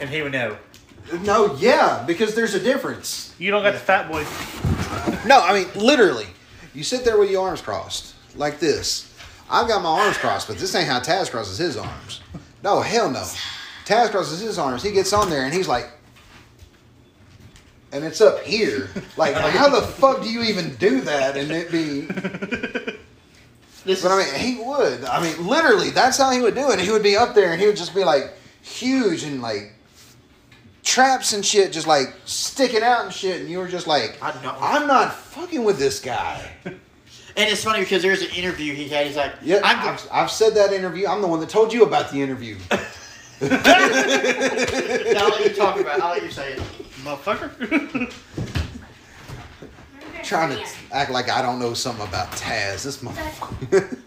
And 0.00 0.08
he 0.08 0.22
would 0.22 0.32
know. 0.32 0.56
No, 1.22 1.56
yeah, 1.56 2.04
because 2.06 2.36
there's 2.36 2.54
a 2.54 2.60
difference. 2.60 3.34
you 3.38 3.50
don't 3.50 3.62
got 3.64 3.72
the 3.72 3.78
fat 3.80 4.08
boy. 4.08 4.24
No, 5.26 5.40
I 5.40 5.52
mean 5.52 5.68
literally. 5.74 6.26
You 6.72 6.84
sit 6.84 7.04
there 7.04 7.18
with 7.18 7.30
your 7.30 7.46
arms 7.46 7.60
crossed 7.60 8.13
like 8.36 8.60
this. 8.60 9.12
I've 9.50 9.68
got 9.68 9.82
my 9.82 9.88
arms 9.88 10.16
crossed, 10.16 10.48
but 10.48 10.58
this 10.58 10.74
ain't 10.74 10.88
how 10.88 11.00
Taz 11.00 11.30
crosses 11.30 11.58
his 11.58 11.76
arms. 11.76 12.20
No, 12.62 12.80
hell 12.80 13.10
no. 13.10 13.24
Taz 13.84 14.10
crosses 14.10 14.40
his 14.40 14.58
arms. 14.58 14.82
He 14.82 14.92
gets 14.92 15.12
on 15.12 15.28
there 15.28 15.44
and 15.44 15.52
he's 15.52 15.68
like, 15.68 15.90
and 17.92 18.04
it's 18.04 18.20
up 18.20 18.40
here. 18.40 18.88
Like, 19.16 19.34
how 19.36 19.68
the 19.68 19.86
fuck 19.86 20.22
do 20.22 20.28
you 20.28 20.42
even 20.42 20.74
do 20.76 21.00
that 21.02 21.36
and 21.36 21.50
it 21.50 21.70
be? 21.70 22.08
This 23.84 24.02
But 24.02 24.12
I 24.12 24.24
mean, 24.24 24.34
he 24.34 24.62
would. 24.62 25.04
I 25.04 25.22
mean, 25.22 25.46
literally, 25.46 25.90
that's 25.90 26.16
how 26.16 26.30
he 26.30 26.40
would 26.40 26.54
do 26.54 26.70
it. 26.70 26.80
He 26.80 26.90
would 26.90 27.02
be 27.02 27.16
up 27.16 27.34
there 27.34 27.52
and 27.52 27.60
he 27.60 27.66
would 27.66 27.76
just 27.76 27.94
be 27.94 28.02
like 28.02 28.32
huge 28.62 29.24
and 29.24 29.42
like 29.42 29.74
traps 30.82 31.34
and 31.34 31.44
shit, 31.44 31.70
just 31.72 31.86
like 31.86 32.14
sticking 32.24 32.82
out 32.82 33.04
and 33.04 33.12
shit. 33.12 33.42
And 33.42 33.50
you 33.50 33.58
were 33.58 33.68
just 33.68 33.86
like, 33.86 34.18
I. 34.22 34.32
I'm 34.58 34.86
not 34.86 35.14
fucking 35.14 35.64
with 35.64 35.78
this 35.78 36.00
guy. 36.00 36.50
And 37.36 37.50
it's 37.50 37.64
funny 37.64 37.80
because 37.80 38.02
there's 38.02 38.22
an 38.22 38.30
interview 38.30 38.74
he 38.74 38.88
had. 38.88 39.06
He's 39.06 39.16
like, 39.16 39.32
Yeah, 39.42 39.60
I'm 39.64 39.88
I've, 39.94 40.08
I've 40.12 40.30
said 40.30 40.54
that 40.54 40.72
interview. 40.72 41.06
I'm 41.08 41.20
the 41.20 41.26
one 41.26 41.40
that 41.40 41.48
told 41.48 41.72
you 41.72 41.82
about 41.84 42.10
the 42.10 42.22
interview. 42.22 42.56
I'll 43.42 43.48
let 45.30 45.44
you 45.44 45.52
talk 45.54 45.80
about. 45.80 45.98
it. 45.98 46.04
I'll 46.04 46.12
let 46.12 46.22
you 46.22 46.30
say 46.30 46.52
it. 46.52 46.58
Motherfucker. 47.02 48.12
Trying 50.22 50.56
to 50.56 50.64
act 50.92 51.10
like 51.10 51.28
I 51.28 51.42
don't 51.42 51.58
know 51.58 51.74
something 51.74 52.06
about 52.06 52.30
Taz. 52.32 52.84
This 52.84 53.02
motherfucker. 53.02 53.98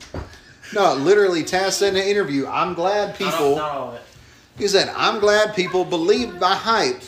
no, 0.74 0.94
literally, 0.95 1.44
Taz 1.44 1.74
said 1.74 1.90
in 1.90 1.94
the 1.95 2.10
interview, 2.10 2.48
I'm 2.48 2.74
glad 2.74 3.10
I 3.10 3.12
don't- 3.12 3.18
people. 3.32 3.56
Not 3.58 3.72
all 3.76 3.88
of 3.90 3.95
it. 3.95 4.02
He 4.58 4.68
said, 4.68 4.90
I'm 4.95 5.20
glad 5.20 5.54
people 5.56 5.86
believe 5.86 6.40
my 6.40 6.56
hype 6.56 7.04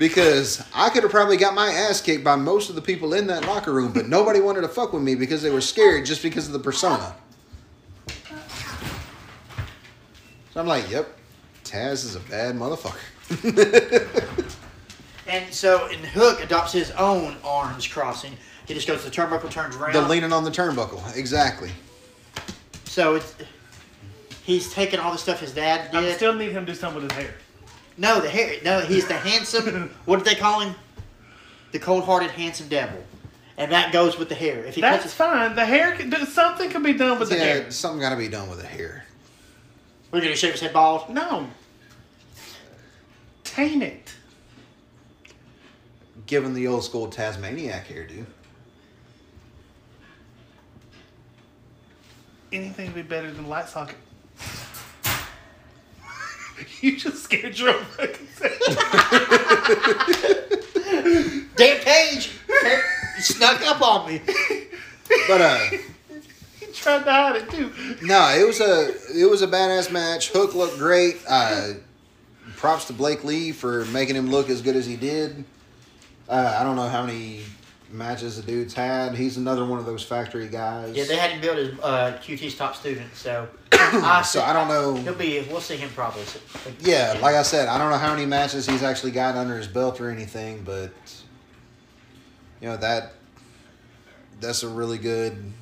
because 0.00 0.64
I 0.74 0.88
could 0.88 1.02
have 1.02 1.12
probably 1.12 1.36
got 1.36 1.54
my 1.54 1.70
ass 1.70 2.00
kicked 2.00 2.24
by 2.24 2.34
most 2.34 2.70
of 2.70 2.74
the 2.74 2.80
people 2.82 3.14
in 3.14 3.26
that 3.28 3.44
locker 3.46 3.72
room, 3.72 3.92
but 3.92 4.08
nobody 4.08 4.40
wanted 4.40 4.62
to 4.62 4.68
fuck 4.68 4.94
with 4.94 5.02
me 5.02 5.14
because 5.14 5.42
they 5.42 5.50
were 5.50 5.60
scared 5.60 6.06
just 6.06 6.22
because 6.22 6.46
of 6.46 6.54
the 6.54 6.58
persona. 6.58 7.14
So 10.52 10.60
I'm 10.60 10.66
like, 10.66 10.90
yep, 10.90 11.16
Taz 11.64 12.04
is 12.04 12.16
a 12.16 12.20
bad 12.20 12.56
motherfucker. 12.56 12.96
And 15.30 15.54
so, 15.54 15.86
and 15.86 16.04
Hook 16.06 16.42
adopts 16.42 16.72
his 16.72 16.90
own 16.92 17.36
arms 17.44 17.86
crossing. 17.86 18.32
He 18.66 18.74
just 18.74 18.88
goes 18.88 19.04
to 19.04 19.10
the 19.10 19.14
turnbuckle, 19.14 19.48
turns 19.48 19.76
around. 19.76 19.92
the 19.92 20.02
leaning 20.02 20.32
on 20.32 20.42
the 20.42 20.50
turnbuckle, 20.50 21.16
exactly. 21.16 21.70
So 22.84 23.14
it's 23.14 23.36
he's 24.42 24.72
taking 24.72 24.98
all 24.98 25.12
the 25.12 25.18
stuff 25.18 25.38
his 25.38 25.54
dad 25.54 25.94
I 25.94 26.12
still 26.14 26.34
need 26.34 26.50
him 26.50 26.66
to 26.66 26.72
do 26.72 26.76
something 26.76 27.00
with 27.00 27.12
his 27.12 27.24
hair. 27.24 27.34
No, 27.96 28.20
the 28.20 28.28
hair. 28.30 28.54
No, 28.64 28.80
he's 28.80 29.06
the 29.06 29.14
handsome. 29.14 29.90
what 30.04 30.18
did 30.18 30.26
they 30.26 30.34
call 30.40 30.60
him? 30.60 30.74
The 31.72 31.78
cold-hearted, 31.78 32.30
handsome 32.30 32.68
devil. 32.68 33.02
And 33.56 33.70
that 33.72 33.92
goes 33.92 34.18
with 34.18 34.28
the 34.28 34.34
hair. 34.34 34.64
If 34.64 34.74
he 34.74 34.80
That's 34.80 35.02
cuts, 35.02 35.04
his, 35.04 35.14
fine. 35.14 35.54
The 35.54 35.66
hair, 35.66 35.94
can, 35.94 36.08
do- 36.10 36.24
something 36.24 36.70
can 36.70 36.82
be 36.82 36.94
done 36.94 37.18
with 37.18 37.28
the 37.28 37.36
hair. 37.36 37.70
something 37.70 38.00
got 38.00 38.10
to 38.10 38.16
be 38.16 38.28
done 38.28 38.48
with 38.48 38.60
the 38.60 38.66
hair. 38.66 39.04
we're 40.10 40.20
gonna 40.22 40.34
shave 40.34 40.52
his 40.52 40.62
head 40.62 40.72
bald. 40.72 41.10
No. 41.10 41.46
Taint 43.44 43.82
it. 43.82 44.14
Given 46.26 46.54
the 46.54 46.66
old 46.68 46.84
school 46.84 47.08
Tasmaniac 47.08 47.86
hairdo. 47.88 48.24
Anything 52.52 52.86
would 52.86 52.94
be 52.94 53.02
better 53.02 53.30
than 53.30 53.48
light 53.48 53.68
socket. 53.68 53.96
you 56.80 56.96
just 56.96 57.22
scared 57.24 57.58
your 57.58 57.70
own 57.70 57.84
fucking 57.84 58.26
self. 58.34 58.58
Damn 61.56 61.80
Cage, 61.80 62.30
Cage 62.62 62.80
snuck 63.20 63.60
up 63.66 63.82
on 63.82 64.08
me. 64.08 64.20
But 65.28 65.40
uh, 65.40 65.58
He 66.60 66.66
tried 66.72 67.04
to 67.04 67.12
hide 67.12 67.36
it 67.36 67.50
too. 67.50 67.72
no, 68.02 68.28
it 68.34 68.46
was 68.46 68.60
a 68.60 68.92
it 69.14 69.28
was 69.28 69.42
a 69.42 69.46
badass 69.48 69.90
match. 69.92 70.30
Hook 70.30 70.54
looked 70.54 70.78
great. 70.78 71.18
Uh, 71.28 71.74
props 72.56 72.86
to 72.86 72.92
Blake 72.92 73.24
Li 73.24 73.52
for 73.52 73.84
making 73.86 74.16
him 74.16 74.30
look 74.30 74.48
as 74.50 74.62
good 74.62 74.76
as 74.76 74.86
he 74.86 74.96
did. 74.96 75.44
Uh, 76.28 76.56
I 76.60 76.64
don't 76.64 76.76
know 76.76 76.88
how 76.88 77.04
many 77.04 77.42
matches 77.92 78.36
the 78.36 78.42
dude's 78.42 78.74
had. 78.74 79.14
He's 79.14 79.36
another 79.36 79.64
one 79.64 79.78
of 79.78 79.86
those 79.86 80.02
factory 80.02 80.48
guys. 80.48 80.94
Yeah, 80.96 81.04
they 81.04 81.16
had 81.16 81.30
him 81.30 81.40
build 81.40 81.58
as 81.58 81.78
uh, 81.80 82.18
QT's 82.22 82.56
top 82.56 82.76
student, 82.76 83.14
so 83.14 83.48
I 83.72 84.22
so 84.22 84.42
I 84.42 84.52
don't 84.52 84.68
know. 84.68 84.94
He'll 84.94 85.14
be. 85.14 85.40
We'll 85.50 85.60
see 85.60 85.76
him 85.76 85.90
probably. 85.90 86.24
Yeah, 86.80 87.18
like 87.20 87.34
I 87.34 87.42
said, 87.42 87.68
I 87.68 87.78
don't 87.78 87.90
know 87.90 87.98
how 87.98 88.12
many 88.14 88.26
matches 88.26 88.66
he's 88.66 88.82
actually 88.82 89.12
got 89.12 89.34
under 89.36 89.56
his 89.56 89.66
belt 89.66 90.00
or 90.00 90.10
anything, 90.10 90.62
but 90.64 90.92
you 92.60 92.68
know 92.68 92.76
that 92.76 93.14
that's 94.40 94.62
a 94.62 94.68
really 94.68 94.98
good. 94.98 95.52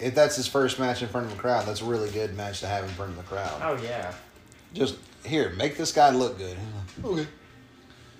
If 0.00 0.14
that's 0.14 0.34
his 0.34 0.48
first 0.48 0.80
match 0.80 1.02
in 1.02 1.08
front 1.08 1.26
of 1.26 1.32
a 1.32 1.36
crowd, 1.40 1.66
that's 1.66 1.80
a 1.80 1.84
really 1.84 2.10
good 2.10 2.36
match 2.36 2.60
to 2.60 2.66
have 2.66 2.82
in 2.84 2.90
front 2.90 3.12
of 3.12 3.16
the 3.16 3.22
crowd. 3.22 3.60
Oh 3.62 3.80
yeah, 3.82 4.12
Just 4.74 4.96
here, 5.24 5.50
make 5.50 5.76
this 5.76 5.92
guy 5.92 6.10
look 6.10 6.38
good. 6.38 6.56
Okay, 7.04 7.26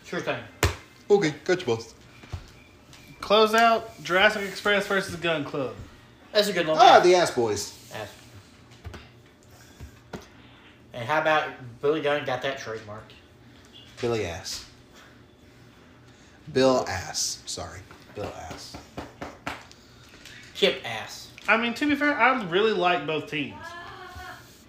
sure 0.05 0.21
thing. 0.21 0.39
okay, 1.11 1.35
got 1.45 1.61
you 1.61 1.67
both. 1.67 1.95
Close 3.23 3.55
out 3.55 4.03
Jurassic 4.03 4.43
Express 4.43 4.87
versus 4.87 5.15
Gunn 5.17 5.45
Club. 5.45 5.75
That's 6.33 6.49
a 6.49 6.53
good 6.53 6.67
one. 6.67 6.77
Ah, 6.79 7.01
the 7.01 7.15
ass 7.15 7.31
boys. 7.31 7.79
Ass. 7.95 8.09
And 10.93 11.05
how 11.05 11.21
about 11.23 11.49
Billy 11.81 12.03
Gunn 12.03 12.27
got 12.27 12.43
that 12.43 12.59
trademark? 12.59 13.05
Billy 14.01 14.27
Ass. 14.27 14.67
Bill 16.53 16.85
Ass. 16.89 17.43
Sorry, 17.47 17.79
Bill 18.17 18.31
Ass. 18.51 18.77
Kip 20.55 20.83
ass. 20.85 21.29
I 21.49 21.57
mean, 21.57 21.75
to 21.75 21.89
be 21.89 21.95
fair, 21.95 22.17
I 22.17 22.43
really 22.45 22.73
like 22.73 23.07
both 23.07 23.31
teams. 23.31 23.55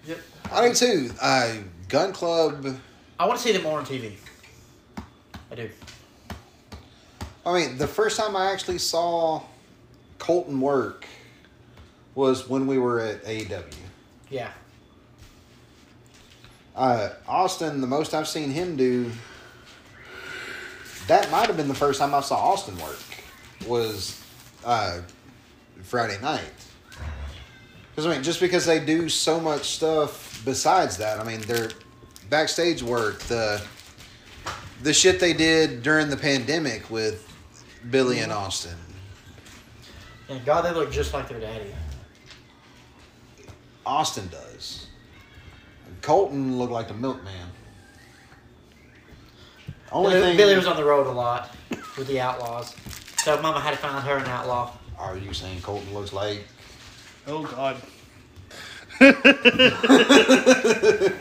Yep. 0.06 0.18
I 0.52 0.68
do 0.68 0.74
too. 0.74 1.10
Uh, 1.20 1.54
Gunn 1.88 2.12
Club. 2.12 2.76
I 3.18 3.26
want 3.26 3.38
to 3.38 3.44
see 3.44 3.52
them 3.52 3.62
more 3.62 3.78
on 3.78 3.84
TV. 3.84 4.14
I 5.50 5.54
do. 5.54 5.70
I 7.46 7.52
mean, 7.52 7.78
the 7.78 7.86
first 7.86 8.18
time 8.18 8.36
I 8.36 8.50
actually 8.52 8.78
saw 8.78 9.42
Colten 10.18 10.60
work 10.60 11.06
was 12.14 12.48
when 12.48 12.66
we 12.66 12.78
were 12.78 13.00
at 13.00 13.24
AEW. 13.24 13.64
Yeah. 14.30 14.50
Uh, 16.74 17.10
Austin, 17.28 17.80
the 17.80 17.86
most 17.86 18.14
I've 18.14 18.26
seen 18.26 18.50
him 18.50 18.76
do, 18.76 19.10
that 21.06 21.30
might 21.30 21.46
have 21.46 21.56
been 21.56 21.68
the 21.68 21.74
first 21.74 22.00
time 22.00 22.14
I 22.14 22.20
saw 22.20 22.36
Austin 22.36 22.76
work, 22.78 22.98
was 23.66 24.20
uh, 24.64 25.00
Friday 25.82 26.20
night. 26.22 26.42
Because, 27.90 28.06
I 28.06 28.14
mean, 28.14 28.22
just 28.22 28.40
because 28.40 28.66
they 28.66 28.84
do 28.84 29.08
so 29.08 29.38
much 29.38 29.70
stuff 29.70 30.42
besides 30.44 30.96
that, 30.96 31.20
I 31.20 31.24
mean, 31.24 31.40
their 31.42 31.68
backstage 32.30 32.82
work, 32.82 33.20
the 33.20 33.62
the 34.82 34.92
shit 34.92 35.20
they 35.20 35.32
did 35.32 35.82
during 35.82 36.10
the 36.10 36.16
pandemic 36.16 36.90
with 36.90 37.33
Billy 37.90 38.20
and 38.20 38.32
Austin. 38.32 38.76
And 40.28 40.44
God, 40.44 40.62
they 40.62 40.72
look 40.72 40.90
just 40.90 41.12
like 41.12 41.28
their 41.28 41.40
daddy. 41.40 41.72
Austin 43.84 44.28
does. 44.28 44.86
Colten 46.00 46.56
looked 46.56 46.72
like 46.72 46.88
the 46.88 46.94
milkman. 46.94 47.32
Only 49.92 50.14
Billy, 50.14 50.22
thing. 50.22 50.36
Billy 50.36 50.56
was 50.56 50.66
on 50.66 50.76
the 50.76 50.84
road 50.84 51.06
a 51.06 51.12
lot 51.12 51.54
with 51.96 52.08
the 52.08 52.20
Outlaws, 52.20 52.74
so 53.18 53.40
Mama 53.40 53.60
had 53.60 53.70
to 53.70 53.76
find 53.76 54.04
her 54.04 54.16
an 54.16 54.26
outlaw. 54.26 54.72
Are 54.98 55.16
you 55.16 55.32
saying 55.32 55.60
Colten 55.60 55.92
looks 55.92 56.12
like 56.12 56.44
Oh 57.26 57.42
God. 57.42 57.76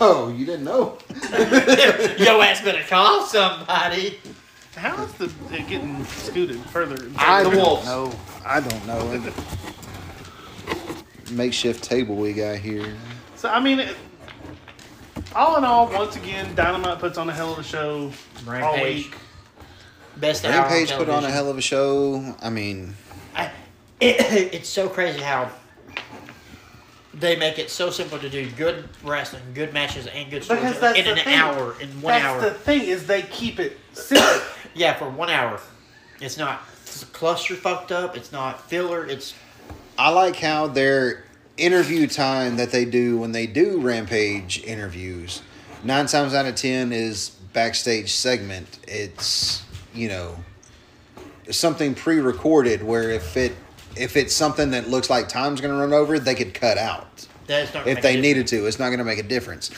Oh, 0.00 0.34
you 0.34 0.46
didn't 0.46 0.64
know? 0.64 0.96
Yo 2.18 2.40
ass 2.40 2.62
better 2.62 2.82
call 2.88 3.26
somebody. 3.26 4.18
How 4.76 5.02
is 5.04 5.12
the 5.14 5.24
it 5.50 5.68
getting 5.68 6.04
scooted 6.04 6.58
further? 6.66 6.96
I 7.18 7.42
The 7.44 7.50
don't 7.50 7.58
wolves. 7.58 7.86
know. 7.86 8.12
I 8.44 8.60
don't 8.60 8.86
know. 8.86 9.32
Makeshift 11.30 11.82
table 11.84 12.16
we 12.16 12.32
got 12.32 12.56
here. 12.58 12.94
So 13.36 13.48
I 13.48 13.60
mean, 13.60 13.80
it, 13.80 13.96
all 15.34 15.56
in 15.56 15.64
all, 15.64 15.88
once 15.92 16.16
again, 16.16 16.54
Dynamite 16.54 16.98
puts 16.98 17.18
on 17.18 17.28
a 17.28 17.32
hell 17.32 17.52
of 17.52 17.58
a 17.58 17.62
show 17.62 18.10
all 18.46 18.50
Rampage. 18.52 19.06
week. 19.06 19.14
Best 20.16 20.44
hour 20.44 20.52
Rampage 20.62 20.92
put 20.92 21.08
on 21.08 21.24
a 21.24 21.28
television. 21.28 21.32
hell 21.32 21.48
of 21.50 21.58
a 21.58 21.62
show. 21.62 22.36
I 22.42 22.50
mean, 22.50 22.94
I, 23.34 23.46
it, 24.00 24.16
it's 24.54 24.68
so 24.68 24.88
crazy 24.88 25.20
how 25.20 25.50
they 27.22 27.36
make 27.36 27.58
it 27.58 27.70
so 27.70 27.88
simple 27.88 28.18
to 28.18 28.28
do 28.28 28.50
good 28.50 28.88
wrestling, 29.02 29.42
good 29.54 29.72
matches, 29.72 30.06
and 30.06 30.30
good 30.30 30.44
stories 30.44 30.76
in 30.76 31.06
an 31.06 31.16
thing. 31.16 31.34
hour, 31.34 31.74
in 31.80 31.88
one 32.02 32.12
That's 32.12 32.24
hour. 32.24 32.40
the 32.42 32.50
thing 32.50 32.82
is 32.82 33.06
they 33.06 33.22
keep 33.22 33.58
it 33.58 33.78
simple. 33.94 34.28
Yeah, 34.74 34.94
for 34.94 35.10
one 35.10 35.28
hour. 35.28 35.60
It's 36.18 36.38
not 36.38 36.62
cluster 37.12 37.54
fucked 37.54 37.92
up. 37.92 38.16
It's 38.16 38.32
not 38.32 38.70
filler. 38.70 39.04
It's 39.04 39.34
I 39.98 40.08
like 40.08 40.36
how 40.36 40.66
their 40.66 41.24
interview 41.58 42.06
time 42.06 42.56
that 42.56 42.70
they 42.70 42.86
do 42.86 43.18
when 43.18 43.32
they 43.32 43.46
do 43.46 43.82
Rampage 43.82 44.64
interviews, 44.64 45.42
nine 45.84 46.06
times 46.06 46.32
out 46.32 46.46
of 46.46 46.54
ten 46.54 46.90
is 46.90 47.30
backstage 47.52 48.12
segment. 48.12 48.78
It's 48.88 49.62
you 49.92 50.08
know 50.08 50.38
something 51.50 51.94
pre-recorded 51.94 52.82
where 52.82 53.10
if 53.10 53.36
it 53.36 53.52
if 53.96 54.16
it's 54.16 54.34
something 54.34 54.70
that 54.70 54.88
looks 54.88 55.10
like 55.10 55.28
time's 55.28 55.60
going 55.60 55.72
to 55.72 55.78
run 55.80 55.92
over, 55.92 56.18
they 56.18 56.34
could 56.34 56.54
cut 56.54 56.78
out 56.78 57.26
that's 57.46 57.72
not 57.74 57.86
if 57.86 58.02
they 58.02 58.20
needed 58.20 58.46
to. 58.48 58.66
It's 58.66 58.78
not 58.78 58.86
going 58.88 58.98
to 58.98 59.04
make 59.04 59.18
a 59.18 59.22
difference. 59.24 59.70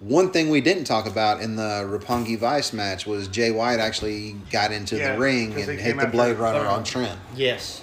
One 0.00 0.30
thing 0.30 0.48
we 0.48 0.60
didn't 0.62 0.84
talk 0.84 1.06
about 1.06 1.42
in 1.42 1.56
the 1.56 1.84
Roppongi 1.86 2.38
Vice 2.38 2.72
match 2.72 3.06
was 3.06 3.28
Jay 3.28 3.50
White 3.50 3.80
actually 3.80 4.32
got 4.50 4.72
into 4.72 4.96
Yeah, 4.96 5.12
the 5.14 5.20
ring 5.20 5.52
and 5.52 5.64
hit 5.78 5.96
the 5.96 6.02
after- 6.02 6.06
Blade 6.10 6.36
Runner 6.38 6.66
on 6.66 6.84
Trent. 6.84 7.18
Yes. 7.36 7.82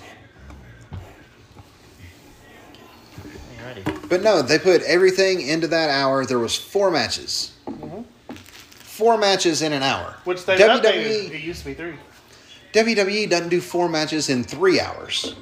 Alrighty. 3.59 4.09
But 4.09 4.23
no, 4.23 4.41
they 4.41 4.57
put 4.57 4.81
everything 4.83 5.41
into 5.41 5.67
that 5.67 5.89
hour. 5.89 6.25
There 6.25 6.39
was 6.39 6.55
four 6.55 6.89
matches. 6.89 7.53
Mm-hmm. 7.67 8.01
Four 8.33 9.17
matches 9.17 9.61
in 9.61 9.73
an 9.73 9.83
hour. 9.83 10.15
Which 10.23 10.43
they 10.45 10.57
WWE 10.57 10.81
updated. 10.81 11.31
It 11.35 11.41
used 11.41 11.59
to 11.59 11.65
be 11.67 11.73
three. 11.75 11.93
WWE 12.73 13.29
doesn't 13.29 13.49
do 13.49 13.61
four 13.61 13.89
matches 13.89 14.29
in 14.29 14.43
three 14.43 14.79
hours. 14.79 15.35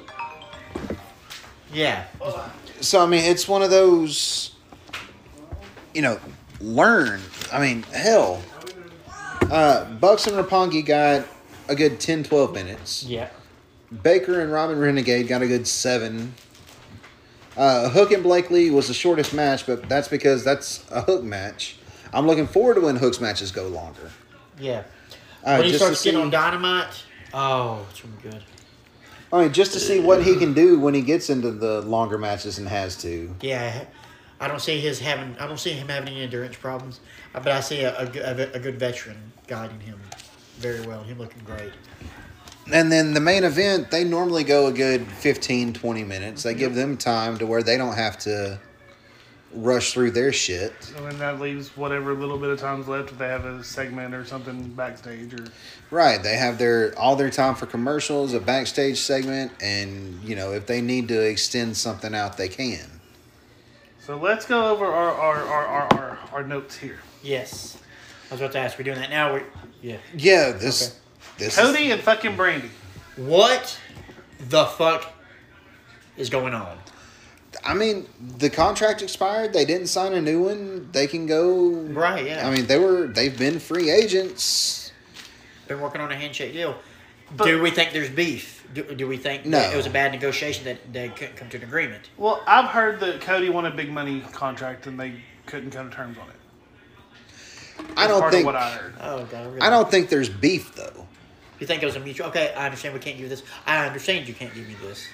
Yeah. 1.72 2.04
So 2.80 3.02
I 3.02 3.06
mean, 3.06 3.24
it's 3.24 3.48
one 3.48 3.62
of 3.62 3.70
those. 3.70 4.52
You 5.94 6.02
know, 6.02 6.20
learn. 6.60 7.20
I 7.52 7.60
mean, 7.60 7.82
hell. 7.84 8.42
Uh, 9.50 9.84
Bucks 9.94 10.26
and 10.26 10.36
Roppongi 10.36 10.84
got 10.84 11.26
a 11.68 11.74
good 11.74 12.00
10, 12.00 12.24
12 12.24 12.52
minutes. 12.52 13.04
Yeah. 13.04 13.28
Baker 14.02 14.40
and 14.40 14.52
Robyn 14.52 14.78
Renegade 14.78 15.28
got 15.28 15.42
a 15.42 15.46
good 15.46 15.66
seven. 15.66 16.34
Uh, 17.56 17.88
Hook 17.88 18.10
and 18.10 18.22
Blakely 18.22 18.70
was 18.70 18.88
the 18.88 18.94
shortest 18.94 19.32
match, 19.32 19.66
but 19.66 19.88
that's 19.88 20.08
because 20.08 20.44
that's 20.44 20.84
a 20.90 21.00
Hook 21.02 21.22
match. 21.22 21.76
I'm 22.12 22.26
looking 22.26 22.46
forward 22.46 22.74
to 22.74 22.80
when 22.82 22.96
Hook's 22.96 23.20
matches 23.20 23.50
go 23.50 23.68
longer. 23.68 24.10
Yeah. 24.60 24.82
Uh, 25.44 25.56
when 25.56 25.64
he 25.64 25.70
just 25.70 25.82
starts 25.82 26.02
getting 26.02 26.20
on 26.20 26.30
Dynamite, 26.30 27.04
oh, 27.32 27.86
it's 27.90 28.04
really 28.04 28.16
good. 28.22 28.42
I 29.36 29.42
mean, 29.42 29.52
just 29.52 29.72
to 29.74 29.80
see 29.80 30.00
what 30.00 30.22
he 30.22 30.36
can 30.36 30.54
do 30.54 30.78
when 30.80 30.94
he 30.94 31.02
gets 31.02 31.28
into 31.28 31.50
the 31.50 31.82
longer 31.82 32.16
matches 32.16 32.58
and 32.58 32.66
has 32.68 32.96
to. 33.02 33.34
Yeah, 33.42 33.84
I 34.40 34.48
don't 34.48 34.60
see 34.60 34.80
his 34.80 34.98
having. 34.98 35.36
I 35.38 35.46
don't 35.46 35.60
see 35.60 35.72
him 35.72 35.88
having 35.88 36.08
any 36.08 36.22
endurance 36.22 36.56
problems. 36.56 37.00
uh, 37.34 37.40
But 37.40 37.52
I 37.52 37.60
see 37.60 37.82
a, 37.82 37.94
a, 37.98 38.52
a 38.54 38.58
good 38.58 38.78
veteran 38.78 39.32
guiding 39.46 39.80
him 39.80 40.00
very 40.58 40.80
well. 40.86 41.02
Him 41.02 41.18
looking 41.18 41.42
great. 41.44 41.72
And 42.72 42.90
then 42.90 43.14
the 43.14 43.20
main 43.20 43.44
event, 43.44 43.90
they 43.90 44.04
normally 44.04 44.42
go 44.42 44.66
a 44.66 44.72
good 44.72 45.06
15, 45.06 45.74
20 45.74 46.04
minutes. 46.04 46.42
They 46.42 46.54
give 46.54 46.74
them 46.74 46.96
time 46.96 47.38
to 47.38 47.46
where 47.46 47.62
they 47.62 47.76
don't 47.76 47.94
have 47.94 48.18
to 48.20 48.58
rush 49.56 49.92
through 49.92 50.10
their 50.12 50.32
shit. 50.32 50.72
And 50.96 51.06
then 51.06 51.18
that 51.18 51.40
leaves 51.40 51.76
whatever 51.76 52.12
little 52.14 52.38
bit 52.38 52.50
of 52.50 52.60
time's 52.60 52.86
left 52.88 53.10
if 53.10 53.18
they 53.18 53.28
have 53.28 53.44
a 53.44 53.64
segment 53.64 54.14
or 54.14 54.24
something 54.24 54.68
backstage 54.74 55.34
or 55.34 55.44
Right. 55.90 56.22
They 56.22 56.36
have 56.36 56.58
their 56.58 56.96
all 56.98 57.16
their 57.16 57.30
time 57.30 57.54
for 57.54 57.66
commercials, 57.66 58.34
a 58.34 58.40
backstage 58.40 58.98
segment, 58.98 59.52
and 59.60 60.22
you 60.22 60.36
know, 60.36 60.52
if 60.52 60.66
they 60.66 60.80
need 60.80 61.08
to 61.08 61.20
extend 61.20 61.76
something 61.76 62.14
out, 62.14 62.36
they 62.36 62.48
can. 62.48 62.86
So 64.00 64.16
let's 64.16 64.46
go 64.46 64.66
over 64.70 64.86
our 64.86 65.12
our, 65.12 65.36
our, 65.44 65.66
our, 65.66 65.92
our, 65.94 66.18
our 66.32 66.44
notes 66.44 66.76
here. 66.76 66.98
Yes, 67.22 67.78
I 68.30 68.34
was 68.34 68.40
about 68.40 68.52
to 68.52 68.58
ask. 68.58 68.78
We're 68.78 68.84
doing 68.84 68.98
that 68.98 69.10
now. 69.10 69.34
We 69.34 69.40
yeah. 69.82 69.98
Yeah, 70.16 70.52
this 70.52 70.88
Okay. 70.88 70.96
this 71.38 71.58
is- 71.58 71.64
Cody 71.64 71.90
and 71.92 72.00
fucking 72.00 72.36
Brandi. 72.36 72.68
What 73.16 73.78
the 74.48 74.66
fuck 74.66 75.12
is 76.16 76.28
going 76.30 76.52
on? 76.54 76.78
I 77.66 77.74
mean, 77.74 78.06
the 78.38 78.48
contract 78.50 79.02
expired. 79.02 79.52
They 79.52 79.64
didn't 79.64 79.88
sign 79.88 80.12
a 80.12 80.20
new 80.22 80.44
one. 80.44 80.88
They 80.92 81.06
can 81.06 81.26
go. 81.26 81.70
Right. 81.70 82.26
Yeah. 82.26 82.46
I 82.46 82.54
mean, 82.54 82.66
they 82.66 82.78
were 82.78 83.06
they've 83.08 83.36
been 83.36 83.58
free 83.58 83.90
agents. 83.90 84.92
been 85.66 85.80
working 85.80 86.00
on 86.00 86.12
a 86.12 86.16
handshake 86.16 86.52
deal. 86.52 86.76
But- 87.36 87.46
do 87.46 87.60
we 87.60 87.70
think 87.70 87.92
there's 87.92 88.08
beef? 88.10 88.64
Do, 88.72 88.82
do 88.94 89.08
we 89.08 89.16
think 89.16 89.44
No. 89.46 89.58
that 89.58 89.72
it 89.72 89.76
was 89.76 89.86
a 89.86 89.90
bad 89.90 90.12
negotiation 90.12 90.64
that 90.64 90.92
they 90.92 91.08
couldn't 91.08 91.36
come 91.36 91.48
to 91.48 91.56
an 91.56 91.64
agreement? 91.64 92.10
Well, 92.16 92.42
I've 92.46 92.66
heard 92.70 93.00
that 93.00 93.20
Cody 93.20 93.48
won 93.50 93.64
a 93.66 93.70
big 93.70 93.90
money 93.90 94.20
contract 94.32 94.86
and 94.86 94.98
they 94.98 95.14
couldn't 95.46 95.70
come 95.70 95.90
to 95.90 95.96
terms 95.96 96.18
on 96.18 96.28
it. 96.28 97.86
I 97.96 98.06
don't 98.06 98.20
part 98.20 98.32
think. 98.32 98.42
of 98.42 98.46
what 98.46 98.56
I 98.56 98.70
heard. 98.70 98.94
Oh 99.00 99.24
god. 99.24 99.46
Really? 99.46 99.60
I 99.60 99.70
don't 99.70 99.90
think 99.90 100.08
there's 100.08 100.28
beef 100.28 100.74
though. 100.76 101.06
You 101.58 101.66
think 101.66 101.82
it 101.82 101.86
was 101.86 101.96
a 101.96 102.00
mutual? 102.00 102.26
Okay, 102.28 102.52
I 102.54 102.66
understand 102.66 102.94
we 102.94 103.00
can't 103.00 103.16
give 103.18 103.28
this. 103.28 103.42
I 103.66 103.86
understand 103.86 104.28
you 104.28 104.34
can't 104.34 104.54
give 104.54 104.66
me 104.68 104.74
this. 104.82 105.06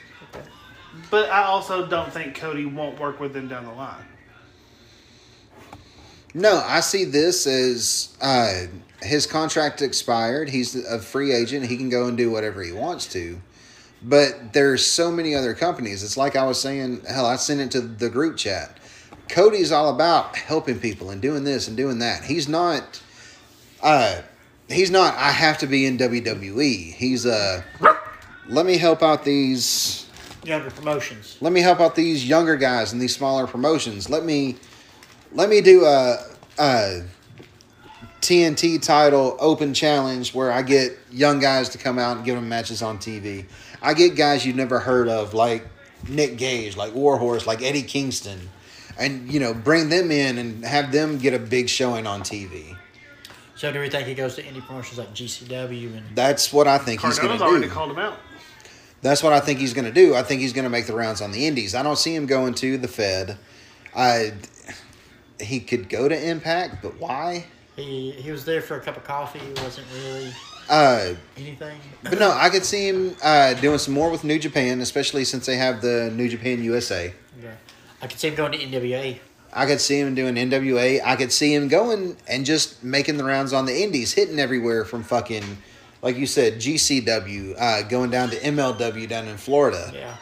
But 1.10 1.30
I 1.30 1.44
also 1.44 1.86
don't 1.86 2.12
think 2.12 2.34
Cody 2.34 2.64
won't 2.64 2.98
work 2.98 3.20
with 3.20 3.32
them 3.32 3.48
down 3.48 3.64
the 3.64 3.72
line. 3.72 4.04
No, 6.34 6.62
I 6.64 6.80
see 6.80 7.04
this 7.04 7.46
as 7.46 8.16
uh, 8.20 8.66
his 9.02 9.26
contract 9.26 9.82
expired. 9.82 10.48
He's 10.48 10.74
a 10.74 10.98
free 10.98 11.32
agent. 11.32 11.66
He 11.66 11.76
can 11.76 11.90
go 11.90 12.06
and 12.06 12.16
do 12.16 12.30
whatever 12.30 12.62
he 12.62 12.72
wants 12.72 13.06
to. 13.12 13.40
But 14.02 14.52
there's 14.52 14.84
so 14.84 15.12
many 15.12 15.34
other 15.34 15.54
companies. 15.54 16.02
It's 16.02 16.16
like 16.16 16.34
I 16.34 16.44
was 16.44 16.60
saying, 16.60 17.02
hell, 17.08 17.26
I 17.26 17.36
sent 17.36 17.60
it 17.60 17.70
to 17.72 17.80
the 17.80 18.10
group 18.10 18.36
chat. 18.36 18.78
Cody's 19.28 19.72
all 19.72 19.94
about 19.94 20.36
helping 20.36 20.78
people 20.78 21.10
and 21.10 21.22
doing 21.22 21.44
this 21.44 21.68
and 21.68 21.76
doing 21.76 21.98
that. 22.00 22.24
He's 22.24 22.48
not 22.48 23.00
uh 23.82 24.20
he's 24.68 24.90
not 24.90 25.14
I 25.14 25.30
have 25.30 25.58
to 25.58 25.66
be 25.66 25.86
in 25.86 25.96
WWE. 25.96 26.92
He's 26.92 27.24
uh 27.24 27.62
let 28.48 28.66
me 28.66 28.76
help 28.76 29.02
out 29.02 29.24
these 29.24 30.01
Younger 30.44 30.70
promotions. 30.70 31.36
let 31.40 31.52
me 31.52 31.60
help 31.60 31.80
out 31.80 31.94
these 31.94 32.28
younger 32.28 32.56
guys 32.56 32.92
in 32.92 32.98
these 32.98 33.14
smaller 33.14 33.46
promotions. 33.46 34.10
Let 34.10 34.24
me 34.24 34.56
let 35.32 35.48
me 35.48 35.60
do 35.60 35.84
a, 35.84 36.18
a 36.58 37.02
TNT 38.20 38.80
title 38.82 39.36
open 39.40 39.72
challenge 39.74 40.34
where 40.34 40.50
I 40.52 40.62
get 40.62 40.98
young 41.10 41.38
guys 41.38 41.68
to 41.70 41.78
come 41.78 41.98
out 41.98 42.16
and 42.16 42.26
give 42.26 42.34
them 42.34 42.48
matches 42.48 42.82
on 42.82 42.98
TV. 42.98 43.46
I 43.80 43.94
get 43.94 44.16
guys 44.16 44.44
you've 44.46 44.56
never 44.56 44.78
heard 44.78 45.08
of 45.08 45.34
like 45.34 45.66
Nick 46.08 46.36
Gage, 46.36 46.76
like 46.76 46.94
Warhorse, 46.94 47.46
like 47.46 47.62
Eddie 47.62 47.82
Kingston, 47.82 48.50
and 48.98 49.32
you 49.32 49.40
know 49.40 49.54
bring 49.54 49.88
them 49.88 50.10
in 50.10 50.38
and 50.38 50.64
have 50.64 50.92
them 50.92 51.18
get 51.18 51.34
a 51.34 51.38
big 51.38 51.68
showing 51.68 52.06
on 52.06 52.22
TV. 52.22 52.76
So 53.54 53.72
do 53.72 53.78
we 53.78 53.88
think 53.88 54.08
he 54.08 54.14
goes 54.14 54.34
to 54.36 54.42
indie 54.42 54.64
promotions 54.66 54.98
like 54.98 55.14
GCW 55.14 55.96
and 55.96 56.04
That's 56.16 56.52
what 56.52 56.66
I 56.66 56.78
think 56.78 57.00
he's 57.00 57.18
going 57.18 57.30
to 57.30 57.38
do. 57.38 57.38
Cardona's 57.38 57.40
to 57.40 57.46
already 57.46 57.68
called 57.68 57.90
him 57.92 57.98
out. 57.98 58.18
That's 59.02 59.22
what 59.22 59.32
I 59.32 59.40
think 59.40 59.58
he's 59.58 59.74
going 59.74 59.84
to 59.84 59.92
do. 59.92 60.14
I 60.14 60.22
think 60.22 60.40
he's 60.40 60.52
going 60.52 60.64
to 60.64 60.70
make 60.70 60.86
the 60.86 60.94
rounds 60.94 61.20
on 61.20 61.32
the 61.32 61.46
Indies. 61.46 61.74
I 61.74 61.82
don't 61.82 61.98
see 61.98 62.14
him 62.14 62.26
going 62.26 62.54
to 62.54 62.78
the 62.78 62.88
Fed. 62.88 63.36
I 63.94 64.32
he 65.40 65.58
could 65.60 65.88
go 65.88 66.08
to 66.08 66.28
Impact, 66.28 66.76
but 66.82 66.98
why? 67.00 67.46
he 67.76 68.12
he 68.12 68.30
was 68.30 68.44
there 68.44 68.60
for 68.60 68.76
a 68.76 68.80
cup 68.80 68.96
of 68.96 69.04
coffee? 69.04 69.40
It 69.40 69.60
wasn't 69.62 69.86
really 69.94 70.30
Uh, 70.68 71.14
anything. 71.36 71.78
but 72.04 72.18
no, 72.18 72.30
I 72.30 72.48
could 72.48 72.64
see 72.64 72.86
him 72.88 73.16
uh, 73.22 73.54
doing 73.54 73.78
some 73.78 73.92
more 73.94 74.10
with 74.10 74.22
New 74.24 74.38
Japan, 74.38 74.80
especially 74.80 75.24
since 75.24 75.46
they 75.46 75.56
have 75.56 75.80
the 75.82 76.10
New 76.14 76.28
Japan 76.28 76.62
USA. 76.62 77.12
Yeah. 77.42 77.50
I 78.00 78.06
could 78.06 78.18
see 78.20 78.28
him 78.28 78.34
going 78.36 78.52
to 78.52 78.58
NWA. 78.58 79.18
I 79.52 79.66
could 79.66 79.80
see 79.80 79.98
him 80.00 80.14
doing 80.14 80.36
NWA. 80.36 81.00
I 81.04 81.16
could 81.16 81.32
see 81.32 81.52
him 81.54 81.68
going 81.68 82.16
and 82.28 82.46
just 82.46 82.82
making 82.84 83.16
the 83.18 83.24
rounds 83.24 83.52
on 83.52 83.66
the 83.66 83.82
Indies, 83.82 84.12
hitting 84.14 84.38
everywhere 84.38 84.84
from 84.84 85.02
fucking, 85.02 85.58
like 86.02 86.16
you 86.16 86.26
said, 86.26 86.56
GCW, 86.56 87.54
uh, 87.58 87.82
going 87.82 88.10
down 88.10 88.30
to 88.30 88.36
MLW 88.36 89.08
down 89.08 89.28
in 89.28 89.36
Florida. 89.36 89.90
Yeah. 89.94 90.16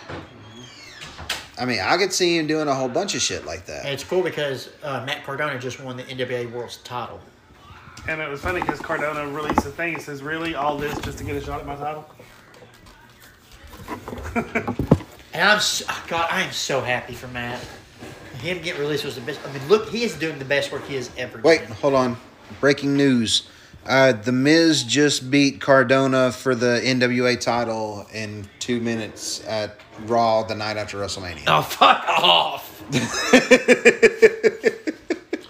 I 1.58 1.64
mean, 1.64 1.80
I 1.80 1.96
could 1.96 2.12
see 2.12 2.38
him 2.38 2.46
doing 2.46 2.68
a 2.68 2.74
whole 2.74 2.88
bunch 2.88 3.14
of 3.14 3.20
shit 3.20 3.44
like 3.44 3.66
that. 3.66 3.84
And 3.84 3.92
it's 3.92 4.04
cool 4.04 4.22
because 4.22 4.70
uh, 4.82 5.04
Matt 5.04 5.24
Cardona 5.24 5.58
just 5.58 5.80
won 5.80 5.96
the 5.96 6.04
NWA 6.04 6.50
World's 6.52 6.78
title. 6.78 7.20
And 8.08 8.20
it 8.20 8.30
was 8.30 8.40
funny 8.40 8.60
because 8.60 8.78
Cardona 8.78 9.28
released 9.28 9.66
a 9.66 9.70
thing. 9.70 9.94
It 9.94 10.00
says, 10.00 10.22
"Really, 10.22 10.54
all 10.54 10.78
this 10.78 10.98
just 11.00 11.18
to 11.18 11.24
get 11.24 11.36
a 11.36 11.40
shot 11.40 11.60
at 11.60 11.66
my 11.66 11.76
title?" 11.76 12.08
And 15.32 15.48
I'm 15.48 15.60
so, 15.60 15.84
oh, 15.88 16.04
God, 16.08 16.28
I 16.30 16.42
am 16.42 16.52
so 16.52 16.80
happy 16.80 17.14
for 17.14 17.28
Matt. 17.28 17.64
Him 18.40 18.60
getting 18.62 18.80
released 18.80 19.04
was 19.04 19.14
the 19.14 19.20
best. 19.20 19.40
I 19.46 19.52
mean, 19.52 19.66
look, 19.68 19.88
he 19.88 20.02
is 20.02 20.14
doing 20.16 20.38
the 20.38 20.44
best 20.44 20.72
work 20.72 20.84
he 20.86 20.96
has 20.96 21.10
ever 21.16 21.40
Wait, 21.42 21.62
done. 21.62 21.70
hold 21.72 21.94
on. 21.94 22.16
Breaking 22.58 22.96
news. 22.96 23.48
Uh, 23.86 24.12
the 24.12 24.32
Miz 24.32 24.84
just 24.84 25.30
beat 25.30 25.60
Cardona 25.60 26.30
for 26.32 26.54
the 26.54 26.80
NWA 26.84 27.40
title 27.40 28.06
in 28.12 28.46
two 28.58 28.80
minutes 28.80 29.44
at 29.46 29.76
Raw 30.06 30.42
the 30.42 30.54
night 30.54 30.76
after 30.76 30.98
WrestleMania. 30.98 31.44
Oh, 31.46 31.62
fuck 31.62 32.04
off. 32.08 32.82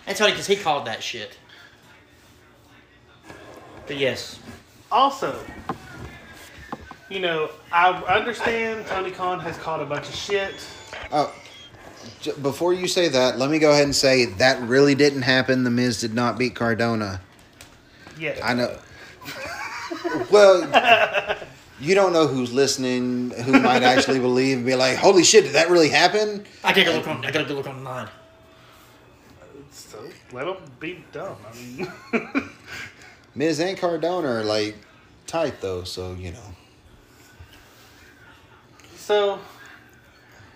That's 0.07 0.19
funny 0.19 0.33
because 0.33 0.47
he 0.47 0.57
called 0.57 0.87
that 0.87 1.03
shit. 1.03 1.37
But 3.87 3.97
yes, 3.99 4.39
Also, 4.93 5.37
you 7.09 7.19
know, 7.21 7.51
I 7.73 7.91
understand 8.05 8.87
Tony 8.87 9.11
Khan 9.11 9.41
has 9.41 9.57
called 9.59 9.81
a 9.83 9.87
bunch 9.87 10.09
of 10.09 10.15
shit. 10.15 10.55
Oh, 11.13 11.35
j- 12.21 12.33
before 12.41 12.73
you 12.73 12.87
say 12.87 13.09
that, 13.09 13.39
let 13.39 13.51
me 13.51 13.59
go 13.59 13.71
ahead 13.73 13.85
and 13.85 13.95
say 13.95 14.27
that 14.27 14.61
really 14.63 14.95
didn't 14.95 15.23
happen. 15.23 15.65
The 15.65 15.71
Miz 15.71 16.01
did 16.01 16.15
not 16.15 16.39
beat 16.39 16.55
Cardona. 16.55 17.21
Yeah. 18.21 18.39
I 18.43 18.53
know. 18.55 18.77
well, 20.31 21.39
you 21.81 21.95
don't 21.95 22.13
know 22.13 22.27
who's 22.27 22.53
listening, 22.53 23.31
who 23.31 23.59
might 23.61 23.83
actually 23.83 24.21
believe, 24.21 24.59
and 24.59 24.67
be 24.67 24.75
like, 24.75 24.99
"Holy 24.99 25.25
shit, 25.25 25.45
did 25.45 25.55
that 25.55 25.71
really 25.71 25.89
happen?" 25.89 26.45
I 26.63 26.73
gotta 26.73 26.85
go 26.85 26.97
look 26.97 27.09
on. 27.09 27.25
I 27.25 27.31
gotta 27.31 27.47
go 27.47 27.55
look 27.55 27.67
online. 27.67 28.09
So 29.73 30.05
let 30.33 30.45
them 30.45 30.57
be 30.79 31.03
dumb. 31.13 31.37
I 31.51 31.57
mean, 31.57 32.51
Miz 33.35 33.59
and 33.59 33.79
Cardona 33.79 34.29
are 34.29 34.45
like 34.45 34.77
tight 35.27 35.61
though, 35.63 35.85
so 35.85 36.13
you 36.15 36.33
know. 36.33 36.55
so 38.97 39.39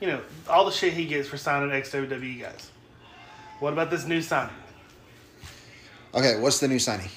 you 0.00 0.08
know 0.08 0.20
all 0.48 0.66
the 0.66 0.70
shit 0.72 0.92
he 0.92 1.06
gets 1.06 1.28
for 1.28 1.38
signing 1.38 1.72
ex 1.72 1.90
WWE 1.90 2.42
guys. 2.42 2.70
What 3.60 3.72
about 3.72 3.90
this 3.90 4.04
new 4.04 4.20
signing? 4.20 4.54
Okay, 6.14 6.38
what's 6.38 6.60
the 6.60 6.68
new 6.68 6.78
signing? 6.78 7.08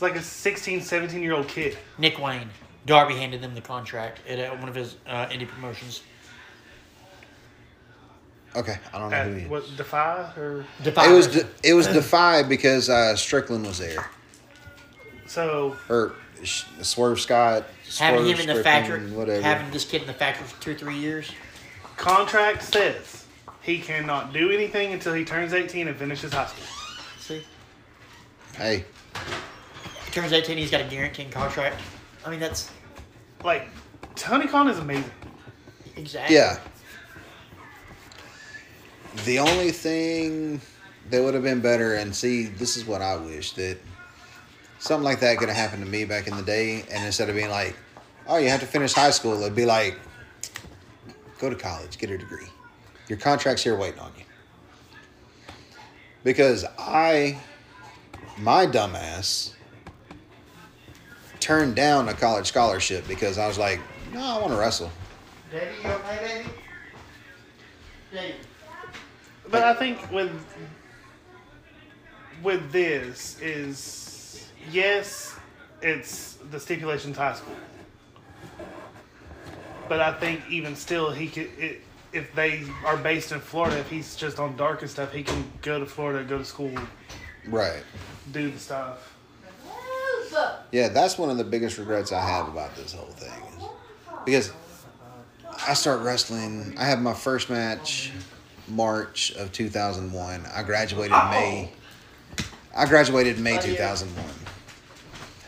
It's 0.00 0.02
like 0.02 0.16
a 0.16 0.22
16, 0.22 0.80
17 0.80 1.22
year 1.22 1.34
old 1.34 1.46
kid. 1.46 1.76
Nick 1.98 2.18
Wayne. 2.18 2.48
Darby 2.86 3.16
handed 3.16 3.42
them 3.42 3.54
the 3.54 3.60
contract 3.60 4.26
at 4.26 4.38
uh, 4.38 4.56
one 4.56 4.66
of 4.70 4.74
his 4.74 4.96
uh, 5.06 5.26
indie 5.26 5.46
promotions. 5.46 6.02
Okay, 8.56 8.78
I 8.94 8.98
don't 8.98 9.10
know 9.10 9.16
At, 9.16 9.26
who 9.26 9.34
he 9.34 9.42
is. 9.42 9.50
what 9.50 9.76
Defy 9.76 10.32
or 10.38 10.64
Defy 10.82 11.10
It 11.10 11.14
was 11.14 11.26
De- 11.26 11.46
it 11.62 11.74
was 11.74 11.86
Defy 11.86 12.42
because 12.44 12.88
uh, 12.88 13.14
Strickland 13.14 13.66
was 13.66 13.76
there, 13.76 14.08
so 15.26 15.76
or 15.90 16.14
Sh- 16.44 16.64
Swerve 16.80 17.20
Scott, 17.20 17.66
having 17.98 18.24
him 18.24 18.40
in 18.40 18.46
the 18.46 18.54
Strickland, 18.54 18.62
factory, 18.62 19.10
whatever. 19.10 19.42
having 19.42 19.70
this 19.70 19.84
kid 19.84 20.00
in 20.00 20.06
the 20.06 20.14
factory 20.14 20.46
for 20.46 20.62
two, 20.62 20.70
or 20.70 20.74
three 20.76 20.96
years. 20.96 21.30
contract 21.98 22.62
says 22.62 23.26
he 23.60 23.78
cannot 23.78 24.32
do 24.32 24.50
anything 24.50 24.94
until 24.94 25.12
he 25.12 25.26
turns 25.26 25.52
18 25.52 25.88
and 25.88 25.96
finishes 25.98 26.32
high 26.32 26.46
school. 26.46 26.64
See, 27.18 27.42
hey, 28.56 28.86
he 30.10 30.20
turns 30.20 30.32
eighteen, 30.32 30.58
he's 30.58 30.70
got 30.70 30.80
a 30.80 30.84
guaranteed 30.84 31.30
contract. 31.30 31.80
I 32.24 32.30
mean, 32.30 32.40
that's 32.40 32.70
Like 33.44 33.68
Tony 34.16 34.46
Khan 34.48 34.68
is 34.68 34.78
amazing. 34.78 35.10
exactly. 35.96 36.34
yeah. 36.36 36.58
The 39.24 39.38
only 39.38 39.70
thing 39.70 40.60
that 41.10 41.22
would 41.22 41.34
have 41.34 41.42
been 41.42 41.60
better, 41.60 41.94
and 41.94 42.14
see, 42.14 42.44
this 42.44 42.76
is 42.76 42.84
what 42.84 43.02
I 43.02 43.16
wish 43.16 43.52
that 43.52 43.78
something 44.78 45.04
like 45.04 45.20
that 45.20 45.38
could 45.38 45.48
have 45.48 45.56
happened 45.56 45.84
to 45.84 45.88
me 45.90 46.04
back 46.04 46.26
in 46.26 46.36
the 46.36 46.42
day, 46.42 46.84
and 46.90 47.04
instead 47.04 47.28
of 47.28 47.34
being 47.36 47.50
like, 47.50 47.76
"Oh, 48.26 48.38
you 48.38 48.48
have 48.48 48.60
to 48.60 48.66
finish 48.66 48.92
high 48.92 49.10
school," 49.10 49.40
it'd 49.40 49.54
be 49.54 49.64
like, 49.64 49.98
"Go 51.38 51.50
to 51.50 51.56
college, 51.56 51.98
get 51.98 52.10
a 52.10 52.18
degree. 52.18 52.46
Your 53.08 53.18
contract's 53.18 53.62
here 53.62 53.76
waiting 53.76 54.00
on 54.00 54.12
you." 54.18 54.24
Because 56.22 56.64
I, 56.78 57.38
my 58.38 58.66
dumbass, 58.66 59.52
turned 61.40 61.74
down 61.74 62.08
a 62.08 62.14
college 62.14 62.46
scholarship 62.46 63.06
because 63.08 63.38
I 63.38 63.46
was 63.48 63.58
like, 63.58 63.80
"No, 64.12 64.20
I 64.20 64.38
want 64.38 64.52
to 64.52 64.58
wrestle." 64.58 64.90
Davey, 65.50 65.66
you 65.82 65.88
okay, 65.90 66.18
baby? 66.44 66.48
Davey. 68.12 68.34
But 69.50 69.62
I 69.64 69.74
think 69.74 70.10
with 70.12 70.30
with 72.42 72.70
this 72.72 73.38
is 73.40 74.48
yes, 74.70 75.34
it's 75.82 76.38
the 76.50 76.60
stipulation's 76.60 77.16
high 77.16 77.34
school. 77.34 77.56
But 79.88 80.00
I 80.00 80.12
think 80.12 80.42
even 80.48 80.76
still, 80.76 81.10
he 81.10 81.26
could 81.28 81.50
it, 81.58 81.80
if 82.12 82.32
they 82.34 82.62
are 82.84 82.96
based 82.96 83.32
in 83.32 83.40
Florida. 83.40 83.78
If 83.78 83.90
he's 83.90 84.14
just 84.14 84.38
on 84.38 84.56
dark 84.56 84.82
and 84.82 84.90
stuff, 84.90 85.12
he 85.12 85.22
can 85.22 85.44
go 85.62 85.80
to 85.80 85.86
Florida, 85.86 86.24
go 86.24 86.38
to 86.38 86.44
school, 86.44 86.72
Right. 87.46 87.82
do 88.32 88.50
the 88.50 88.58
stuff. 88.58 89.14
Yeah, 90.72 90.88
that's 90.88 91.18
one 91.18 91.30
of 91.30 91.38
the 91.38 91.44
biggest 91.44 91.78
regrets 91.78 92.12
I 92.12 92.20
have 92.20 92.48
about 92.48 92.74
this 92.76 92.92
whole 92.92 93.06
thing. 93.06 93.30
Is 94.26 94.48
because 94.48 94.52
I 95.66 95.74
start 95.74 96.00
wrestling. 96.00 96.74
I 96.78 96.84
have 96.84 97.00
my 97.00 97.14
first 97.14 97.50
match 97.50 98.12
March 98.68 99.32
of 99.32 99.52
2001. 99.52 100.46
I 100.54 100.62
graduated 100.62 101.10
May. 101.10 101.72
I 102.76 102.86
graduated 102.86 103.38
May 103.38 103.58
2001. 103.58 104.24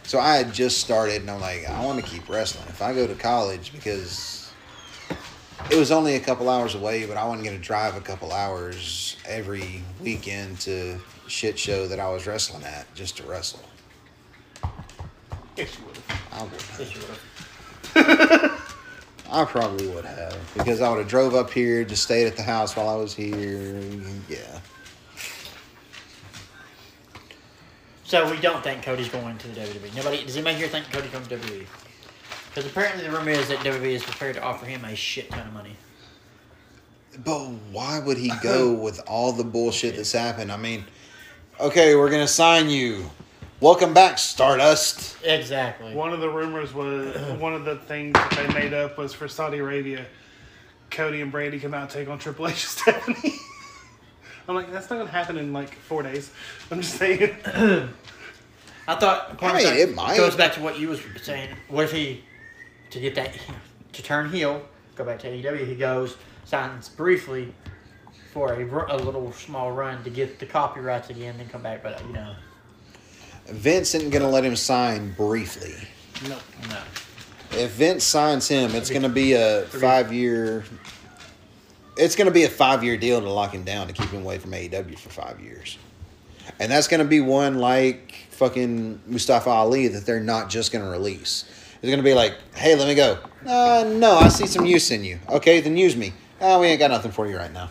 So 0.04 0.18
I 0.18 0.36
had 0.36 0.52
just 0.52 0.78
started, 0.78 1.22
and 1.22 1.30
I'm 1.30 1.40
like, 1.40 1.68
I 1.68 1.84
want 1.84 2.04
to 2.04 2.10
keep 2.10 2.28
wrestling. 2.28 2.66
If 2.68 2.82
I 2.82 2.92
go 2.92 3.06
to 3.06 3.14
college, 3.14 3.72
because 3.72 4.52
it 5.70 5.76
was 5.76 5.92
only 5.92 6.16
a 6.16 6.20
couple 6.20 6.48
hours 6.48 6.74
away, 6.74 7.06
but 7.06 7.16
I 7.16 7.24
wasn't 7.24 7.44
going 7.44 7.56
to 7.56 7.62
drive 7.62 7.96
a 7.96 8.00
couple 8.00 8.32
hours 8.32 9.16
every 9.26 9.82
weekend 10.02 10.58
to 10.60 10.98
shit 11.28 11.58
show 11.58 11.86
that 11.86 12.00
I 12.00 12.10
was 12.10 12.26
wrestling 12.26 12.64
at 12.64 12.92
just 12.94 13.16
to 13.18 13.22
wrestle. 13.22 13.60
Yes, 15.56 15.78
you 15.78 15.86
would. 15.86 15.98
I 16.32 16.42
would 16.42 16.52
have. 16.52 16.76
Yes, 16.78 16.94
you 16.94 17.00
would've. 17.00 18.58
I 19.30 19.46
probably 19.46 19.88
would 19.88 20.04
have 20.04 20.38
because 20.54 20.82
I 20.82 20.90
would 20.90 20.98
have 20.98 21.08
drove 21.08 21.34
up 21.34 21.50
here, 21.50 21.84
just 21.84 22.02
stayed 22.02 22.26
at 22.26 22.36
the 22.36 22.42
house 22.42 22.76
while 22.76 22.88
I 22.88 22.94
was 22.96 23.14
here. 23.14 23.80
Yeah. 24.28 24.60
So 28.04 28.30
we 28.30 28.38
don't 28.40 28.62
think 28.62 28.82
Cody's 28.82 29.08
going 29.08 29.38
to 29.38 29.48
the 29.48 29.60
WWE. 29.60 29.96
Nobody 29.96 30.22
does 30.22 30.36
anybody 30.36 30.56
here 30.56 30.68
think 30.68 30.90
Cody 30.92 31.08
comes 31.08 31.28
to 31.28 31.36
WWE? 31.38 31.64
Because 32.48 32.70
apparently 32.70 33.04
the 33.04 33.10
rumor 33.10 33.30
is 33.30 33.48
that 33.48 33.58
WWE 33.60 33.92
is 33.92 34.02
prepared 34.02 34.34
to 34.34 34.42
offer 34.42 34.66
him 34.66 34.84
a 34.84 34.94
shit 34.94 35.30
ton 35.30 35.46
of 35.46 35.52
money. 35.54 35.74
But 37.24 37.48
why 37.70 38.00
would 38.00 38.18
he 38.18 38.30
go 38.42 38.74
with 38.74 39.00
all 39.06 39.32
the 39.32 39.44
bullshit 39.44 39.96
that's 39.96 40.12
happened? 40.12 40.52
I 40.52 40.58
mean, 40.58 40.84
okay, 41.58 41.94
we're 41.94 42.10
gonna 42.10 42.28
sign 42.28 42.68
you. 42.68 43.10
Welcome 43.62 43.94
back, 43.94 44.18
Stardust. 44.18 45.16
Exactly. 45.22 45.94
One 45.94 46.12
of 46.12 46.18
the 46.18 46.28
rumors 46.28 46.74
was 46.74 47.14
one 47.38 47.54
of 47.54 47.64
the 47.64 47.76
things 47.76 48.12
that 48.14 48.30
they 48.32 48.52
made 48.52 48.74
up 48.74 48.98
was 48.98 49.14
for 49.14 49.28
Saudi 49.28 49.58
Arabia. 49.58 50.04
Cody 50.90 51.20
and 51.20 51.32
Brandi 51.32 51.62
come 51.62 51.72
out 51.72 51.82
and 51.82 51.90
take 51.90 52.08
on 52.08 52.18
Triple 52.18 52.48
H 52.48 52.54
and 52.54 52.58
Stephanie. 52.58 53.36
I'm 54.48 54.56
like, 54.56 54.72
that's 54.72 54.90
not 54.90 54.98
gonna 54.98 55.10
happen 55.12 55.38
in 55.38 55.52
like 55.52 55.72
four 55.74 56.02
days. 56.02 56.32
I'm 56.72 56.80
just 56.80 56.96
saying. 56.96 57.36
I 58.88 58.96
thought. 58.96 59.40
I 59.40 59.56
mean, 59.56 59.76
it 59.76 59.94
might. 59.94 60.16
Goes 60.16 60.34
back 60.34 60.54
to 60.54 60.60
what 60.60 60.80
you 60.80 60.88
was 60.88 61.00
saying. 61.22 61.50
What 61.68 61.84
if 61.84 61.92
he, 61.92 62.24
to 62.90 62.98
get 62.98 63.14
that, 63.14 63.38
to 63.92 64.02
turn 64.02 64.28
heel, 64.32 64.60
go 64.96 65.04
back 65.04 65.20
to 65.20 65.28
AEW, 65.28 65.68
he 65.68 65.76
goes 65.76 66.16
signs 66.46 66.88
briefly 66.88 67.54
for 68.32 68.54
a, 68.54 68.92
a 68.92 68.98
little 68.98 69.30
small 69.30 69.70
run 69.70 70.02
to 70.02 70.10
get 70.10 70.40
the 70.40 70.46
copyrights 70.46 71.10
again, 71.10 71.36
then 71.38 71.48
come 71.48 71.62
back. 71.62 71.84
But 71.84 72.04
you 72.08 72.12
know, 72.12 72.34
Vince 73.46 73.94
isn't 73.94 74.10
gonna 74.10 74.28
let 74.28 74.44
him 74.44 74.56
sign 74.56 75.12
briefly. 75.12 75.74
No. 76.28 76.38
no. 76.68 76.78
If 77.52 77.72
Vince 77.72 78.04
signs 78.04 78.48
him, 78.48 78.74
it's 78.74 78.90
gonna 78.90 79.08
be 79.08 79.34
a 79.34 79.62
five 79.62 80.12
year. 80.12 80.64
It's 81.96 82.16
gonna 82.16 82.30
be 82.30 82.44
a 82.44 82.48
five 82.48 82.82
year 82.82 82.96
deal 82.96 83.20
to 83.20 83.28
lock 83.28 83.52
him 83.52 83.64
down 83.64 83.86
to 83.88 83.92
keep 83.92 84.08
him 84.10 84.22
away 84.22 84.38
from 84.38 84.52
AEW 84.52 84.98
for 84.98 85.10
five 85.10 85.40
years, 85.40 85.78
and 86.58 86.70
that's 86.70 86.88
gonna 86.88 87.04
be 87.04 87.20
one 87.20 87.58
like 87.58 88.14
fucking 88.30 89.00
Mustafa 89.06 89.50
Ali 89.50 89.88
that 89.88 90.06
they're 90.06 90.20
not 90.20 90.48
just 90.48 90.72
gonna 90.72 90.88
release. 90.88 91.44
It's 91.82 91.90
gonna 91.90 92.02
be 92.02 92.14
like, 92.14 92.36
hey, 92.54 92.76
let 92.76 92.86
me 92.88 92.94
go. 92.94 93.18
Uh, 93.46 93.84
no, 93.96 94.16
I 94.16 94.28
see 94.28 94.46
some 94.46 94.64
use 94.64 94.90
in 94.90 95.02
you. 95.04 95.18
Okay, 95.28 95.60
then 95.60 95.76
use 95.76 95.96
me. 95.96 96.12
Oh, 96.40 96.60
we 96.60 96.68
ain't 96.68 96.78
got 96.78 96.90
nothing 96.90 97.10
for 97.10 97.26
you 97.26 97.36
right 97.36 97.52
now. 97.52 97.70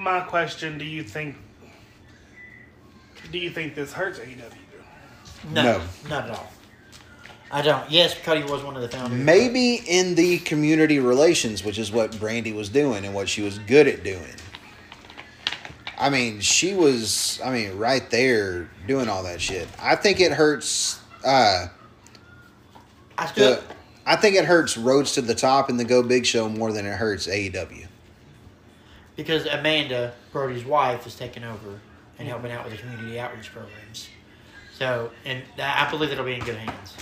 My 0.00 0.20
question: 0.20 0.78
Do 0.78 0.84
you 0.84 1.02
think? 1.04 1.36
Do 3.30 3.38
you 3.38 3.50
think 3.50 3.74
this 3.74 3.92
hurts 3.92 4.18
AEW? 4.18 4.40
No, 5.52 5.62
No. 5.62 5.82
not 6.08 6.24
at 6.24 6.30
all. 6.30 6.50
I 7.50 7.60
don't. 7.62 7.90
Yes, 7.90 8.16
Cody 8.22 8.42
was 8.44 8.62
one 8.62 8.76
of 8.76 8.82
the 8.82 8.88
founders. 8.88 9.18
Maybe 9.18 9.74
in 9.74 10.14
the 10.14 10.38
community 10.38 11.00
relations, 11.00 11.62
which 11.64 11.78
is 11.78 11.92
what 11.92 12.12
Brandi 12.12 12.54
was 12.54 12.70
doing 12.70 13.04
and 13.04 13.14
what 13.14 13.28
she 13.28 13.42
was 13.42 13.58
good 13.58 13.86
at 13.88 14.02
doing. 14.02 14.34
I 15.98 16.08
mean, 16.08 16.40
she 16.40 16.72
was, 16.74 17.38
I 17.44 17.50
mean, 17.52 17.76
right 17.76 18.08
there 18.10 18.70
doing 18.86 19.08
all 19.08 19.22
that 19.24 19.40
shit. 19.40 19.68
I 19.78 19.96
think 19.96 20.18
it 20.20 20.32
hurts. 20.32 20.98
Uh, 21.22 21.66
I 23.18 23.26
still. 23.26 23.56
the, 23.56 23.62
I 24.06 24.16
think 24.16 24.36
it 24.36 24.46
hurts 24.46 24.78
Rhodes 24.78 25.12
to 25.12 25.20
the 25.20 25.34
Top 25.34 25.68
and 25.68 25.78
the 25.78 25.84
Go 25.84 26.02
Big 26.02 26.24
Show 26.24 26.48
more 26.48 26.72
than 26.72 26.86
it 26.86 26.94
hurts 26.96 27.26
AEW. 27.26 27.86
Because 29.20 29.44
Amanda, 29.44 30.14
Brodie's 30.32 30.64
wife, 30.64 31.06
is 31.06 31.14
taking 31.14 31.44
over 31.44 31.78
and 32.18 32.26
helping 32.26 32.50
out 32.50 32.64
with 32.64 32.72
the 32.72 32.78
community 32.78 33.20
outreach 33.20 33.52
programs. 33.52 34.08
So, 34.78 35.10
and 35.26 35.42
I 35.58 35.86
I 35.86 35.90
believe 35.90 36.10
it'll 36.10 36.24
be 36.24 36.32
in 36.32 36.40
good 36.40 36.56
hands. 36.56 36.94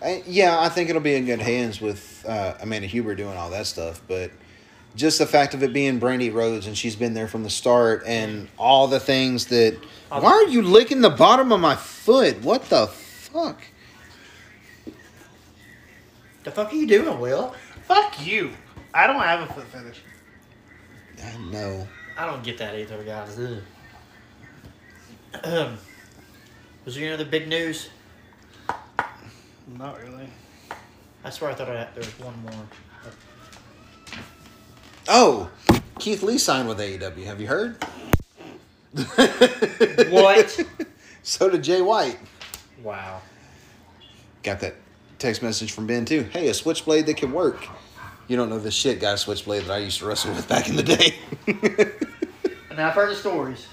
I, 0.00 0.22
yeah, 0.24 0.60
I 0.60 0.68
think 0.68 0.88
it'll 0.88 1.02
be 1.02 1.16
in 1.16 1.26
good 1.26 1.40
hands 1.40 1.80
with 1.80 2.24
uh, 2.28 2.54
Amanda 2.60 2.86
Huber 2.86 3.16
doing 3.16 3.36
all 3.36 3.50
that 3.50 3.66
stuff. 3.66 4.00
But 4.06 4.30
just 4.94 5.18
the 5.18 5.26
fact 5.26 5.52
of 5.54 5.64
it 5.64 5.72
being 5.72 5.98
Brandi 5.98 6.32
Rhodes 6.32 6.68
and 6.68 6.78
she's 6.78 6.94
been 6.94 7.12
there 7.12 7.26
from 7.26 7.42
the 7.42 7.50
start 7.50 8.04
and 8.06 8.46
all 8.56 8.86
the 8.86 9.00
things 9.00 9.46
that. 9.46 9.76
Why 10.10 10.30
are 10.30 10.46
you 10.46 10.62
licking 10.62 11.00
the 11.00 11.10
bottom 11.10 11.50
of 11.50 11.58
my 11.58 11.74
foot? 11.74 12.40
What 12.42 12.68
the 12.68 12.86
fuck? 12.86 13.62
The 16.44 16.52
fuck 16.52 16.72
are 16.72 16.76
you 16.76 16.86
doing, 16.86 17.18
Will? 17.18 17.52
Fuck 17.86 18.26
you. 18.26 18.52
I 18.92 19.06
don't 19.06 19.20
have 19.20 19.48
a 19.48 19.52
foot 19.52 19.66
fetish. 19.68 20.00
I 21.22 21.36
know. 21.50 21.86
I 22.16 22.26
don't 22.26 22.42
get 22.42 22.58
that 22.58 22.74
either, 22.74 23.02
guys. 23.02 23.38
Ugh. 23.38 23.62
Um, 25.44 25.78
was 26.84 26.94
there 26.94 27.04
any 27.04 27.12
other 27.12 27.24
big 27.24 27.48
news? 27.48 27.90
Not 29.78 30.00
really. 30.00 30.28
I 31.24 31.30
swear 31.30 31.50
I 31.50 31.54
thought 31.54 31.68
I, 31.68 31.74
there 31.74 31.90
was 31.96 32.18
one 32.20 32.40
more. 32.42 32.66
Oh, 35.08 35.50
Keith 35.98 36.22
Lee 36.22 36.38
signed 36.38 36.68
with 36.68 36.78
AEW. 36.78 37.24
Have 37.24 37.40
you 37.40 37.46
heard? 37.46 37.84
What? 40.10 40.60
so 41.22 41.50
did 41.50 41.62
Jay 41.62 41.82
White. 41.82 42.18
Wow. 42.82 43.20
Got 44.42 44.60
that 44.60 44.74
text 45.18 45.42
message 45.42 45.72
from 45.72 45.86
Ben 45.86 46.04
too. 46.04 46.22
Hey, 46.32 46.48
a 46.48 46.54
switchblade 46.54 47.06
that 47.06 47.16
can 47.16 47.32
work. 47.32 47.66
You 48.28 48.36
don't 48.36 48.50
know 48.50 48.58
the 48.58 48.70
shit 48.70 49.00
guy 49.00 49.14
switchblade 49.14 49.64
that 49.64 49.72
I 49.72 49.78
used 49.78 50.00
to 50.00 50.06
wrestle 50.06 50.32
with 50.32 50.48
back 50.48 50.68
in 50.68 50.76
the 50.76 50.82
day. 50.82 51.14
And 52.76 52.84
I've 52.84 52.92
heard 52.92 53.08
the 53.08 53.14
stories. 53.14 53.66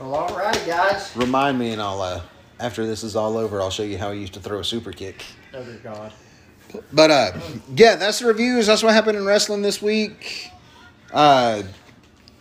Well, 0.00 0.28
alrighty, 0.28 0.64
guys. 0.68 1.12
Remind 1.16 1.58
me, 1.58 1.72
and 1.72 1.82
I'll 1.82 2.00
uh, 2.00 2.22
after 2.60 2.86
this 2.86 3.02
is 3.02 3.16
all 3.16 3.36
over, 3.36 3.60
I'll 3.60 3.70
show 3.70 3.82
you 3.82 3.98
how 3.98 4.10
I 4.10 4.12
used 4.12 4.34
to 4.34 4.40
throw 4.40 4.60
a 4.60 4.64
super 4.64 4.92
kick. 4.92 5.24
Oh, 5.52 5.64
dear 5.64 5.80
God. 5.82 6.12
But 6.92 7.10
uh, 7.10 7.40
yeah, 7.74 7.96
that's 7.96 8.20
the 8.20 8.26
reviews. 8.26 8.68
That's 8.68 8.84
what 8.84 8.94
happened 8.94 9.18
in 9.18 9.24
wrestling 9.24 9.62
this 9.62 9.82
week. 9.82 10.52
Uh, 11.12 11.64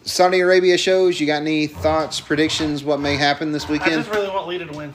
Saudi 0.03 0.41
Arabia 0.41 0.77
shows. 0.77 1.19
You 1.19 1.25
got 1.25 1.41
any 1.41 1.65
thoughts, 1.65 2.21
predictions? 2.21 2.83
What 2.83 2.99
may 2.99 3.15
happen 3.15 3.51
this 3.51 3.67
weekend? 3.67 3.93
I 3.93 4.03
just 4.03 4.11
really 4.11 4.29
want 4.29 4.47
Lita 4.47 4.65
to 4.65 4.77
win. 4.77 4.93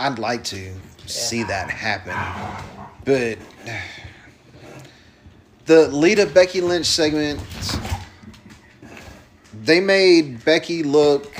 I'd 0.00 0.18
like 0.18 0.44
to 0.44 0.72
see 1.04 1.42
that 1.42 1.68
happen, 1.68 2.16
but 3.04 3.36
the 5.66 5.88
Lita 5.88 6.24
Becky 6.24 6.62
Lynch 6.62 6.86
segment, 6.86 7.38
they 9.62 9.78
made 9.78 10.42
Becky 10.42 10.82
look. 10.82 11.30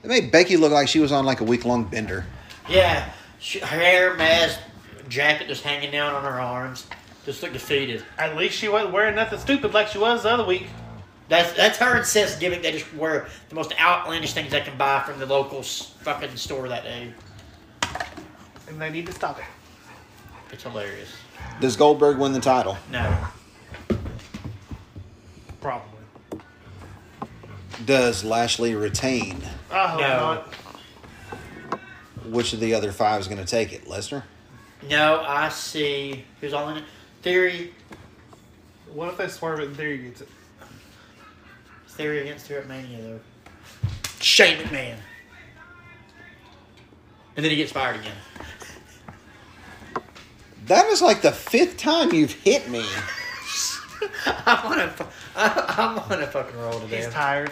They 0.00 0.08
made 0.08 0.32
Becky 0.32 0.56
look 0.56 0.72
like 0.72 0.88
she 0.88 1.00
was 1.00 1.12
on 1.12 1.26
like 1.26 1.42
a 1.42 1.44
week 1.44 1.66
long 1.66 1.84
bender. 1.84 2.24
Yeah, 2.66 3.10
she, 3.38 3.58
her 3.58 3.66
hair, 3.66 4.14
mask, 4.14 4.58
jacket 5.10 5.48
just 5.48 5.64
hanging 5.64 5.90
down 5.90 6.14
on 6.14 6.22
her 6.22 6.40
arms. 6.40 6.86
Just 7.26 7.42
look 7.42 7.52
defeated. 7.52 8.02
At 8.16 8.36
least 8.36 8.56
she 8.56 8.68
wasn't 8.68 8.94
wearing 8.94 9.16
nothing 9.16 9.38
stupid 9.38 9.74
like 9.74 9.88
she 9.88 9.98
was 9.98 10.22
the 10.22 10.30
other 10.30 10.46
week. 10.46 10.66
That's 11.28 11.52
that's 11.52 11.78
her 11.78 11.96
and 11.96 12.06
Seth's 12.06 12.38
gimmick. 12.38 12.62
They 12.62 12.72
just 12.72 12.92
wear 12.94 13.28
the 13.50 13.54
most 13.54 13.78
outlandish 13.78 14.32
things 14.32 14.50
they 14.50 14.60
can 14.62 14.78
buy 14.78 15.00
from 15.00 15.18
the 15.18 15.26
local 15.26 15.62
fucking 15.62 16.36
store 16.36 16.68
that 16.68 16.84
day. 16.84 17.12
And 18.68 18.80
they 18.80 18.90
need 18.90 19.06
to 19.06 19.12
stop 19.12 19.38
it. 19.38 19.44
It's 20.52 20.62
hilarious. 20.62 21.10
Does 21.60 21.76
Goldberg 21.76 22.18
win 22.18 22.32
the 22.32 22.40
title? 22.40 22.76
No. 22.90 23.16
Probably. 25.60 25.84
Does 27.84 28.24
Lashley 28.24 28.74
retain? 28.74 29.40
I 29.70 29.86
hope 29.88 30.00
No. 30.00 30.06
not. 30.18 30.54
Which 32.26 32.52
of 32.52 32.60
the 32.60 32.74
other 32.74 32.92
five 32.92 33.20
is 33.20 33.28
going 33.28 33.38
to 33.38 33.46
take 33.46 33.72
it? 33.72 33.86
Lesnar? 33.86 34.22
No, 34.88 35.22
I 35.26 35.48
see. 35.48 36.24
Who's 36.40 36.52
all 36.52 36.68
in 36.70 36.78
it? 36.78 36.84
Theory. 37.22 37.72
What 38.92 39.08
if 39.08 39.16
they 39.16 39.28
swerve 39.28 39.60
it 39.60 39.68
and 39.68 39.76
Theory 39.76 39.98
gets 39.98 40.20
it? 40.22 40.28
Theory 41.98 42.20
against 42.20 42.46
her 42.46 42.58
at 42.58 42.68
Mania, 42.68 43.02
though. 43.02 43.20
Shane 44.20 44.58
McMahon. 44.58 44.94
And 47.34 47.44
then 47.44 47.50
he 47.50 47.56
gets 47.56 47.72
fired 47.72 47.96
again. 47.96 48.14
That 50.66 50.86
is 50.86 51.02
like 51.02 51.22
the 51.22 51.32
fifth 51.32 51.76
time 51.76 52.12
you've 52.12 52.32
hit 52.32 52.70
me. 52.70 52.84
I 54.26 54.62
want 54.64 54.96
to. 54.96 55.06
I, 55.34 55.74
I 55.76 56.08
want 56.08 56.20
to 56.20 56.26
fucking 56.28 56.56
roll 56.56 56.78
today. 56.78 56.98
He's 56.98 57.08
tired. 57.08 57.50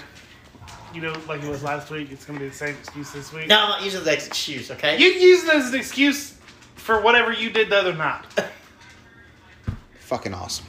You 0.94 1.00
know, 1.00 1.16
like 1.26 1.42
it 1.42 1.48
was 1.48 1.64
last 1.64 1.90
week. 1.90 2.12
It's 2.12 2.24
gonna 2.24 2.38
be 2.38 2.48
the 2.48 2.54
same 2.54 2.76
excuse 2.76 3.10
this 3.10 3.32
week. 3.32 3.48
No, 3.48 3.58
I'm 3.58 3.68
not 3.68 3.84
using 3.84 4.04
that 4.04 4.14
excuse. 4.26 4.70
Okay. 4.70 4.96
You 4.96 5.08
use 5.08 5.42
it 5.42 5.54
as 5.54 5.72
an 5.72 5.80
excuse 5.80 6.38
for 6.76 7.00
whatever 7.00 7.32
you 7.32 7.50
did 7.50 7.68
the 7.68 7.78
other 7.78 7.94
night. 7.94 8.22
Fucking 9.98 10.34
awesome. 10.34 10.66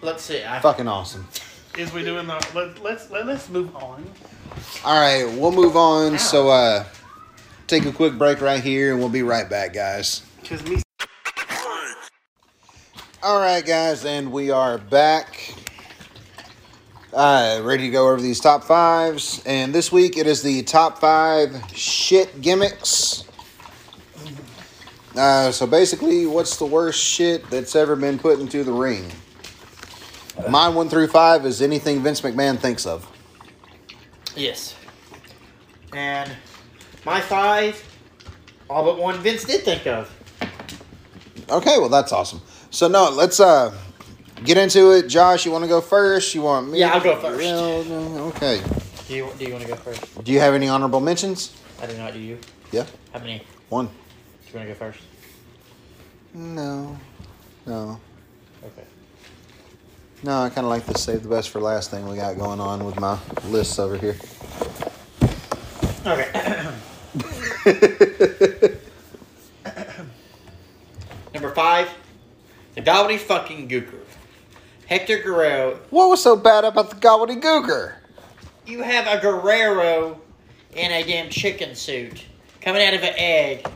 Let's 0.00 0.22
see. 0.22 0.44
I, 0.44 0.60
Fucking 0.60 0.86
awesome. 0.86 1.26
Is 1.76 1.92
we 1.92 2.04
doing 2.04 2.26
the? 2.26 2.34
Let, 2.54 2.82
let's 2.82 3.10
let, 3.10 3.26
let's 3.26 3.48
move 3.48 3.74
on. 3.76 4.04
All 4.84 4.98
right, 4.98 5.24
we'll 5.38 5.52
move 5.52 5.76
on. 5.76 6.18
So, 6.18 6.48
uh, 6.48 6.84
take 7.66 7.84
a 7.84 7.92
quick 7.92 8.16
break 8.18 8.40
right 8.40 8.62
here, 8.62 8.92
and 8.92 9.00
we'll 9.00 9.08
be 9.08 9.22
right 9.22 9.48
back, 9.48 9.74
guys. 9.74 10.22
Cause 10.44 10.62
me. 10.64 10.82
All 13.22 13.38
right, 13.40 13.64
guys, 13.64 14.04
and 14.04 14.32
we 14.32 14.50
are 14.50 14.78
back. 14.78 15.54
Uh, 17.12 17.60
ready 17.64 17.84
to 17.84 17.90
go 17.90 18.08
over 18.08 18.20
these 18.20 18.38
top 18.38 18.62
fives. 18.62 19.42
And 19.46 19.74
this 19.74 19.90
week 19.90 20.16
it 20.16 20.26
is 20.26 20.42
the 20.42 20.62
top 20.62 20.98
five 20.98 21.50
shit 21.74 22.40
gimmicks. 22.40 23.24
Uh, 25.16 25.50
so 25.50 25.66
basically, 25.66 26.26
what's 26.26 26.58
the 26.58 26.66
worst 26.66 27.02
shit 27.02 27.48
that's 27.50 27.74
ever 27.74 27.96
been 27.96 28.18
put 28.18 28.38
into 28.38 28.62
the 28.62 28.72
ring? 28.72 29.10
Mine 30.48 30.74
one 30.74 30.88
through 30.88 31.08
five 31.08 31.44
is 31.46 31.60
anything 31.62 32.02
Vince 32.02 32.20
McMahon 32.20 32.58
thinks 32.58 32.86
of. 32.86 33.10
yes. 34.36 34.74
And 35.94 36.30
my 37.06 37.20
five, 37.20 37.82
all 38.68 38.84
but 38.84 38.98
one 38.98 39.18
Vince 39.20 39.44
did 39.44 39.62
think 39.62 39.86
of. 39.86 40.10
Okay, 41.50 41.78
well 41.78 41.88
that's 41.88 42.12
awesome. 42.12 42.42
So 42.70 42.88
no, 42.88 43.10
let's 43.10 43.40
uh 43.40 43.74
get 44.44 44.58
into 44.58 44.92
it. 44.92 45.08
Josh, 45.08 45.46
you 45.46 45.50
want 45.52 45.64
to 45.64 45.68
go 45.68 45.80
first? 45.80 46.34
You 46.34 46.42
want 46.42 46.70
me? 46.70 46.80
Yeah, 46.80 46.92
I'll 46.92 47.00
go 47.00 47.16
first. 47.18 47.38
Well, 47.38 48.18
okay. 48.28 48.60
Do 49.08 49.14
you 49.14 49.28
do 49.38 49.44
you 49.46 49.52
want 49.52 49.62
to 49.64 49.68
go 49.70 49.76
first? 49.76 50.22
Do 50.24 50.30
you 50.32 50.40
have 50.40 50.52
any 50.54 50.68
honorable 50.68 51.00
mentions? 51.00 51.56
I 51.80 51.86
do 51.86 51.96
not. 51.96 52.12
Do 52.12 52.18
you? 52.18 52.38
Yeah, 52.70 52.84
How 53.14 53.20
many? 53.20 53.42
one. 53.70 53.86
Do 53.86 53.92
you 54.52 54.58
want 54.58 54.68
to 54.68 54.74
go 54.74 54.78
first? 54.78 55.00
No, 56.34 56.98
no, 57.66 57.98
Okay. 58.62 58.84
No. 60.22 60.42
I 60.42 60.48
kind 60.50 60.64
of 60.66 60.70
like 60.70 60.84
the 60.86 60.96
save 60.98 61.22
the 61.22 61.28
best 61.28 61.50
for 61.50 61.60
last 61.60 61.90
thing 61.90 62.06
we 62.08 62.16
got 62.16 62.36
going 62.38 62.60
on 62.60 62.84
with 62.84 62.98
my 63.00 63.18
lists 63.46 63.78
over 63.78 63.96
here. 63.96 64.16
Okay. 66.06 66.74
Number 71.34 71.50
five, 71.54 71.88
the 72.74 72.80
Gobbly 72.80 73.18
fucking 73.18 73.68
Gooker. 73.68 74.00
Hector 74.86 75.18
Guerrero. 75.18 75.78
What 75.90 76.08
was 76.08 76.22
so 76.22 76.34
bad 76.36 76.64
about 76.64 76.88
the 76.90 76.96
gobbledygooker? 76.96 77.94
You 78.66 78.82
have 78.82 79.06
a 79.06 79.20
Guerrero 79.20 80.18
in 80.74 80.90
a 80.90 81.02
damn 81.02 81.28
chicken 81.28 81.74
suit 81.74 82.24
coming 82.62 82.82
out 82.82 82.94
of 82.94 83.02
an 83.02 83.12
egg. 83.16 83.66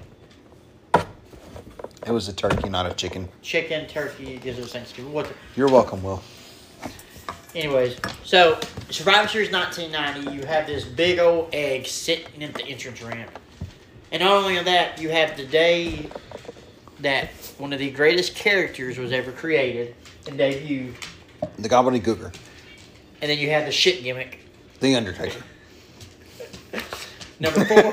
It 2.07 2.11
was 2.11 2.29
a 2.29 2.33
turkey, 2.33 2.69
not 2.69 2.91
a 2.91 2.95
chicken. 2.95 3.29
Chicken, 3.43 3.87
turkey, 3.87 4.39
gives 4.39 4.59
us 4.59 4.73
Thanksgiving. 4.73 5.13
What? 5.13 5.27
the- 5.27 5.35
You're 5.55 5.69
welcome, 5.69 6.03
Will. 6.03 6.23
Anyways, 7.55 7.97
so 8.25 8.59
Survivor 8.89 9.29
Series 9.29 9.53
1990, 9.53 10.35
you 10.35 10.47
have 10.47 10.67
this 10.67 10.85
big 10.85 11.19
old 11.19 11.51
egg 11.53 11.87
sitting 11.87 12.43
at 12.43 12.55
the 12.55 12.65
entrance 12.65 13.03
ramp. 13.03 13.31
And 14.11 14.23
not 14.23 14.33
only 14.33 14.63
that, 14.63 14.99
you 15.01 15.11
have 15.11 15.37
the 15.37 15.45
day 15.45 16.09
that 17.01 17.29
one 17.59 17.73
of 17.73 17.79
the 17.79 17.91
greatest 17.91 18.35
characters 18.35 18.97
was 18.97 19.13
ever 19.13 19.33
created 19.33 19.95
and 20.27 20.39
debuted. 20.39 20.95
The 21.59 21.69
gobbledygooker, 21.69 22.35
And 23.21 23.31
then 23.31 23.39
you 23.39 23.51
have 23.51 23.67
the 23.67 23.73
shit 23.73 24.03
gimmick. 24.03 24.39
the 24.81 24.95
Undertaker. 24.95 25.43
Number 27.39 27.65
four. 27.65 27.93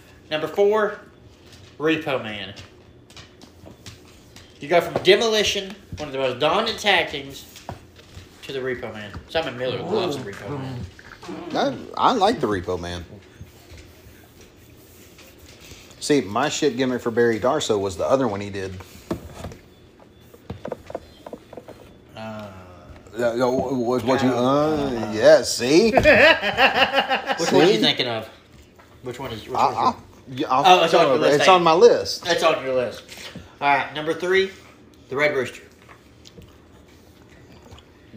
number 0.30 0.46
four, 0.46 1.00
Repo 1.78 2.22
Man. 2.22 2.54
You 4.60 4.68
go 4.68 4.80
from 4.80 5.00
Demolition, 5.02 5.74
one 5.98 6.08
of 6.08 6.12
the 6.12 6.18
most 6.18 6.38
dominant 6.40 6.78
tag 6.78 7.10
teams, 7.10 7.44
to 8.48 8.54
the 8.54 8.60
Repo 8.60 8.92
Man. 8.92 9.12
Simon 9.28 9.56
Miller 9.58 9.80
loves 9.82 10.16
the 10.16 10.30
Repo 10.32 10.58
Man. 10.58 10.80
I, 11.96 12.08
I 12.10 12.12
like 12.12 12.40
the 12.40 12.46
Repo 12.46 12.80
Man. 12.80 13.04
See, 16.00 16.22
my 16.22 16.48
shit 16.48 16.76
gimmick 16.76 17.02
for 17.02 17.10
Barry 17.10 17.38
Darsow 17.38 17.78
was 17.78 17.96
the 17.98 18.06
other 18.06 18.26
one 18.26 18.40
he 18.40 18.50
did. 18.50 18.74
Uh, 22.16 22.50
Uh, 23.18 23.34
what, 23.50 24.04
what 24.04 24.22
you? 24.22 24.30
Uh, 24.30 25.12
yeah. 25.12 25.42
See, 25.42 25.90
which 25.92 26.02
one 26.04 26.06
are 26.06 27.36
See? 27.66 27.74
you 27.74 27.80
thinking 27.80 28.06
of? 28.06 28.28
Which 29.02 29.18
one 29.18 29.32
is? 29.32 29.46
Which 29.46 29.58
I, 29.58 29.64
one 29.64 29.72
is 29.72 29.78
I, 29.78 29.94
yeah, 30.40 30.46
I'll- 30.50 30.80
Oh, 30.80 30.84
it's 30.84 30.94
on 30.94 31.06
your 31.08 31.18
list, 31.18 31.40
It's 31.40 31.48
on 31.48 31.62
my 31.62 31.72
list. 31.74 32.24
That's 32.24 32.42
on 32.44 32.64
your 32.64 32.74
list. 32.74 33.02
All 33.60 33.76
right, 33.76 33.92
number 33.92 34.14
three, 34.14 34.50
the 35.08 35.16
Red 35.16 35.34
Rooster. 35.34 35.62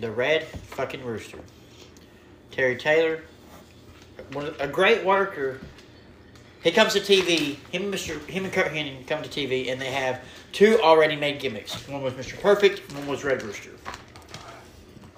The 0.01 0.11
Red 0.11 0.45
fucking 0.45 1.05
Rooster. 1.05 1.37
Terry 2.49 2.75
Taylor, 2.75 3.21
one 4.33 4.47
of- 4.47 4.59
a 4.59 4.67
great 4.67 5.03
worker. 5.05 5.59
He 6.63 6.71
comes 6.71 6.93
to 6.93 6.99
TV. 6.99 7.59
Him 7.71 7.83
and 7.83 7.93
Mr. 7.93 8.19
Him 8.25 8.45
and 8.45 8.53
Curt 8.53 8.73
Hennig 8.73 9.05
come 9.07 9.21
to 9.21 9.29
TV, 9.29 9.69
and 9.69 9.79
they 9.79 9.91
have 9.91 10.21
two 10.51 10.81
already 10.81 11.15
made 11.15 11.39
gimmicks. 11.39 11.87
One 11.87 12.01
was 12.01 12.13
Mr. 12.13 12.39
Perfect. 12.41 12.91
One 12.93 13.07
was 13.07 13.23
Red 13.23 13.43
Rooster. 13.43 13.69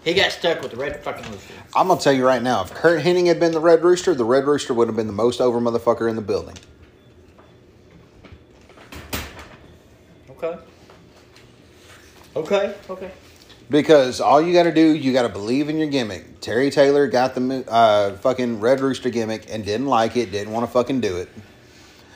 He 0.04 0.14
got 0.14 0.34
stuck 0.34 0.62
with 0.62 0.72
the 0.72 0.78
Red 0.78 1.02
fucking 1.02 1.32
Rooster. 1.32 1.54
I'm 1.74 1.88
gonna 1.88 2.02
tell 2.02 2.12
you 2.12 2.28
right 2.28 2.42
now, 2.44 2.62
if 2.62 2.74
Curt 2.74 3.04
Hennig 3.04 3.28
had 3.28 3.40
been 3.40 3.54
the 3.54 3.62
Red 3.62 3.84
Rooster, 3.86 4.14
the 4.14 4.26
Red 4.26 4.46
Rooster 4.46 4.74
would 4.74 4.90
have 4.90 4.98
been 4.98 5.08
the 5.08 5.14
most 5.14 5.40
over 5.40 5.62
motherfucker 5.62 6.10
in 6.10 6.18
the 6.18 6.22
building. 6.22 6.58
Okay. 10.30 10.58
Okay. 12.36 12.76
Okay. 12.90 13.12
Because 13.69 14.22
all 14.22 14.41
you 14.41 14.53
got 14.53 14.64
to 14.64 14.73
do, 14.73 14.94
you 14.94 15.14
got 15.14 15.23
to 15.23 15.30
believe 15.30 15.69
in 15.69 15.77
your 15.77 15.88
gimmick. 15.88 16.41
Terry 16.41 16.69
Taylor 16.69 17.07
got 17.07 17.34
the 17.34 17.65
uh, 17.68 18.15
fucking 18.18 18.60
Red 18.60 18.81
Rooster 18.81 19.10
gimmick 19.10 19.45
and 19.49 19.65
didn't 19.65 19.88
like 19.88 20.15
it, 20.18 20.31
didn't 20.31 20.53
want 20.53 20.65
to 20.65 20.72
fucking 20.72 21.02
do 21.02 21.18
it. 21.18 21.30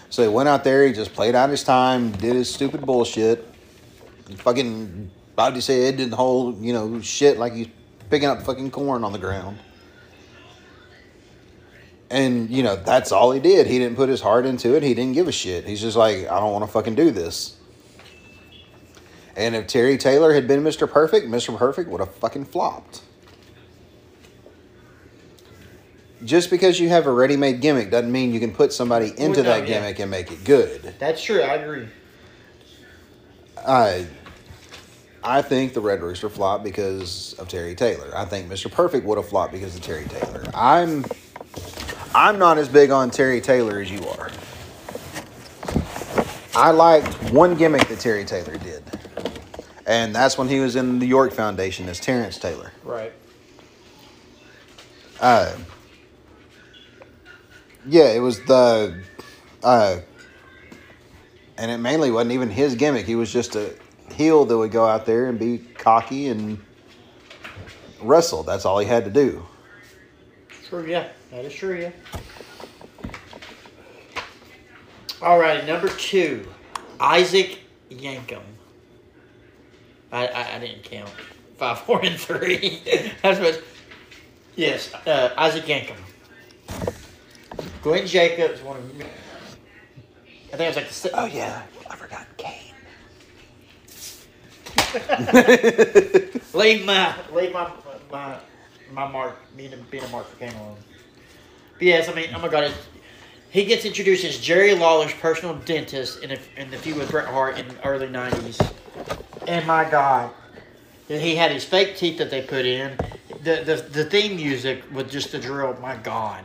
So 0.09 0.21
he 0.21 0.29
went 0.29 0.49
out 0.49 0.63
there, 0.63 0.85
he 0.85 0.93
just 0.93 1.13
played 1.13 1.35
out 1.35 1.49
his 1.49 1.63
time, 1.63 2.11
did 2.11 2.35
his 2.35 2.53
stupid 2.53 2.85
bullshit. 2.85 3.45
Fucking 4.37 5.11
his 5.53 5.67
head, 5.67 5.97
did 5.97 6.09
the 6.09 6.15
whole, 6.15 6.53
you 6.59 6.73
know, 6.73 6.99
shit 7.01 7.37
like 7.37 7.53
he's 7.53 7.67
picking 8.09 8.27
up 8.27 8.41
fucking 8.41 8.71
corn 8.71 9.03
on 9.03 9.11
the 9.11 9.19
ground. 9.19 9.57
And, 12.09 12.49
you 12.49 12.63
know, 12.63 12.77
that's 12.77 13.11
all 13.11 13.31
he 13.31 13.39
did. 13.39 13.67
He 13.67 13.79
didn't 13.79 13.97
put 13.97 14.07
his 14.07 14.21
heart 14.21 14.45
into 14.45 14.75
it. 14.75 14.83
He 14.83 14.93
didn't 14.93 15.13
give 15.13 15.27
a 15.27 15.31
shit. 15.31 15.65
He's 15.65 15.81
just 15.81 15.97
like, 15.97 16.27
I 16.29 16.39
don't 16.39 16.53
want 16.53 16.63
to 16.65 16.71
fucking 16.71 16.95
do 16.95 17.11
this. 17.11 17.56
And 19.37 19.55
if 19.55 19.67
Terry 19.67 19.99
Taylor 19.99 20.33
had 20.33 20.47
been 20.47 20.63
Mr. 20.63 20.89
Perfect, 20.91 21.27
Mr. 21.27 21.55
Perfect 21.55 21.89
would 21.91 21.99
have 21.99 22.13
fucking 22.15 22.45
flopped. 22.45 23.03
Just 26.25 26.49
because 26.49 26.79
you 26.79 26.89
have 26.89 27.05
a 27.05 27.11
ready 27.11 27.37
made 27.37 27.61
gimmick 27.61 27.91
doesn't 27.91 28.11
mean 28.11 28.33
you 28.33 28.39
can 28.39 28.51
put 28.51 28.73
somebody 28.73 29.09
into 29.09 29.43
no, 29.43 29.49
that 29.49 29.67
yeah. 29.67 29.75
gimmick 29.81 29.99
and 29.99 30.09
make 30.09 30.31
it 30.31 30.43
good. 30.43 30.95
That's 30.97 31.23
true. 31.23 31.41
I 31.41 31.53
agree. 31.53 31.87
I 33.65 34.07
I 35.23 35.43
think 35.43 35.73
the 35.73 35.81
Red 35.81 36.01
Rooster 36.01 36.29
flopped 36.29 36.63
because 36.63 37.35
of 37.37 37.47
Terry 37.47 37.75
Taylor. 37.75 38.11
I 38.15 38.25
think 38.25 38.49
Mr. 38.49 38.71
Perfect 38.71 39.05
would 39.05 39.19
have 39.19 39.29
flopped 39.29 39.53
because 39.53 39.75
of 39.75 39.83
Terry 39.83 40.05
Taylor. 40.05 40.43
I'm 40.55 41.05
I'm 42.15 42.39
not 42.39 42.57
as 42.57 42.67
big 42.67 42.89
on 42.89 43.11
Terry 43.11 43.39
Taylor 43.39 43.79
as 43.79 43.91
you 43.91 44.03
are. 44.07 44.31
I 46.55 46.71
liked 46.71 47.13
one 47.31 47.53
gimmick 47.53 47.87
that 47.89 47.99
Terry 47.99 48.25
Taylor 48.25 48.57
did. 48.57 48.86
And 49.87 50.13
that's 50.13 50.37
when 50.37 50.49
he 50.49 50.59
was 50.59 50.75
in 50.75 50.99
the 50.99 51.07
York 51.07 51.31
Foundation 51.31 51.87
as 51.87 51.97
Terrence 51.97 52.37
Taylor. 52.37 52.73
Right. 52.83 53.13
Uh, 55.21 55.55
yeah, 57.87 58.09
it 58.09 58.19
was 58.19 58.41
the, 58.41 59.01
uh, 59.63 59.99
and 61.57 61.71
it 61.71 61.77
mainly 61.77 62.11
wasn't 62.11 62.33
even 62.33 62.49
his 62.49 62.75
gimmick. 62.75 63.05
He 63.05 63.15
was 63.15 63.31
just 63.31 63.55
a 63.55 63.73
heel 64.13 64.43
that 64.43 64.57
would 64.57 64.71
go 64.71 64.85
out 64.85 65.05
there 65.05 65.27
and 65.27 65.39
be 65.39 65.57
cocky 65.57 66.27
and 66.27 66.59
wrestle. 68.01 68.43
That's 68.43 68.65
all 68.65 68.79
he 68.79 68.85
had 68.85 69.05
to 69.05 69.11
do. 69.11 69.47
True, 70.67 70.85
yeah. 70.85 71.07
That 71.31 71.45
is 71.45 71.53
true, 71.53 71.79
yeah. 71.79 71.91
All 75.21 75.39
right, 75.39 75.65
number 75.65 75.87
two, 75.87 76.45
Isaac 76.99 77.59
Yankem. 77.89 78.41
I, 80.11 80.27
I, 80.27 80.55
I 80.55 80.59
didn't 80.59 80.83
count. 80.83 81.09
Five, 81.57 81.79
four, 81.79 82.03
and 82.03 82.19
three. 82.19 82.81
That's 83.21 83.39
what. 83.39 83.61
Yes, 84.55 84.93
uh, 85.05 85.33
Isaac 85.37 85.65
Yankem. 85.65 85.95
Glenn 87.81 88.07
Jacobs, 88.07 88.61
one 88.61 88.77
of. 88.77 89.01
I 90.53 90.57
think 90.57 90.61
it 90.61 90.67
was 90.67 90.75
like 90.75 90.89
the. 90.89 91.19
Oh 91.19 91.25
yeah, 91.25 91.63
I 91.89 91.95
forgot 91.95 92.25
Kane. 92.37 92.53
Leave 96.53 96.85
my 96.85 97.13
leave 97.33 97.53
my 97.53 97.71
my 98.11 98.37
my 98.91 99.07
mark 99.07 99.35
being 99.55 99.73
a, 99.73 99.77
being 99.77 100.03
a 100.03 100.07
mark 100.09 100.27
for 100.27 100.37
Kane 100.37 100.53
alone. 100.53 100.77
But 101.73 101.83
yes, 101.83 102.09
I 102.09 102.13
mean, 102.13 102.29
oh 102.35 102.39
my 102.39 102.47
god, 102.47 102.71
he 103.49 103.65
gets 103.65 103.85
introduced 103.85 104.23
as 104.25 104.39
Jerry 104.39 104.73
Lawler's 104.73 105.13
personal 105.13 105.55
dentist 105.55 106.23
in 106.23 106.31
a, 106.31 106.37
in 106.55 106.71
the 106.71 106.77
feud 106.77 106.97
with 106.97 107.11
Bret 107.11 107.27
Hart 107.27 107.57
in 107.57 107.67
the 107.67 107.85
early 107.85 108.07
'90s. 108.07 108.73
And 109.47 109.65
my 109.65 109.89
god, 109.89 110.31
he 111.07 111.35
had 111.35 111.51
his 111.51 111.63
fake 111.63 111.95
teeth 111.95 112.17
that 112.17 112.29
they 112.29 112.41
put 112.41 112.65
in. 112.65 112.97
The 113.43 113.63
the 113.63 113.75
the 113.91 114.05
theme 114.05 114.35
music 114.35 114.83
with 114.91 115.09
just 115.09 115.31
the 115.31 115.39
drill. 115.39 115.77
My 115.81 115.95
god. 115.95 116.43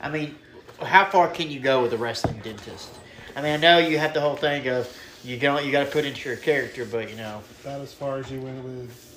I 0.00 0.10
mean, 0.10 0.34
how 0.80 1.04
far 1.04 1.28
can 1.28 1.50
you 1.50 1.60
go 1.60 1.82
with 1.82 1.92
a 1.92 1.96
wrestling 1.96 2.40
dentist? 2.42 2.90
I 3.36 3.42
mean, 3.42 3.52
I 3.52 3.56
know 3.56 3.78
you 3.78 3.98
have 3.98 4.14
the 4.14 4.20
whole 4.20 4.36
thing 4.36 4.66
of 4.68 4.94
you 5.22 5.36
got 5.36 5.64
you 5.64 5.70
got 5.70 5.84
to 5.84 5.90
put 5.90 6.04
into 6.04 6.28
your 6.28 6.38
character, 6.38 6.84
but 6.84 7.08
you 7.10 7.16
know. 7.16 7.42
About 7.62 7.82
as 7.82 7.92
far 7.92 8.18
as 8.18 8.30
you 8.30 8.40
went 8.40 8.64
with 8.64 9.10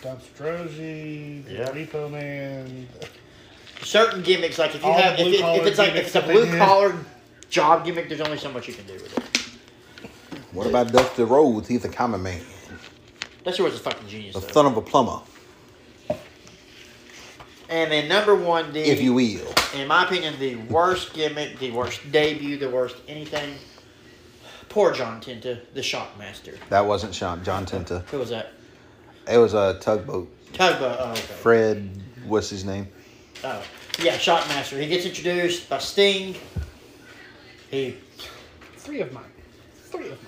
the 0.00 0.10
Yeah. 1.48 1.68
Repo 1.70 2.10
Man. 2.10 2.88
certain 3.82 4.22
gimmicks, 4.22 4.58
like 4.58 4.74
if 4.74 4.82
you 4.82 4.88
All 4.88 4.98
have, 4.98 5.18
if, 5.18 5.26
it, 5.26 5.34
if 5.34 5.66
it's 5.66 5.78
like 5.78 5.94
if 5.94 6.06
it's 6.06 6.14
a 6.14 6.22
blue 6.22 6.56
collar 6.56 6.94
job 7.50 7.84
gimmick, 7.84 8.08
there's 8.08 8.20
only 8.20 8.38
so 8.38 8.50
much 8.50 8.68
you 8.68 8.74
can 8.74 8.86
do 8.86 8.94
with 8.94 9.16
it. 9.16 9.47
What 10.52 10.66
about 10.66 10.92
Dusty 10.92 11.24
Rhodes? 11.24 11.68
He's 11.68 11.84
a 11.84 11.88
common 11.88 12.22
man, 12.22 12.40
That's 13.44 13.58
where 13.58 13.68
it's 13.68 13.76
a 13.78 13.80
fucking 13.82 14.08
genius. 14.08 14.34
the 14.34 14.40
though. 14.40 14.48
son 14.48 14.66
of 14.66 14.76
a 14.76 14.82
plumber, 14.82 15.20
And 17.68 17.92
then 17.92 18.08
number 18.08 18.34
one, 18.34 18.72
the 18.72 18.80
if 18.80 19.00
you 19.02 19.12
will. 19.14 19.52
in 19.74 19.86
my 19.88 20.04
opinion, 20.04 20.34
the 20.40 20.56
worst 20.56 21.12
gimmick, 21.12 21.58
the 21.58 21.70
worst 21.70 22.00
debut, 22.10 22.56
the 22.56 22.70
worst 22.70 22.96
anything. 23.08 23.54
Poor 24.70 24.92
John 24.92 25.20
Tenta, 25.20 25.60
the 25.74 25.80
Shockmaster. 25.80 26.56
That 26.70 26.86
wasn't 26.86 27.14
Sean 27.14 27.42
John 27.44 27.64
Tenta. 27.66 28.02
Who 28.08 28.18
was 28.18 28.30
that? 28.30 28.52
It 29.30 29.36
was 29.38 29.52
a 29.54 29.78
tugboat. 29.80 30.30
Tugboat. 30.54 30.96
Oh, 30.98 31.10
okay. 31.12 31.20
Fred, 31.20 31.90
what's 32.26 32.48
his 32.50 32.64
name? 32.64 32.88
Oh, 33.44 33.62
yeah, 34.02 34.16
Shockmaster. 34.16 34.80
He 34.80 34.86
gets 34.88 35.04
introduced 35.04 35.68
by 35.68 35.78
Sting. 35.78 36.34
He 37.70 37.96
Three 38.76 39.00
of 39.02 39.12
mine. 39.12 39.24
Three 39.74 40.08
of 40.08 40.22
mine. 40.24 40.27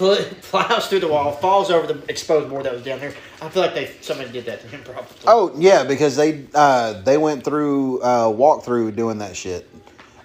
Pl- 0.00 0.16
plows 0.42 0.88
through 0.88 1.00
the 1.00 1.08
wall, 1.08 1.32
falls 1.32 1.70
over 1.70 1.92
the 1.92 2.02
exposed 2.08 2.48
board 2.48 2.64
that 2.64 2.72
was 2.72 2.82
down 2.82 2.98
there. 2.98 3.12
I 3.40 3.48
feel 3.50 3.62
like 3.62 3.74
they 3.74 3.92
somebody 4.00 4.32
did 4.32 4.46
that 4.46 4.62
to 4.62 4.66
him 4.66 4.82
probably. 4.82 5.16
Oh 5.26 5.52
yeah, 5.56 5.84
because 5.84 6.16
they 6.16 6.46
uh, 6.54 7.00
they 7.02 7.18
went 7.18 7.44
through 7.44 8.00
uh, 8.00 8.26
walkthrough 8.26 8.96
doing 8.96 9.18
that 9.18 9.36
shit, 9.36 9.68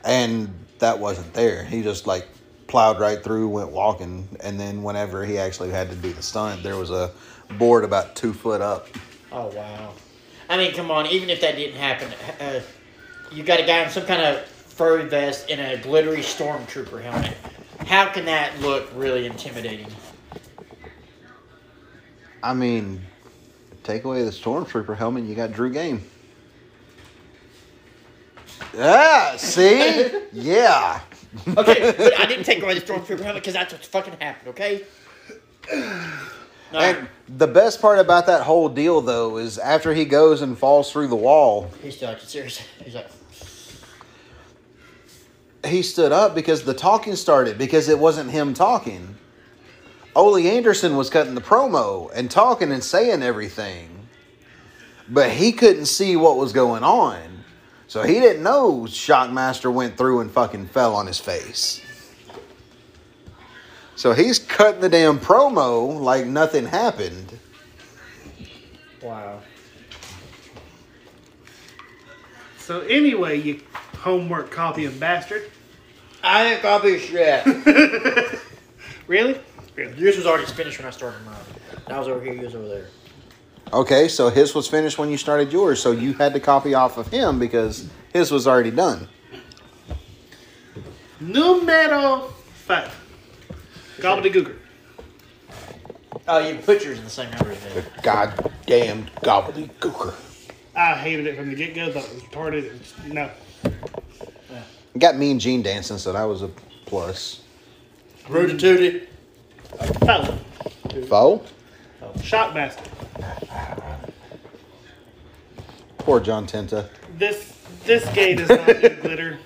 and 0.04 0.50
that 0.80 0.98
wasn't 0.98 1.32
there. 1.34 1.64
He 1.64 1.84
just 1.84 2.08
like 2.08 2.28
plowed 2.68 3.00
right 3.00 3.24
through, 3.24 3.50
went 3.50 3.70
walking, 3.70 4.28
and 4.42 4.60
then 4.60 4.82
whenever 4.82 5.26
he 5.26 5.38
actually 5.38 5.70
had 5.70 5.90
to 5.90 5.96
do 5.98 6.12
the 6.14 6.24
stunt, 6.24 6.64
there 6.64 6.78
was 6.78 6.90
a 6.90 7.12
board 7.58 7.84
about 7.84 8.16
two 8.16 8.34
foot 8.34 8.62
up. 8.62 8.88
Oh 9.32 9.48
wow! 9.48 9.94
I 10.50 10.58
mean, 10.58 10.74
come 10.74 10.90
on. 10.90 11.06
Even 11.08 11.30
if 11.30 11.42
that 11.42 11.58
didn't 11.58 11.78
happen, 11.78 12.12
uh, 12.40 12.62
you 13.32 13.44
got 13.44 13.60
a 13.60 13.66
guy 13.66 13.84
in 13.84 13.90
some 13.90 14.06
kind 14.06 14.22
of 14.22 14.46
furry 14.46 15.04
vest 15.04 15.50
and 15.50 15.60
a 15.60 15.82
glittery 15.82 16.20
stormtrooper 16.20 17.02
helmet. 17.02 17.36
How 17.88 18.10
can 18.10 18.26
that 18.26 18.60
look 18.62 18.90
really 18.96 19.26
intimidating? 19.26 19.88
I 22.42 22.54
mean, 22.54 23.02
take 23.84 24.04
away 24.04 24.24
the 24.24 24.32
stormtrooper 24.32 24.96
helmet, 24.96 25.24
you 25.26 25.36
got 25.36 25.52
Drew 25.52 25.72
Game. 25.72 26.04
Yeah, 28.76 29.36
see, 29.38 30.12
yeah. 30.34 31.00
Okay, 31.48 31.94
but 31.98 32.20
I 32.20 32.26
didn't 32.26 32.44
take 32.46 32.62
away 32.62 32.78
the 32.78 32.82
stormtrooper 32.82 33.22
helmet 33.22 33.44
because 33.44 33.54
that's 33.54 33.74
what 33.74 33.86
fucking 33.86 34.18
happened. 34.20 34.50
Okay. 34.50 34.84
No, 36.72 36.80
And 36.80 37.08
the 37.28 37.48
best 37.48 37.82
part 37.82 38.00
about 38.00 38.26
that 38.28 38.44
whole 38.44 38.70
deal, 38.70 39.02
though, 39.02 39.38
is 39.38 39.58
after 39.58 39.94
he 39.94 40.06
goes 40.06 40.42
and 40.42 40.58
falls 40.58 40.92
through 40.92 41.08
the 41.08 41.16
wall, 41.16 41.72
He's 41.82 41.96
still 41.96 42.10
acted 42.10 42.30
serious. 42.30 42.62
He's 42.84 42.96
like, 42.96 43.08
he 45.66 45.82
stood 45.82 46.12
up 46.12 46.36
because 46.36 46.64
the 46.64 46.74
talking 46.74 47.16
started 47.16 47.58
because 47.58 47.90
it 47.90 48.00
wasn't 48.00 48.32
him 48.32 48.54
talking. 48.54 49.16
Ole 50.16 50.38
Anderson 50.38 50.96
was 50.96 51.10
cutting 51.10 51.36
the 51.36 51.42
promo 51.42 52.10
and 52.16 52.32
talking 52.32 52.72
and 52.72 52.84
saying 52.84 53.22
everything, 53.22 54.08
but 55.10 55.30
he 55.30 55.52
couldn't 55.52 55.88
see 55.88 56.16
what 56.16 56.38
was 56.38 56.54
going 56.54 56.84
on. 56.84 57.20
So 57.88 58.04
he 58.04 58.20
didn't 58.20 58.42
know 58.42 58.82
Shockmaster 58.82 59.72
went 59.72 59.98
through 59.98 60.22
and 60.22 60.32
fucking 60.32 60.68
fell 60.68 60.96
on 60.96 61.06
his 61.06 61.20
face. 61.20 61.82
So 63.96 64.14
he's 64.14 64.40
cutting 64.40 64.82
the 64.82 64.90
damn 64.90 65.20
promo 65.20 66.00
like 66.00 66.26
nothing 66.26 66.66
happened. 66.66 67.40
Wow. 69.02 69.42
So 72.58 72.82
anyway, 72.82 73.40
you 73.40 73.62
homework 74.06 74.52
copying 74.52 74.98
bastard. 75.00 75.50
I 76.24 76.44
didn't 76.44 76.62
copy 76.62 77.00
shit. 77.00 77.44
Really? 79.08 79.40
Really? 79.76 79.96
Yours 80.00 80.18
was 80.18 80.26
already 80.26 80.48
finished 80.48 80.80
when 80.80 80.88
I 80.88 80.90
started 80.90 81.24
mine. 81.26 81.36
I 81.86 82.00
was 82.00 82.08
over 82.08 82.24
here, 82.24 82.34
yours 82.34 82.56
over 82.56 82.68
there. 82.68 82.88
Okay, 83.72 84.08
so 84.08 84.30
his 84.30 84.56
was 84.56 84.68
finished 84.68 84.98
when 84.98 85.12
you 85.12 85.18
started 85.18 85.54
yours, 85.54 85.80
so 85.80 85.92
you 85.92 86.14
had 86.14 86.34
to 86.34 86.40
copy 86.40 86.74
off 86.74 86.98
of 86.98 87.10
him 87.10 87.38
because 87.38 87.88
his 88.12 88.32
was 88.32 88.48
already 88.48 88.72
done. 88.72 89.08
Numero 91.20 92.34
five. 92.66 92.92
Gobbledygooker. 93.98 94.56
Oh, 96.28 96.40
you 96.40 96.56
put 96.56 96.84
yours 96.84 96.98
in 96.98 97.04
the 97.04 97.10
same 97.12 97.30
number 97.30 97.52
as 97.52 97.76
me. 97.76 97.84
Goddamn 98.02 99.06
gobbledygooker. 99.18 100.16
I 100.76 100.96
hated 100.96 101.28
it 101.28 101.38
from 101.38 101.50
the 101.50 101.56
get 101.56 101.76
go. 101.76 101.92
Thought 101.92 102.06
it 102.06 102.14
was 102.16 102.24
retarded. 102.24 102.64
It 102.64 102.72
was, 102.72 102.94
no. 103.14 103.30
Got 104.98 105.18
me 105.18 105.32
and 105.32 105.42
Gene 105.42 105.62
dancing, 105.62 105.98
so 105.98 106.14
that 106.14 106.24
was 106.24 106.42
a 106.42 106.50
plus. 106.86 107.42
Rooty 108.30 108.58
tooty. 108.58 109.08
Foul. 110.06 110.38
Foe? 111.08 111.44
Shockmaster. 112.18 112.88
Poor 115.98 116.20
John 116.20 116.48
Tenta. 116.48 116.88
This 117.18 117.54
this 117.84 118.08
gay 118.14 118.36
does 118.36 118.50
not 118.50 118.68
need 118.68 119.02
glitter. 119.02 119.38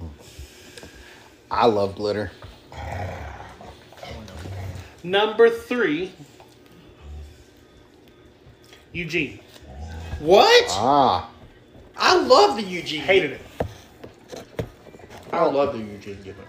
I 1.50 1.66
love 1.66 1.96
glitter. 1.96 2.30
Number 5.02 5.50
three. 5.50 6.12
Eugene. 8.92 9.40
What? 10.20 10.66
Ah. 10.70 11.31
I 11.96 12.20
love 12.20 12.56
the 12.56 12.62
Eugene. 12.62 13.02
Hated 13.02 13.32
it. 13.32 13.40
I 15.32 15.44
love 15.46 15.72
the 15.72 15.78
Eugene 15.78 16.18
gimmick. 16.22 16.46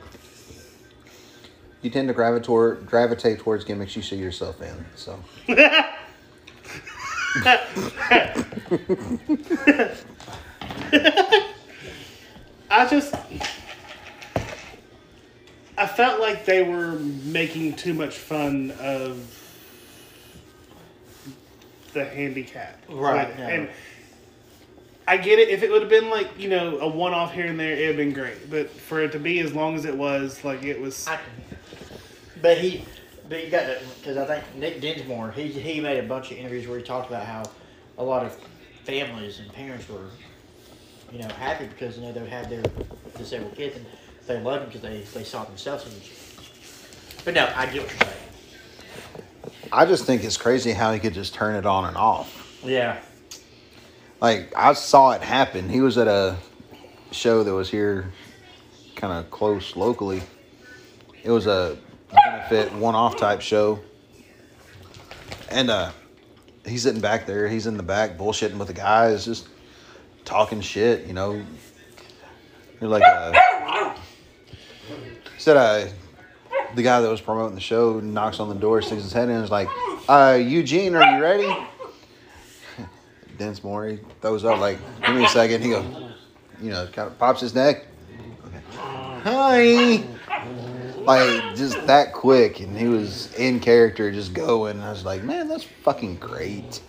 You 1.81 1.89
tend 1.89 2.07
to 2.07 2.13
gravitate 2.13 2.85
gravitate 2.85 3.39
towards 3.39 3.63
gimmicks 3.63 3.95
you 3.95 4.01
see 4.01 4.15
yourself 4.15 4.61
in. 4.61 4.85
So 4.95 5.19
I 12.69 12.87
just 12.89 13.13
I 15.77 15.87
felt 15.87 16.21
like 16.21 16.45
they 16.45 16.63
were 16.63 16.93
making 16.93 17.75
too 17.75 17.93
much 17.93 18.17
fun 18.17 18.71
of 18.79 19.39
the 21.93 22.05
handicap. 22.05 22.81
Right, 22.89 23.29
Like, 23.29 23.37
yeah. 23.37 23.47
And 23.47 23.69
I 25.07 25.17
get 25.17 25.39
it. 25.39 25.49
If 25.49 25.63
it 25.63 25.71
would 25.71 25.81
have 25.81 25.89
been 25.89 26.09
like, 26.09 26.39
you 26.39 26.49
know, 26.49 26.79
a 26.79 26.87
one 26.87 27.13
off 27.13 27.33
here 27.33 27.45
and 27.45 27.59
there, 27.59 27.73
it'd 27.73 27.87
have 27.87 27.97
been 27.97 28.13
great. 28.13 28.49
But 28.49 28.69
for 28.69 29.01
it 29.01 29.11
to 29.11 29.19
be 29.19 29.39
as 29.39 29.53
long 29.53 29.75
as 29.75 29.85
it 29.85 29.95
was, 29.95 30.43
like 30.43 30.63
it 30.63 30.79
was 30.79 31.07
I, 31.07 31.19
but 32.41 32.57
he, 32.57 32.85
but 33.27 33.43
you 33.43 33.51
got 33.51 33.65
to 33.65 33.81
because 33.99 34.17
I 34.17 34.25
think 34.25 34.55
Nick 34.55 34.81
Dinsmore 34.81 35.31
he 35.31 35.47
he 35.47 35.81
made 35.81 35.99
a 35.99 36.07
bunch 36.07 36.31
of 36.31 36.37
interviews 36.37 36.67
where 36.67 36.77
he 36.77 36.83
talked 36.83 37.09
about 37.09 37.25
how 37.25 37.43
a 37.97 38.03
lot 38.03 38.25
of 38.25 38.37
families 38.85 39.39
and 39.39 39.51
parents 39.51 39.89
were, 39.89 40.07
you 41.11 41.19
know, 41.19 41.27
happy 41.27 41.67
because 41.67 41.97
you 41.97 42.03
know 42.03 42.13
they 42.13 42.25
had 42.27 42.49
their 42.49 42.63
disabled 43.17 43.55
kids 43.55 43.75
and 43.75 43.85
they 44.25 44.39
loved 44.39 44.63
them 44.63 44.69
because 44.69 44.81
they 44.81 45.01
they 45.19 45.25
saw 45.25 45.43
themselves 45.43 45.85
in 45.85 45.93
Eugene. 45.93 46.13
But 47.25 47.33
no, 47.33 47.51
I 47.55 47.65
get 47.65 47.83
what 47.83 47.91
you're 47.91 47.99
saying. 47.99 48.13
I 49.71 49.85
just 49.85 50.05
think 50.05 50.23
it's 50.23 50.37
crazy 50.37 50.71
how 50.71 50.93
he 50.93 50.99
could 50.99 51.13
just 51.13 51.33
turn 51.33 51.55
it 51.55 51.65
on 51.65 51.85
and 51.85 51.97
off. 51.97 52.59
Yeah. 52.63 52.99
Like 54.23 54.53
I 54.55 54.71
saw 54.71 55.11
it 55.11 55.21
happen. 55.21 55.67
He 55.67 55.81
was 55.81 55.97
at 55.97 56.07
a 56.07 56.37
show 57.11 57.43
that 57.43 57.53
was 57.53 57.69
here 57.69 58.09
kind 58.95 59.11
of 59.11 59.29
close 59.29 59.75
locally. 59.75 60.23
It 61.25 61.29
was 61.29 61.45
a 61.45 61.77
benefit 62.09 62.71
one-off 62.73 63.17
type 63.17 63.41
show. 63.41 63.81
And 65.49 65.69
uh 65.69 65.91
he's 66.65 66.83
sitting 66.83 67.01
back 67.01 67.25
there, 67.25 67.49
he's 67.49 67.67
in 67.67 67.75
the 67.75 67.83
back 67.83 68.17
bullshitting 68.17 68.57
with 68.57 68.69
the 68.69 68.73
guys 68.73 69.25
just 69.25 69.49
talking 70.23 70.61
shit, 70.61 71.05
you 71.05 71.11
know. 71.11 71.43
You're 72.79 72.89
like 72.89 73.03
uh 73.03 73.93
said 75.37 75.57
uh 75.57 75.87
the 76.75 76.81
guy 76.81 77.01
that 77.01 77.09
was 77.09 77.19
promoting 77.19 77.55
the 77.55 77.61
show 77.61 77.99
knocks 77.99 78.39
on 78.39 78.47
the 78.47 78.55
door, 78.55 78.81
sticks 78.81 79.03
his 79.03 79.11
head 79.11 79.27
in, 79.27 79.35
and 79.35 79.43
is 79.43 79.51
like, 79.51 79.67
uh, 80.07 80.39
Eugene, 80.41 80.95
are 80.95 81.17
you 81.17 81.21
ready? 81.21 81.67
Dinsmore, 83.37 83.87
he 83.87 83.99
throws 84.21 84.45
up 84.45 84.59
like, 84.59 84.77
give 85.05 85.15
me 85.15 85.25
a 85.25 85.29
second. 85.29 85.61
He 85.61 85.69
goes, 85.69 85.85
you 86.61 86.69
know, 86.69 86.87
kind 86.87 87.07
of 87.07 87.17
pops 87.17 87.41
his 87.41 87.53
neck. 87.53 87.87
Hi. 88.77 90.03
Like 90.97 91.55
just 91.55 91.85
that 91.87 92.13
quick, 92.13 92.59
and 92.59 92.77
he 92.77 92.87
was 92.87 93.33
in 93.35 93.59
character, 93.59 94.11
just 94.11 94.33
going. 94.33 94.79
I 94.79 94.89
was 94.89 95.03
like, 95.03 95.23
man, 95.23 95.47
that's 95.47 95.63
fucking 95.63 96.15
great. 96.15 96.81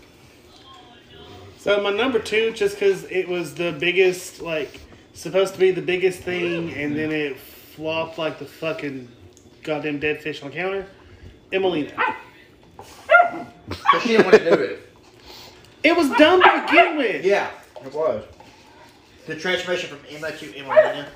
So 1.59 1.83
my 1.83 1.91
number 1.91 2.19
two, 2.19 2.53
just 2.53 2.77
because 2.77 3.05
it 3.05 3.29
was 3.29 3.55
the 3.55 3.73
biggest, 3.73 4.41
like 4.41 4.81
supposed 5.15 5.55
to 5.55 5.61
be 5.61 5.71
the 5.71 5.83
biggest 5.83 6.21
thing, 6.21 6.73
and 6.75 6.97
then 6.97 7.11
it 7.11 7.39
flopped 7.39 8.19
like 8.19 8.39
the 8.39 8.45
fucking 8.45 9.09
goddamn 9.63 9.99
dead 9.99 10.21
fish 10.21 10.43
on 10.43 10.51
the 10.51 10.57
counter. 10.57 10.87
Emmalina. 11.53 11.93
But 13.67 14.03
she 14.03 14.09
didn't 14.09 14.27
want 14.27 14.37
to 14.37 14.51
do 14.51 14.63
it. 14.63 14.94
It 15.85 15.95
was 15.97 16.09
dumb 16.19 16.43
to 16.43 16.65
begin 16.67 16.97
with. 16.97 17.25
Yeah, 17.35 17.51
it 17.85 17.93
was. 17.93 18.25
The 19.27 19.37
transformation 19.37 19.91
from 19.91 20.01
Emma 20.11 20.33
to 20.33 20.47
Emmalina. 20.53 21.07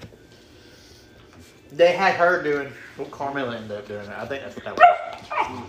They 1.72 1.92
had 1.92 2.14
her 2.14 2.42
doing 2.42 2.72
what 2.96 3.10
Carmella 3.10 3.56
ended 3.56 3.72
up 3.72 3.88
doing. 3.88 4.06
I 4.08 4.24
think 4.26 4.42
that's 4.42 4.56
what 4.56 4.64
that 4.64 4.76
was. 4.76 5.62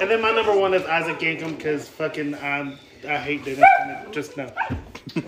And 0.00 0.10
then 0.10 0.20
my 0.20 0.30
number 0.32 0.54
one 0.56 0.74
is 0.74 0.84
Isaac 0.84 1.18
Yankem 1.20 1.56
because 1.56 1.88
fucking 1.88 2.34
um, 2.34 2.78
I 3.08 3.16
hate 3.16 3.44
Dennis. 3.44 3.64
and 3.80 4.12
Just 4.12 4.36
no. 4.36 4.50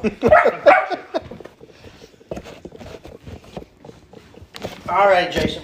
All 4.89 5.07
right, 5.09 5.31
Jason. 5.31 5.63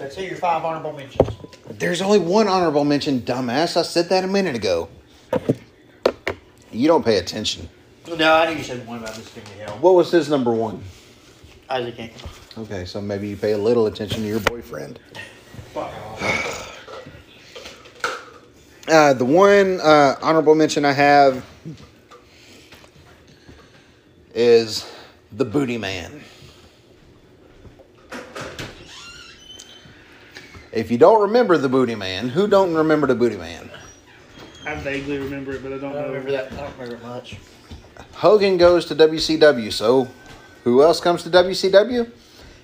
Let's 0.00 0.16
hear 0.16 0.28
your 0.28 0.38
five 0.38 0.64
honorable 0.64 0.92
mentions. 0.92 1.28
There's 1.70 2.02
only 2.02 2.18
one 2.18 2.48
honorable 2.48 2.84
mention, 2.84 3.20
dumbass. 3.20 3.76
I 3.76 3.82
said 3.82 4.08
that 4.08 4.24
a 4.24 4.26
minute 4.26 4.56
ago. 4.56 4.88
You 6.72 6.88
don't 6.88 7.04
pay 7.04 7.18
attention. 7.18 7.68
No, 8.08 8.34
I 8.34 8.50
knew 8.50 8.56
you 8.58 8.64
said 8.64 8.86
one 8.86 8.98
about 8.98 9.14
this 9.14 9.28
thing 9.28 9.44
to 9.44 9.64
hell. 9.64 9.78
What 9.80 9.94
was 9.94 10.10
his 10.10 10.28
number 10.28 10.52
one? 10.52 10.82
Isaac 11.70 11.96
Yankem. 11.96 12.58
Okay, 12.58 12.84
so 12.84 13.00
maybe 13.00 13.28
you 13.28 13.36
pay 13.36 13.52
a 13.52 13.58
little 13.58 13.86
attention 13.86 14.22
to 14.22 14.26
your 14.26 14.40
boyfriend. 14.40 14.98
Uh, 18.88 19.14
the 19.14 19.24
one 19.24 19.80
uh, 19.80 20.16
honorable 20.20 20.54
mention 20.54 20.84
I 20.84 20.92
have 20.92 21.44
is 24.34 24.90
the 25.30 25.44
Booty 25.44 25.78
Man. 25.78 26.22
If 30.72 30.90
you 30.90 30.98
don't 30.98 31.22
remember 31.22 31.56
the 31.58 31.68
Booty 31.68 31.94
Man, 31.94 32.28
who 32.28 32.48
don't 32.48 32.74
remember 32.74 33.06
the 33.06 33.14
Booty 33.14 33.36
Man? 33.36 33.70
I 34.64 34.74
vaguely 34.76 35.18
remember 35.18 35.52
it, 35.52 35.62
but 35.62 35.72
I 35.72 35.78
don't 35.78 35.90
I 35.90 35.94
don't 35.94 36.02
know. 36.02 36.08
remember 36.08 36.30
that. 36.32 36.52
I 36.52 36.56
don't 36.56 36.72
remember 36.78 36.94
it 36.96 37.02
much. 37.02 37.36
Hogan 38.12 38.56
goes 38.58 38.84
to 38.86 38.94
WCW, 38.94 39.72
so 39.72 40.08
who 40.64 40.82
else 40.82 41.00
comes 41.00 41.22
to 41.24 41.30
WCW? 41.30 42.10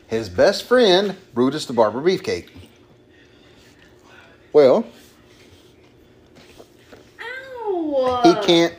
His 0.06 0.28
best 0.28 0.64
friend, 0.64 1.16
Brutus 1.34 1.66
the 1.66 1.72
Barber 1.72 2.00
Beefcake. 2.00 2.48
Well, 4.52 4.86
Ow! 7.20 8.20
he 8.24 8.46
can't 8.46 8.74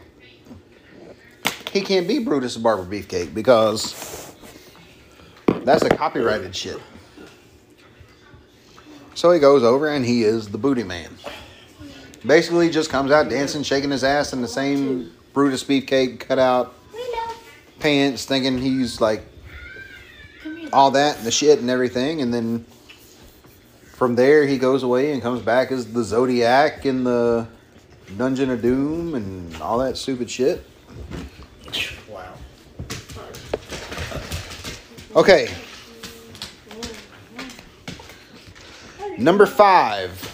he 1.71 1.81
can't 1.81 2.07
be 2.07 2.19
Brutus 2.19 2.55
the 2.55 2.61
Barber 2.61 2.83
Beefcake 2.83 3.33
because 3.33 4.35
that's 5.63 5.83
a 5.83 5.89
copyrighted 5.89 6.55
shit. 6.55 6.79
So 9.13 9.31
he 9.31 9.39
goes 9.39 9.63
over 9.63 9.89
and 9.89 10.05
he 10.05 10.23
is 10.23 10.47
the 10.47 10.57
booty 10.57 10.83
man. 10.83 11.11
Basically 12.25 12.69
just 12.69 12.89
comes 12.89 13.11
out 13.11 13.29
dancing, 13.29 13.63
shaking 13.63 13.91
his 13.91 14.03
ass 14.03 14.33
in 14.33 14.41
the 14.41 14.47
same 14.47 15.11
Brutus 15.33 15.63
Beefcake 15.63 16.19
cutout 16.19 16.73
pants, 17.79 18.25
thinking 18.25 18.57
he's 18.57 18.99
like 18.99 19.23
all 20.73 20.91
that 20.91 21.17
and 21.17 21.25
the 21.25 21.31
shit 21.31 21.59
and 21.59 21.69
everything, 21.69 22.21
and 22.21 22.33
then 22.33 22.65
from 23.99 24.15
there, 24.15 24.45
he 24.45 24.57
goes 24.57 24.83
away 24.83 25.11
and 25.11 25.21
comes 25.21 25.41
back 25.41 25.71
as 25.73 25.91
the 25.91 26.03
Zodiac 26.03 26.85
in 26.85 27.03
the 27.03 27.47
Dungeon 28.17 28.49
of 28.49 28.61
Doom 28.61 29.13
and 29.13 29.61
all 29.61 29.77
that 29.79 29.97
stupid 29.97 30.29
shit. 30.29 30.63
Wow. 32.09 32.33
Okay. 35.15 35.49
Number 39.17 39.45
five. 39.45 40.28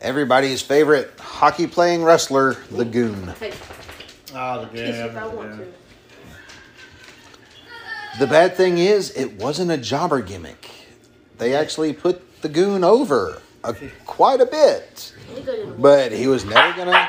Everybody's 0.00 0.62
favorite 0.62 1.10
hockey 1.18 1.66
playing 1.66 2.04
wrestler, 2.04 2.54
the 2.70 2.84
Goon. 2.84 3.28
Hey, 3.40 3.52
Oh, 4.34 4.60
the 4.60 4.66
kiss 4.68 4.96
good. 4.96 5.06
if 5.10 5.16
I 5.16 5.26
want 5.26 5.56
to. 5.58 5.66
The 8.18 8.26
bad 8.26 8.54
thing 8.56 8.78
is, 8.78 9.10
it 9.16 9.34
wasn't 9.40 9.70
a 9.70 9.78
jobber 9.78 10.20
gimmick. 10.20 10.68
They 11.38 11.54
actually 11.54 11.92
put 11.92 12.42
the 12.42 12.48
Goon 12.48 12.84
over 12.84 13.40
a, 13.64 13.74
quite 14.06 14.40
a 14.40 14.46
bit, 14.46 15.12
Let 15.28 15.36
me 15.38 15.42
go 15.44 15.56
to 15.56 15.66
the- 15.70 15.78
but 15.78 16.12
he 16.12 16.26
was 16.26 16.44
never 16.44 16.76
gonna. 16.76 17.08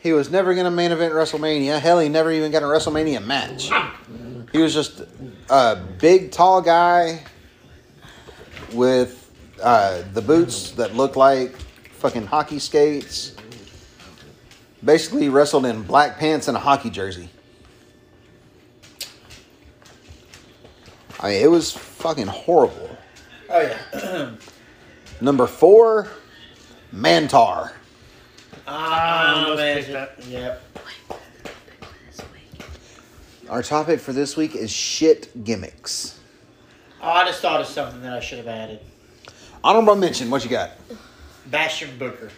He 0.00 0.12
was 0.12 0.30
never 0.30 0.54
gonna 0.54 0.70
main 0.70 0.90
event 0.92 1.12
WrestleMania. 1.14 1.78
Hell, 1.80 2.00
he 2.00 2.08
never 2.08 2.30
even 2.32 2.50
got 2.50 2.62
a 2.62 2.66
WrestleMania 2.66 3.24
match. 3.24 3.70
He 4.52 4.58
was 4.58 4.74
just 4.74 5.02
a 5.48 5.76
big, 5.98 6.32
tall 6.32 6.60
guy 6.60 7.22
with 8.72 9.21
uh, 9.62 10.02
the 10.12 10.22
boots 10.22 10.72
that 10.72 10.94
looked 10.94 11.16
like 11.16 11.56
fucking 11.92 12.26
hockey 12.26 12.58
skates. 12.58 13.36
Basically, 14.84 15.28
wrestled 15.28 15.66
in 15.66 15.82
black 15.82 16.18
pants 16.18 16.48
and 16.48 16.56
a 16.56 16.60
hockey 16.60 16.90
jersey. 16.90 17.28
I 21.20 21.30
mean, 21.30 21.42
it 21.42 21.50
was 21.50 21.70
fucking 21.70 22.26
horrible. 22.26 22.96
Oh 23.48 23.60
yeah. 23.60 24.30
Number 25.20 25.46
four, 25.46 26.08
Mantaur. 26.92 27.70
Ah, 28.66 29.44
almost 29.44 29.88
man. 29.88 30.08
Yep. 30.28 30.62
Our 33.48 33.62
topic 33.62 34.00
for 34.00 34.12
this 34.12 34.36
week 34.36 34.56
is 34.56 34.70
shit 34.70 35.44
gimmicks. 35.44 36.18
Oh, 37.00 37.10
I 37.10 37.24
just 37.24 37.40
thought 37.40 37.60
of 37.60 37.66
something 37.66 38.00
that 38.02 38.14
I 38.14 38.20
should 38.20 38.38
have 38.38 38.48
added. 38.48 38.80
Honorable 39.64 39.94
mention, 39.94 40.30
what 40.30 40.42
you 40.44 40.50
got? 40.50 40.72
Bastion 41.46 41.90
Booger. 41.98 42.30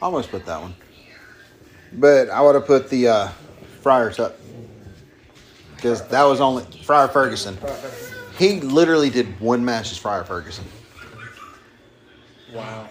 I 0.00 0.04
almost 0.06 0.30
put 0.30 0.46
that 0.46 0.60
one. 0.60 0.74
But 1.92 2.30
I 2.30 2.40
would 2.40 2.54
have 2.54 2.66
put 2.66 2.88
the 2.88 3.08
uh, 3.08 3.28
Friar 3.82 4.10
Tuck. 4.12 4.34
Because 5.76 6.06
that 6.08 6.24
was 6.24 6.40
only 6.40 6.64
Friar 6.82 7.08
Ferguson. 7.08 7.56
He 8.36 8.60
literally 8.60 9.10
did 9.10 9.38
one 9.40 9.64
match 9.64 9.90
as 9.90 9.98
Friar 9.98 10.24
Ferguson. 10.24 10.64
Wow. 12.52 12.88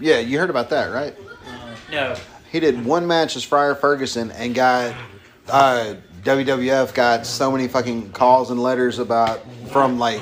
Yeah, 0.00 0.18
you 0.18 0.38
heard 0.38 0.50
about 0.50 0.70
that, 0.70 0.92
right? 0.92 1.14
No. 1.90 2.14
He 2.50 2.60
did 2.60 2.84
one 2.84 3.06
match 3.06 3.36
as 3.36 3.44
Friar 3.44 3.74
Ferguson 3.74 4.30
and 4.32 4.54
got 4.54 4.94
uh, 5.48 5.94
WWF 6.22 6.94
got 6.94 7.26
so 7.26 7.50
many 7.50 7.68
fucking 7.68 8.12
calls 8.12 8.50
and 8.50 8.60
letters 8.62 8.98
about 8.98 9.42
from 9.70 9.98
like 9.98 10.20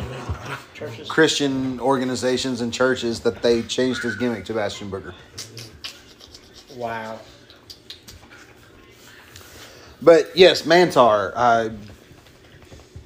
Churches. 0.81 1.09
Christian 1.11 1.79
organizations 1.79 2.63
and 2.63 2.73
churches 2.73 3.21
that 3.21 3.43
they 3.43 3.61
changed 3.61 4.03
his 4.03 4.17
gimmick 4.17 4.47
to 4.47 4.55
Bastion 4.55 4.91
Booger. 4.91 5.13
Wow. 6.75 7.19
But 10.01 10.35
yes, 10.35 10.63
Mantaur, 10.63 11.33
uh, 11.37 11.69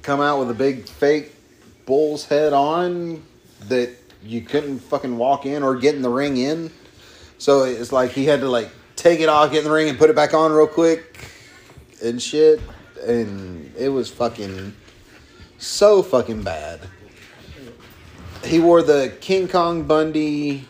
come 0.03 0.21
out 0.21 0.39
with 0.39 0.49
a 0.51 0.53
big 0.53 0.87
fake 0.87 1.35
bull's 1.85 2.23
head 2.23 2.53
on 2.53 3.21
that 3.67 3.89
you 4.23 4.39
couldn't 4.39 4.79
fucking 4.79 5.17
walk 5.17 5.45
in 5.45 5.61
or 5.61 5.75
get 5.75 5.95
in 5.95 6.01
the 6.01 6.09
ring 6.09 6.37
in. 6.37 6.71
So 7.39 7.63
it's 7.65 7.91
like 7.91 8.11
he 8.11 8.23
had 8.23 8.39
to 8.39 8.49
like 8.49 8.69
take 8.95 9.19
it 9.19 9.27
off, 9.27 9.51
get 9.51 9.59
in 9.59 9.63
the 9.65 9.71
ring, 9.71 9.89
and 9.89 9.97
put 9.97 10.09
it 10.09 10.15
back 10.15 10.33
on 10.33 10.53
real 10.53 10.65
quick 10.65 11.29
and 12.01 12.21
shit. 12.21 12.61
And 13.05 13.73
it 13.77 13.89
was 13.89 14.09
fucking 14.09 14.73
so 15.57 16.01
fucking 16.01 16.43
bad. 16.43 16.79
He 18.45 18.59
wore 18.59 18.83
the 18.83 19.11
King 19.21 19.47
Kong 19.47 19.83
Bundy 19.83 20.67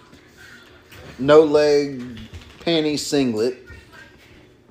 no 1.20 1.42
leg 1.42 2.20
panty 2.60 2.98
singlet. 2.98 3.58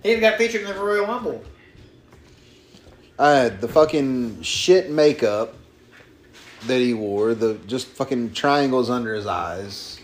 He 0.02 0.10
even 0.10 0.20
got 0.20 0.38
featured 0.38 0.62
in 0.62 0.68
the 0.68 0.74
Royal 0.74 1.06
Rumble. 1.06 1.42
Uh, 3.18 3.50
the 3.50 3.68
fucking 3.68 4.42
shit 4.42 4.90
makeup 4.90 5.54
that 6.66 6.80
he 6.80 6.94
wore, 6.94 7.34
the 7.34 7.54
just 7.66 7.88
fucking 7.88 8.32
triangles 8.32 8.90
under 8.90 9.14
his 9.14 9.26
eyes, 9.26 10.00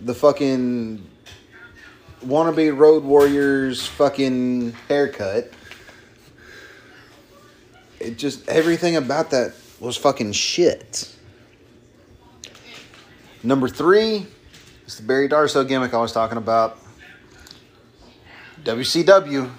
the 0.00 0.14
fucking 0.14 1.04
wannabe 2.26 2.76
Road 2.76 3.04
Warriors 3.04 3.86
fucking 3.86 4.72
haircut. 4.88 5.52
It 8.00 8.18
just 8.18 8.46
everything 8.48 8.96
about 8.96 9.30
that 9.30 9.54
was 9.80 9.96
fucking 9.96 10.32
shit. 10.32 11.14
Number 13.42 13.68
three 13.68 14.26
is 14.86 14.96
the 14.96 15.02
Barry 15.02 15.28
Darsow 15.28 15.66
gimmick 15.66 15.92
I 15.92 15.98
was 15.98 16.12
talking 16.12 16.38
about. 16.38 16.78
WCW, 18.62 19.50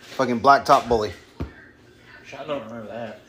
fucking 0.00 0.40
blacktop 0.40 0.88
bully. 0.88 1.12
I 2.38 2.44
don't 2.44 2.64
remember 2.64 2.86
that. 2.88 3.20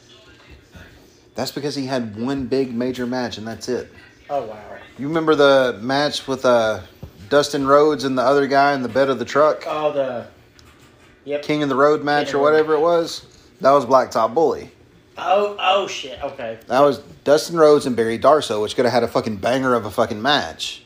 That's 1.36 1.52
because 1.52 1.76
he 1.76 1.86
had 1.86 2.16
one 2.16 2.46
big 2.46 2.74
major 2.74 3.06
match 3.06 3.38
and 3.38 3.48
that's 3.48 3.68
it. 3.68 3.92
Oh 4.30 4.44
wow. 4.46 4.60
You 4.98 5.08
remember 5.08 5.36
the 5.36 5.80
match 5.82 6.28
with 6.28 6.46
uh, 6.46 6.82
Dustin 7.30 7.66
Rhodes 7.66 8.04
and 8.04 8.18
the 8.18 8.22
other 8.22 8.48
guy 8.48 8.74
in 8.74 8.84
the 8.84 8.90
bed 8.90 9.10
of 9.10 9.20
the 9.20 9.26
truck? 9.26 9.64
Oh 9.66 9.92
the. 9.92 10.28
Yep. 11.26 11.42
King 11.44 11.64
of 11.64 11.70
the 11.70 11.76
Road 11.76 12.04
match 12.04 12.26
or 12.26 12.28
of 12.28 12.32
the 12.32 12.38
Road. 12.38 12.44
whatever 12.44 12.74
it 12.76 12.80
was? 12.82 13.26
That 13.62 13.72
was 13.72 13.86
Blacktop 13.86 14.34
Bully. 14.34 14.70
Oh 15.18 15.56
oh 15.60 15.88
shit. 15.88 16.22
Okay. 16.24 16.60
That 16.68 16.80
was 16.80 17.00
Dustin 17.24 17.58
Rhodes 17.58 17.86
and 17.86 17.96
Barry 17.96 18.18
Darsow, 18.18 18.62
which 18.62 18.76
could 18.76 18.86
have 18.86 18.94
had 18.94 19.04
a 19.04 19.08
fucking 19.08 19.38
banger 19.38 19.74
of 19.74 19.86
a 19.86 19.92
fucking 19.92 20.22
match. 20.22 20.84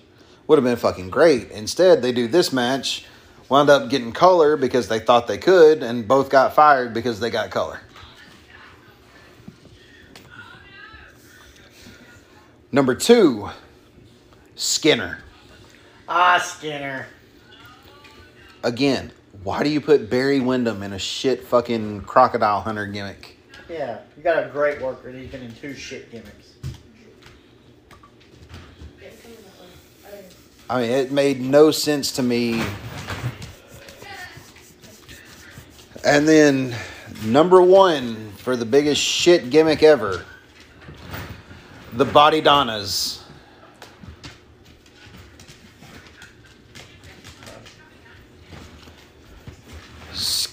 Would 0.48 0.58
have 0.58 0.64
been 0.64 0.76
fucking 0.78 1.10
great. 1.10 1.52
Instead, 1.52 2.02
they 2.02 2.12
do 2.12 2.28
this 2.28 2.54
match, 2.54 3.06
wound 3.50 3.70
up 3.70 3.90
getting 3.90 4.12
color 4.12 4.58
because 4.58 4.88
they 4.88 5.00
thought 5.00 5.28
they 5.28 5.38
could, 5.38 5.84
and 5.84 6.08
both 6.08 6.30
got 6.30 6.56
fired 6.56 6.94
because 6.94 7.20
they 7.20 7.30
got 7.30 7.52
color. 7.52 7.80
Number 12.72 12.96
two, 12.96 13.50
Skinner. 14.56 15.20
Ah 16.08 16.38
Skinner. 16.38 17.08
Again, 18.64 19.12
why 19.44 19.64
do 19.64 19.70
you 19.70 19.80
put 19.80 20.10
Barry 20.10 20.42
Windham 20.42 20.84
in 20.84 20.92
a 20.92 21.00
shit 21.00 21.46
fucking 21.46 22.02
crocodile 22.02 22.62
hunter 22.62 22.86
gimmick? 22.86 23.37
Yeah, 23.70 24.00
you 24.16 24.24
got 24.24 24.44
a 24.44 24.50
great 24.50 24.82
worker. 24.82 25.12
been 25.12 25.42
in 25.42 25.54
two 25.56 25.74
shit 25.74 26.10
gimmicks. 26.12 26.54
I 30.70 30.82
mean, 30.82 30.92
it 30.92 31.12
made 31.12 31.40
no 31.40 31.72
sense 31.72 32.12
to 32.14 32.24
me. 32.24 32.62
And 36.04 36.28
then, 36.28 36.76
number 37.26 37.62
one 37.62 38.32
for 38.34 38.56
the 38.56 38.66
biggest 38.66 39.02
shit 39.02 39.50
gimmick 39.50 39.84
ever 39.84 40.26
the 41.94 42.06
Bodydonnas. 42.06 43.22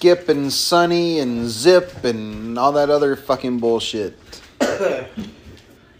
Skip 0.04 0.28
and 0.28 0.52
Sunny 0.52 1.18
and 1.18 1.48
Zip 1.48 2.04
and 2.04 2.58
all 2.58 2.72
that 2.72 2.90
other 2.90 3.16
fucking 3.16 3.58
bullshit. 3.58 4.18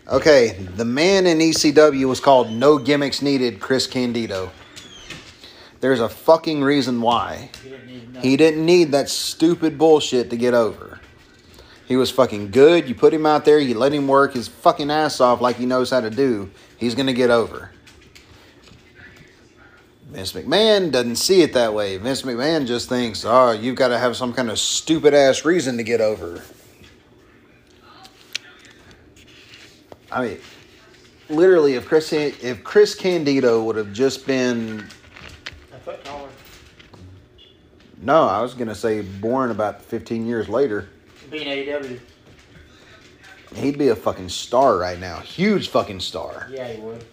Okay, 0.07 0.59
the 0.77 0.85
man 0.85 1.27
in 1.27 1.39
ECW 1.39 2.07
was 2.07 2.21
called 2.21 2.51
No 2.51 2.77
Gimmicks 2.77 3.23
Needed 3.23 3.59
Chris 3.59 3.87
Candido. 3.87 4.53
There's 5.81 6.01
a 6.01 6.11
fucking 6.11 6.63
reason 6.63 7.01
why. 7.01 7.49
He 7.63 7.71
didn't 7.71 7.87
need. 7.87 8.23
He 8.23 8.37
didn't 8.37 8.67
need 8.67 8.93
that 8.93 9.09
stupid 9.09 9.79
bullshit 9.79 10.29
to 10.29 10.37
get 10.37 10.53
over. 10.53 11.01
He 11.87 11.97
was 11.97 12.11
fucking 12.11 12.51
good. 12.51 12.87
You 12.87 12.95
put 12.95 13.15
him 13.15 13.25
out 13.25 13.47
there, 13.47 13.59
you 13.59 13.79
let 13.79 13.95
him 13.95 14.07
work 14.07 14.35
his 14.35 14.47
fucking 14.47 14.91
ass 14.91 15.23
off 15.23 15.41
like 15.41 15.57
he 15.57 15.65
knows 15.65 15.89
how 15.89 16.03
to 16.03 16.11
do. 16.11 16.51
He's 16.77 16.95
going 16.95 17.07
to 17.07 17.15
get 17.15 17.31
over. 17.31 17.71
Vince 20.15 20.33
McMahon 20.33 20.93
doesn't 20.93 21.17
see 21.17 21.43
it 21.43 21.55
that 21.55 21.75
way. 21.75 21.97
Vince 21.97 22.23
McMahon 22.23 22.69
just 22.69 22.89
thinks, 22.89 23.25
oh, 23.25 23.51
you've 23.51 23.75
got 23.75 23.89
to 23.89 23.99
have 23.99 24.17
some 24.17 24.33
kind 24.33 24.49
of 24.49 24.61
stupid 24.61 25.13
ass 25.13 25.45
reason 25.45 25.77
to 25.77 25.83
get 25.83 26.01
over. 26.01 26.41
I 30.13 30.25
mean, 30.25 30.39
literally, 31.29 31.75
if 31.75 31.87
Chris 31.87 32.13
if 32.13 32.63
Chris 32.63 32.95
Candido 32.95 33.65
would 33.65 33.75
have 33.75 33.93
just 33.93 34.25
been 34.25 34.87
A 35.73 35.79
foot 35.81 36.05
taller. 36.05 36.29
no, 38.01 38.23
I 38.23 38.41
was 38.41 38.55
gonna 38.55 38.77
say 38.77 39.01
born 39.03 39.51
about 39.51 39.83
15 39.83 40.25
years 40.25 40.49
later. 40.49 40.89
Being 41.29 41.49
AEW. 41.49 41.99
He'd 43.57 43.79
be 43.79 43.89
a 43.89 43.97
fucking 43.97 44.29
star 44.29 44.79
right 44.79 45.01
now. 45.01 45.19
Huge 45.19 45.71
fucking 45.71 45.99
star. 45.99 46.47
Yeah, 46.53 46.69
he 46.69 46.81
would. 46.81 47.05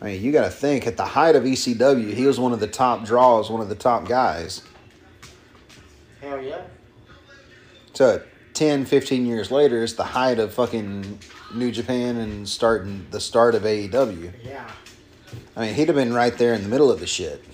I 0.00 0.06
mean, 0.06 0.22
you 0.22 0.32
got 0.32 0.44
to 0.44 0.50
think 0.50 0.86
at 0.86 0.96
the 0.96 1.04
height 1.04 1.36
of 1.36 1.44
ECW, 1.44 2.14
he 2.14 2.26
was 2.26 2.40
one 2.40 2.52
of 2.52 2.60
the 2.60 2.66
top 2.66 3.04
draws, 3.04 3.50
one 3.50 3.60
of 3.60 3.68
the 3.68 3.74
top 3.74 4.08
guys. 4.08 4.62
Hell 6.20 6.40
yeah. 6.40 6.62
So 7.92 8.22
10, 8.54 8.86
15 8.86 9.26
years 9.26 9.50
later, 9.50 9.82
it's 9.82 9.92
the 9.94 10.04
height 10.04 10.38
of 10.38 10.54
fucking 10.54 11.18
New 11.54 11.70
Japan 11.70 12.16
and 12.16 12.48
starting 12.48 13.06
the 13.10 13.20
start 13.20 13.54
of 13.54 13.62
AEW. 13.62 14.32
Yeah. 14.42 14.70
I 15.56 15.66
mean, 15.66 15.74
he'd 15.74 15.88
have 15.88 15.96
been 15.96 16.14
right 16.14 16.36
there 16.36 16.54
in 16.54 16.62
the 16.62 16.68
middle 16.68 16.90
of 16.90 17.00
the 17.00 17.06
shit. 17.06 17.44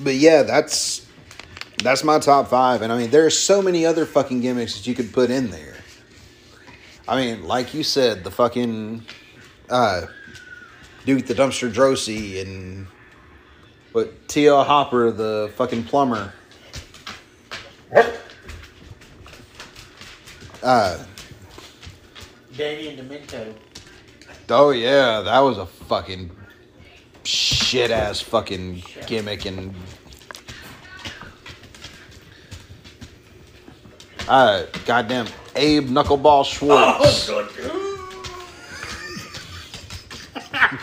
But 0.00 0.14
yeah, 0.14 0.42
that's 0.42 1.06
that's 1.82 2.04
my 2.04 2.18
top 2.18 2.48
five, 2.48 2.82
and 2.82 2.92
I 2.92 2.98
mean, 2.98 3.10
there's 3.10 3.38
so 3.38 3.62
many 3.62 3.84
other 3.84 4.06
fucking 4.06 4.40
gimmicks 4.40 4.76
that 4.76 4.86
you 4.86 4.94
could 4.94 5.12
put 5.12 5.30
in 5.30 5.50
there. 5.50 5.77
I 7.08 7.16
mean, 7.16 7.44
like 7.44 7.72
you 7.72 7.82
said, 7.82 8.22
the 8.22 8.30
fucking 8.30 9.02
uh, 9.70 10.02
Duke 11.06 11.24
the 11.24 11.34
Dumpster 11.34 11.72
Droese 11.72 12.42
and 12.42 12.86
what 13.92 14.28
T.L. 14.28 14.62
Hopper, 14.62 15.10
the 15.10 15.50
fucking 15.56 15.84
plumber. 15.84 16.34
Uh, 20.62 21.02
Damien 22.54 22.96
Demento. 22.98 23.54
Oh 24.50 24.70
yeah, 24.70 25.22
that 25.22 25.40
was 25.40 25.56
a 25.56 25.64
fucking 25.64 26.30
shit 27.24 27.90
ass 27.90 28.20
fucking 28.20 28.82
gimmick 29.06 29.44
and 29.44 29.74
uh 34.26 34.64
goddamn 34.86 35.26
Abe 35.58 35.88
Knuckleball 35.88 36.44
Schwartz. 36.44 37.28
Oh, 37.28 37.42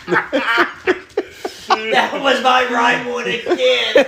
that 1.92 2.20
was 2.22 2.42
my 2.42 2.66
rhyme 2.70 3.06
one 3.06 3.26
again. 3.26 4.06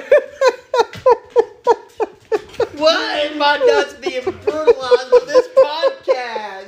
Why 2.76 3.30
am 3.32 3.42
I 3.42 3.56
not 3.64 3.98
being 4.02 4.22
brutalized 4.22 5.12
on 5.14 5.26
this 5.26 5.48
podcast? 5.56 6.66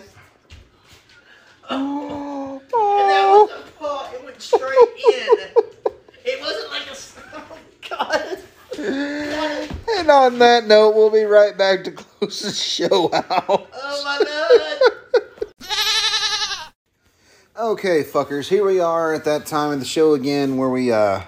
Oh, 1.69 2.63
and 2.73 3.11
that 3.11 3.27
was 3.29 3.51
a 3.51 3.53
paw. 3.79 4.11
It 4.15 4.25
went 4.25 4.41
straight 4.41 4.89
in. 5.13 5.39
It 6.25 6.41
wasn't 6.41 6.71
like 6.71 6.87
a. 6.89 6.95
Oh 7.53 7.59
God. 7.89 8.39
And 9.93 10.09
on 10.09 10.39
that 10.39 10.67
note, 10.67 10.95
we'll 10.95 11.11
be 11.11 11.25
right 11.25 11.57
back 11.59 11.85
to 11.85 11.91
close 11.91 12.41
the 12.41 12.53
show 12.53 13.13
out. 13.13 13.69
Oh 13.75 14.05
my 14.05 14.25
God. 14.25 14.91
Okay, 17.59 18.05
fuckers, 18.05 18.49
here 18.49 18.65
we 18.65 18.81
are 18.81 19.13
at 19.13 19.25
that 19.25 19.45
time 19.45 19.73
of 19.73 19.81
the 19.81 19.85
show 19.85 20.15
again 20.15 20.57
where 20.57 20.71
we 20.71 20.91
uh 20.93 21.21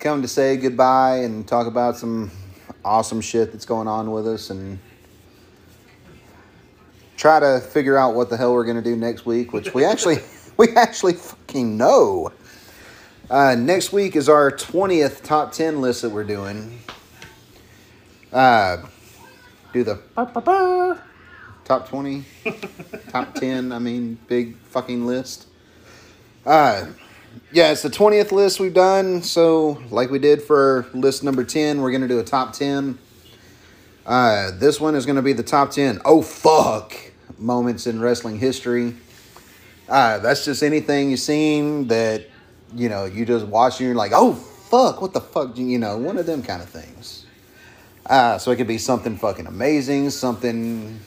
come 0.00 0.22
to 0.22 0.28
say 0.28 0.56
goodbye 0.56 1.18
and 1.18 1.46
talk 1.46 1.68
about 1.68 1.96
some 1.96 2.32
awesome 2.84 3.20
shit 3.20 3.52
that's 3.52 3.64
going 3.66 3.86
on 3.86 4.10
with 4.10 4.26
us 4.26 4.50
and 4.50 4.80
try 7.16 7.38
to 7.38 7.60
figure 7.60 7.96
out 7.96 8.14
what 8.16 8.28
the 8.30 8.36
hell 8.36 8.52
we're 8.52 8.64
gonna 8.64 8.82
do 8.82 8.96
next 8.96 9.24
week, 9.24 9.52
which 9.52 9.72
we 9.72 9.84
actually 9.84 10.18
we 10.56 10.70
actually 10.70 11.12
fucking 11.12 11.76
know. 11.76 12.32
Uh, 13.30 13.54
next 13.54 13.92
week 13.92 14.16
is 14.16 14.28
our 14.28 14.50
twentieth 14.50 15.22
top 15.22 15.52
ten 15.52 15.80
list 15.80 16.02
that 16.02 16.10
we're 16.10 16.24
doing. 16.24 16.80
Uh, 18.32 18.78
do 19.72 19.84
the 19.84 20.00
top 21.64 21.88
20 21.88 22.24
top 23.10 23.32
10 23.34 23.70
i 23.70 23.78
mean 23.78 24.18
big 24.26 24.56
fucking 24.56 25.06
list. 25.06 25.46
Uh 26.44 26.86
yeah 27.52 27.70
it's 27.70 27.82
the 27.82 27.88
20th 27.88 28.32
list 28.32 28.58
we've 28.58 28.74
done. 28.74 29.22
So 29.22 29.80
like 29.90 30.10
we 30.10 30.18
did 30.18 30.42
for 30.42 30.86
list 30.92 31.22
number 31.22 31.44
10 31.44 31.80
we're 31.80 31.92
gonna 31.92 32.08
do 32.08 32.18
a 32.18 32.24
top 32.24 32.52
10 32.52 32.98
uh 34.06 34.50
this 34.58 34.80
one 34.80 34.96
is 34.96 35.06
gonna 35.06 35.22
be 35.22 35.32
the 35.32 35.44
top 35.44 35.70
10 35.70 36.00
oh 36.04 36.22
fuck. 36.22 36.96
Moments 37.38 37.86
in 37.86 38.00
wrestling 38.00 38.40
history. 38.40 38.96
Uh 39.88 40.18
that's 40.18 40.44
just 40.44 40.64
anything 40.64 41.12
you've 41.12 41.20
seen 41.20 41.86
that 41.86 42.26
you 42.74 42.88
know 42.88 43.04
you 43.04 43.24
just 43.24 43.46
watch 43.46 43.80
and 43.80 43.86
you're 43.86 43.96
like 43.96 44.12
oh 44.14 44.34
fuck 44.34 45.00
what 45.00 45.12
the 45.12 45.20
fuck 45.20 45.56
you 45.56 45.78
know 45.78 45.98
one 45.98 46.18
of 46.18 46.26
them 46.26 46.42
kind 46.42 46.62
of 46.62 46.68
things 46.68 47.26
uh 48.06 48.38
so 48.38 48.50
it 48.50 48.56
could 48.56 48.68
be 48.68 48.78
something 48.78 49.16
fucking 49.16 49.46
amazing 49.46 50.10
something 50.10 51.00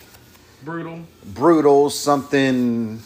Brutal. 0.64 1.02
brutal, 1.26 1.90
something. 1.90 3.02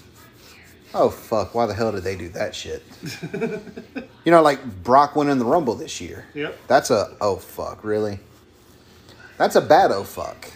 Oh 0.93 1.09
fuck! 1.09 1.55
Why 1.55 1.65
the 1.65 1.73
hell 1.73 1.91
did 1.91 2.03
they 2.03 2.15
do 2.15 2.29
that 2.29 2.53
shit? 2.53 2.83
you 4.23 4.31
know, 4.31 4.41
like 4.41 4.63
Brock 4.83 5.15
winning 5.15 5.39
the 5.39 5.45
Rumble 5.45 5.75
this 5.75 5.99
year. 5.99 6.25
Yep. 6.33 6.57
That's 6.67 6.91
a 6.91 7.15
oh 7.19 7.37
fuck, 7.37 7.83
really? 7.83 8.19
That's 9.37 9.55
a 9.55 9.61
bad 9.61 9.91
oh 9.91 10.03
fuck. 10.03 10.51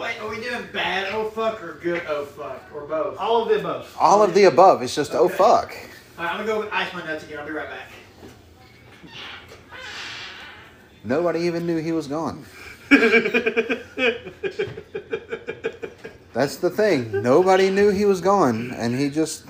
Wait, 0.00 0.18
are 0.22 0.30
we 0.30 0.36
doing 0.36 0.66
bad 0.72 1.12
oh 1.12 1.28
fuck 1.28 1.62
or 1.62 1.74
good 1.74 2.02
oh 2.08 2.24
fuck 2.24 2.62
or 2.74 2.86
both? 2.86 3.18
All 3.18 3.34
All 3.36 3.42
of 3.42 3.50
the 3.50 3.58
above. 3.60 3.96
All 4.00 4.22
of 4.22 4.32
the 4.32 4.44
above. 4.44 4.82
It's 4.82 4.94
just 4.94 5.12
oh 5.12 5.28
fuck. 5.28 5.76
right, 6.16 6.32
I'm 6.32 6.46
gonna 6.46 6.62
go 6.62 6.70
ice 6.72 6.90
my 6.94 7.04
nuts 7.04 7.24
again. 7.24 7.38
I'll 7.38 7.44
be 7.46 7.52
right 7.52 7.68
back. 7.68 7.90
Nobody 11.04 11.40
even 11.40 11.66
knew 11.66 11.76
he 11.76 11.92
was 11.92 12.06
gone. 12.06 12.46
That's 16.32 16.56
the 16.56 16.70
thing. 16.70 17.20
Nobody 17.22 17.68
knew 17.68 17.90
he 17.90 18.06
was 18.06 18.22
gone, 18.22 18.70
and 18.70 18.98
he 18.98 19.10
just 19.10 19.44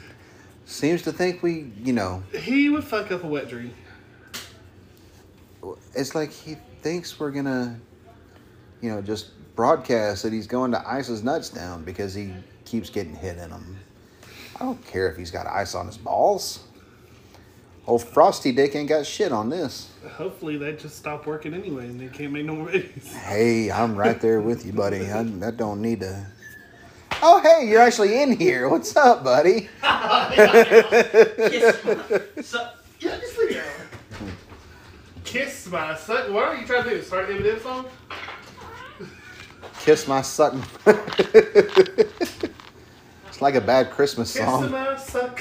seems 0.65 1.03
to 1.03 1.13
think 1.13 1.45
we, 1.45 1.71
you 1.81 1.93
know, 1.93 2.25
He 2.37 2.71
would 2.71 2.83
fuck 2.83 3.13
up 3.13 3.23
a 3.23 3.27
wet 3.29 3.49
dream. 3.49 3.73
it's 5.95 6.17
like 6.17 6.33
he 6.33 6.57
thinks 6.83 7.21
we're 7.21 7.31
gonna, 7.31 7.79
you 8.81 8.91
know, 8.91 9.01
just 9.01 9.31
broadcast 9.61 10.23
that 10.23 10.33
he's 10.33 10.47
going 10.47 10.71
to 10.71 10.91
ice 10.91 11.09
his 11.09 11.23
nuts 11.23 11.51
down 11.51 11.85
because 11.85 12.15
he 12.15 12.33
keeps 12.65 12.89
getting 12.89 13.15
hit 13.15 13.37
in 13.37 13.51
them. 13.51 13.77
I 14.57 14.61
don't 14.61 14.83
care 14.87 15.07
if 15.11 15.19
he's 15.19 15.31
got 15.31 15.47
ice 15.47 15.75
on 15.75 15.85
his 15.85 15.99
balls. 15.99 16.61
Old 17.87 18.03
Frosty 18.03 18.53
Dick 18.53 18.75
ain't 18.75 18.89
got 18.89 19.05
shit 19.05 19.33
on 19.33 19.51
this. 19.51 19.91
Hopefully 20.13 20.57
they 20.57 20.73
just 20.77 20.97
stop 20.97 21.27
working 21.27 21.53
anyway 21.53 21.89
and 21.89 22.01
they 22.01 22.07
can't 22.07 22.33
make 22.33 22.47
no 22.47 22.55
more 22.55 22.69
videos. 22.69 23.13
Hey, 23.13 23.71
I'm 23.71 23.97
right 23.97 24.19
there 24.19 24.41
with 24.41 24.65
you, 24.65 24.73
buddy. 24.73 25.07
I, 25.11 25.21
I 25.21 25.51
don't 25.51 25.83
need 25.83 26.01
to. 26.01 26.27
Oh, 27.21 27.43
hey, 27.43 27.69
you're 27.69 27.83
actually 27.83 28.23
in 28.23 28.39
here. 28.39 28.67
What's 28.67 28.97
up, 28.97 29.23
buddy? 29.23 29.69
Kiss 31.51 31.85
my, 31.85 31.97
so, 32.41 32.71
yeah, 32.99 33.19
just 33.19 33.39
leave 33.39 33.51
it 33.51 33.57
alone. 33.57 33.67
Hmm. 34.13 34.29
Kiss 35.23 35.67
my 35.67 35.95
son. 35.97 36.33
What 36.33 36.45
are 36.45 36.57
you 36.57 36.67
trying 36.67 36.85
to 36.85 36.91
do? 36.97 37.03
Start 37.03 37.29
the 37.29 37.35
Eminem 37.35 37.61
song? 37.61 37.85
Kiss 39.81 40.07
my 40.07 40.23
suck. 40.23 40.55
it's 40.87 42.07
like 43.41 43.55
a 43.55 43.61
bad 43.61 43.91
Christmas 43.91 44.33
Kiss 44.33 44.45
song. 44.45 44.71
my 44.71 44.97
suck. 44.97 45.41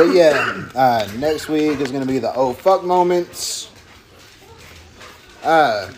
But 0.00 0.14
yeah, 0.14 0.66
uh, 0.74 1.06
next 1.18 1.50
week 1.50 1.78
is 1.78 1.92
gonna 1.92 2.06
be 2.06 2.18
the 2.18 2.34
oh 2.34 2.54
fuck 2.54 2.82
moments. 2.82 3.70
Uh, 5.44 5.92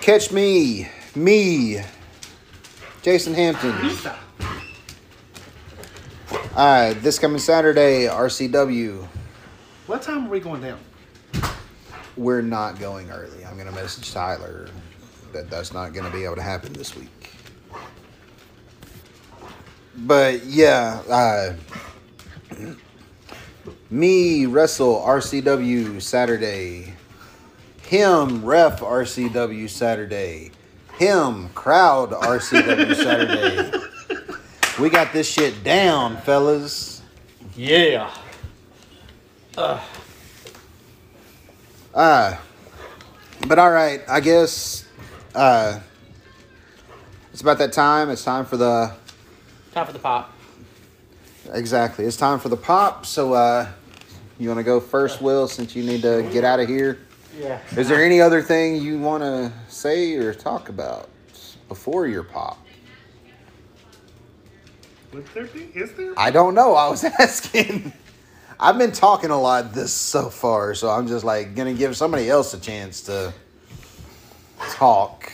catch 0.00 0.32
me, 0.32 0.88
me, 1.14 1.82
Jason 3.02 3.34
Hampton. 3.34 3.74
Uh, 6.54 6.94
this 6.94 7.18
coming 7.18 7.38
Saturday, 7.38 8.04
RCW. 8.04 9.06
What 9.86 10.02
time 10.02 10.26
are 10.26 10.30
we 10.30 10.40
going 10.40 10.62
down? 10.62 10.78
We're 12.16 12.42
not 12.42 12.78
going 12.78 13.10
early. 13.10 13.44
I'm 13.44 13.58
gonna 13.58 13.72
message 13.72 14.12
Tyler 14.12 14.68
that 15.32 15.50
that's 15.50 15.72
not 15.72 15.92
gonna 15.92 16.10
be 16.10 16.24
able 16.24 16.36
to 16.36 16.42
happen 16.42 16.72
this 16.72 16.96
week. 16.96 17.30
But 19.96 20.44
yeah, 20.44 21.02
uh, 21.10 21.54
me 23.90 24.46
wrestle 24.46 25.02
RCW 25.06 26.00
Saturday. 26.00 26.94
Him 27.82 28.44
ref 28.44 28.80
RCW 28.80 29.68
Saturday. 29.68 30.52
Him 30.98 31.48
crowd 31.50 32.12
RCW 32.12 32.94
Saturday. 32.94 33.78
We 34.80 34.90
got 34.90 35.12
this 35.12 35.30
shit 35.30 35.62
down, 35.62 36.16
fellas. 36.22 37.02
Yeah. 37.56 38.10
Uh, 39.56 39.80
but 43.46 43.58
all 43.58 43.70
right, 43.70 44.02
I 44.08 44.18
guess 44.20 44.84
uh, 45.34 45.78
It's 47.32 47.40
about 47.40 47.58
that 47.58 47.72
time. 47.72 48.10
It's 48.10 48.24
time 48.24 48.44
for 48.46 48.56
the 48.56 48.92
Time 49.72 49.86
for 49.86 49.92
the 49.92 49.98
pop. 50.00 50.32
exactly. 51.52 52.04
It's 52.04 52.16
time 52.16 52.38
for 52.40 52.48
the 52.48 52.56
pop. 52.56 53.06
So, 53.06 53.32
uh, 53.32 53.68
you 54.38 54.48
want 54.48 54.58
to 54.58 54.64
go 54.64 54.80
first, 54.80 55.20
Will, 55.22 55.46
since 55.48 55.74
you 55.76 55.84
need 55.84 56.02
to 56.02 56.28
get 56.32 56.42
out 56.44 56.58
of 56.60 56.68
here? 56.68 56.98
Yeah. 57.38 57.60
Is 57.76 57.88
there 57.88 58.04
any 58.04 58.20
other 58.20 58.42
thing 58.42 58.76
you 58.76 58.98
want 58.98 59.22
to 59.22 59.52
say 59.68 60.14
or 60.16 60.34
talk 60.34 60.68
about 60.68 61.08
before 61.68 62.06
your 62.08 62.22
pop? 62.24 62.58
Would 65.14 65.26
there 65.28 65.46
be? 65.46 65.70
Is 65.74 65.92
there? 65.92 66.12
I 66.16 66.32
don't 66.32 66.56
know. 66.56 66.74
I 66.74 66.88
was 66.88 67.04
asking. 67.20 67.92
I've 68.58 68.78
been 68.78 68.90
talking 68.90 69.30
a 69.30 69.40
lot 69.40 69.72
this 69.72 69.92
so 69.92 70.28
far, 70.28 70.74
so 70.74 70.90
I'm 70.90 71.06
just 71.06 71.24
like 71.24 71.54
gonna 71.54 71.72
give 71.72 71.96
somebody 71.96 72.28
else 72.28 72.52
a 72.52 72.58
chance 72.58 73.02
to 73.02 73.32
talk. 74.70 75.32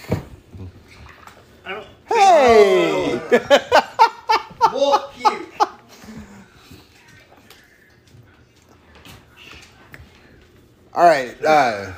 I 1.64 1.70
don't. 1.70 1.86
Hey! 2.06 3.20
Walk 4.74 5.14
you. 5.18 5.46
All 10.92 11.04
right, 11.04 11.42
uh, 11.42 11.92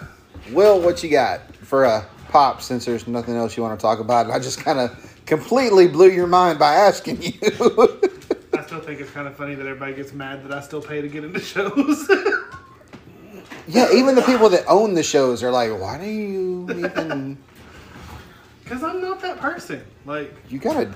Will, 0.52 0.80
what 0.80 1.02
you 1.02 1.10
got 1.10 1.56
for 1.56 1.82
a 1.82 2.06
pop? 2.28 2.62
Since 2.62 2.84
there's 2.84 3.08
nothing 3.08 3.34
else 3.34 3.56
you 3.56 3.64
want 3.64 3.76
to 3.76 3.82
talk 3.82 3.98
about, 3.98 4.30
I 4.30 4.38
just 4.38 4.60
kind 4.60 4.78
of 4.78 5.11
completely 5.36 5.88
blew 5.88 6.10
your 6.10 6.26
mind 6.26 6.58
by 6.58 6.74
asking 6.74 7.22
you. 7.22 7.32
I 8.52 8.62
still 8.66 8.80
think 8.80 9.00
it's 9.00 9.10
kind 9.12 9.26
of 9.26 9.34
funny 9.34 9.54
that 9.54 9.66
everybody 9.66 9.94
gets 9.94 10.12
mad 10.12 10.44
that 10.44 10.52
I 10.52 10.60
still 10.60 10.82
pay 10.82 11.00
to 11.00 11.08
get 11.08 11.24
into 11.24 11.40
shows. 11.40 12.06
yeah, 13.66 13.88
even 13.94 14.14
the 14.14 14.20
people 14.22 14.50
that 14.50 14.64
own 14.68 14.92
the 14.92 15.02
shows 15.02 15.42
are 15.42 15.50
like, 15.50 15.70
"Why 15.72 15.96
do 15.98 16.04
you 16.04 16.68
even?" 16.70 17.38
Because 18.62 18.84
I'm 18.84 19.00
not 19.02 19.20
that 19.20 19.38
person. 19.38 19.82
Like, 20.06 20.34
You 20.48 20.58
gotta. 20.58 20.94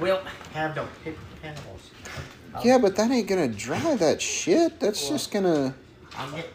We'll 0.00 0.22
have 0.54 0.74
no 0.74 0.88
paper 1.04 1.20
panels. 1.40 1.90
Yeah, 2.64 2.78
but 2.78 2.96
that 2.96 3.10
ain't 3.12 3.28
gonna 3.28 3.46
dry 3.46 3.94
that 3.96 4.20
shit. 4.20 4.80
That's 4.80 5.08
just 5.08 5.30
gonna. 5.30 5.74
I'll 6.16 6.32
get. 6.32 6.48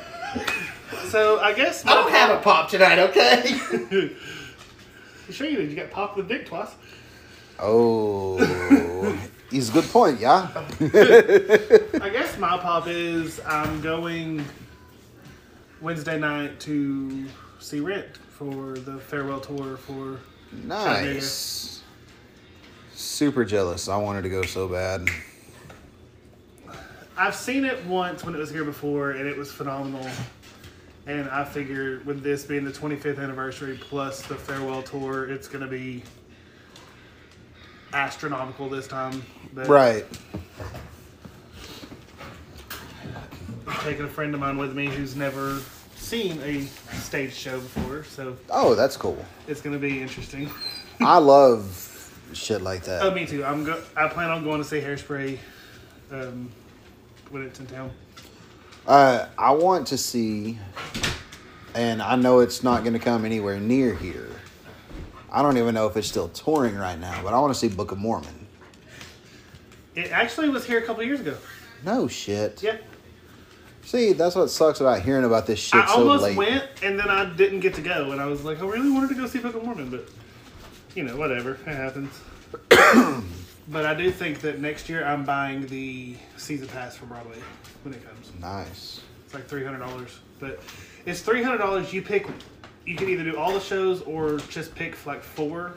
so 1.06 1.40
I 1.40 1.52
guess 1.52 1.84
I 1.86 1.94
don't 1.94 2.10
have 2.10 2.38
a 2.38 2.42
pop 2.42 2.70
tonight, 2.70 2.98
okay? 2.98 3.42
You 3.90 4.16
sure 5.30 5.46
you 5.46 5.56
did? 5.56 5.70
You 5.70 5.76
got 5.76 5.90
popped 5.90 6.16
with 6.16 6.28
dick 6.28 6.46
twice. 6.46 6.70
Oh, 7.58 8.36
he's 9.50 9.70
a 9.70 9.72
good 9.72 9.84
point, 9.84 10.20
yeah. 10.20 10.48
I 10.80 12.10
guess 12.10 12.36
my 12.38 12.58
pop 12.58 12.86
is 12.86 13.40
I'm 13.46 13.80
going 13.80 14.44
Wednesday 15.80 16.18
night 16.18 16.60
to 16.60 17.26
see 17.58 17.80
Rent 17.80 18.18
for 18.30 18.74
the 18.74 18.98
farewell 18.98 19.40
tour 19.40 19.76
for. 19.76 20.18
Nice. 20.52 21.82
Super 22.94 23.44
jealous. 23.44 23.88
I 23.88 23.96
wanted 23.96 24.22
to 24.22 24.28
go 24.28 24.42
so 24.42 24.68
bad. 24.68 25.08
I've 27.18 27.34
seen 27.34 27.64
it 27.64 27.82
once 27.86 28.24
when 28.24 28.34
it 28.34 28.38
was 28.38 28.50
here 28.50 28.64
before, 28.64 29.12
and 29.12 29.26
it 29.26 29.36
was 29.36 29.50
phenomenal. 29.50 30.06
And 31.06 31.28
I 31.30 31.44
figure 31.44 32.00
with 32.04 32.22
this 32.22 32.42
being 32.44 32.64
the 32.64 32.72
25th 32.72 33.18
anniversary 33.22 33.78
plus 33.80 34.22
the 34.22 34.34
farewell 34.34 34.82
tour, 34.82 35.28
it's 35.30 35.46
going 35.46 35.62
to 35.62 35.70
be 35.70 36.02
astronomical 37.92 38.68
this 38.68 38.88
time. 38.88 39.22
But 39.54 39.68
Right. 39.68 40.04
I'm 43.68 43.76
taking 43.82 44.04
a 44.04 44.08
friend 44.08 44.34
of 44.34 44.40
mine 44.40 44.58
with 44.58 44.74
me 44.74 44.86
who's 44.86 45.14
never 45.16 45.60
seen 45.96 46.40
a 46.42 46.62
stage 46.96 47.32
show 47.34 47.58
before, 47.60 48.04
so 48.04 48.36
Oh, 48.50 48.74
that's 48.74 48.96
cool. 48.96 49.24
it's 49.46 49.60
going 49.60 49.74
to 49.74 49.80
be 49.80 50.00
interesting. 50.02 50.50
I 51.00 51.18
love 51.18 52.10
shit 52.32 52.62
like 52.62 52.82
that. 52.84 53.02
Oh, 53.02 53.12
me 53.12 53.26
too. 53.26 53.44
I'm 53.44 53.64
go- 53.64 53.82
I 53.96 54.08
plan 54.08 54.30
on 54.30 54.42
going 54.44 54.60
to 54.62 54.66
see 54.68 54.80
Hairspray 54.80 55.38
um, 56.12 56.50
when 57.30 57.42
it's 57.42 57.60
in 57.60 57.66
town. 57.66 57.90
Uh, 58.86 59.26
I 59.36 59.50
want 59.50 59.88
to 59.88 59.98
see, 59.98 60.58
and 61.74 62.00
I 62.00 62.14
know 62.14 62.38
it's 62.40 62.62
not 62.62 62.82
going 62.82 62.92
to 62.92 63.00
come 63.00 63.24
anywhere 63.24 63.58
near 63.58 63.94
here. 63.94 64.30
I 65.30 65.42
don't 65.42 65.58
even 65.58 65.74
know 65.74 65.86
if 65.88 65.96
it's 65.96 66.06
still 66.06 66.28
touring 66.28 66.76
right 66.76 66.98
now, 66.98 67.20
but 67.22 67.34
I 67.34 67.40
want 67.40 67.52
to 67.52 67.58
see 67.58 67.68
Book 67.68 67.90
of 67.90 67.98
Mormon. 67.98 68.46
It 69.96 70.12
actually 70.12 70.50
was 70.50 70.64
here 70.64 70.78
a 70.78 70.82
couple 70.82 71.02
years 71.02 71.20
ago. 71.20 71.36
No 71.84 72.06
shit. 72.06 72.62
Yeah. 72.62 72.76
See, 73.82 74.12
that's 74.12 74.34
what 74.34 74.50
sucks 74.50 74.80
about 74.80 75.02
hearing 75.02 75.24
about 75.24 75.46
this 75.46 75.58
shit 75.58 75.80
I 75.80 75.86
so 75.86 75.98
almost 75.98 76.22
late. 76.24 76.36
went 76.36 76.64
and 76.82 76.98
then 76.98 77.08
I 77.08 77.24
didn't 77.24 77.60
get 77.60 77.74
to 77.74 77.82
go, 77.82 78.12
and 78.12 78.20
I 78.20 78.26
was 78.26 78.44
like, 78.44 78.60
I 78.60 78.66
really 78.66 78.90
wanted 78.90 79.08
to 79.10 79.14
go 79.14 79.26
see 79.26 79.38
Book 79.38 79.54
of 79.54 79.64
Mormon, 79.64 79.90
but 79.90 80.08
you 80.94 81.02
know, 81.02 81.16
whatever, 81.16 81.58
it 81.66 81.74
happens. 81.74 82.20
but 83.68 83.84
I 83.84 83.94
do 83.94 84.10
think 84.10 84.40
that 84.40 84.60
next 84.60 84.88
year 84.88 85.04
I'm 85.04 85.24
buying 85.24 85.66
the 85.66 86.16
season 86.36 86.68
pass 86.68 86.96
for 86.96 87.06
Broadway 87.06 87.38
when 87.82 87.94
it 87.94 88.04
comes. 88.04 88.15
Nice. 88.40 89.00
It's 89.24 89.34
like 89.34 89.46
three 89.48 89.64
hundred 89.64 89.78
dollars, 89.80 90.18
but 90.40 90.60
it's 91.04 91.20
three 91.20 91.42
hundred 91.42 91.58
dollars. 91.58 91.92
You 91.92 92.02
pick. 92.02 92.26
You 92.84 92.94
can 92.96 93.08
either 93.08 93.24
do 93.24 93.36
all 93.36 93.52
the 93.52 93.60
shows 93.60 94.02
or 94.02 94.36
just 94.48 94.74
pick 94.74 95.04
like 95.06 95.22
four 95.22 95.74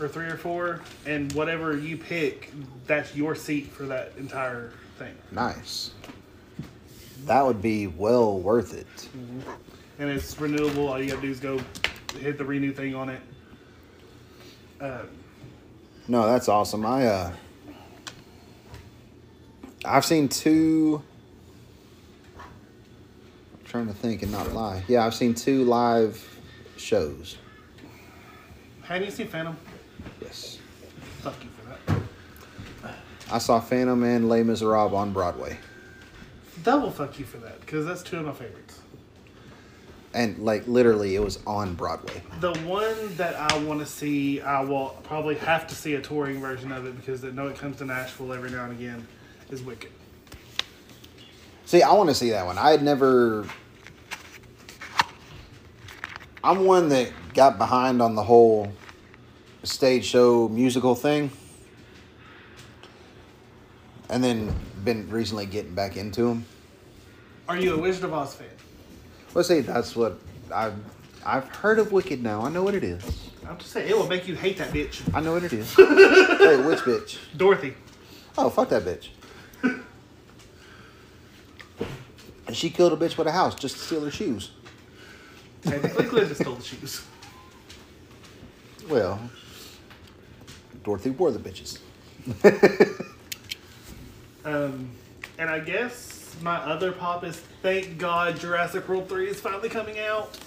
or 0.00 0.08
three 0.08 0.26
or 0.26 0.36
four, 0.36 0.80
and 1.06 1.30
whatever 1.32 1.76
you 1.76 1.96
pick, 1.98 2.50
that's 2.86 3.14
your 3.14 3.34
seat 3.34 3.66
for 3.66 3.84
that 3.86 4.12
entire 4.16 4.72
thing. 4.98 5.14
Nice. 5.32 5.90
That 7.26 7.44
would 7.44 7.60
be 7.60 7.88
well 7.88 8.38
worth 8.38 8.72
it. 8.74 9.08
and 9.98 10.08
it's 10.08 10.40
renewable. 10.40 10.88
All 10.88 11.00
you 11.02 11.08
gotta 11.10 11.20
do 11.20 11.30
is 11.30 11.40
go 11.40 11.60
hit 12.20 12.38
the 12.38 12.44
renew 12.44 12.72
thing 12.72 12.94
on 12.94 13.08
it. 13.10 13.20
Uh, 14.80 15.02
No, 16.06 16.26
that's 16.26 16.48
awesome. 16.48 16.86
I 16.86 17.06
uh 17.06 17.32
I've 19.88 20.04
seen 20.04 20.28
two 20.28 21.02
I'm 22.38 23.64
trying 23.64 23.86
to 23.86 23.94
think 23.94 24.22
and 24.22 24.30
not 24.30 24.52
lie. 24.52 24.84
Yeah, 24.86 25.04
I've 25.04 25.14
seen 25.14 25.34
two 25.34 25.64
live 25.64 26.38
shows. 26.76 27.36
have 28.82 29.02
you 29.02 29.10
seen 29.10 29.28
Phantom? 29.28 29.56
Yes. 30.20 30.58
Fuck 31.22 31.42
you 31.42 31.50
for 31.50 31.92
that. 32.82 32.92
I 33.30 33.38
saw 33.38 33.60
Phantom 33.60 34.02
and 34.04 34.28
Les 34.28 34.42
Miserables 34.42 34.94
on 34.94 35.12
Broadway. 35.12 35.58
Double 36.62 36.90
fuck 36.90 37.18
you 37.18 37.24
for 37.24 37.38
that, 37.38 37.60
because 37.60 37.86
that's 37.86 38.02
two 38.02 38.18
of 38.18 38.24
my 38.26 38.32
favorites. 38.32 38.80
And 40.14 40.38
like 40.38 40.66
literally 40.66 41.14
it 41.14 41.22
was 41.22 41.38
on 41.46 41.74
Broadway. 41.74 42.22
The 42.40 42.54
one 42.60 43.14
that 43.16 43.36
I 43.36 43.58
want 43.58 43.80
to 43.80 43.86
see, 43.86 44.40
I 44.40 44.62
will 44.62 44.98
probably 45.02 45.34
have 45.36 45.66
to 45.68 45.74
see 45.74 45.94
a 45.94 46.00
touring 46.00 46.40
version 46.40 46.72
of 46.72 46.86
it 46.86 46.96
because 46.96 47.22
I 47.24 47.28
know 47.30 47.48
it 47.48 47.56
comes 47.56 47.76
to 47.78 47.84
Nashville 47.84 48.32
every 48.32 48.50
now 48.50 48.64
and 48.64 48.72
again. 48.72 49.06
Is 49.50 49.62
Wicked. 49.62 49.90
See, 51.64 51.82
I 51.82 51.92
want 51.92 52.08
to 52.08 52.14
see 52.14 52.30
that 52.30 52.46
one. 52.46 52.58
I 52.58 52.70
had 52.70 52.82
never 52.82 53.46
I'm 56.42 56.64
one 56.64 56.88
that 56.90 57.12
got 57.34 57.58
behind 57.58 58.00
on 58.00 58.14
the 58.14 58.22
whole 58.22 58.72
stage 59.64 60.04
show 60.04 60.48
musical 60.48 60.94
thing. 60.94 61.30
And 64.08 64.24
then 64.24 64.54
been 64.84 65.10
recently 65.10 65.46
getting 65.46 65.74
back 65.74 65.96
into 65.96 66.22
them. 66.22 66.46
Are 67.48 67.58
you 67.58 67.74
a 67.74 67.78
Wizard 67.78 68.04
of 68.04 68.14
Oz 68.14 68.34
fan? 68.34 68.48
Let's 69.34 69.48
say 69.48 69.60
that's 69.60 69.94
what 69.94 70.18
I've 70.54 70.74
I've 71.24 71.46
heard 71.56 71.78
of 71.78 71.92
Wicked 71.92 72.22
now. 72.22 72.42
I 72.42 72.48
know 72.48 72.62
what 72.62 72.74
it 72.74 72.84
is. 72.84 73.02
I'm 73.46 73.58
just 73.58 73.72
saying 73.72 73.90
it 73.90 73.96
will 73.96 74.06
make 74.06 74.26
you 74.26 74.34
hate 74.34 74.56
that 74.58 74.72
bitch, 74.72 75.02
I 75.14 75.20
know 75.20 75.32
what 75.32 75.42
it 75.42 75.52
is. 75.52 75.74
Wait, 75.78 76.64
which 76.64 76.78
bitch? 76.80 77.18
Dorothy. 77.36 77.74
Oh, 78.36 78.48
fuck 78.48 78.68
that 78.70 78.84
bitch. 78.84 79.08
And 82.48 82.56
she 82.56 82.70
killed 82.70 82.92
a 82.92 82.96
bitch 82.96 83.16
with 83.16 83.28
a 83.28 83.32
house 83.32 83.54
just 83.54 83.76
to 83.76 83.80
steal 83.82 84.04
her 84.04 84.10
shoes. 84.10 84.50
Technically, 85.62 86.06
Glinda 86.06 86.34
stole 86.34 86.54
the 86.56 86.64
shoes. 86.64 87.04
Well, 88.88 89.20
Dorothy 90.82 91.10
wore 91.10 91.30
the 91.30 91.38
bitches. 91.38 91.78
Um, 94.44 94.90
and 95.38 95.50
I 95.50 95.58
guess 95.58 96.34
my 96.40 96.56
other 96.56 96.90
pop 96.90 97.22
is 97.22 97.36
thank 97.60 97.98
God 97.98 98.38
Jurassic 98.40 98.88
World 98.88 99.08
3 99.08 99.28
is 99.28 99.40
finally 99.40 99.68
coming 99.68 99.98
out. 99.98 100.38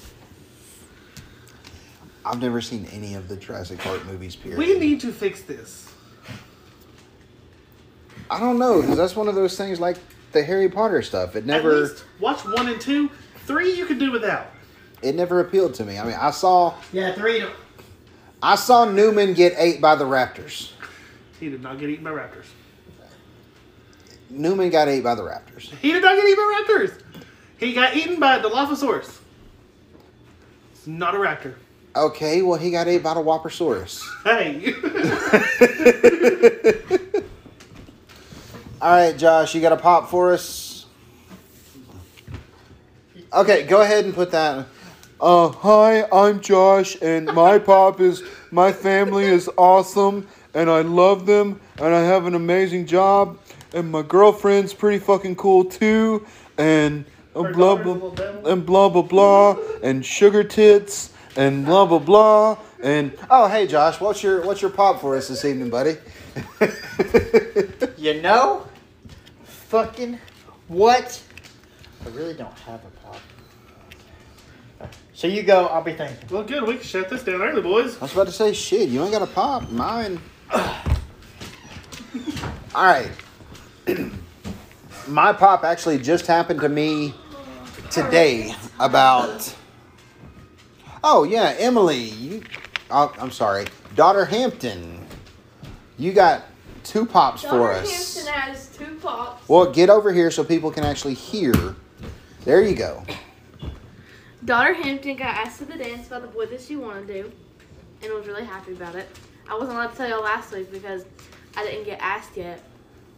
I've 2.26 2.42
never 2.42 2.62
seen 2.62 2.88
any 2.92 3.14
of 3.14 3.28
the 3.28 3.36
Jurassic 3.36 3.80
Park 3.80 4.06
movies. 4.06 4.36
Period. 4.36 4.58
We 4.58 4.78
need 4.80 5.02
to 5.02 5.12
fix 5.12 5.42
this. 5.42 5.94
I 8.30 8.40
don't 8.40 8.58
know 8.58 8.82
because 8.82 8.98
that's 8.98 9.16
one 9.16 9.28
of 9.28 9.36
those 9.36 9.58
things 9.58 9.80
like 9.80 9.98
the 10.32 10.44
Harry 10.44 10.70
Potter 10.70 11.02
stuff. 11.02 11.36
It 11.36 11.40
At 11.40 11.46
never 11.46 11.74
least 11.82 12.04
watch 12.20 12.44
one 12.46 12.68
and 12.68 12.80
two. 12.82 13.10
Three 13.46 13.74
you 13.74 13.86
can 13.86 13.98
do 13.98 14.12
without. 14.12 14.48
it 15.02 15.16
never 15.16 15.40
appealed 15.40 15.74
to 15.76 15.84
me. 15.86 15.98
I 16.00 16.04
mean, 16.06 16.16
I 16.20 16.32
saw 16.32 16.76
Yeah, 16.94 17.14
three. 17.14 17.44
I 18.44 18.56
saw 18.56 18.86
Newman 18.86 19.34
get 19.34 19.54
ate 19.58 19.82
by 19.82 19.96
the 19.96 20.06
Raptors. 20.06 20.72
He 21.40 21.50
did 21.50 21.62
not 21.62 21.80
get 21.80 21.90
eaten 21.90 22.04
by 22.04 22.12
raptors. 22.12 22.46
Newman 24.30 24.70
got 24.70 24.88
ate 24.88 25.04
by 25.04 25.16
the 25.16 25.24
Raptors. 25.24 25.70
He 25.82 25.92
did 25.92 26.02
not 26.04 26.16
get 26.16 26.26
eaten 26.26 26.36
by 26.38 26.64
raptors. 26.68 27.02
He 27.58 27.74
got 27.74 27.96
eaten 27.96 28.20
by 28.20 28.38
the 28.40 28.50
Dilophosaurus. 28.50 29.18
It's 30.74 30.88
not 30.88 31.14
a 31.16 31.18
raptor. 31.18 31.56
Okay, 31.96 32.42
well, 32.42 32.58
he 32.58 32.72
got 32.72 32.88
ate 32.88 33.04
by 33.04 33.14
the 33.14 33.20
Whoppersaurus. 33.20 34.02
Hey. 34.24 34.74
All 38.82 38.90
right, 38.90 39.16
Josh, 39.16 39.54
you 39.54 39.62
got 39.62 39.74
a 39.74 39.78
pop 39.78 40.10
for 40.10 40.34
us? 40.34 40.88
Okay, 43.32 43.62
go 43.68 43.82
ahead 43.82 44.06
and 44.06 44.14
put 44.16 44.32
that. 44.32 44.66
Uh, 45.20 45.50
hi, 45.50 46.08
I'm 46.12 46.42
Josh, 46.42 46.98
and 47.00 47.28
my 47.28 47.60
pop 47.60 48.02
is 48.02 48.24
my 48.50 48.72
family 48.72 49.26
is 49.26 49.48
awesome, 49.56 50.28
and 50.56 50.68
I 50.68 50.82
love 50.82 51.28
them, 51.28 51.62
and 51.78 51.94
I 51.94 52.00
have 52.02 52.26
an 52.26 52.34
amazing 52.34 52.88
job, 52.88 53.38
and 53.76 53.92
my 53.92 54.02
girlfriend's 54.02 54.74
pretty 54.74 54.98
fucking 54.98 55.36
cool 55.36 55.64
too, 55.64 56.26
and 56.58 57.06
uh, 57.36 57.44
blah 57.52 57.76
blah 57.76 58.50
and 58.52 58.66
blah 58.66 58.90
blah 58.90 59.04
blah, 59.04 59.58
and 59.84 60.04
sugar 60.04 60.44
tits, 60.44 61.14
and 61.36 61.68
blah 61.68 61.86
blah 61.86 62.00
blah, 62.00 62.58
and 62.82 63.16
oh 63.30 63.48
hey 63.48 63.68
Josh, 63.68 64.02
what's 64.02 64.24
your 64.24 64.42
what's 64.44 64.64
your 64.64 64.72
pop 64.72 65.00
for 65.00 65.16
us 65.16 65.28
this 65.28 65.46
evening, 65.46 65.70
buddy? 65.70 65.98
You 68.02 68.20
know, 68.20 68.66
fucking 69.44 70.18
what? 70.68 71.22
I 72.04 72.10
really 72.10 72.34
don't 72.34 72.58
have 72.62 72.84
a 72.84 72.90
pop. 72.90 73.20
So 75.14 75.28
you 75.28 75.44
go. 75.44 75.68
I'll 75.68 75.84
be 75.84 75.94
thinking. 75.94 76.18
Well, 76.32 76.42
good. 76.42 76.64
We 76.64 76.78
can 76.78 76.84
shut 76.84 77.12
this 77.12 77.24
down 77.24 77.44
early, 77.44 77.62
boys. 77.62 77.98
I 77.98 78.00
was 78.00 78.14
about 78.14 78.26
to 78.26 78.34
say, 78.34 78.54
shit, 78.54 78.90
you 78.90 79.04
ain't 79.04 79.12
got 79.12 79.22
a 79.22 79.28
pop. 79.28 79.70
Mine. 79.70 80.20
All 80.52 80.74
right. 82.74 83.12
My 85.08 85.32
pop 85.32 85.64
actually 85.64 86.00
just 86.00 86.26
happened 86.26 86.62
to 86.62 86.70
me 86.70 87.14
today 87.92 88.56
about. 88.80 89.56
Oh, 91.04 91.24
yeah, 91.24 91.54
Emily. 91.60 92.00
You. 92.00 92.42
Oh, 92.90 93.14
I'm 93.20 93.30
sorry. 93.30 93.68
Daughter 93.94 94.26
Hampton. 94.26 95.06
You 96.00 96.14
got 96.14 96.46
two 96.92 97.06
pops 97.06 97.42
for 97.44 97.72
us. 97.72 98.16
Hampton 98.16 98.34
has 98.34 98.68
two 98.76 98.98
pops. 99.02 99.48
Well, 99.48 99.72
get 99.72 99.90
over 99.90 100.12
here 100.12 100.30
so 100.30 100.44
people 100.44 100.72
can 100.72 100.84
actually 100.84 101.14
hear. 101.14 101.54
There 102.44 102.62
you 102.62 102.76
go. 102.76 103.04
Daughter 104.44 104.74
Hampton 104.74 105.16
got 105.16 105.36
asked 105.36 105.60
to 105.60 105.66
the 105.66 105.78
dance 105.78 106.10
by 106.10 106.20
the 106.20 106.28
boy 106.28 106.48
that 106.48 106.60
she 106.60 106.76
wanted 106.76 107.08
to, 107.08 107.32
and 108.04 108.14
was 108.14 108.28
really 108.28 108.44
happy 108.44 108.74
about 108.74 108.96
it. 108.96 109.08
I 109.50 109.54
wasn't 109.54 109.74
allowed 109.74 109.92
to 109.92 109.98
tell 109.98 110.10
y'all 110.10 110.24
last 110.24 110.52
week 110.52 110.72
because 110.72 111.06
I 111.56 111.64
didn't 111.64 111.86
get 111.86 112.00
asked 112.02 112.36
yet, 112.36 112.62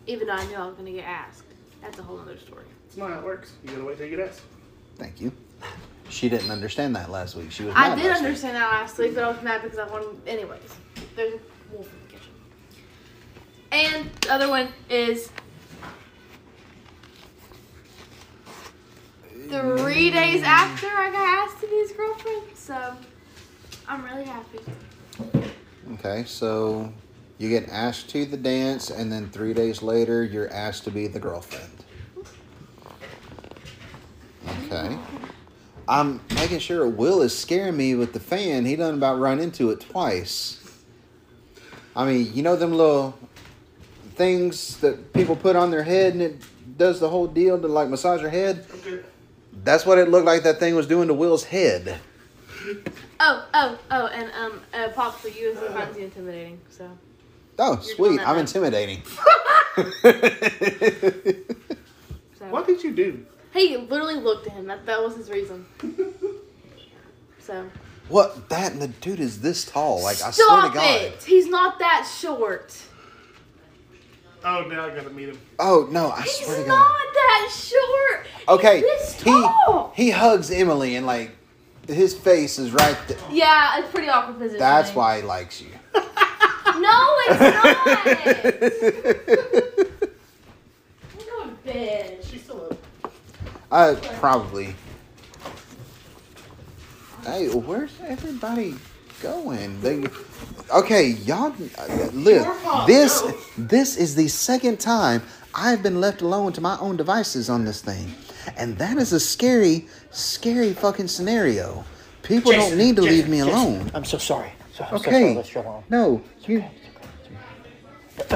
even 0.06 0.28
though 0.28 0.34
I 0.34 0.46
knew 0.46 0.56
I 0.56 0.68
was 0.68 0.76
gonna 0.76 0.92
get 0.92 1.06
asked. 1.06 1.44
That's 1.82 1.98
a 1.98 2.04
whole 2.04 2.20
other 2.20 2.38
story. 2.38 2.66
It's 2.88 2.98
not 2.98 3.10
how 3.10 3.20
it 3.20 3.24
works. 3.24 3.54
You 3.64 3.72
gotta 3.72 3.86
wait 3.86 3.98
till 3.98 4.08
you 4.08 4.18
get 4.18 4.28
asked. 4.28 4.42
Thank 4.98 5.20
you. 5.20 5.32
She 6.10 6.30
didn't 6.30 6.52
understand 6.52 6.96
that 6.96 7.10
last 7.10 7.36
week. 7.36 7.52
She 7.52 7.64
was. 7.64 7.74
I 7.76 7.96
did 7.96 8.06
last 8.06 8.20
week. 8.20 8.28
understand 8.28 8.56
that 8.56 8.70
last 8.70 8.98
week, 9.00 9.16
but 9.16 9.24
I 9.24 9.30
was 9.30 9.42
mad 9.42 9.64
because 9.64 9.80
I 9.80 9.88
wanted. 9.88 10.28
Anyways, 10.28 10.60
there's 11.16 11.40
And 13.74 14.12
the 14.22 14.32
other 14.32 14.50
one 14.50 14.68
is 14.88 15.32
three 19.50 20.12
days 20.12 20.44
after 20.44 20.86
I 20.86 21.10
got 21.12 21.48
asked 21.48 21.60
to 21.62 21.68
be 21.68 21.76
his 21.78 21.92
girlfriend. 21.92 22.44
So 22.54 22.96
I'm 23.88 24.04
really 24.06 24.26
happy. 24.26 24.60
Okay, 25.94 26.24
so 26.26 26.94
you 27.40 27.50
get 27.50 27.68
asked 27.70 28.10
to 28.12 28.26
the 28.26 28.38
dance, 28.38 28.92
and 28.92 29.12
then 29.12 29.32
three 29.32 29.56
days 29.56 29.82
later, 29.82 30.24
you're 30.24 30.54
asked 30.54 30.84
to 30.84 30.92
be 30.92 31.08
the 31.08 31.20
girlfriend. 31.20 31.84
Okay. 34.66 34.96
I'm 35.88 36.22
making 36.36 36.60
sure 36.60 36.88
Will 36.88 37.24
is 37.24 37.36
scaring 37.36 37.76
me 37.76 37.96
with 37.96 38.14
the 38.14 38.20
fan. 38.20 38.66
He 38.66 38.76
done 38.76 38.94
about 38.94 39.20
run 39.20 39.40
into 39.40 39.72
it 39.72 39.80
twice. 39.80 40.60
I 41.96 42.06
mean, 42.06 42.32
you 42.36 42.44
know 42.44 42.56
them 42.56 42.72
little 42.72 43.18
things 44.16 44.78
that 44.78 45.14
people 45.14 45.36
put 45.36 45.56
on 45.56 45.72
their 45.72 45.84
head 45.84 46.14
and 46.14 46.22
it 46.22 46.42
does 46.78 47.00
the 47.00 47.10
whole 47.10 47.28
deal 47.28 47.60
to 47.60 47.68
like 47.68 47.90
massage 47.90 48.22
your 48.22 48.30
head? 48.30 48.66
Okay. 48.76 49.00
That's 49.64 49.86
what 49.86 49.98
it 49.98 50.10
looked 50.10 50.26
like 50.26 50.44
that 50.44 50.60
thing 50.60 50.76
was 50.76 50.88
doing 50.88 51.08
to 51.08 51.14
Will's 51.14 51.44
head. 51.44 52.00
Oh, 53.20 53.48
oh, 53.54 53.78
oh, 53.92 54.08
and 54.08 54.32
um, 54.34 54.62
uh, 54.74 54.90
pop 54.90 55.20
for 55.20 55.28
you 55.28 55.50
is 55.50 55.60
he 55.60 55.66
finds 55.68 55.98
you 55.98 56.06
intimidating. 56.06 56.60
So 56.70 56.90
Oh, 57.60 57.74
You're 57.74 57.96
sweet. 57.96 58.20
I'm 58.22 58.36
now. 58.36 58.40
intimidating. 58.40 59.04
so 59.76 59.84
What 62.50 62.68
did 62.68 62.84
you 62.84 62.92
do? 62.92 63.26
he 63.54 63.78
literally 63.78 64.16
looked 64.16 64.48
at 64.48 64.54
him. 64.54 64.66
That 64.68 64.86
that 64.86 65.02
was 65.04 65.16
his 65.16 65.30
reason. 65.30 65.66
So 67.40 67.70
What? 68.08 68.48
That 68.50 68.72
and 68.72 68.82
the 68.82 68.88
dude 68.88 69.20
is 69.20 69.42
this 69.42 69.66
tall. 69.66 70.02
Like 70.02 70.16
I 70.22 70.32
swear 70.32 70.34
stop 70.34 70.72
to 70.72 70.78
God. 70.80 71.02
it. 71.02 71.24
He's 71.24 71.48
not 71.48 71.78
that 71.80 72.10
short. 72.22 72.74
Oh, 74.46 74.66
now 74.70 74.86
I 74.86 74.90
gotta 74.96 75.10
meet 75.10 75.30
him. 75.30 75.40
Oh 75.60 75.88
no! 75.92 76.12
I 76.12 76.22
He's 76.24 76.38
swear 76.46 76.58
to 76.58 76.64
God. 76.64 76.68
not 76.68 76.88
God. 76.88 77.14
that 77.14 77.50
short. 77.52 78.28
Okay, 78.60 78.78
He's 78.82 78.86
this 78.86 79.22
he 79.22 79.32
tall. 79.32 79.94
he 79.96 80.10
hugs 80.10 80.52
Emily 80.52 80.96
and 80.98 81.06
like 81.06 81.32
his 81.88 82.14
face 82.14 82.60
is 82.60 82.72
right 82.74 82.98
there. 83.08 83.18
Yeah, 83.32 83.80
it's 83.80 83.90
pretty 83.92 84.10
awkward 84.10 84.38
position. 84.40 84.60
That's 84.60 84.94
why 84.94 85.18
he 85.18 85.24
likes 85.24 85.62
you. 85.62 85.70
No, 85.96 87.16
it's 87.28 87.40
not. 87.40 87.76
Go 91.26 91.44
to 91.44 91.50
bed. 91.66 92.20
She's 92.26 92.42
still 92.44 92.66
up. 92.66 92.78
Uh, 93.72 93.96
probably. 94.20 94.76
Hey, 97.24 97.48
where's 97.50 97.92
everybody 98.02 98.76
going? 99.22 99.80
They, 99.82 100.04
okay, 100.74 101.10
y'all. 101.26 101.54
uh, 101.78 102.10
Live. 102.14 102.46
This 102.88 103.24
this 103.58 103.98
is 103.98 104.16
the 104.16 104.28
second 104.28 104.80
time 104.80 105.22
I've 105.54 105.84
been 105.84 106.02
left 106.02 106.22
alone 106.22 106.54
to 106.54 106.62
my 106.62 106.78
own 106.80 106.98
devices 106.98 107.50
on 107.50 107.66
this 107.66 107.82
thing, 107.82 108.14
and 108.58 108.78
that 108.78 108.98
is 108.98 109.14
a 109.14 109.20
scary, 109.20 109.88
scary 110.12 110.74
fucking 110.74 111.08
scenario. 111.08 111.84
People 112.24 112.52
don't 112.54 112.78
need 112.78 112.96
to 112.96 113.02
Jason, 113.04 113.16
leave 113.18 113.28
me 113.30 113.38
Jason, 113.40 113.54
alone. 113.54 113.92
I'm 113.94 114.06
so 114.06 114.18
sorry. 114.18 114.52
So, 114.74 114.84
I'm 114.86 114.98
so 114.98 115.10
Okay. 115.10 115.22
sorry. 115.22 115.36
Let's 115.36 115.54
go 115.54 115.62
on. 115.62 115.84
No, 115.90 116.22
you. 116.46 116.64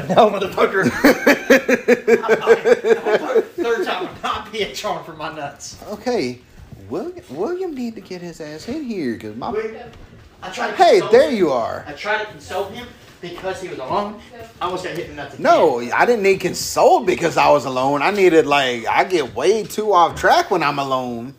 No, 0.10 0.32
motherfucker. 0.32 0.90
Third 3.56 3.86
time, 3.86 4.08
I'm 4.08 4.22
not 4.24 4.52
being 4.52 4.74
charmed 4.74 5.06
for 5.06 5.14
my 5.14 5.34
nuts. 5.34 5.78
Okay, 5.90 6.40
William, 6.90 7.24
William 7.30 7.74
need 7.76 7.95
to 7.95 8.02
get 8.02 8.22
his 8.22 8.41
ass 8.41 8.68
in 8.68 8.84
here 8.84 9.14
because 9.14 9.36
my. 9.36 9.52
I 10.41 10.49
tried 10.49 10.72
to 10.72 10.76
Hey, 10.77 11.01
there 11.11 11.30
him. 11.30 11.35
you 11.38 11.51
are. 11.51 11.84
I 11.88 11.93
tried 11.93 12.19
to 12.26 12.26
console 12.31 12.65
him 12.69 12.88
because 13.22 13.61
he 13.61 13.68
was 13.69 13.80
alone. 13.80 14.19
I 14.61 14.65
almost 14.65 14.84
got 14.84 14.95
hit 14.95 15.09
in 15.09 15.15
the 15.15 15.23
nuts. 15.23 15.34
again. 15.35 15.43
No, 15.43 15.80
I 15.80 16.05
didn't 16.05 16.23
need 16.23 16.39
consoled 16.39 17.05
because 17.05 17.38
I 17.38 17.49
was 17.49 17.65
alone. 17.65 18.01
I 18.01 18.11
needed 18.11 18.45
like 18.45 18.85
I 18.88 19.03
get 19.03 19.35
way 19.35 19.64
too 19.64 19.93
off 19.93 20.15
track 20.19 20.51
when 20.51 20.61
I'm 20.64 20.80
alone. 20.80 21.34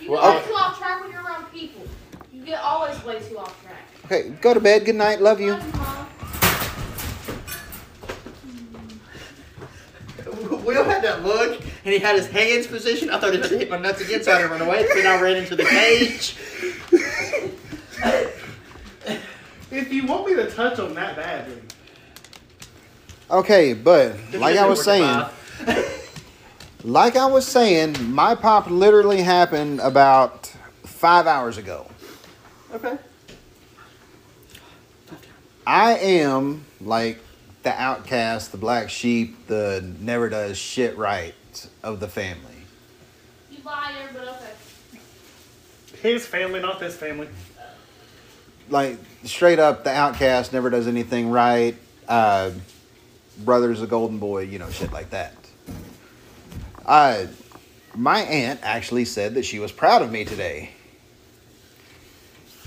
You 0.00 0.12
Well, 0.12 0.32
get 0.32 0.42
way 0.42 0.48
too 0.48 0.54
off 0.54 0.78
track 0.78 1.00
when 1.00 1.10
you're 1.12 1.22
around 1.22 1.44
people. 1.52 1.82
You 2.32 2.42
get 2.44 2.60
always 2.60 3.02
way 3.04 3.20
too 3.20 3.38
off 3.38 3.62
track. 3.62 3.76
Okay, 4.06 4.30
go 4.40 4.52
to 4.54 4.60
bed. 4.60 4.84
Good 4.84 4.96
night. 4.96 5.20
Love 5.20 5.40
you. 5.40 5.52
Love 5.52 5.64
you, 5.66 5.72
Mom. 5.78 6.06
Will 10.64 10.84
had 10.84 11.02
that 11.02 11.22
look, 11.24 11.60
and 11.84 11.92
he 11.94 11.98
had 11.98 12.16
his 12.16 12.26
hands 12.28 12.66
positioned. 12.66 13.10
I 13.10 13.18
thought 13.18 13.32
he 13.32 13.38
was 13.38 13.48
going 13.48 13.60
to 13.60 13.66
hit 13.66 13.70
my 13.70 13.78
nuts 13.78 14.00
again, 14.00 14.22
so 14.22 14.32
I 14.32 14.36
had 14.36 14.42
to 14.42 14.48
run 14.48 14.60
away. 14.62 14.86
Then 14.94 15.06
I 15.06 15.20
ran 15.20 15.36
into 15.36 15.54
the 15.56 15.64
cage. 15.64 16.36
If 19.70 19.92
you 19.92 20.06
want 20.06 20.26
me 20.26 20.34
to 20.34 20.50
touch 20.50 20.78
on 20.78 20.94
that 20.94 21.16
badly, 21.16 21.62
Okay, 23.30 23.74
but 23.74 24.16
like 24.34 24.56
I 24.56 24.66
was 24.66 24.82
saying, 24.82 25.24
like 26.84 27.14
I 27.14 27.26
was 27.26 27.46
saying, 27.46 28.12
my 28.12 28.34
pop 28.34 28.68
literally 28.68 29.22
happened 29.22 29.78
about 29.78 30.52
five 30.84 31.28
hours 31.28 31.56
ago. 31.56 31.86
Okay. 32.74 32.98
I 35.64 35.92
am 35.98 36.64
like 36.80 37.20
the 37.62 37.70
outcast, 37.80 38.50
the 38.50 38.58
black 38.58 38.90
sheep, 38.90 39.46
the 39.46 39.94
never 40.00 40.28
does 40.28 40.58
shit 40.58 40.98
right 40.98 41.34
of 41.84 42.00
the 42.00 42.08
family. 42.08 42.64
You 43.48 43.58
liar, 43.64 44.08
but 44.12 44.22
okay. 44.22 45.00
his 46.02 46.26
family, 46.26 46.58
not 46.58 46.80
this 46.80 46.96
family. 46.96 47.28
Like 48.70 48.98
straight 49.24 49.58
up 49.58 49.84
the 49.84 49.90
outcast 49.90 50.52
never 50.52 50.70
does 50.70 50.86
anything 50.86 51.30
right. 51.30 51.76
Uh 52.08 52.50
brother's 53.38 53.80
a 53.80 53.86
golden 53.86 54.18
boy 54.18 54.42
you 54.42 54.58
know 54.58 54.70
shit 54.70 54.92
like 54.92 55.10
that. 55.10 55.34
Uh 56.86 57.26
my 57.94 58.20
aunt 58.20 58.60
actually 58.62 59.04
said 59.04 59.34
that 59.34 59.44
she 59.44 59.58
was 59.58 59.72
proud 59.72 60.02
of 60.02 60.10
me 60.10 60.24
today. 60.24 60.70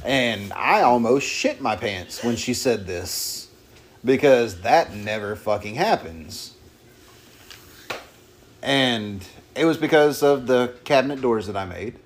And 0.04 0.52
i 0.54 0.82
almost 0.82 1.26
shit 1.28 1.62
my 1.62 1.76
pants 1.76 2.24
when 2.24 2.36
she 2.36 2.54
said 2.54 2.86
this 2.86 3.48
because 4.04 4.62
that 4.62 4.94
never 4.94 5.36
fucking 5.36 5.76
happens. 5.76 6.54
And 8.62 9.26
it 9.56 9.66
was 9.66 9.78
because 9.78 10.24
of 10.24 10.48
the 10.48 10.74
cabinet 10.84 11.22
doors 11.22 11.48
that 11.48 11.56
i 11.56 11.66
made. 11.66 12.00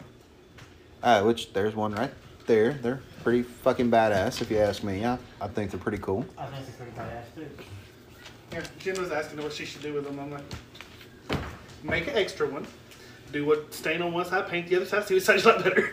Uh, 1.02 1.22
which 1.22 1.54
there's 1.54 1.76
one 1.76 1.94
right 1.94 2.12
there. 2.48 2.74
They're 2.74 3.02
pretty 3.28 3.44
fucking 3.44 3.92
badass, 3.92 4.42
if 4.42 4.50
you 4.50 4.58
ask 4.58 4.86
me. 4.86 5.04
I, 5.04 5.18
I 5.42 5.50
think 5.50 5.70
they're 5.70 5.80
pretty 5.82 5.98
cool. 5.98 6.26
I 6.38 6.46
think 6.46 6.66
they're 6.66 6.88
pretty 6.88 6.98
badass 6.98 7.26
too. 7.36 7.64
Yeah, 8.54 8.64
Jen 8.80 9.02
was 9.02 9.12
asking 9.12 9.44
what 9.44 9.52
she 9.52 9.66
should 9.66 9.82
do 9.82 9.94
with 9.94 10.06
them. 10.06 10.18
I'm 10.18 10.32
like, 10.32 10.46
make 11.84 12.08
an 12.08 12.16
extra 12.16 12.48
one. 12.48 12.66
Do 13.34 13.46
what 13.46 13.74
stain 13.74 14.02
on 14.02 14.14
one 14.14 14.26
side, 14.26 14.48
paint 14.48 14.70
the 14.70 14.78
other 14.78 14.86
side, 14.86 15.04
see 15.04 15.16
which 15.16 15.26
side 15.26 15.44
you 15.44 15.52
like 15.52 15.62
better. 15.62 15.92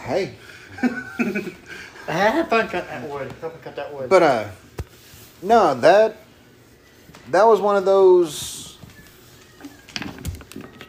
Hey, 0.00 0.34
I 0.82 2.12
had 2.12 2.50
fun 2.50 2.66
cutting 2.66 2.90
that 2.90 3.08
wood. 3.08 3.32
Help 3.40 3.54
me 3.54 3.60
cut 3.62 3.76
that 3.76 3.94
wood. 3.94 4.10
but 4.10 4.24
uh, 4.24 4.48
no, 5.42 5.72
that 5.72 6.16
that 7.30 7.46
was 7.46 7.60
one 7.60 7.76
of 7.76 7.84
those. 7.84 8.76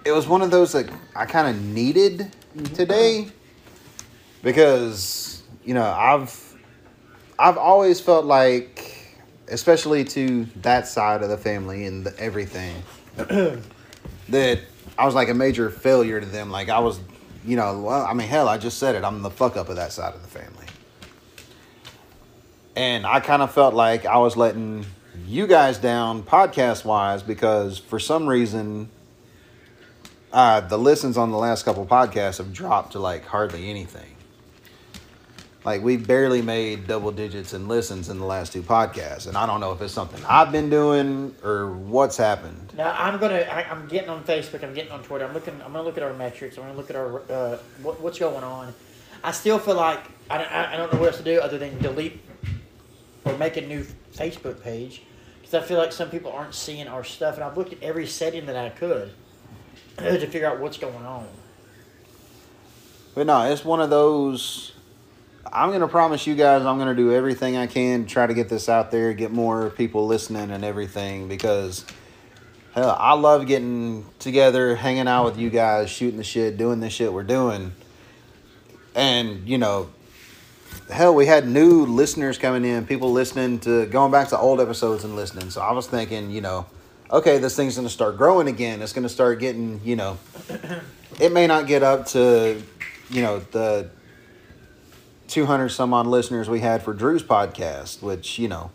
It 0.03 0.11
was 0.11 0.27
one 0.27 0.41
of 0.41 0.49
those 0.49 0.71
that 0.71 0.89
I 1.15 1.27
kind 1.27 1.55
of 1.55 1.63
needed 1.63 2.31
today 2.73 3.27
because 4.41 5.26
you 5.67 5.73
know 5.73 5.83
I've 5.85 6.55
I've 7.37 7.57
always 7.57 7.99
felt 7.99 8.25
like, 8.25 8.95
especially 9.49 10.05
to 10.05 10.45
that 10.61 10.87
side 10.87 11.21
of 11.21 11.29
the 11.29 11.37
family 11.37 11.85
and 11.85 12.05
the, 12.05 12.19
everything, 12.19 12.81
that 14.29 14.59
I 14.97 15.05
was 15.05 15.13
like 15.13 15.29
a 15.29 15.33
major 15.33 15.69
failure 15.69 16.19
to 16.19 16.25
them. 16.25 16.49
Like 16.49 16.69
I 16.69 16.79
was, 16.79 16.99
you 17.45 17.57
know, 17.57 17.81
well, 17.81 18.05
I 18.05 18.13
mean, 18.13 18.27
hell, 18.27 18.47
I 18.47 18.57
just 18.57 18.79
said 18.79 18.95
it. 18.95 19.03
I'm 19.03 19.21
the 19.21 19.29
fuck 19.29 19.57
up 19.57 19.69
of 19.69 19.75
that 19.75 19.91
side 19.91 20.15
of 20.15 20.21
the 20.21 20.27
family. 20.27 20.65
And 22.75 23.05
I 23.05 23.19
kind 23.19 23.41
of 23.41 23.51
felt 23.51 23.73
like 23.73 24.05
I 24.05 24.17
was 24.17 24.37
letting 24.37 24.85
you 25.27 25.47
guys 25.47 25.77
down 25.77 26.23
podcast 26.23 26.85
wise 26.85 27.23
because 27.23 27.77
for 27.77 27.99
some 27.99 28.25
reason, 28.25 28.89
uh, 30.31 30.61
the 30.61 30.77
listens 30.77 31.17
on 31.17 31.31
the 31.31 31.37
last 31.37 31.63
couple 31.63 31.85
podcasts 31.85 32.37
have 32.37 32.53
dropped 32.53 32.93
to 32.93 32.99
like 32.99 33.25
hardly 33.25 33.69
anything. 33.69 34.16
Like 35.67 35.83
we've 35.83 36.07
barely 36.07 36.41
made 36.41 36.87
double 36.87 37.11
digits 37.11 37.53
in 37.53 37.67
listens 37.67 38.07
in 38.07 38.19
the 38.19 38.25
last 38.25 38.53
two 38.53 38.61
podcasts, 38.63 39.27
and 39.27 39.35
I 39.35 39.45
don't 39.45 39.59
know 39.59 39.73
if 39.73 39.81
it's 39.81 39.91
something 39.93 40.23
I've 40.25 40.49
been 40.49 40.69
doing 40.69 41.35
or 41.43 41.73
what's 41.73 42.15
happened. 42.15 42.73
Now 42.77 42.95
I'm 42.97 43.19
gonna. 43.19 43.39
I, 43.39 43.69
I'm 43.69 43.85
getting 43.89 44.09
on 44.09 44.23
Facebook. 44.23 44.63
I'm 44.63 44.73
getting 44.73 44.93
on 44.93 45.03
Twitter. 45.03 45.25
I'm 45.25 45.33
looking. 45.33 45.55
I'm 45.55 45.73
gonna 45.73 45.81
look 45.83 45.97
at 45.97 46.03
our 46.03 46.13
metrics. 46.13 46.55
I'm 46.57 46.63
gonna 46.63 46.77
look 46.77 46.89
at 46.89 46.95
our 46.95 47.21
uh, 47.29 47.57
what, 47.81 47.99
what's 47.99 48.17
going 48.17 48.45
on. 48.45 48.73
I 49.25 49.31
still 49.31 49.59
feel 49.59 49.75
like 49.75 49.99
I, 50.29 50.37
don't- 50.37 50.51
I, 50.53 50.73
I 50.75 50.77
don't 50.77 50.93
know 50.93 50.99
what 51.01 51.07
else 51.07 51.17
to 51.17 51.23
do 51.23 51.41
other 51.41 51.57
than 51.57 51.77
delete 51.81 52.21
or 53.25 53.37
make 53.37 53.57
a 53.57 53.61
new 53.61 53.85
Facebook 54.13 54.63
page 54.63 55.01
because 55.41 55.53
I 55.53 55.67
feel 55.67 55.79
like 55.79 55.91
some 55.91 56.09
people 56.09 56.31
aren't 56.31 56.55
seeing 56.55 56.87
our 56.87 57.03
stuff, 57.03 57.35
and 57.35 57.43
I've 57.43 57.57
looked 57.57 57.73
at 57.73 57.83
every 57.83 58.07
setting 58.07 58.45
that 58.45 58.55
I 58.55 58.69
could 58.69 59.11
to 59.97 60.27
figure 60.27 60.47
out 60.47 60.61
what's 60.61 60.77
going 60.77 61.05
on. 61.05 61.27
But 63.13 63.27
no, 63.27 63.51
it's 63.51 63.65
one 63.65 63.81
of 63.81 63.89
those. 63.89 64.71
I'm 65.51 65.71
gonna 65.71 65.87
promise 65.87 66.27
you 66.27 66.35
guys, 66.35 66.65
I'm 66.65 66.77
gonna 66.77 66.95
do 66.95 67.11
everything 67.13 67.57
I 67.57 67.67
can 67.67 68.03
to 68.05 68.09
try 68.09 68.27
to 68.27 68.33
get 68.33 68.49
this 68.49 68.67
out 68.67 68.91
there, 68.91 69.13
get 69.13 69.31
more 69.31 69.69
people 69.69 70.05
listening 70.05 70.51
and 70.51 70.63
everything. 70.63 71.27
Because 71.27 71.85
hell, 72.73 72.95
I 72.99 73.13
love 73.13 73.47
getting 73.47 74.05
together, 74.19 74.75
hanging 74.75 75.07
out 75.07 75.25
with 75.25 75.37
you 75.37 75.49
guys, 75.49 75.89
shooting 75.89 76.17
the 76.17 76.23
shit, 76.23 76.57
doing 76.57 76.79
the 76.79 76.89
shit 76.89 77.13
we're 77.13 77.23
doing. 77.23 77.71
And 78.95 79.47
you 79.47 79.57
know, 79.57 79.89
hell, 80.91 81.15
we 81.15 81.25
had 81.25 81.47
new 81.47 81.85
listeners 81.85 82.37
coming 82.37 82.65
in, 82.65 82.85
people 82.85 83.11
listening 83.11 83.59
to 83.59 83.85
going 83.85 84.11
back 84.11 84.29
to 84.29 84.37
old 84.37 84.59
episodes 84.59 85.03
and 85.03 85.15
listening. 85.15 85.49
So 85.49 85.61
I 85.61 85.71
was 85.71 85.87
thinking, 85.87 86.31
you 86.31 86.41
know, 86.41 86.65
okay, 87.11 87.37
this 87.37 87.55
thing's 87.55 87.75
gonna 87.75 87.89
start 87.89 88.17
growing 88.17 88.47
again. 88.47 88.81
It's 88.81 88.93
gonna 88.93 89.07
start 89.07 89.39
getting, 89.39 89.79
you 89.83 89.95
know, 89.95 90.17
it 91.19 91.31
may 91.31 91.47
not 91.47 91.67
get 91.67 91.83
up 91.83 92.07
to, 92.07 92.61
you 93.09 93.21
know, 93.21 93.39
the 93.51 93.89
200 95.27 95.69
some 95.69 95.93
odd 95.93 96.07
listeners 96.07 96.49
we 96.49 96.61
had 96.61 96.83
for 96.83 96.93
Drew's 96.93 97.23
podcast, 97.23 98.01
which, 98.01 98.39
you 98.39 98.47
know, 98.47 98.71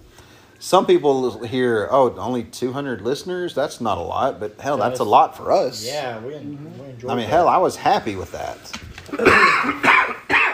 some 0.58 0.86
people 0.86 1.44
hear, 1.44 1.88
oh, 1.90 2.14
only 2.16 2.44
200 2.44 3.00
listeners? 3.00 3.54
That's 3.54 3.80
not 3.80 3.98
a 3.98 4.02
lot, 4.02 4.38
but 4.38 4.60
hell, 4.60 4.76
that's 4.76 5.00
a 5.00 5.04
lot 5.04 5.36
for 5.36 5.50
us. 5.50 5.84
Yeah, 5.84 6.20
we, 6.20 6.28
we 6.28 6.34
mm-hmm. 6.34 6.84
enjoy. 6.84 7.08
I 7.08 7.14
mean, 7.14 7.24
that. 7.24 7.30
hell, 7.30 7.48
I 7.48 7.56
was 7.56 7.74
happy 7.74 8.14
with 8.14 8.30
that. 8.30 8.58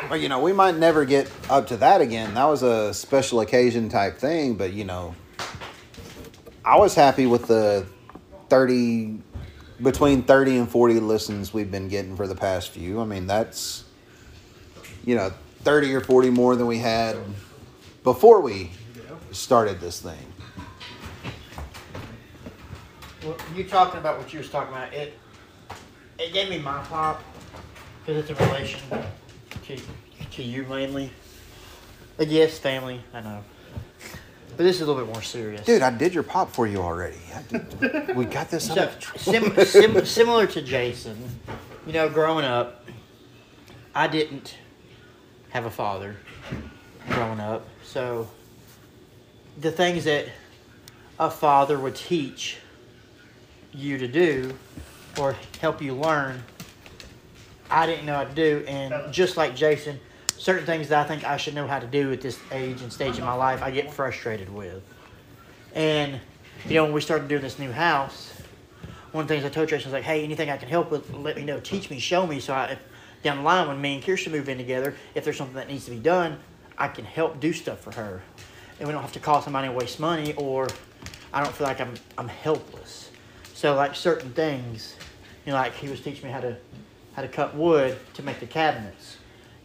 but, 0.08 0.20
you 0.20 0.30
know, 0.30 0.40
we 0.40 0.54
might 0.54 0.76
never 0.76 1.04
get 1.04 1.30
up 1.50 1.66
to 1.66 1.76
that 1.78 2.00
again. 2.00 2.32
That 2.34 2.46
was 2.46 2.62
a 2.62 2.94
special 2.94 3.40
occasion 3.40 3.90
type 3.90 4.16
thing, 4.16 4.54
but, 4.54 4.72
you 4.72 4.84
know, 4.84 5.14
I 6.64 6.78
was 6.78 6.94
happy 6.94 7.26
with 7.26 7.46
the 7.46 7.86
30, 8.48 9.18
between 9.82 10.22
30 10.22 10.56
and 10.56 10.70
40 10.70 11.00
listens 11.00 11.52
we've 11.52 11.70
been 11.70 11.88
getting 11.88 12.16
for 12.16 12.26
the 12.26 12.34
past 12.34 12.70
few. 12.70 13.00
I 13.00 13.04
mean, 13.04 13.26
that's, 13.26 13.84
you 15.04 15.16
know, 15.16 15.32
30 15.62 15.94
or 15.94 16.00
40 16.00 16.30
more 16.30 16.56
than 16.56 16.66
we 16.66 16.78
had 16.78 17.16
before 18.04 18.40
we 18.40 18.70
started 19.32 19.80
this 19.80 20.00
thing. 20.00 20.16
Well, 23.24 23.36
you 23.54 23.64
talking 23.64 23.98
about 23.98 24.18
what 24.18 24.32
you 24.32 24.38
was 24.38 24.48
talking 24.48 24.72
about? 24.72 24.92
It 24.94 25.18
it 26.18 26.32
gave 26.32 26.48
me 26.48 26.58
my 26.58 26.78
pop 26.84 27.22
because 28.00 28.28
it's 28.28 28.40
a 28.40 28.44
relation 28.46 28.80
to 29.66 29.76
to 30.30 30.42
you 30.42 30.62
mainly. 30.64 31.10
But 32.16 32.28
yes, 32.28 32.58
family. 32.58 33.00
I 33.12 33.20
know, 33.20 33.44
but 34.56 34.58
this 34.58 34.76
is 34.76 34.82
a 34.82 34.86
little 34.86 35.04
bit 35.04 35.12
more 35.12 35.22
serious. 35.22 35.64
Dude, 35.66 35.82
I 35.82 35.90
did 35.90 36.14
your 36.14 36.22
pop 36.22 36.50
for 36.50 36.66
you 36.66 36.78
already. 36.78 37.18
Did- 37.50 38.16
we 38.16 38.24
got 38.24 38.50
this 38.50 38.66
So, 38.68 38.90
sim, 39.16 39.54
sim, 39.64 40.04
similar 40.04 40.46
to 40.46 40.62
Jason, 40.62 41.16
you 41.86 41.92
know, 41.92 42.08
growing 42.08 42.44
up, 42.44 42.84
I 43.94 44.06
didn't 44.08 44.56
have 45.50 45.64
a 45.64 45.70
father 45.70 46.16
growing 47.10 47.40
up. 47.40 47.66
So, 47.84 48.28
the 49.58 49.72
things 49.72 50.04
that 50.04 50.26
a 51.18 51.30
father 51.30 51.78
would 51.78 51.96
teach 51.96 52.58
you 53.72 53.98
to 53.98 54.08
do 54.08 54.54
or 55.18 55.36
help 55.60 55.82
you 55.82 55.94
learn, 55.94 56.42
I 57.70 57.86
didn't 57.86 58.06
know 58.06 58.14
how 58.14 58.24
to 58.24 58.34
do. 58.34 58.64
And 58.68 59.12
just 59.12 59.36
like 59.36 59.56
Jason, 59.56 59.98
certain 60.36 60.64
things 60.64 60.88
that 60.88 61.04
I 61.04 61.08
think 61.08 61.24
I 61.24 61.36
should 61.36 61.54
know 61.54 61.66
how 61.66 61.78
to 61.78 61.86
do 61.86 62.12
at 62.12 62.20
this 62.20 62.38
age 62.52 62.82
and 62.82 62.92
stage 62.92 63.18
in 63.18 63.24
my 63.24 63.34
life, 63.34 63.62
I 63.62 63.70
get 63.70 63.92
frustrated 63.92 64.52
with. 64.52 64.82
And 65.74 66.20
you 66.66 66.74
know, 66.74 66.84
when 66.84 66.92
we 66.92 67.00
started 67.00 67.28
doing 67.28 67.42
this 67.42 67.58
new 67.58 67.72
house, 67.72 68.32
one 69.12 69.22
of 69.22 69.28
the 69.28 69.34
things 69.34 69.44
I 69.44 69.48
told 69.48 69.68
Tracy 69.68 69.84
was 69.84 69.92
like, 69.92 70.04
"Hey, 70.04 70.22
anything 70.24 70.50
I 70.50 70.56
can 70.56 70.68
help 70.68 70.90
with, 70.90 71.12
let 71.14 71.36
me 71.36 71.44
know. 71.44 71.60
Teach 71.60 71.88
me, 71.90 71.98
show 71.98 72.26
me. 72.26 72.40
So 72.40 72.52
I, 72.52 72.64
if, 72.66 72.78
down 73.22 73.38
the 73.38 73.42
line, 73.42 73.68
when 73.68 73.80
me 73.80 73.94
and 73.94 74.04
Kirsten 74.04 74.32
move 74.32 74.48
in 74.48 74.58
together, 74.58 74.94
if 75.14 75.24
there's 75.24 75.36
something 75.36 75.56
that 75.56 75.68
needs 75.68 75.84
to 75.86 75.90
be 75.90 75.98
done, 75.98 76.38
I 76.76 76.88
can 76.88 77.04
help 77.04 77.40
do 77.40 77.52
stuff 77.52 77.80
for 77.80 77.92
her, 77.92 78.22
and 78.78 78.86
we 78.86 78.92
don't 78.92 79.02
have 79.02 79.12
to 79.12 79.20
call 79.20 79.42
somebody 79.42 79.66
and 79.66 79.76
waste 79.76 79.98
money, 79.98 80.34
or 80.34 80.68
I 81.32 81.42
don't 81.42 81.54
feel 81.54 81.66
like 81.66 81.80
I'm 81.80 81.94
I'm 82.16 82.28
helpless. 82.28 83.10
So 83.54 83.74
like 83.74 83.96
certain 83.96 84.32
things, 84.32 84.94
you 85.44 85.52
know, 85.52 85.58
like 85.58 85.74
he 85.74 85.88
was 85.88 86.00
teaching 86.00 86.26
me 86.26 86.30
how 86.30 86.40
to 86.40 86.56
how 87.14 87.22
to 87.22 87.28
cut 87.28 87.56
wood 87.56 87.98
to 88.14 88.22
make 88.22 88.38
the 88.38 88.46
cabinets. 88.46 89.16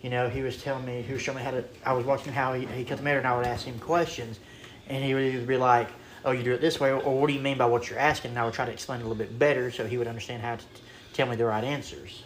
You 0.02 0.10
know, 0.10 0.28
he 0.28 0.42
was 0.42 0.62
telling 0.62 0.86
me, 0.86 1.02
he 1.04 1.14
was 1.14 1.22
showing 1.22 1.38
me 1.38 1.44
how 1.44 1.52
to. 1.52 1.64
I 1.86 1.94
was 1.94 2.06
watching 2.06 2.34
how 2.34 2.54
he, 2.54 2.66
he 2.66 2.84
cut 2.84 2.98
the 2.98 3.04
metal, 3.04 3.20
and 3.20 3.28
I 3.28 3.38
would 3.38 3.46
ask 3.46 3.66
him 3.66 3.78
questions, 3.80 4.40
and 4.88 5.04
he 5.04 5.14
would 5.14 5.24
either 5.24 5.46
be 5.46 5.58
like, 5.58 5.90
"Oh, 6.26 6.32
you 6.32 6.44
do 6.44 6.54
it 6.54 6.62
this 6.62 6.80
way," 6.80 6.92
or, 6.92 7.20
"What 7.20 7.28
do 7.28 7.34
you 7.34 7.40
mean 7.40 7.58
by 7.60 7.68
what 7.68 7.90
you're 7.90 8.00
asking?" 8.00 8.32
And 8.32 8.40
I 8.40 8.46
would 8.46 8.56
try 8.56 8.66
to 8.66 8.72
explain 8.72 9.00
a 9.00 9.04
little 9.04 9.16
bit 9.16 9.38
better, 9.38 9.70
so 9.70 9.86
he 9.86 9.98
would 9.98 10.08
understand 10.08 10.42
how 10.42 10.56
to 10.56 10.62
t- 10.62 10.82
tell 11.14 11.28
me 11.28 11.36
the 11.36 11.46
right 11.46 11.64
answers. 11.64 12.24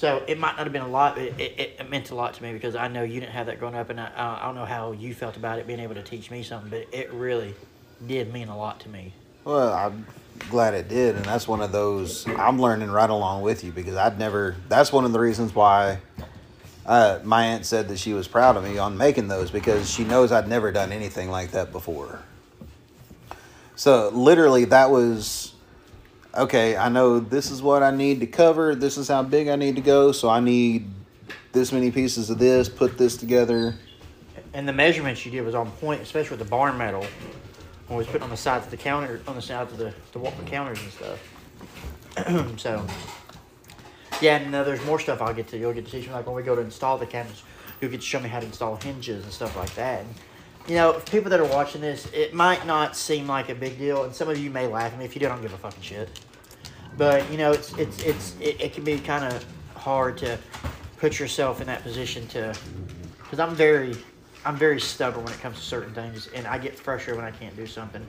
So 0.00 0.24
it 0.26 0.38
might 0.38 0.56
not 0.56 0.64
have 0.64 0.72
been 0.72 0.80
a 0.80 0.88
lot, 0.88 1.16
but 1.16 1.24
it, 1.24 1.38
it, 1.38 1.76
it 1.78 1.90
meant 1.90 2.10
a 2.10 2.14
lot 2.14 2.32
to 2.32 2.42
me 2.42 2.54
because 2.54 2.74
I 2.74 2.88
know 2.88 3.02
you 3.02 3.20
didn't 3.20 3.32
have 3.32 3.44
that 3.48 3.58
growing 3.58 3.74
up, 3.74 3.90
and 3.90 4.00
I, 4.00 4.38
I 4.40 4.46
don't 4.46 4.54
know 4.54 4.64
how 4.64 4.92
you 4.92 5.12
felt 5.12 5.36
about 5.36 5.58
it 5.58 5.66
being 5.66 5.78
able 5.78 5.94
to 5.94 6.02
teach 6.02 6.30
me 6.30 6.42
something, 6.42 6.70
but 6.70 6.86
it 6.90 7.12
really 7.12 7.54
did 8.06 8.32
mean 8.32 8.48
a 8.48 8.56
lot 8.56 8.80
to 8.80 8.88
me. 8.88 9.12
Well, 9.44 9.74
I'm 9.74 10.06
glad 10.48 10.72
it 10.72 10.88
did, 10.88 11.16
and 11.16 11.24
that's 11.26 11.46
one 11.46 11.60
of 11.60 11.70
those 11.70 12.26
I'm 12.26 12.58
learning 12.58 12.90
right 12.90 13.10
along 13.10 13.42
with 13.42 13.62
you 13.62 13.72
because 13.72 13.94
I'd 13.94 14.18
never. 14.18 14.56
That's 14.70 14.90
one 14.90 15.04
of 15.04 15.12
the 15.12 15.20
reasons 15.20 15.54
why 15.54 15.98
uh, 16.86 17.18
my 17.22 17.44
aunt 17.44 17.66
said 17.66 17.88
that 17.88 17.98
she 17.98 18.14
was 18.14 18.26
proud 18.26 18.56
of 18.56 18.64
me 18.64 18.78
on 18.78 18.96
making 18.96 19.28
those 19.28 19.50
because 19.50 19.90
she 19.90 20.04
knows 20.04 20.32
I'd 20.32 20.48
never 20.48 20.72
done 20.72 20.92
anything 20.92 21.30
like 21.30 21.50
that 21.50 21.72
before. 21.72 22.20
So 23.76 24.08
literally, 24.14 24.64
that 24.64 24.90
was 24.90 25.49
okay. 26.34 26.76
I 26.76 26.88
know 26.88 27.20
this 27.20 27.50
is 27.50 27.62
what 27.62 27.82
I 27.82 27.90
need 27.90 28.20
to 28.20 28.26
cover. 28.26 28.74
This 28.74 28.96
is 28.98 29.08
how 29.08 29.22
big 29.22 29.48
I 29.48 29.56
need 29.56 29.76
to 29.76 29.82
go. 29.82 30.12
So 30.12 30.28
I 30.28 30.40
need 30.40 30.90
this 31.52 31.72
many 31.72 31.90
pieces 31.90 32.30
of 32.30 32.38
this. 32.38 32.68
Put 32.68 32.98
this 32.98 33.16
together. 33.16 33.74
And 34.52 34.66
the 34.66 34.72
measurements 34.72 35.24
you 35.24 35.30
did 35.30 35.42
was 35.42 35.54
on 35.54 35.70
point, 35.72 36.00
especially 36.00 36.36
with 36.36 36.46
the 36.46 36.50
bar 36.50 36.72
metal. 36.72 37.06
When 37.86 37.96
we 37.96 38.04
was 38.04 38.06
putting 38.06 38.22
on 38.22 38.30
the 38.30 38.36
sides 38.36 38.64
of 38.64 38.70
the 38.70 38.76
counter, 38.76 39.20
on 39.26 39.34
the 39.34 39.42
sides 39.42 39.72
of 39.72 39.78
the, 39.78 39.92
the 40.12 40.18
the 40.18 40.44
counters 40.44 40.80
and 40.82 40.92
stuff. 40.92 41.28
so, 42.58 42.86
yeah, 44.20 44.36
and 44.36 44.54
uh, 44.54 44.64
there's 44.64 44.84
more 44.84 44.98
stuff 44.98 45.20
I'll 45.20 45.34
get 45.34 45.48
to. 45.48 45.58
You'll 45.58 45.72
get 45.72 45.86
to 45.86 45.90
teach 45.90 46.06
me, 46.06 46.12
like 46.12 46.26
when 46.26 46.36
we 46.36 46.42
go 46.42 46.54
to 46.54 46.60
install 46.60 46.98
the 46.98 47.06
cabinets, 47.06 47.42
you'll 47.80 47.90
get 47.90 48.00
to 48.00 48.06
show 48.06 48.20
me 48.20 48.28
how 48.28 48.40
to 48.40 48.46
install 48.46 48.76
hinges 48.76 49.24
and 49.24 49.32
stuff 49.32 49.56
like 49.56 49.74
that. 49.74 50.04
And, 50.60 50.70
you 50.70 50.76
know, 50.76 50.90
if 50.92 51.10
people 51.10 51.30
that 51.30 51.40
are 51.40 51.44
watching 51.46 51.80
this, 51.80 52.06
it 52.12 52.34
might 52.34 52.66
not 52.66 52.96
seem 52.96 53.26
like 53.26 53.48
a 53.48 53.54
big 53.54 53.78
deal, 53.78 54.04
and 54.04 54.14
some 54.14 54.28
of 54.28 54.38
you 54.38 54.50
may 54.50 54.66
laugh 54.66 54.92
at 54.92 54.98
me. 54.98 55.04
If 55.04 55.14
you 55.14 55.20
do, 55.20 55.26
I 55.26 55.30
don't 55.30 55.42
give 55.42 55.52
a 55.52 55.58
fucking 55.58 55.82
shit. 55.82 56.08
But 56.96 57.30
you 57.30 57.38
know, 57.38 57.52
it's 57.52 57.72
it's 57.78 58.02
it's 58.02 58.36
it, 58.40 58.60
it 58.60 58.72
can 58.72 58.84
be 58.84 58.98
kind 58.98 59.24
of 59.24 59.44
hard 59.74 60.18
to 60.18 60.38
put 60.98 61.18
yourself 61.18 61.60
in 61.60 61.66
that 61.68 61.82
position 61.82 62.26
to 62.28 62.54
because 63.22 63.38
I'm 63.38 63.54
very, 63.54 63.96
I'm 64.44 64.56
very 64.56 64.80
stubborn 64.80 65.24
when 65.24 65.32
it 65.32 65.40
comes 65.40 65.56
to 65.58 65.62
certain 65.64 65.94
things, 65.94 66.28
and 66.34 66.46
I 66.46 66.58
get 66.58 66.78
frustrated 66.78 67.22
when 67.22 67.32
I 67.32 67.36
can't 67.36 67.54
do 67.56 67.66
something. 67.66 68.04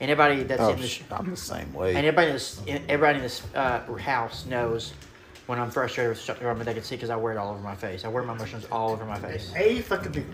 And 0.00 0.10
everybody 0.10 0.42
that's 0.42 0.60
Oh, 0.60 0.72
in 0.74 0.80
this, 0.80 1.00
I'm 1.10 1.30
the 1.30 1.36
same 1.36 1.72
way. 1.72 1.94
and 1.94 1.96
way. 2.02 2.08
everybody 2.08 2.26
in 2.28 2.32
this, 2.34 2.60
everybody 2.88 3.16
in 3.16 3.22
this 3.22 3.42
uh, 3.54 3.80
house 3.96 4.44
knows 4.44 4.92
when 5.46 5.58
I'm 5.58 5.70
frustrated 5.70 6.10
with 6.10 6.20
something, 6.20 6.46
or 6.46 6.54
they 6.54 6.74
can 6.74 6.82
see 6.82 6.96
because 6.96 7.08
I 7.08 7.16
wear 7.16 7.32
it 7.32 7.38
all 7.38 7.50
over 7.52 7.62
my 7.62 7.74
face. 7.74 8.04
I 8.04 8.08
wear 8.08 8.22
my 8.22 8.34
emotions 8.34 8.66
all 8.70 8.90
over 8.90 9.06
my 9.06 9.18
face. 9.18 9.50
Hey, 9.52 9.80
fucking 9.80 10.12
dude. 10.12 10.26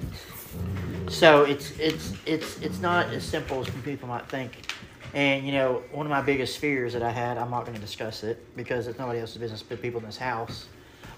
So 1.09 1.45
it's 1.45 1.79
it's 1.79 2.15
it's 2.24 2.59
it's 2.61 2.81
not 2.81 3.07
as 3.09 3.24
simple 3.24 3.61
as 3.61 3.69
people 3.85 4.09
might 4.09 4.29
think. 4.29 4.73
And 5.15 5.45
you 5.45 5.53
know, 5.53 5.83
one 5.93 6.07
of 6.07 6.11
my 6.11 6.23
biggest 6.23 6.59
fears 6.59 6.95
that 6.95 7.03
I 7.03 7.11
had, 7.11 7.37
I'm 7.37 7.51
not 7.51 7.62
going 7.62 7.74
to 7.74 7.81
discuss 7.81 8.24
it 8.24 8.57
because 8.57 8.87
it's 8.87 8.99
nobody 8.99 9.20
else's 9.20 9.37
business 9.37 9.62
but 9.62 9.83
people 9.83 10.01
in 10.01 10.07
this 10.07 10.16
house, 10.16 10.66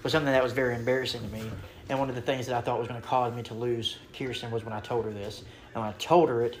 was 0.03 0.11
something 0.11 0.31
that 0.31 0.43
was 0.43 0.51
very 0.51 0.75
embarrassing 0.75 1.21
to 1.21 1.27
me. 1.29 1.49
And 1.89 1.97
one 1.97 2.09
of 2.09 2.15
the 2.15 2.21
things 2.21 2.45
that 2.47 2.55
I 2.55 2.61
thought 2.61 2.77
was 2.79 2.87
going 2.87 3.01
to 3.01 3.07
cause 3.07 3.33
me 3.33 3.43
to 3.43 3.53
lose 3.53 3.97
Kirsten 4.13 4.51
was 4.51 4.63
when 4.65 4.73
I 4.73 4.79
told 4.81 5.05
her 5.05 5.11
this. 5.11 5.43
And 5.73 5.81
when 5.83 5.89
I 5.89 5.93
told 5.93 6.29
her 6.29 6.43
it, 6.43 6.57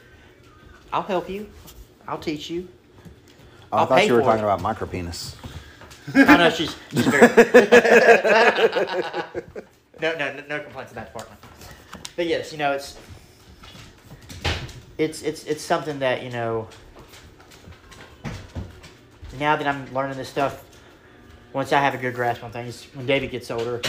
I'll 0.93 1.01
help 1.01 1.29
you, 1.29 1.49
I'll 2.07 2.19
teach 2.19 2.49
you. 2.49 2.67
Oh, 3.71 3.79
I 3.79 3.85
thought 3.85 4.07
you 4.07 4.13
were 4.13 4.21
talking 4.21 4.45
it. 4.45 4.47
about 4.47 4.61
micropenis. 4.61 5.35
I 6.13 6.37
know 6.37 6.49
she's, 6.51 6.75
she's 6.91 7.07
very. 7.07 7.27
no, 10.01 10.15
no, 10.17 10.33
no, 10.33 10.43
no 10.47 10.59
complaints 10.61 10.91
in 10.91 10.95
that 10.95 11.13
department. 11.13 11.41
But 12.15 12.27
yes, 12.27 12.51
you 12.51 12.57
know 12.57 12.71
it's 12.73 12.97
it's 14.97 15.21
it's 15.21 15.43
it's 15.45 15.61
something 15.61 15.99
that 15.99 16.23
you 16.23 16.29
know. 16.29 16.67
Now 19.39 19.57
that 19.57 19.67
I'm 19.67 19.93
learning 19.93 20.17
this 20.17 20.29
stuff, 20.29 20.63
once 21.51 21.73
I 21.73 21.81
have 21.81 21.93
a 21.93 21.97
good 21.97 22.13
grasp 22.15 22.43
on 22.43 22.51
things, 22.51 22.87
when 22.93 23.05
David 23.05 23.31
gets 23.31 23.51
older, 23.51 23.81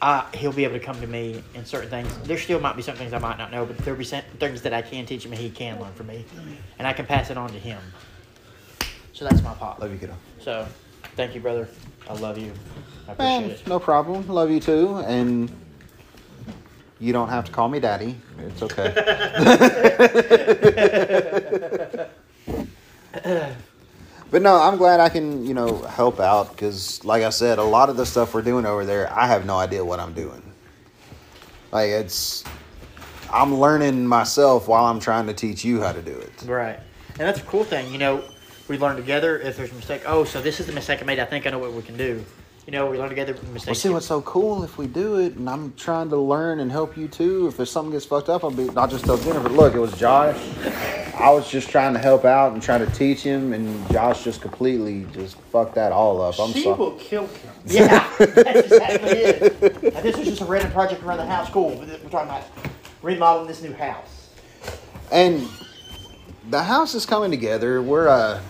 uh, 0.00 0.24
he'll 0.34 0.52
be 0.52 0.62
able 0.62 0.78
to 0.78 0.84
come 0.84 1.00
to 1.00 1.06
me 1.08 1.42
in 1.54 1.64
certain 1.64 1.90
things. 1.90 2.16
There 2.28 2.38
still 2.38 2.60
might 2.60 2.76
be 2.76 2.82
some 2.82 2.94
things 2.94 3.12
I 3.12 3.18
might 3.18 3.38
not 3.38 3.50
know, 3.50 3.66
but 3.66 3.76
there'll 3.78 3.98
be 3.98 4.04
things 4.04 4.62
that 4.62 4.72
I 4.72 4.82
can 4.82 5.04
teach 5.04 5.24
him 5.26 5.32
and 5.32 5.40
he 5.40 5.50
can 5.50 5.80
learn 5.80 5.92
from 5.94 6.06
me, 6.06 6.24
and 6.78 6.86
I 6.86 6.92
can 6.92 7.06
pass 7.06 7.30
it 7.30 7.36
on 7.36 7.50
to 7.50 7.58
him. 7.58 7.80
So 9.12 9.24
that's 9.24 9.42
my 9.42 9.54
pop. 9.54 9.80
Love 9.80 9.90
you, 9.90 9.98
kiddo. 9.98 10.14
So, 10.38 10.66
thank 11.16 11.34
you, 11.34 11.40
brother. 11.40 11.68
I 12.08 12.12
love 12.12 12.38
you. 12.38 12.52
I 13.08 13.12
appreciate 13.12 13.40
Man, 13.40 13.50
it. 13.50 13.66
no 13.66 13.80
problem. 13.80 14.28
Love 14.28 14.50
you 14.50 14.60
too. 14.60 14.98
And 14.98 15.50
you 16.98 17.12
don't 17.12 17.28
have 17.28 17.44
to 17.44 17.52
call 17.52 17.68
me 17.68 17.80
daddy. 17.80 18.16
It's 18.38 18.62
okay. 18.62 18.92
but 24.30 24.42
no, 24.42 24.60
I'm 24.60 24.76
glad 24.76 25.00
I 25.00 25.08
can, 25.08 25.44
you 25.44 25.54
know, 25.54 25.82
help 25.82 26.20
out 26.20 26.52
because, 26.52 27.04
like 27.04 27.22
I 27.22 27.30
said, 27.30 27.58
a 27.58 27.64
lot 27.64 27.90
of 27.90 27.96
the 27.96 28.06
stuff 28.06 28.34
we're 28.34 28.42
doing 28.42 28.66
over 28.66 28.84
there, 28.84 29.12
I 29.12 29.26
have 29.26 29.44
no 29.44 29.58
idea 29.58 29.84
what 29.84 30.00
I'm 30.00 30.14
doing. 30.14 30.42
Like, 31.72 31.90
it's, 31.90 32.44
I'm 33.32 33.54
learning 33.54 34.06
myself 34.06 34.68
while 34.68 34.86
I'm 34.86 35.00
trying 35.00 35.26
to 35.26 35.34
teach 35.34 35.64
you 35.64 35.80
how 35.80 35.92
to 35.92 36.00
do 36.00 36.16
it. 36.16 36.44
Right. 36.46 36.78
And 37.10 37.28
that's 37.28 37.40
a 37.40 37.44
cool 37.44 37.64
thing. 37.64 37.92
You 37.92 37.98
know, 37.98 38.24
we 38.68 38.78
learn 38.78 38.96
together. 38.96 39.38
If 39.38 39.56
there's 39.56 39.72
a 39.72 39.74
mistake, 39.74 40.02
oh, 40.06 40.24
so 40.24 40.40
this 40.40 40.60
is 40.60 40.66
the 40.66 40.72
mistake 40.72 41.02
I 41.02 41.04
made. 41.04 41.18
I 41.18 41.24
think 41.24 41.46
I 41.46 41.50
know 41.50 41.58
what 41.58 41.72
we 41.72 41.82
can 41.82 41.96
do. 41.96 42.24
You 42.66 42.72
know, 42.72 42.86
we 42.86 42.98
learn 42.98 43.08
together 43.08 43.32
from 43.32 43.54
Well, 43.54 43.74
see 43.76 43.90
what's 43.90 44.06
so 44.06 44.22
cool 44.22 44.64
if 44.64 44.76
we 44.76 44.88
do 44.88 45.20
it, 45.20 45.36
and 45.36 45.48
I'm 45.48 45.72
trying 45.74 46.08
to 46.08 46.16
learn 46.16 46.58
and 46.58 46.72
help 46.72 46.96
you 46.96 47.06
too. 47.06 47.46
If 47.46 47.56
there's 47.56 47.70
something 47.70 47.92
gets 47.92 48.04
fucked 48.04 48.28
up, 48.28 48.42
I'll 48.42 48.50
be. 48.50 48.68
I'll 48.76 48.88
just 48.88 49.04
tell 49.04 49.16
Jennifer, 49.16 49.48
look, 49.48 49.76
it 49.76 49.78
was 49.78 49.96
Josh. 49.96 50.36
I 51.14 51.30
was 51.30 51.48
just 51.48 51.70
trying 51.70 51.92
to 51.92 52.00
help 52.00 52.24
out 52.24 52.54
and 52.54 52.60
trying 52.60 52.84
to 52.84 52.92
teach 52.92 53.22
him, 53.22 53.52
and 53.52 53.88
Josh 53.92 54.24
just 54.24 54.40
completely 54.40 55.06
just 55.12 55.36
fucked 55.52 55.76
that 55.76 55.92
all 55.92 56.20
up. 56.20 56.40
I'm 56.40 56.52
she 56.52 56.64
sorry. 56.64 56.76
will 56.76 56.98
kill 56.98 57.28
him. 57.28 57.52
yeah, 57.66 58.12
that's 58.18 58.72
exactly 58.72 59.10
it. 59.10 59.62
And 59.62 60.04
this 60.04 60.16
was 60.16 60.26
just 60.26 60.40
a 60.40 60.44
random 60.44 60.72
project 60.72 61.04
around 61.04 61.18
the 61.18 61.26
house. 61.26 61.48
Cool. 61.50 61.70
We're 61.70 61.86
talking 62.10 62.28
about 62.28 62.42
remodeling 63.00 63.46
this 63.46 63.62
new 63.62 63.74
house. 63.74 64.30
And 65.12 65.48
the 66.50 66.64
house 66.64 66.96
is 66.96 67.06
coming 67.06 67.30
together. 67.30 67.80
We're 67.80 68.08
uh, 68.08 68.42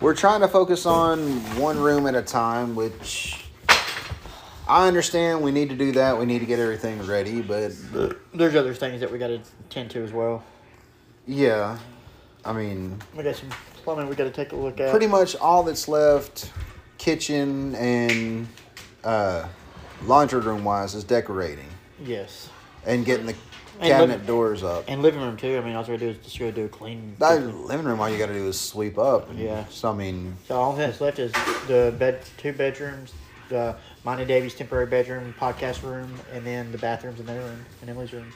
we're 0.00 0.14
trying 0.14 0.40
to 0.40 0.48
focus 0.48 0.86
on 0.86 1.18
one 1.58 1.78
room 1.78 2.06
at 2.06 2.14
a 2.14 2.22
time, 2.22 2.74
which 2.74 3.44
I 4.68 4.86
understand 4.86 5.42
we 5.42 5.50
need 5.50 5.70
to 5.70 5.76
do 5.76 5.92
that. 5.92 6.18
We 6.18 6.26
need 6.26 6.38
to 6.40 6.46
get 6.46 6.58
everything 6.58 7.04
ready, 7.06 7.40
but 7.40 7.72
There's 8.34 8.54
other 8.54 8.74
things 8.74 9.00
that 9.00 9.10
we 9.10 9.18
got 9.18 9.28
to 9.28 9.40
tend 9.70 9.90
to 9.92 10.02
as 10.04 10.12
well. 10.12 10.42
yeah, 11.26 11.78
I 12.44 12.52
mean. 12.52 12.98
We 13.16 13.22
got 13.24 13.36
some 13.36 13.50
plumbing 13.84 14.08
we 14.08 14.14
got 14.14 14.24
to 14.24 14.30
take 14.30 14.52
a 14.52 14.56
look 14.56 14.80
at. 14.80 14.90
pretty 14.90 15.06
much 15.06 15.34
all 15.36 15.62
that's 15.62 15.88
left 15.88 16.52
kitchen 16.98 17.74
and 17.76 18.46
uh, 19.04 19.46
laundry 20.04 20.40
room 20.40 20.64
wise 20.64 20.94
is 20.94 21.04
decorating 21.04 21.68
Yes. 22.04 22.50
and 22.86 23.04
getting 23.06 23.26
the 23.26 23.32
And 23.32 23.40
cabinet 23.80 24.08
living- 24.14 24.26
doors 24.26 24.62
up 24.62 24.84
And 24.88 25.02
living 25.02 25.20
room 25.20 25.36
too. 25.36 25.56
I 25.56 25.60
mean, 25.60 25.74
all 25.74 25.82
we 25.82 25.88
gotta 25.88 25.98
do 25.98 26.08
is 26.08 26.16
just 26.18 26.38
go 26.38 26.50
do 26.50 26.64
a 26.64 26.68
clean. 26.68 27.14
that 27.18 27.40
living 27.42 27.86
room 27.86 28.00
all 28.00 28.08
you 28.08 28.18
got 28.18 28.26
to 28.26 28.32
do 28.34 28.46
is 28.48 28.58
sweep 28.60 28.98
up 28.98 29.30
and 29.30 29.38
Yeah. 29.38 29.64
so 29.70 29.90
i 29.90 29.94
mean 29.94 30.36
So 30.46 30.56
all 30.56 30.72
that's 30.74 31.00
left 31.00 31.18
is 31.18 31.32
the 31.66 31.94
bed, 31.98 32.20
two 32.36 32.52
bedrooms, 32.52 33.12
the 33.48 33.74
and 34.06 34.26
Davy's 34.26 34.54
temporary 34.54 34.86
bedroom, 34.86 35.34
podcast 35.38 35.82
room, 35.82 36.10
and 36.32 36.44
then 36.46 36.72
the 36.72 36.78
bathrooms 36.78 37.20
in 37.20 37.26
their 37.26 37.40
room 37.40 37.64
and 37.82 37.90
Emily's 37.90 38.12
room. 38.14 38.32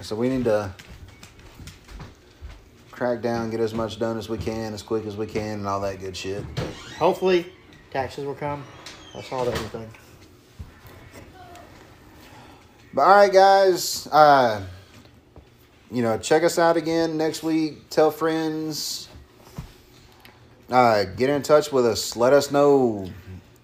so 0.00 0.14
we 0.14 0.28
need 0.28 0.44
to 0.44 0.72
crack 2.92 3.20
down 3.20 3.50
get 3.50 3.60
as 3.60 3.74
much 3.74 3.98
done 3.98 4.16
as 4.16 4.28
we 4.28 4.38
can 4.38 4.72
as 4.74 4.82
quick 4.82 5.06
as 5.06 5.16
we 5.16 5.26
can 5.26 5.58
and 5.60 5.66
all 5.68 5.80
that 5.80 6.00
good 6.00 6.16
shit 6.16 6.44
Hopefully, 6.98 7.46
taxes 7.92 8.24
will 8.24 8.34
come. 8.34 8.64
That's 9.14 9.32
all 9.32 9.44
that 9.44 9.54
everything. 9.54 9.88
But 12.94 13.02
all 13.02 13.16
right 13.16 13.32
guys 13.32 14.06
uh 14.12 14.62
you 15.90 16.02
know 16.02 16.18
check 16.18 16.42
us 16.42 16.58
out 16.58 16.76
again 16.76 17.16
next 17.16 17.42
week. 17.42 17.88
Tell 17.90 18.10
friends. 18.10 19.08
Uh 20.70 21.04
get 21.04 21.30
in 21.30 21.42
touch 21.42 21.72
with 21.72 21.86
us. 21.86 22.14
Let 22.16 22.32
us 22.32 22.50
know 22.50 23.10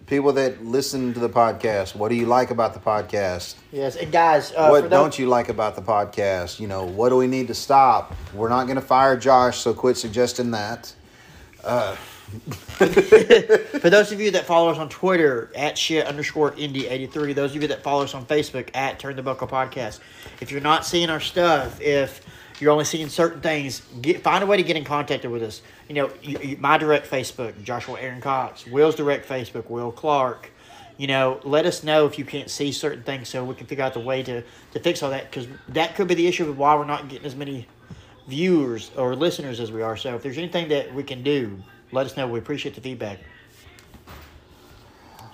people 0.07 0.33
that 0.33 0.65
listen 0.65 1.13
to 1.15 1.21
the 1.21 1.29
podcast. 1.29 1.95
What 1.95 2.09
do 2.09 2.15
you 2.15 2.27
like 2.27 2.51
about 2.51 2.73
the 2.73 2.81
podcast? 2.81 3.57
Yes, 3.73 3.97
and 3.97 4.11
guys, 4.11 4.53
uh, 4.53 4.69
what 4.69 4.89
don't 4.89 5.19
you 5.19 5.27
like 5.27 5.49
about 5.49 5.77
the 5.77 5.83
podcast? 5.83 6.61
You 6.61 6.67
know 6.67 6.85
what 6.85 7.11
do 7.11 7.17
we 7.17 7.27
need 7.27 7.49
to 7.49 7.55
stop? 7.55 8.15
We're 8.33 8.49
not 8.49 8.65
going 8.65 8.77
to 8.77 8.83
fire 8.83 9.17
josh 9.17 9.59
so 9.59 9.75
quit 9.75 9.97
suggesting 9.97 10.51
that. 10.53 10.95
Uh 11.63 11.97
for 12.79 13.91
those 13.91 14.11
of 14.11 14.21
you 14.21 14.31
that 14.33 14.45
follow 14.47 14.71
us 14.71 14.79
on 14.79 14.89
Twitter 14.89 15.51
at 15.55 15.77
shit 15.77 16.07
underscore 16.07 16.53
indie 16.53 16.91
eighty 16.91 17.07
three, 17.07 17.33
those 17.33 17.55
of 17.55 17.63
you 17.63 17.69
that 17.69 17.83
follow 17.83 18.03
us 18.03 18.15
on 18.15 18.25
Facebook 18.25 18.71
at 18.75 18.99
Turn 18.99 19.15
the 19.17 19.23
Buckle 19.23 19.47
Podcast, 19.47 20.01
if 20.41 20.51
you're 20.51 20.61
not 20.61 20.87
seeing 20.87 21.11
our 21.11 21.21
stuff, 21.21 21.81
if 21.81 22.23
you're 22.61 22.73
only 22.73 22.85
seeing 22.85 23.09
certain 23.09 23.41
things, 23.41 23.83
get 24.01 24.23
find 24.23 24.43
a 24.43 24.47
way 24.47 24.57
to 24.57 24.63
get 24.63 24.77
in 24.77 24.85
contact 24.85 25.25
with 25.25 25.43
us. 25.43 25.63
You 25.89 25.95
know, 25.97 26.11
you, 26.23 26.39
you, 26.43 26.57
my 26.57 26.79
direct 26.79 27.11
Facebook, 27.11 27.63
Joshua 27.63 28.01
Aaron 28.01 28.21
Cox, 28.21 28.67
Will's 28.67 28.95
direct 28.95 29.29
Facebook, 29.29 29.69
Will 29.69 29.93
Clark. 29.93 30.51
You 30.97 31.09
know, 31.09 31.41
let 31.43 31.67
us 31.67 31.83
know 31.83 32.07
if 32.07 32.19
you 32.19 32.25
can't 32.25 32.49
see 32.49 32.71
certain 32.71 33.03
things 33.03 33.29
so 33.29 33.45
we 33.45 33.55
can 33.55 33.67
figure 33.67 33.85
out 33.85 33.95
the 33.95 34.01
way 34.01 34.23
to, 34.23 34.43
to 34.73 34.81
fix 34.81 35.03
all 35.03 35.11
that 35.11 35.29
because 35.29 35.49
that 35.69 35.97
could 35.97 36.07
be 36.07 36.15
the 36.15 36.27
issue 36.27 36.49
of 36.49 36.57
why 36.57 36.75
we're 36.77 36.85
not 36.85 37.09
getting 37.09 37.27
as 37.27 37.35
many 37.35 37.67
viewers 38.29 38.93
or 38.97 39.15
listeners 39.17 39.61
as 39.61 39.73
we 39.73 39.83
are. 39.83 39.97
So 39.97 40.15
if 40.15 40.23
there's 40.23 40.39
anything 40.39 40.69
that 40.69 40.95
we 40.95 41.03
can 41.03 41.23
do, 41.25 41.59
let 41.95 42.07
us 42.07 42.17
know. 42.17 42.27
We 42.27 42.41
appreciate 42.41 42.75
the 42.75 42.81
feedback. 42.81 43.21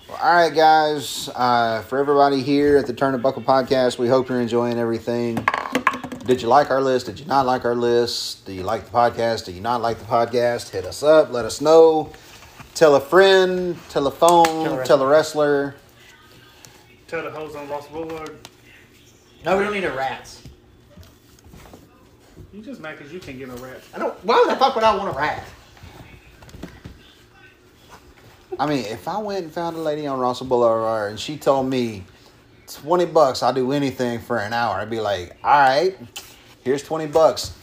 Well, 0.07 0.17
all 0.21 0.33
right, 0.33 0.53
guys. 0.53 1.29
Uh, 1.35 1.81
for 1.81 1.97
everybody 1.97 2.43
here 2.43 2.77
at 2.77 2.85
the 2.85 2.93
Turn 2.93 3.13
the 3.13 3.17
Buckle 3.17 3.41
podcast, 3.41 3.97
we 3.97 4.07
hope 4.07 4.29
you're 4.29 4.41
enjoying 4.41 4.77
everything. 4.77 5.45
Did 6.25 6.41
you 6.41 6.47
like 6.47 6.69
our 6.69 6.81
list? 6.81 7.07
Did 7.07 7.19
you 7.19 7.25
not 7.25 7.47
like 7.47 7.65
our 7.65 7.73
list? 7.73 8.45
Do 8.45 8.53
you 8.53 8.61
like 8.61 8.85
the 8.85 8.91
podcast? 8.91 9.45
Do 9.45 9.51
you 9.51 9.61
not 9.61 9.81
like 9.81 9.97
the 9.97 10.05
podcast? 10.05 10.69
Hit 10.69 10.85
us 10.85 11.01
up. 11.01 11.31
Let 11.31 11.45
us 11.45 11.61
know. 11.61 12.11
Tell 12.75 12.95
a 12.95 13.01
friend. 13.01 13.75
Tell 13.89 14.05
a 14.05 14.11
phone. 14.11 14.85
Tell 14.85 15.01
a 15.01 15.07
wrestler. 15.07 15.75
Tell 17.07 17.23
the 17.23 17.31
hoes 17.31 17.55
on 17.55 17.67
Lost 17.69 17.91
Boulevard. 17.91 18.37
No, 19.43 19.57
we 19.57 19.63
don't 19.63 19.73
need 19.73 19.83
a 19.83 19.91
rats. 19.91 20.43
You 22.53 22.61
just 22.61 22.79
mad 22.79 22.97
because 22.97 23.11
you 23.11 23.19
can't 23.19 23.39
get 23.39 23.47
no 23.47 23.55
rats. 23.55 23.87
I 23.95 23.97
don't. 23.97 24.13
Why 24.23 24.45
the 24.47 24.55
fuck 24.57 24.75
would 24.75 24.83
I 24.83 24.95
want 24.95 25.15
a 25.15 25.17
rat? 25.17 25.43
I 28.59 28.67
mean, 28.67 28.85
if 28.85 29.07
I 29.07 29.17
went 29.17 29.45
and 29.45 29.53
found 29.53 29.75
a 29.75 29.79
lady 29.79 30.07
on 30.07 30.19
Russell 30.19 30.47
Boulevard 30.47 31.11
and 31.11 31.19
she 31.19 31.37
told 31.37 31.67
me, 31.67 32.03
20 32.67 33.05
bucks, 33.05 33.43
I'll 33.43 33.53
do 33.53 33.71
anything 33.71 34.19
for 34.19 34.37
an 34.37 34.53
hour, 34.53 34.75
I'd 34.75 34.89
be 34.89 34.99
like, 34.99 35.37
all 35.43 35.59
right, 35.59 35.97
here's 36.63 36.83
20 36.83 37.07
bucks. 37.07 37.57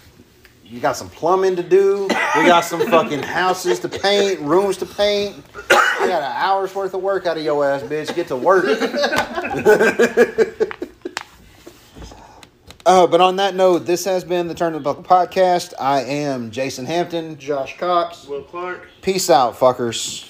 You 0.65 0.81
got 0.81 0.97
some 0.97 1.09
plumbing 1.09 1.57
to 1.57 1.63
do. 1.63 2.03
We 2.37 2.45
got 2.45 2.61
some 2.61 2.87
fucking 2.91 3.23
houses 3.23 3.81
to 3.81 3.89
paint, 3.89 4.41
rooms 4.41 4.77
to 4.79 4.87
paint. 4.87 5.37
I 5.71 6.07
got 6.07 6.23
an 6.23 6.33
hour's 6.37 6.75
worth 6.75 6.93
of 6.93 7.01
work 7.01 7.27
out 7.27 7.39
of 7.39 7.43
your 7.43 7.65
ass, 7.65 7.83
bitch. 7.83 8.15
Get 8.15 8.29
to 8.29 8.37
work. 8.37 8.67
uh, 12.87 13.07
but 13.07 13.21
on 13.23 13.37
that 13.37 13.55
note, 13.55 13.87
this 13.87 14.05
has 14.05 14.25
been 14.25 14.47
the 14.47 14.55
Turn 14.55 14.75
of 14.75 14.83
the 14.83 14.85
Buckle 14.85 15.05
podcast. 15.05 15.73
I 15.81 16.03
am 16.03 16.51
Jason 16.51 16.85
Hampton. 16.85 17.39
Josh 17.39 17.79
Cox. 17.79 18.29
Will 18.29 18.43
Clark. 18.43 18.87
Peace 19.01 19.31
out, 19.31 19.59
fuckers. 19.59 20.28